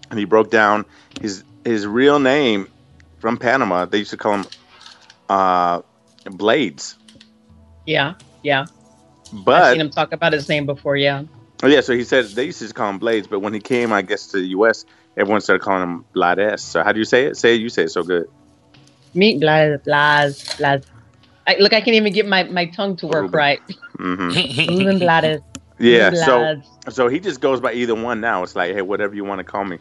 and 0.10 0.20
he 0.20 0.26
broke 0.26 0.50
down 0.50 0.86
his 1.22 1.44
his 1.66 1.86
real 1.86 2.20
name 2.20 2.68
from 3.20 3.38
Panama. 3.38 3.86
They 3.86 4.00
used 4.00 4.12
to 4.12 4.18
call 4.18 4.36
him 4.36 4.46
uh, 5.30 5.82
Blades, 6.26 6.96
Yeah, 7.86 8.16
yeah. 8.44 8.66
But 9.32 9.64
I've 9.64 9.72
seen 9.74 9.82
him 9.82 9.90
talk 9.90 10.12
about 10.12 10.34
his 10.34 10.50
name 10.50 10.66
before. 10.66 10.98
Yeah. 10.98 11.24
oh 11.64 11.68
yeah. 11.68 11.82
So 11.82 11.94
he 11.94 12.04
said 12.04 12.26
they 12.28 12.46
used 12.46 12.62
to 12.66 12.74
call 12.74 12.90
him 12.90 12.98
Blades, 13.00 13.28
but 13.28 13.40
when 13.42 13.54
he 13.54 13.60
came, 13.60 13.94
I 13.94 14.02
guess 14.02 14.28
to 14.28 14.38
the 14.38 14.48
U.S., 14.48 14.86
everyone 15.18 15.42
started 15.42 15.64
calling 15.64 15.84
him 15.84 16.06
Blades. 16.14 16.64
So 16.64 16.84
how 16.84 16.92
do 16.92 17.00
you 17.00 17.06
say 17.06 17.26
it? 17.26 17.38
Say 17.38 17.56
it. 17.56 17.62
You 17.62 17.70
say 17.70 17.84
it 17.84 17.92
so 17.92 18.04
good. 18.04 18.28
Meat 19.14 19.42
blaz 19.42 19.84
blaz 19.84 20.58
blaz. 20.58 20.86
I, 21.48 21.58
look, 21.60 21.74
I 21.74 21.82
can't 21.82 21.96
even 21.96 22.14
get 22.14 22.28
my, 22.28 22.44
my 22.44 22.66
tongue 22.66 22.96
to 22.98 23.08
work 23.08 23.24
Ruben. 23.24 23.38
right. 23.38 23.60
hmm 23.98 24.30
Ruben 24.68 25.00
Blades. 25.00 25.42
Yeah. 25.80 26.14
So 26.14 26.62
so 26.90 27.08
he 27.08 27.20
just 27.20 27.42
goes 27.42 27.60
by 27.60 27.74
either 27.74 27.96
one 27.96 28.22
now. 28.22 28.44
It's 28.44 28.56
like 28.56 28.74
hey, 28.74 28.82
whatever 28.82 29.16
you 29.16 29.24
want 29.24 29.40
to 29.40 29.44
call 29.44 29.64
me. 29.66 29.78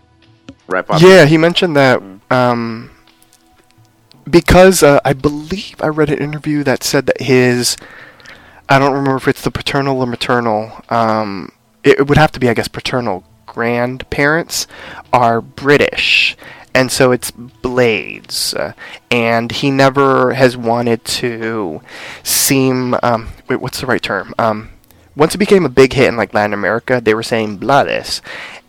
Right, 0.68 0.86
Poppy? 0.86 1.06
Yeah, 1.06 1.24
he 1.24 1.38
mentioned 1.38 1.76
that 1.76 2.00
Mm. 2.00 2.20
um, 2.30 2.90
because 4.30 4.82
uh, 4.82 5.00
I 5.04 5.12
believe 5.14 5.76
I 5.80 5.88
read 5.88 6.10
an 6.10 6.18
interview 6.18 6.62
that 6.64 6.84
said 6.84 7.06
that 7.06 7.22
his, 7.22 7.76
I 8.68 8.78
don't 8.78 8.92
remember 8.92 9.16
if 9.16 9.28
it's 9.28 9.42
the 9.42 9.50
paternal 9.50 10.00
or 10.00 10.06
maternal, 10.06 10.72
um, 10.90 11.52
it, 11.82 12.00
it 12.00 12.08
would 12.08 12.18
have 12.18 12.32
to 12.32 12.40
be, 12.40 12.48
I 12.50 12.54
guess, 12.54 12.68
paternal 12.68 13.24
grandparents 13.46 14.66
are 15.12 15.40
British. 15.40 16.36
And 16.74 16.92
so 16.92 17.12
it's 17.12 17.30
Blades. 17.30 18.52
Uh, 18.52 18.74
and 19.10 19.50
he 19.50 19.70
never 19.70 20.34
has 20.34 20.56
wanted 20.56 21.04
to 21.06 21.80
seem, 22.22 22.94
um, 23.02 23.30
wait, 23.48 23.60
what's 23.60 23.80
the 23.80 23.86
right 23.86 24.02
term? 24.02 24.34
Um, 24.38 24.68
once 25.18 25.34
it 25.34 25.38
became 25.38 25.66
a 25.66 25.68
big 25.68 25.92
hit 25.92 26.08
in 26.08 26.16
like 26.16 26.32
Latin 26.32 26.54
America, 26.54 27.00
they 27.02 27.12
were 27.12 27.22
saying 27.22 27.58
Blades 27.58 28.22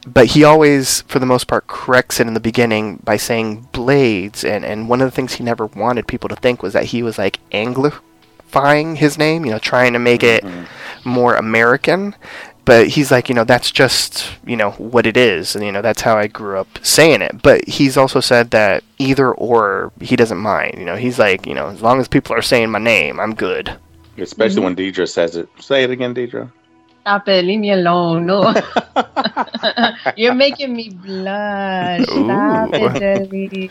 but 0.07 0.27
he 0.27 0.43
always, 0.43 1.01
for 1.03 1.19
the 1.19 1.25
most 1.25 1.47
part, 1.47 1.67
corrects 1.67 2.19
it 2.19 2.27
in 2.27 2.33
the 2.33 2.39
beginning 2.39 2.97
by 2.97 3.17
saying 3.17 3.67
blades. 3.71 4.43
And, 4.43 4.63
and 4.63 4.89
one 4.89 5.01
of 5.01 5.07
the 5.07 5.11
things 5.15 5.33
he 5.33 5.43
never 5.43 5.65
wanted 5.65 6.07
people 6.07 6.29
to 6.29 6.35
think 6.35 6.63
was 6.63 6.73
that 6.73 6.85
he 6.85 7.03
was 7.03 7.17
like 7.17 7.39
anglifying 7.51 8.97
his 8.97 9.17
name, 9.17 9.45
you 9.45 9.51
know, 9.51 9.59
trying 9.59 9.93
to 9.93 9.99
make 9.99 10.23
it 10.23 10.43
mm-hmm. 10.43 11.09
more 11.09 11.35
American. 11.35 12.15
But 12.63 12.89
he's 12.89 13.11
like, 13.11 13.29
you 13.29 13.35
know, 13.35 13.43
that's 13.43 13.71
just, 13.71 14.31
you 14.45 14.55
know, 14.55 14.71
what 14.71 15.05
it 15.05 15.17
is. 15.17 15.55
And, 15.55 15.65
you 15.65 15.71
know, 15.71 15.81
that's 15.81 16.01
how 16.01 16.17
I 16.17 16.27
grew 16.27 16.57
up 16.57 16.67
saying 16.83 17.21
it. 17.21 17.41
But 17.41 17.67
he's 17.67 17.97
also 17.97 18.19
said 18.19 18.51
that 18.51 18.83
either 18.99 19.31
or, 19.33 19.91
he 19.99 20.15
doesn't 20.15 20.37
mind. 20.37 20.77
You 20.77 20.85
know, 20.85 20.95
he's 20.95 21.17
like, 21.17 21.47
you 21.47 21.55
know, 21.55 21.67
as 21.67 21.81
long 21.81 21.99
as 21.99 22.07
people 22.07 22.35
are 22.35 22.43
saying 22.43 22.69
my 22.69 22.79
name, 22.79 23.19
I'm 23.19 23.33
good. 23.33 23.77
Especially 24.21 24.57
mm-hmm. 24.57 24.65
when 24.65 24.75
Deidre 24.75 25.07
says 25.07 25.35
it. 25.35 25.49
Say 25.59 25.83
it 25.83 25.91
again, 25.91 26.13
Deidre. 26.13 26.51
Stop 27.01 27.27
it. 27.27 27.45
Leave 27.45 27.59
me 27.59 27.71
alone. 27.71 28.25
No. 28.25 28.53
You're 30.15 30.33
making 30.33 30.73
me 30.75 30.89
blush. 30.89 32.03
Stop 32.03 32.73
Ooh. 32.73 32.85
it, 32.85 32.99
Jelly. 32.99 33.69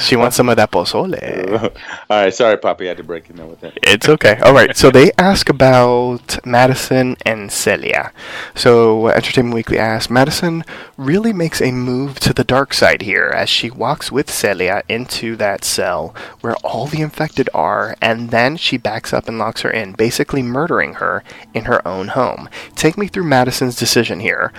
She 0.00 0.16
wants 0.16 0.36
some 0.36 0.48
of 0.48 0.56
that 0.56 0.70
pozole. 0.70 1.12
All 2.10 2.22
right, 2.24 2.34
sorry, 2.34 2.56
Poppy. 2.56 2.86
I 2.86 2.88
had 2.88 2.96
to 2.98 3.04
break 3.04 3.28
in 3.30 3.36
there 3.36 3.46
with 3.46 3.60
that. 3.60 3.78
It's 3.82 4.08
okay. 4.08 4.38
All 4.40 4.54
right. 4.54 4.76
So 4.76 4.90
they 4.90 5.12
ask 5.18 5.48
about 5.48 6.44
Madison 6.46 7.16
and 7.26 7.52
Celia. 7.52 8.12
So 8.54 9.08
Entertainment 9.08 9.54
Weekly 9.54 9.78
asks, 9.78 10.10
Madison 10.10 10.64
really 10.96 11.32
makes 11.32 11.60
a 11.60 11.72
move 11.72 12.20
to 12.20 12.32
the 12.32 12.44
dark 12.44 12.74
side 12.74 13.02
here 13.02 13.32
as 13.34 13.48
she 13.48 13.70
walks 13.70 14.10
with 14.10 14.30
Celia 14.30 14.82
into 14.88 15.36
that 15.36 15.64
cell 15.64 16.14
where 16.40 16.56
all 16.56 16.86
the 16.86 17.02
infected 17.02 17.48
are, 17.54 17.96
and 18.00 18.30
then 18.30 18.56
she 18.56 18.76
backs 18.76 19.12
up 19.12 19.28
and 19.28 19.38
locks 19.38 19.62
her 19.62 19.70
in, 19.70 19.92
basically 19.92 20.42
murdering 20.42 20.94
her 20.94 21.22
in 21.54 21.64
her 21.64 21.86
own 21.86 22.08
home. 22.08 22.48
Take 22.74 22.96
me 22.96 23.08
through 23.08 23.24
Madison's 23.24 23.76
decision 23.76 24.20
here. 24.20 24.52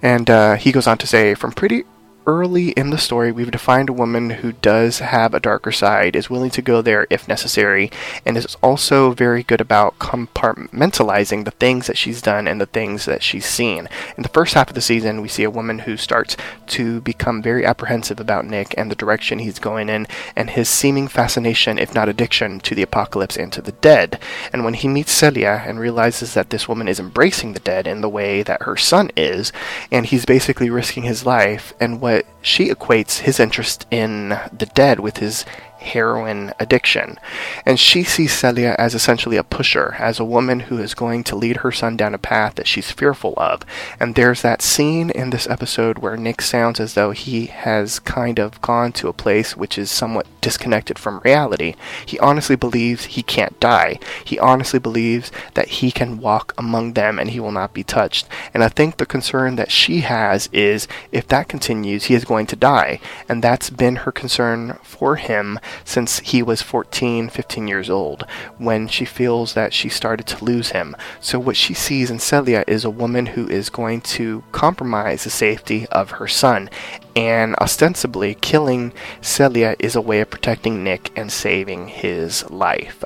And 0.00 0.30
uh, 0.30 0.54
he 0.54 0.72
goes 0.72 0.86
on 0.86 0.98
to 0.98 1.06
say, 1.06 1.34
from 1.34 1.52
pretty 1.52 1.84
early 2.28 2.72
in 2.72 2.90
the 2.90 2.98
story, 2.98 3.32
we've 3.32 3.50
defined 3.50 3.88
a 3.88 3.92
woman 3.92 4.28
who 4.28 4.52
does 4.52 4.98
have 4.98 5.32
a 5.32 5.40
darker 5.40 5.72
side, 5.72 6.14
is 6.14 6.28
willing 6.28 6.50
to 6.50 6.60
go 6.60 6.82
there 6.82 7.06
if 7.08 7.26
necessary, 7.26 7.90
and 8.26 8.36
is 8.36 8.54
also 8.62 9.12
very 9.12 9.42
good 9.42 9.62
about 9.62 9.98
compartmentalizing 9.98 11.46
the 11.46 11.50
things 11.52 11.86
that 11.86 11.96
she's 11.96 12.20
done 12.20 12.46
and 12.46 12.60
the 12.60 12.66
things 12.66 13.06
that 13.06 13.22
she's 13.22 13.46
seen. 13.46 13.88
In 14.18 14.22
the 14.22 14.28
first 14.28 14.52
half 14.52 14.68
of 14.68 14.74
the 14.74 14.82
season, 14.82 15.22
we 15.22 15.28
see 15.28 15.42
a 15.42 15.50
woman 15.50 15.80
who 15.80 15.96
starts 15.96 16.36
to 16.66 17.00
become 17.00 17.40
very 17.40 17.64
apprehensive 17.64 18.20
about 18.20 18.44
Nick 18.44 18.74
and 18.76 18.90
the 18.90 18.94
direction 18.94 19.38
he's 19.38 19.58
going 19.58 19.88
in, 19.88 20.06
and 20.36 20.50
his 20.50 20.68
seeming 20.68 21.08
fascination, 21.08 21.78
if 21.78 21.94
not 21.94 22.10
addiction, 22.10 22.60
to 22.60 22.74
the 22.74 22.82
apocalypse 22.82 23.38
and 23.38 23.50
to 23.54 23.62
the 23.62 23.72
dead. 23.72 24.20
And 24.52 24.66
when 24.66 24.74
he 24.74 24.86
meets 24.86 25.12
Celia 25.12 25.64
and 25.66 25.80
realizes 25.80 26.34
that 26.34 26.50
this 26.50 26.68
woman 26.68 26.88
is 26.88 27.00
embracing 27.00 27.54
the 27.54 27.60
dead 27.60 27.86
in 27.86 28.02
the 28.02 28.08
way 28.08 28.42
that 28.42 28.64
her 28.64 28.76
son 28.76 29.10
is, 29.16 29.50
and 29.90 30.04
he's 30.04 30.26
basically 30.26 30.68
risking 30.68 31.04
his 31.04 31.24
life, 31.24 31.72
and 31.80 32.02
what 32.02 32.17
she 32.42 32.68
equates 32.68 33.20
his 33.20 33.40
interest 33.40 33.86
in 33.90 34.30
the 34.52 34.70
dead 34.74 35.00
with 35.00 35.18
his 35.18 35.44
heroin 35.88 36.52
addiction. 36.58 37.18
And 37.66 37.78
she 37.78 38.04
sees 38.04 38.32
Celia 38.32 38.76
as 38.78 38.94
essentially 38.94 39.36
a 39.36 39.42
pusher, 39.42 39.96
as 39.98 40.20
a 40.20 40.24
woman 40.24 40.60
who 40.60 40.78
is 40.78 40.94
going 40.94 41.24
to 41.24 41.36
lead 41.36 41.58
her 41.58 41.72
son 41.72 41.96
down 41.96 42.14
a 42.14 42.18
path 42.18 42.54
that 42.54 42.66
she's 42.66 42.90
fearful 42.90 43.34
of. 43.36 43.62
And 43.98 44.14
there's 44.14 44.42
that 44.42 44.62
scene 44.62 45.10
in 45.10 45.30
this 45.30 45.48
episode 45.48 45.98
where 45.98 46.16
Nick 46.16 46.42
sounds 46.42 46.80
as 46.80 46.94
though 46.94 47.10
he 47.10 47.46
has 47.46 47.98
kind 47.98 48.38
of 48.38 48.60
gone 48.60 48.92
to 48.92 49.08
a 49.08 49.12
place 49.12 49.56
which 49.56 49.78
is 49.78 49.90
somewhat 49.90 50.26
disconnected 50.40 50.98
from 50.98 51.20
reality. 51.24 51.74
He 52.06 52.18
honestly 52.18 52.56
believes 52.56 53.06
he 53.06 53.22
can't 53.22 53.58
die. 53.60 53.98
He 54.24 54.38
honestly 54.38 54.78
believes 54.78 55.30
that 55.54 55.68
he 55.68 55.90
can 55.90 56.20
walk 56.20 56.54
among 56.56 56.92
them 56.92 57.18
and 57.18 57.30
he 57.30 57.40
will 57.40 57.52
not 57.52 57.74
be 57.74 57.82
touched. 57.82 58.28
And 58.54 58.62
I 58.62 58.68
think 58.68 58.96
the 58.96 59.06
concern 59.06 59.56
that 59.56 59.70
she 59.70 60.00
has 60.00 60.48
is 60.52 60.88
if 61.12 61.26
that 61.28 61.48
continues, 61.48 62.04
he 62.04 62.14
is 62.14 62.24
going 62.24 62.46
to 62.46 62.56
die. 62.56 63.00
And 63.28 63.42
that's 63.42 63.70
been 63.70 63.96
her 63.96 64.12
concern 64.12 64.78
for 64.82 65.16
him 65.16 65.58
since 65.84 66.20
he 66.20 66.42
was 66.42 66.62
14, 66.62 67.28
15 67.28 67.68
years 67.68 67.90
old, 67.90 68.24
when 68.58 68.88
she 68.88 69.04
feels 69.04 69.54
that 69.54 69.72
she 69.72 69.88
started 69.88 70.26
to 70.26 70.44
lose 70.44 70.70
him. 70.70 70.96
So 71.20 71.38
what 71.38 71.56
she 71.56 71.74
sees 71.74 72.10
in 72.10 72.18
Celia 72.18 72.64
is 72.66 72.84
a 72.84 72.90
woman 72.90 73.26
who 73.26 73.48
is 73.48 73.70
going 73.70 74.00
to 74.02 74.42
compromise 74.52 75.24
the 75.24 75.30
safety 75.30 75.86
of 75.88 76.12
her 76.12 76.28
son. 76.28 76.70
And 77.14 77.54
ostensibly, 77.56 78.34
killing 78.34 78.92
Celia 79.20 79.76
is 79.78 79.96
a 79.96 80.00
way 80.00 80.20
of 80.20 80.30
protecting 80.30 80.84
Nick 80.84 81.10
and 81.16 81.32
saving 81.32 81.88
his 81.88 82.48
life. 82.50 83.04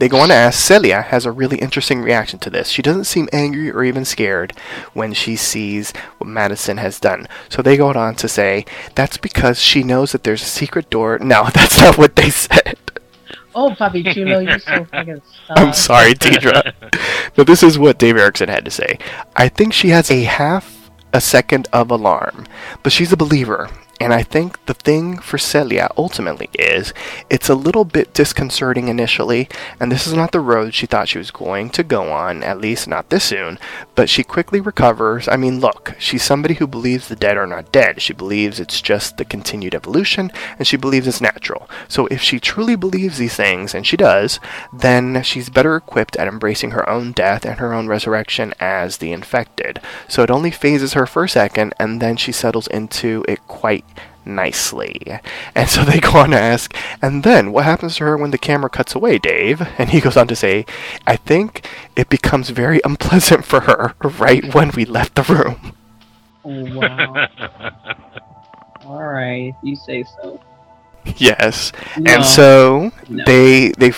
They 0.00 0.08
go 0.08 0.20
on 0.20 0.30
to 0.30 0.34
ask, 0.34 0.58
Celia 0.58 1.02
has 1.02 1.26
a 1.26 1.30
really 1.30 1.58
interesting 1.58 2.00
reaction 2.00 2.38
to 2.38 2.48
this. 2.48 2.70
She 2.70 2.80
doesn't 2.80 3.04
seem 3.04 3.28
angry 3.34 3.70
or 3.70 3.84
even 3.84 4.06
scared 4.06 4.54
when 4.94 5.12
she 5.12 5.36
sees 5.36 5.92
what 6.16 6.26
Madison 6.26 6.78
has 6.78 6.98
done. 6.98 7.28
So 7.50 7.60
they 7.60 7.76
go 7.76 7.92
on 7.92 8.14
to 8.14 8.26
say, 8.26 8.64
that's 8.94 9.18
because 9.18 9.60
she 9.60 9.82
knows 9.82 10.12
that 10.12 10.24
there's 10.24 10.40
a 10.40 10.46
secret 10.46 10.88
door. 10.88 11.18
No, 11.30 11.48
that's 11.54 11.78
not 11.78 11.98
what 11.98 12.16
they 12.16 12.30
said. 12.30 12.78
Oh, 13.54 13.76
Bobby 13.78 14.02
Chulo, 14.02 14.38
you're 14.38 14.58
so 14.58 14.84
fucking 14.90 15.20
I'm 15.50 15.74
sorry, 15.74 16.14
Deidre. 16.14 16.72
but 17.34 17.46
this 17.46 17.62
is 17.62 17.78
what 17.78 17.98
Dave 17.98 18.16
Erickson 18.16 18.48
had 18.48 18.64
to 18.64 18.70
say. 18.70 18.98
I 19.36 19.48
think 19.50 19.74
she 19.74 19.88
has 19.90 20.10
a 20.10 20.22
half 20.22 20.90
a 21.12 21.20
second 21.20 21.68
of 21.74 21.90
alarm, 21.90 22.46
but 22.82 22.90
she's 22.92 23.12
a 23.12 23.18
believer. 23.18 23.68
And 24.00 24.14
I 24.14 24.22
think 24.22 24.64
the 24.64 24.72
thing 24.72 25.18
for 25.18 25.36
Celia 25.36 25.90
ultimately 25.94 26.48
is 26.58 26.94
it's 27.28 27.50
a 27.50 27.54
little 27.54 27.84
bit 27.84 28.14
disconcerting 28.14 28.88
initially, 28.88 29.46
and 29.78 29.92
this 29.92 30.06
is 30.06 30.14
not 30.14 30.32
the 30.32 30.40
road 30.40 30.72
she 30.72 30.86
thought 30.86 31.10
she 31.10 31.18
was 31.18 31.30
going 31.30 31.68
to 31.70 31.82
go 31.82 32.10
on, 32.10 32.42
at 32.42 32.62
least 32.62 32.88
not 32.88 33.10
this 33.10 33.24
soon, 33.24 33.58
but 33.94 34.08
she 34.08 34.24
quickly 34.24 34.58
recovers. 34.58 35.28
I 35.28 35.36
mean, 35.36 35.60
look, 35.60 35.94
she's 35.98 36.22
somebody 36.22 36.54
who 36.54 36.66
believes 36.66 37.08
the 37.08 37.14
dead 37.14 37.36
are 37.36 37.46
not 37.46 37.72
dead. 37.72 38.00
She 38.00 38.14
believes 38.14 38.58
it's 38.58 38.80
just 38.80 39.18
the 39.18 39.24
continued 39.26 39.74
evolution, 39.74 40.32
and 40.58 40.66
she 40.66 40.78
believes 40.78 41.06
it's 41.06 41.20
natural. 41.20 41.68
So 41.86 42.06
if 42.06 42.22
she 42.22 42.40
truly 42.40 42.76
believes 42.76 43.18
these 43.18 43.36
things, 43.36 43.74
and 43.74 43.86
she 43.86 43.98
does, 43.98 44.40
then 44.72 45.22
she's 45.22 45.50
better 45.50 45.76
equipped 45.76 46.16
at 46.16 46.26
embracing 46.26 46.70
her 46.70 46.88
own 46.88 47.12
death 47.12 47.44
and 47.44 47.58
her 47.58 47.74
own 47.74 47.86
resurrection 47.86 48.54
as 48.58 48.96
the 48.96 49.12
infected. 49.12 49.78
So 50.08 50.22
it 50.22 50.30
only 50.30 50.50
fazes 50.50 50.94
her 50.94 51.04
for 51.04 51.24
a 51.24 51.28
second, 51.28 51.74
and 51.78 52.00
then 52.00 52.16
she 52.16 52.32
settles 52.32 52.66
into 52.68 53.26
it 53.28 53.46
quite 53.46 53.84
nicely. 54.24 55.00
And 55.54 55.68
so 55.68 55.84
they 55.84 56.00
go 56.00 56.18
on 56.18 56.30
to 56.30 56.40
ask, 56.40 56.74
and 57.02 57.22
then 57.24 57.52
what 57.52 57.64
happens 57.64 57.96
to 57.96 58.04
her 58.04 58.16
when 58.16 58.30
the 58.30 58.38
camera 58.38 58.70
cuts 58.70 58.94
away, 58.94 59.18
Dave? 59.18 59.60
And 59.78 59.90
he 59.90 60.00
goes 60.00 60.16
on 60.16 60.26
to 60.28 60.36
say, 60.36 60.66
I 61.06 61.16
think 61.16 61.66
it 61.96 62.08
becomes 62.08 62.50
very 62.50 62.80
unpleasant 62.84 63.44
for 63.44 63.60
her 63.60 63.94
right 64.02 64.54
when 64.54 64.70
we 64.72 64.84
left 64.84 65.14
the 65.14 65.22
room. 65.22 65.74
Oh, 66.44 66.74
wow. 66.74 67.28
All 68.84 69.02
right, 69.04 69.54
you 69.62 69.76
say 69.76 70.04
so. 70.22 70.40
Yes. 71.16 71.72
No. 71.98 72.12
And 72.12 72.24
so 72.24 72.92
No. 73.08 73.24
they 73.24 73.70
they 73.78 73.92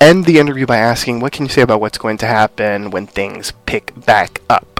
end 0.00 0.24
the 0.26 0.38
interview 0.38 0.66
by 0.66 0.76
asking, 0.76 1.20
"What 1.20 1.32
can 1.32 1.46
you 1.46 1.50
say 1.50 1.62
about 1.62 1.80
what's 1.80 1.98
going 1.98 2.18
to 2.18 2.26
happen 2.26 2.90
when 2.90 3.06
things 3.06 3.52
pick 3.66 3.92
back 4.06 4.40
up?" 4.50 4.73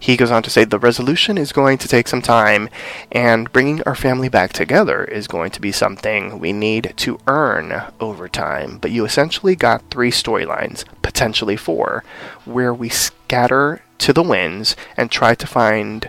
He 0.00 0.16
goes 0.16 0.30
on 0.30 0.42
to 0.44 0.50
say, 0.50 0.64
"The 0.64 0.78
resolution 0.78 1.36
is 1.36 1.52
going 1.52 1.76
to 1.78 1.86
take 1.86 2.08
some 2.08 2.22
time, 2.22 2.70
and 3.12 3.52
bringing 3.52 3.82
our 3.82 3.94
family 3.94 4.30
back 4.30 4.52
together 4.52 5.04
is 5.04 5.28
going 5.28 5.50
to 5.52 5.60
be 5.60 5.70
something 5.72 6.38
we 6.38 6.52
need 6.52 6.94
to 6.96 7.20
earn 7.26 7.82
over 8.00 8.26
time. 8.26 8.78
But 8.80 8.92
you 8.92 9.04
essentially 9.04 9.54
got 9.54 9.90
three 9.90 10.10
storylines, 10.10 10.84
potentially 11.02 11.56
four, 11.56 12.02
where 12.46 12.72
we 12.72 12.88
scatter 12.88 13.82
to 13.98 14.14
the 14.14 14.22
winds 14.22 14.74
and 14.96 15.10
try 15.10 15.34
to 15.34 15.46
find." 15.46 16.08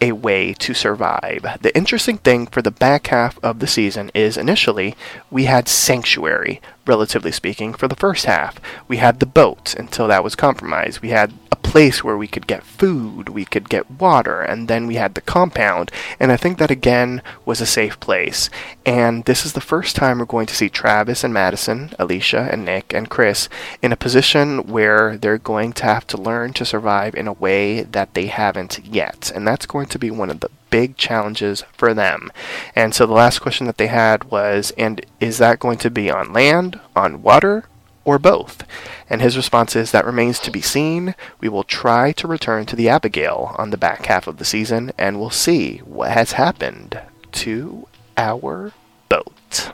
a 0.00 0.12
way 0.12 0.54
to 0.54 0.72
survive. 0.74 1.44
The 1.60 1.76
interesting 1.76 2.18
thing 2.18 2.46
for 2.46 2.62
the 2.62 2.70
back 2.70 3.08
half 3.08 3.36
of 3.42 3.58
the 3.58 3.66
season 3.66 4.12
is 4.14 4.36
initially 4.36 4.94
we 5.28 5.46
had 5.46 5.66
Sanctuary, 5.66 6.60
relatively 6.86 7.32
speaking, 7.32 7.74
for 7.74 7.88
the 7.88 7.96
first 7.96 8.26
half. 8.26 8.60
We 8.86 8.98
had 8.98 9.18
the 9.18 9.26
boat 9.26 9.74
until 9.76 10.06
that 10.06 10.22
was 10.22 10.36
compromised. 10.36 11.00
We 11.00 11.08
had 11.08 11.32
a 11.50 11.56
place 11.68 12.02
where 12.02 12.16
we 12.16 12.26
could 12.26 12.46
get 12.46 12.64
food, 12.64 13.28
we 13.28 13.44
could 13.44 13.68
get 13.68 13.90
water, 13.90 14.40
and 14.40 14.68
then 14.68 14.86
we 14.86 14.94
had 14.94 15.14
the 15.14 15.20
compound. 15.20 15.90
And 16.18 16.32
I 16.32 16.36
think 16.38 16.56
that 16.58 16.70
again 16.70 17.22
was 17.44 17.60
a 17.60 17.66
safe 17.66 18.00
place. 18.00 18.48
And 18.86 19.26
this 19.26 19.44
is 19.44 19.52
the 19.52 19.60
first 19.60 19.94
time 19.94 20.18
we're 20.18 20.24
going 20.24 20.46
to 20.46 20.54
see 20.54 20.70
Travis 20.70 21.22
and 21.22 21.34
Madison, 21.34 21.90
Alicia 21.98 22.48
and 22.50 22.64
Nick 22.64 22.94
and 22.94 23.10
Chris 23.10 23.50
in 23.82 23.92
a 23.92 23.96
position 23.96 24.66
where 24.66 25.18
they're 25.18 25.36
going 25.36 25.74
to 25.74 25.84
have 25.84 26.06
to 26.08 26.16
learn 26.16 26.54
to 26.54 26.64
survive 26.64 27.14
in 27.14 27.28
a 27.28 27.34
way 27.34 27.82
that 27.82 28.14
they 28.14 28.26
haven't 28.26 28.80
yet. 28.84 29.30
And 29.34 29.46
that's 29.46 29.66
going 29.66 29.88
to 29.88 29.98
be 29.98 30.10
one 30.10 30.30
of 30.30 30.40
the 30.40 30.50
big 30.70 30.96
challenges 30.96 31.64
for 31.72 31.92
them. 31.92 32.32
And 32.74 32.94
so 32.94 33.06
the 33.06 33.12
last 33.12 33.40
question 33.40 33.66
that 33.66 33.76
they 33.76 33.88
had 33.88 34.24
was 34.24 34.72
and 34.78 35.04
is 35.20 35.38
that 35.38 35.60
going 35.60 35.78
to 35.78 35.90
be 35.90 36.10
on 36.10 36.32
land, 36.32 36.80
on 36.96 37.22
water, 37.22 37.64
or 38.08 38.18
both? 38.18 38.64
And 39.10 39.20
his 39.20 39.36
response 39.36 39.76
is 39.76 39.92
that 39.92 40.06
remains 40.06 40.38
to 40.40 40.50
be 40.50 40.62
seen. 40.62 41.14
We 41.40 41.50
will 41.50 41.62
try 41.62 42.12
to 42.12 42.26
return 42.26 42.64
to 42.66 42.74
the 42.74 42.88
Abigail 42.88 43.54
on 43.58 43.68
the 43.68 43.76
back 43.76 44.06
half 44.06 44.26
of 44.26 44.38
the 44.38 44.46
season 44.46 44.92
and 44.96 45.20
we'll 45.20 45.28
see 45.28 45.78
what 45.78 46.10
has 46.12 46.32
happened 46.32 46.98
to 47.32 47.86
our 48.16 48.72
boat. 49.10 49.72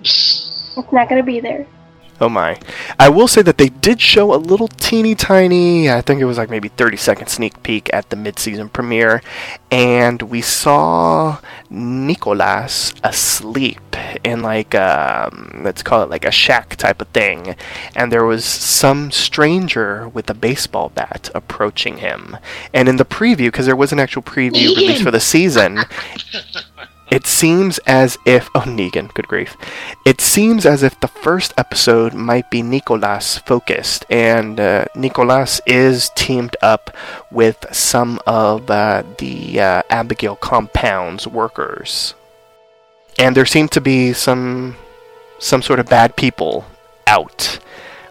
It's 0.00 0.76
not 0.92 1.08
gonna 1.08 1.22
be 1.22 1.40
there. 1.40 1.66
Oh 2.22 2.28
my. 2.28 2.56
I 3.00 3.08
will 3.08 3.26
say 3.26 3.42
that 3.42 3.58
they 3.58 3.68
did 3.68 4.00
show 4.00 4.32
a 4.32 4.36
little 4.36 4.68
teeny 4.68 5.16
tiny, 5.16 5.90
I 5.90 6.00
think 6.02 6.20
it 6.20 6.24
was 6.24 6.38
like 6.38 6.50
maybe 6.50 6.68
30 6.68 6.96
second 6.96 7.26
sneak 7.26 7.60
peek 7.64 7.92
at 7.92 8.10
the 8.10 8.16
mid 8.16 8.38
season 8.38 8.68
premiere, 8.68 9.22
and 9.72 10.22
we 10.22 10.40
saw 10.40 11.40
Nicolas 11.68 12.94
asleep 13.02 13.96
in 14.22 14.40
like, 14.40 14.72
um, 14.76 15.62
let's 15.64 15.82
call 15.82 16.04
it 16.04 16.10
like 16.10 16.24
a 16.24 16.30
shack 16.30 16.76
type 16.76 17.00
of 17.00 17.08
thing, 17.08 17.56
and 17.96 18.12
there 18.12 18.24
was 18.24 18.44
some 18.44 19.10
stranger 19.10 20.08
with 20.08 20.30
a 20.30 20.34
baseball 20.34 20.90
bat 20.90 21.28
approaching 21.34 21.96
him. 21.96 22.36
And 22.72 22.88
in 22.88 22.98
the 22.98 23.04
preview, 23.04 23.48
because 23.48 23.66
there 23.66 23.74
was 23.74 23.90
an 23.90 23.98
actual 23.98 24.22
preview 24.22 24.76
released 24.76 25.02
for 25.02 25.10
the 25.10 25.18
season, 25.18 25.80
it 27.12 27.26
seems 27.26 27.76
as 27.80 28.16
if 28.24 28.48
oh 28.54 28.60
Negan, 28.60 29.12
good 29.12 29.28
grief. 29.28 29.54
It 30.06 30.22
seems 30.22 30.64
as 30.64 30.82
if 30.82 30.98
the 30.98 31.08
first 31.08 31.52
episode 31.58 32.14
might 32.14 32.50
be 32.50 32.62
Nicolas 32.62 33.36
focused, 33.36 34.06
and 34.08 34.58
uh, 34.58 34.86
Nicolas 34.96 35.60
is 35.66 36.08
teamed 36.14 36.56
up 36.62 36.96
with 37.30 37.66
some 37.70 38.18
of 38.26 38.70
uh, 38.70 39.02
the 39.18 39.60
uh, 39.60 39.82
Abigail 39.90 40.36
compound's 40.36 41.26
workers, 41.26 42.14
and 43.18 43.36
there 43.36 43.44
seem 43.44 43.68
to 43.68 43.80
be 43.82 44.14
some 44.14 44.76
some 45.38 45.60
sort 45.60 45.80
of 45.80 45.86
bad 45.90 46.16
people 46.16 46.64
out 47.06 47.58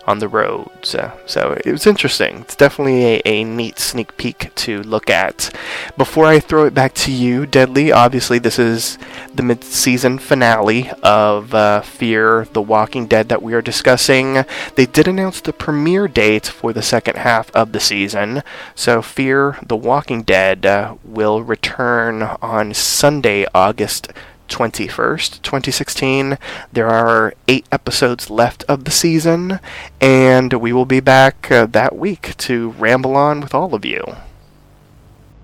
on 0.07 0.19
the 0.19 0.27
roads. 0.27 0.95
Uh, 0.95 1.15
so 1.25 1.57
it 1.65 1.71
was 1.71 1.87
interesting. 1.87 2.39
It's 2.39 2.55
definitely 2.55 3.03
a, 3.05 3.21
a 3.25 3.43
neat 3.43 3.79
sneak 3.79 4.17
peek 4.17 4.53
to 4.55 4.81
look 4.83 5.09
at. 5.09 5.53
Before 5.97 6.25
I 6.25 6.39
throw 6.39 6.65
it 6.65 6.73
back 6.73 6.93
to 6.95 7.11
you, 7.11 7.45
Deadly, 7.45 7.91
obviously 7.91 8.39
this 8.39 8.57
is 8.59 8.97
the 9.33 9.43
mid 9.43 9.63
season 9.63 10.17
finale 10.19 10.91
of 11.03 11.53
uh, 11.53 11.81
Fear 11.81 12.47
the 12.53 12.61
Walking 12.61 13.07
Dead 13.07 13.29
that 13.29 13.41
we 13.41 13.53
are 13.53 13.61
discussing. 13.61 14.45
They 14.75 14.85
did 14.85 15.07
announce 15.07 15.41
the 15.41 15.53
premiere 15.53 16.07
date 16.07 16.47
for 16.47 16.73
the 16.73 16.81
second 16.81 17.17
half 17.17 17.51
of 17.51 17.71
the 17.71 17.79
season. 17.79 18.43
So 18.75 19.01
Fear 19.01 19.59
the 19.65 19.77
Walking 19.77 20.23
Dead 20.23 20.65
uh, 20.65 20.95
will 21.03 21.43
return 21.43 22.23
on 22.23 22.73
Sunday, 22.73 23.45
August 23.53 24.11
21st, 24.51 25.41
2016. 25.41 26.37
There 26.71 26.87
are 26.87 27.33
eight 27.47 27.65
episodes 27.71 28.29
left 28.29 28.63
of 28.67 28.83
the 28.83 28.91
season, 28.91 29.59
and 29.99 30.53
we 30.53 30.73
will 30.73 30.85
be 30.85 30.99
back 30.99 31.49
uh, 31.51 31.65
that 31.67 31.95
week 31.97 32.35
to 32.37 32.71
ramble 32.71 33.15
on 33.15 33.41
with 33.41 33.55
all 33.55 33.73
of 33.73 33.85
you. 33.85 34.03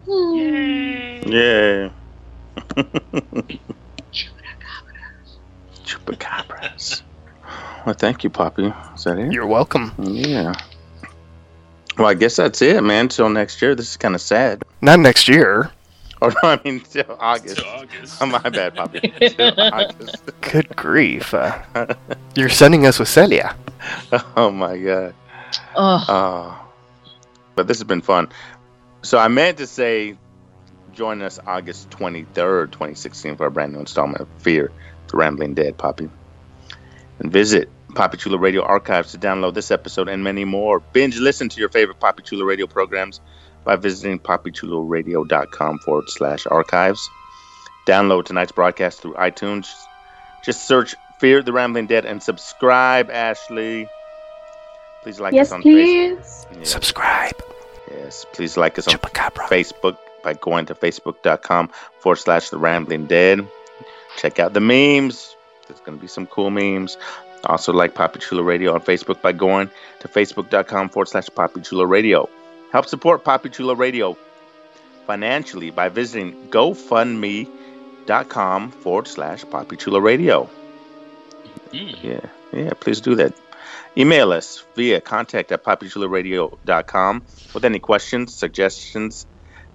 Yay! 0.08 1.22
Yeah. 1.26 1.90
Chupacabras. 5.84 7.02
Well, 7.86 7.96
thank 7.96 8.26
you, 8.26 8.30
Poppy. 8.30 8.74
Is 8.96 9.06
that 9.06 9.18
it? 9.18 9.32
You're 9.32 9.48
welcome. 9.48 9.94
Yeah. 9.98 10.54
Well, 11.98 12.08
I 12.08 12.16
guess 12.16 12.36
that's 12.36 12.62
it, 12.62 12.84
man. 12.84 13.08
Till 13.08 13.30
next 13.30 13.62
year. 13.62 13.76
This 13.76 13.92
is 13.92 13.96
kind 13.96 14.14
of 14.14 14.20
sad. 14.20 14.62
Not 14.82 15.00
next 15.00 15.30
year. 15.30 15.72
Oh 16.22 16.30
no, 16.30 16.50
I 16.50 16.60
mean 16.64 16.80
till 16.80 17.16
August. 17.20 17.58
Till 17.58 17.66
August. 17.68 18.18
Oh, 18.22 18.26
my 18.28 18.40
bad, 18.40 18.76
Poppy. 18.76 19.00
till 19.20 19.54
August. 19.60 20.24
Good 20.42 20.76
grief. 20.76 21.34
Uh, 21.34 21.60
you're 22.36 22.50
sending 22.50 22.86
us 22.86 23.00
with 23.00 23.08
Celia. 23.10 23.56
Oh 24.36 24.52
my 24.52 24.78
god. 24.78 25.14
Oh, 25.76 26.06
Oh. 26.10 26.68
But 27.56 27.68
this 27.68 27.78
has 27.78 27.84
been 27.86 28.02
fun. 28.02 28.30
So 29.02 29.18
I 29.18 29.28
meant 29.30 29.58
to 29.60 29.68
say, 29.68 30.18
join 30.94 31.22
us 31.22 31.40
August 31.46 31.90
23rd, 31.92 32.72
2016 32.72 33.38
for 33.38 33.46
a 33.46 33.52
brand 33.52 33.74
new 33.74 33.80
installment 33.80 34.22
of 34.22 34.28
Fear, 34.40 34.72
the 35.08 35.18
Rambling 35.18 35.54
Dead, 35.54 35.78
Poppy. 35.78 36.10
And 37.20 37.32
visit 37.32 37.70
Poppy 37.96 38.18
Chula 38.18 38.38
Radio 38.38 38.62
archives 38.64 39.12
to 39.14 39.18
download 39.18 39.54
this 39.54 39.72
episode 39.72 40.10
and 40.10 40.24
many 40.24 40.44
more. 40.46 40.80
Binge 40.80 41.18
listen 41.18 41.48
to 41.50 41.60
your 41.60 41.70
favorite 41.70 42.00
Poppy 42.00 42.24
Chula 42.24 42.44
Radio 42.46 42.68
programs 42.68 43.22
by 43.68 43.76
visiting 43.76 44.18
poppychularadio.com 44.18 45.80
forward 45.80 46.10
slash 46.10 46.48
archives. 46.48 47.10
Download 47.86 48.24
tonight's 48.24 48.54
broadcast 48.54 49.02
through 49.02 49.14
iTunes. 49.16 49.68
Just 50.44 50.66
search 50.66 50.96
Fear 51.20 51.44
the 51.44 51.52
Rambling 51.52 51.88
Dead 51.88 52.06
and 52.06 52.24
subscribe, 52.24 53.10
Ashley. 53.10 53.90
Please 55.04 55.20
like 55.20 55.34
yes, 55.34 55.48
us 55.48 55.54
on 55.54 55.64
Facebook. 55.64 56.24
please. 56.54 56.70
Subscribe. 56.70 57.36
Yes, 57.92 58.26
please 58.32 58.56
like 58.56 58.80
us 58.80 58.88
on 58.88 58.94
Chupacabra. 58.94 59.48
Facebook 59.50 59.98
by 60.24 60.34
going 60.34 60.66
to 60.68 60.76
facebook.com 60.76 61.70
forward 62.00 62.18
slash 62.18 62.50
the 62.50 62.58
rambling 62.58 63.06
dead. 63.06 63.46
Check 64.18 64.40
out 64.40 64.54
the 64.54 64.62
memes. 64.62 65.36
There's 65.68 65.82
going 65.82 65.98
to 65.98 66.02
be 66.02 66.08
some 66.08 66.26
cool 66.28 66.52
memes. 66.52 66.98
Also, 67.46 67.74
like 67.74 67.96
Poppy 67.96 68.20
Chula 68.20 68.44
Radio 68.44 68.74
on 68.74 68.82
Facebook 68.82 69.22
by 69.22 69.34
going 69.34 69.70
to 70.00 70.08
facebook.com 70.08 70.88
forward 70.90 71.08
slash 71.08 71.28
Poppy 71.36 71.62
Chula 71.62 71.86
Radio. 71.86 72.30
Help 72.72 72.86
support 72.86 73.24
Poppy 73.24 73.50
Chula 73.50 73.76
Radio 73.76 74.18
financially 75.06 75.72
by 75.72 75.90
visiting 75.90 76.50
GoFundMe.com 76.50 78.72
forward 78.72 79.08
slash 79.08 79.46
Poppy 79.50 79.78
Chula 79.78 80.02
Radio. 80.02 80.50
Mm. 81.72 82.04
Yeah, 82.04 82.26
yeah, 82.52 82.72
please 82.80 83.02
do 83.02 83.16
that. 83.16 83.34
Email 83.98 84.32
us 84.32 84.64
via 84.76 85.02
contact 85.02 85.52
at 85.52 85.64
poppychularadio.com 85.64 87.24
with 87.54 87.66
any 87.66 87.80
questions, 87.80 88.36
suggestions, 88.36 89.26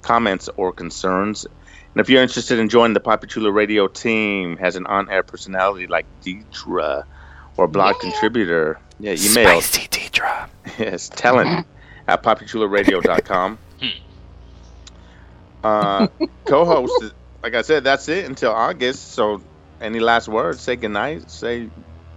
comments, 0.02 0.48
or 0.56 0.72
concerns. 0.72 1.44
And 1.44 2.00
if 2.00 2.08
you're 2.08 2.22
interested 2.22 2.58
in 2.58 2.68
joining 2.68 2.94
the 2.94 3.00
Poppy 3.00 3.26
Chula 3.26 3.50
Radio 3.50 3.88
team, 3.88 4.56
has 4.58 4.76
an 4.76 4.86
on-air 4.86 5.22
personality 5.22 5.86
like 5.86 6.06
Deidre 6.22 7.04
or 7.56 7.68
blog 7.68 7.98
contributor, 8.00 8.78
yeah, 9.00 9.12
you 9.12 9.30
email 9.30 9.60
Spicy 9.60 9.88
Deidre. 9.88 10.48
yes, 10.78 11.08
talent 11.08 11.66
at 12.08 12.22
poppychularadio.com. 12.22 13.58
uh, 15.64 16.06
co-host, 16.44 17.14
like 17.42 17.54
I 17.54 17.62
said, 17.62 17.84
that's 17.84 18.08
it 18.08 18.24
until 18.26 18.52
August. 18.52 19.12
So, 19.12 19.40
any 19.80 20.00
last 20.00 20.28
words? 20.28 20.60
Say 20.60 20.76
goodnight. 20.76 21.30
Say, 21.30 21.68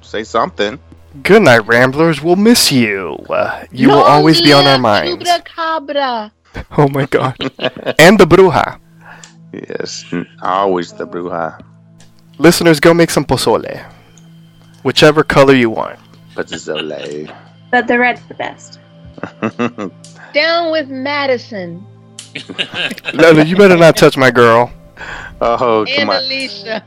say 0.02 0.24
something. 0.24 0.80
Good 1.24 1.44
night, 1.44 1.66
Ramblers. 1.66 2.22
We'll 2.22 2.36
miss 2.36 2.72
you. 2.72 3.16
Uh, 3.30 3.66
you 3.72 3.90
will 3.90 4.04
always 4.04 4.42
be 4.42 4.52
on 4.54 4.66
our 4.66 4.80
minds. 4.80 5.30
Cabra. 5.46 6.32
Oh 6.78 6.88
my 6.88 7.06
god. 7.08 7.36
and 8.00 8.18
the 8.18 8.24
Bruja. 8.26 8.80
Yes, 9.52 10.06
always 10.42 10.94
the 10.94 11.06
bruja. 11.06 11.62
Listeners, 12.38 12.80
go 12.80 12.94
make 12.94 13.10
some 13.10 13.26
pozole. 13.26 13.84
Whichever 14.84 15.24
color 15.24 15.54
you 15.54 15.70
want. 15.70 16.00
Pazzole. 16.34 17.36
But 17.72 17.88
the 17.88 18.00
red's 18.00 18.22
the 18.28 18.36
best. 18.36 18.80
Down 20.34 20.72
with 20.72 20.90
Madison. 20.90 21.86
no, 23.14 23.32
no, 23.32 23.42
you 23.42 23.56
better 23.56 23.78
not 23.78 23.96
touch 23.96 24.18
my 24.18 24.32
girl. 24.32 24.72
Oh, 25.42 25.82
And 25.86 25.90
come 25.96 26.10
on. 26.10 26.18
Alicia. 26.18 26.84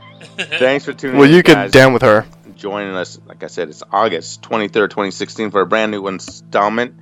Thanks 0.59 0.85
for 0.85 0.93
tuning 0.93 1.17
Well, 1.17 1.25
in. 1.25 1.29
Well, 1.31 1.37
you 1.37 1.43
can 1.43 1.55
guys. 1.55 1.71
down 1.71 1.93
with 1.93 2.01
her. 2.03 2.25
joining 2.55 2.95
us. 2.95 3.19
Like 3.27 3.43
I 3.43 3.47
said, 3.47 3.69
it's 3.69 3.83
August 3.91 4.41
23rd, 4.43 4.89
2016 4.89 5.51
for 5.51 5.61
a 5.61 5.65
brand 5.65 5.91
new 5.91 6.07
installment 6.07 6.95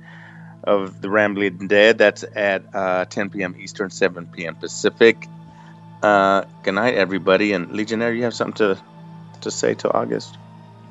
of 0.64 1.00
The 1.02 1.10
Rambling 1.10 1.68
Dead. 1.68 1.98
That's 1.98 2.24
at 2.34 2.62
uh, 2.74 3.04
10 3.06 3.30
p.m. 3.30 3.54
Eastern, 3.58 3.90
7 3.90 4.26
p.m. 4.26 4.54
Pacific. 4.54 5.26
Uh, 6.02 6.44
good 6.62 6.74
night, 6.74 6.94
everybody. 6.94 7.52
And 7.52 7.70
Legionnaire, 7.72 8.12
you 8.14 8.22
have 8.24 8.34
something 8.34 8.54
to, 8.74 8.78
to 9.42 9.50
say 9.50 9.74
to 9.74 9.92
August? 9.92 10.36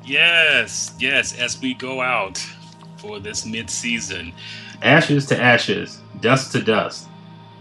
Yes, 0.04 0.94
yes, 0.98 1.38
as 1.38 1.60
we 1.60 1.74
go 1.74 2.00
out 2.00 2.44
for 2.98 3.18
this 3.20 3.44
mid 3.46 3.70
season. 3.70 4.32
Ashes 4.82 5.26
to 5.26 5.40
ashes, 5.40 6.00
dust 6.20 6.52
to 6.52 6.62
dust. 6.62 7.08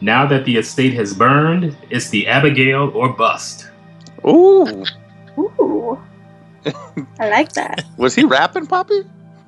Now 0.01 0.25
that 0.27 0.45
the 0.45 0.57
estate 0.57 0.93
has 0.93 1.13
burned, 1.13 1.75
it's 1.89 2.09
the 2.09 2.27
Abigail 2.27 2.91
or 2.93 3.09
bust. 3.09 3.69
Ooh. 4.25 4.83
Ooh. 5.37 5.99
I 7.19 7.29
like 7.29 7.53
that. 7.53 7.85
Was 7.97 8.13
he 8.15 8.23
rapping, 8.25 8.67
Poppy? 8.67 9.01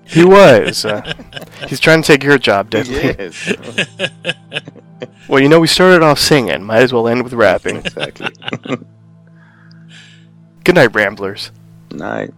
He 0.06 0.26
was. 0.26 0.86
Uh, 0.86 1.14
he's 1.68 1.80
trying 1.80 2.02
to 2.02 2.08
take 2.08 2.24
your 2.24 2.40
job, 2.40 2.72
Deadly. 2.72 2.96
Yes. 2.96 3.54
Well, 5.30 5.40
you 5.40 5.48
know, 5.48 5.60
we 5.60 5.68
started 5.68 6.04
off 6.04 6.18
singing. 6.18 6.64
Might 6.64 6.82
as 6.82 6.92
well 6.92 7.08
end 7.08 7.24
with 7.24 7.34
rapping. 7.34 7.78
exactly. 7.78 8.30
Good 10.64 10.76
night, 10.76 10.94
Ramblers. 10.96 11.52
night. 11.92 12.34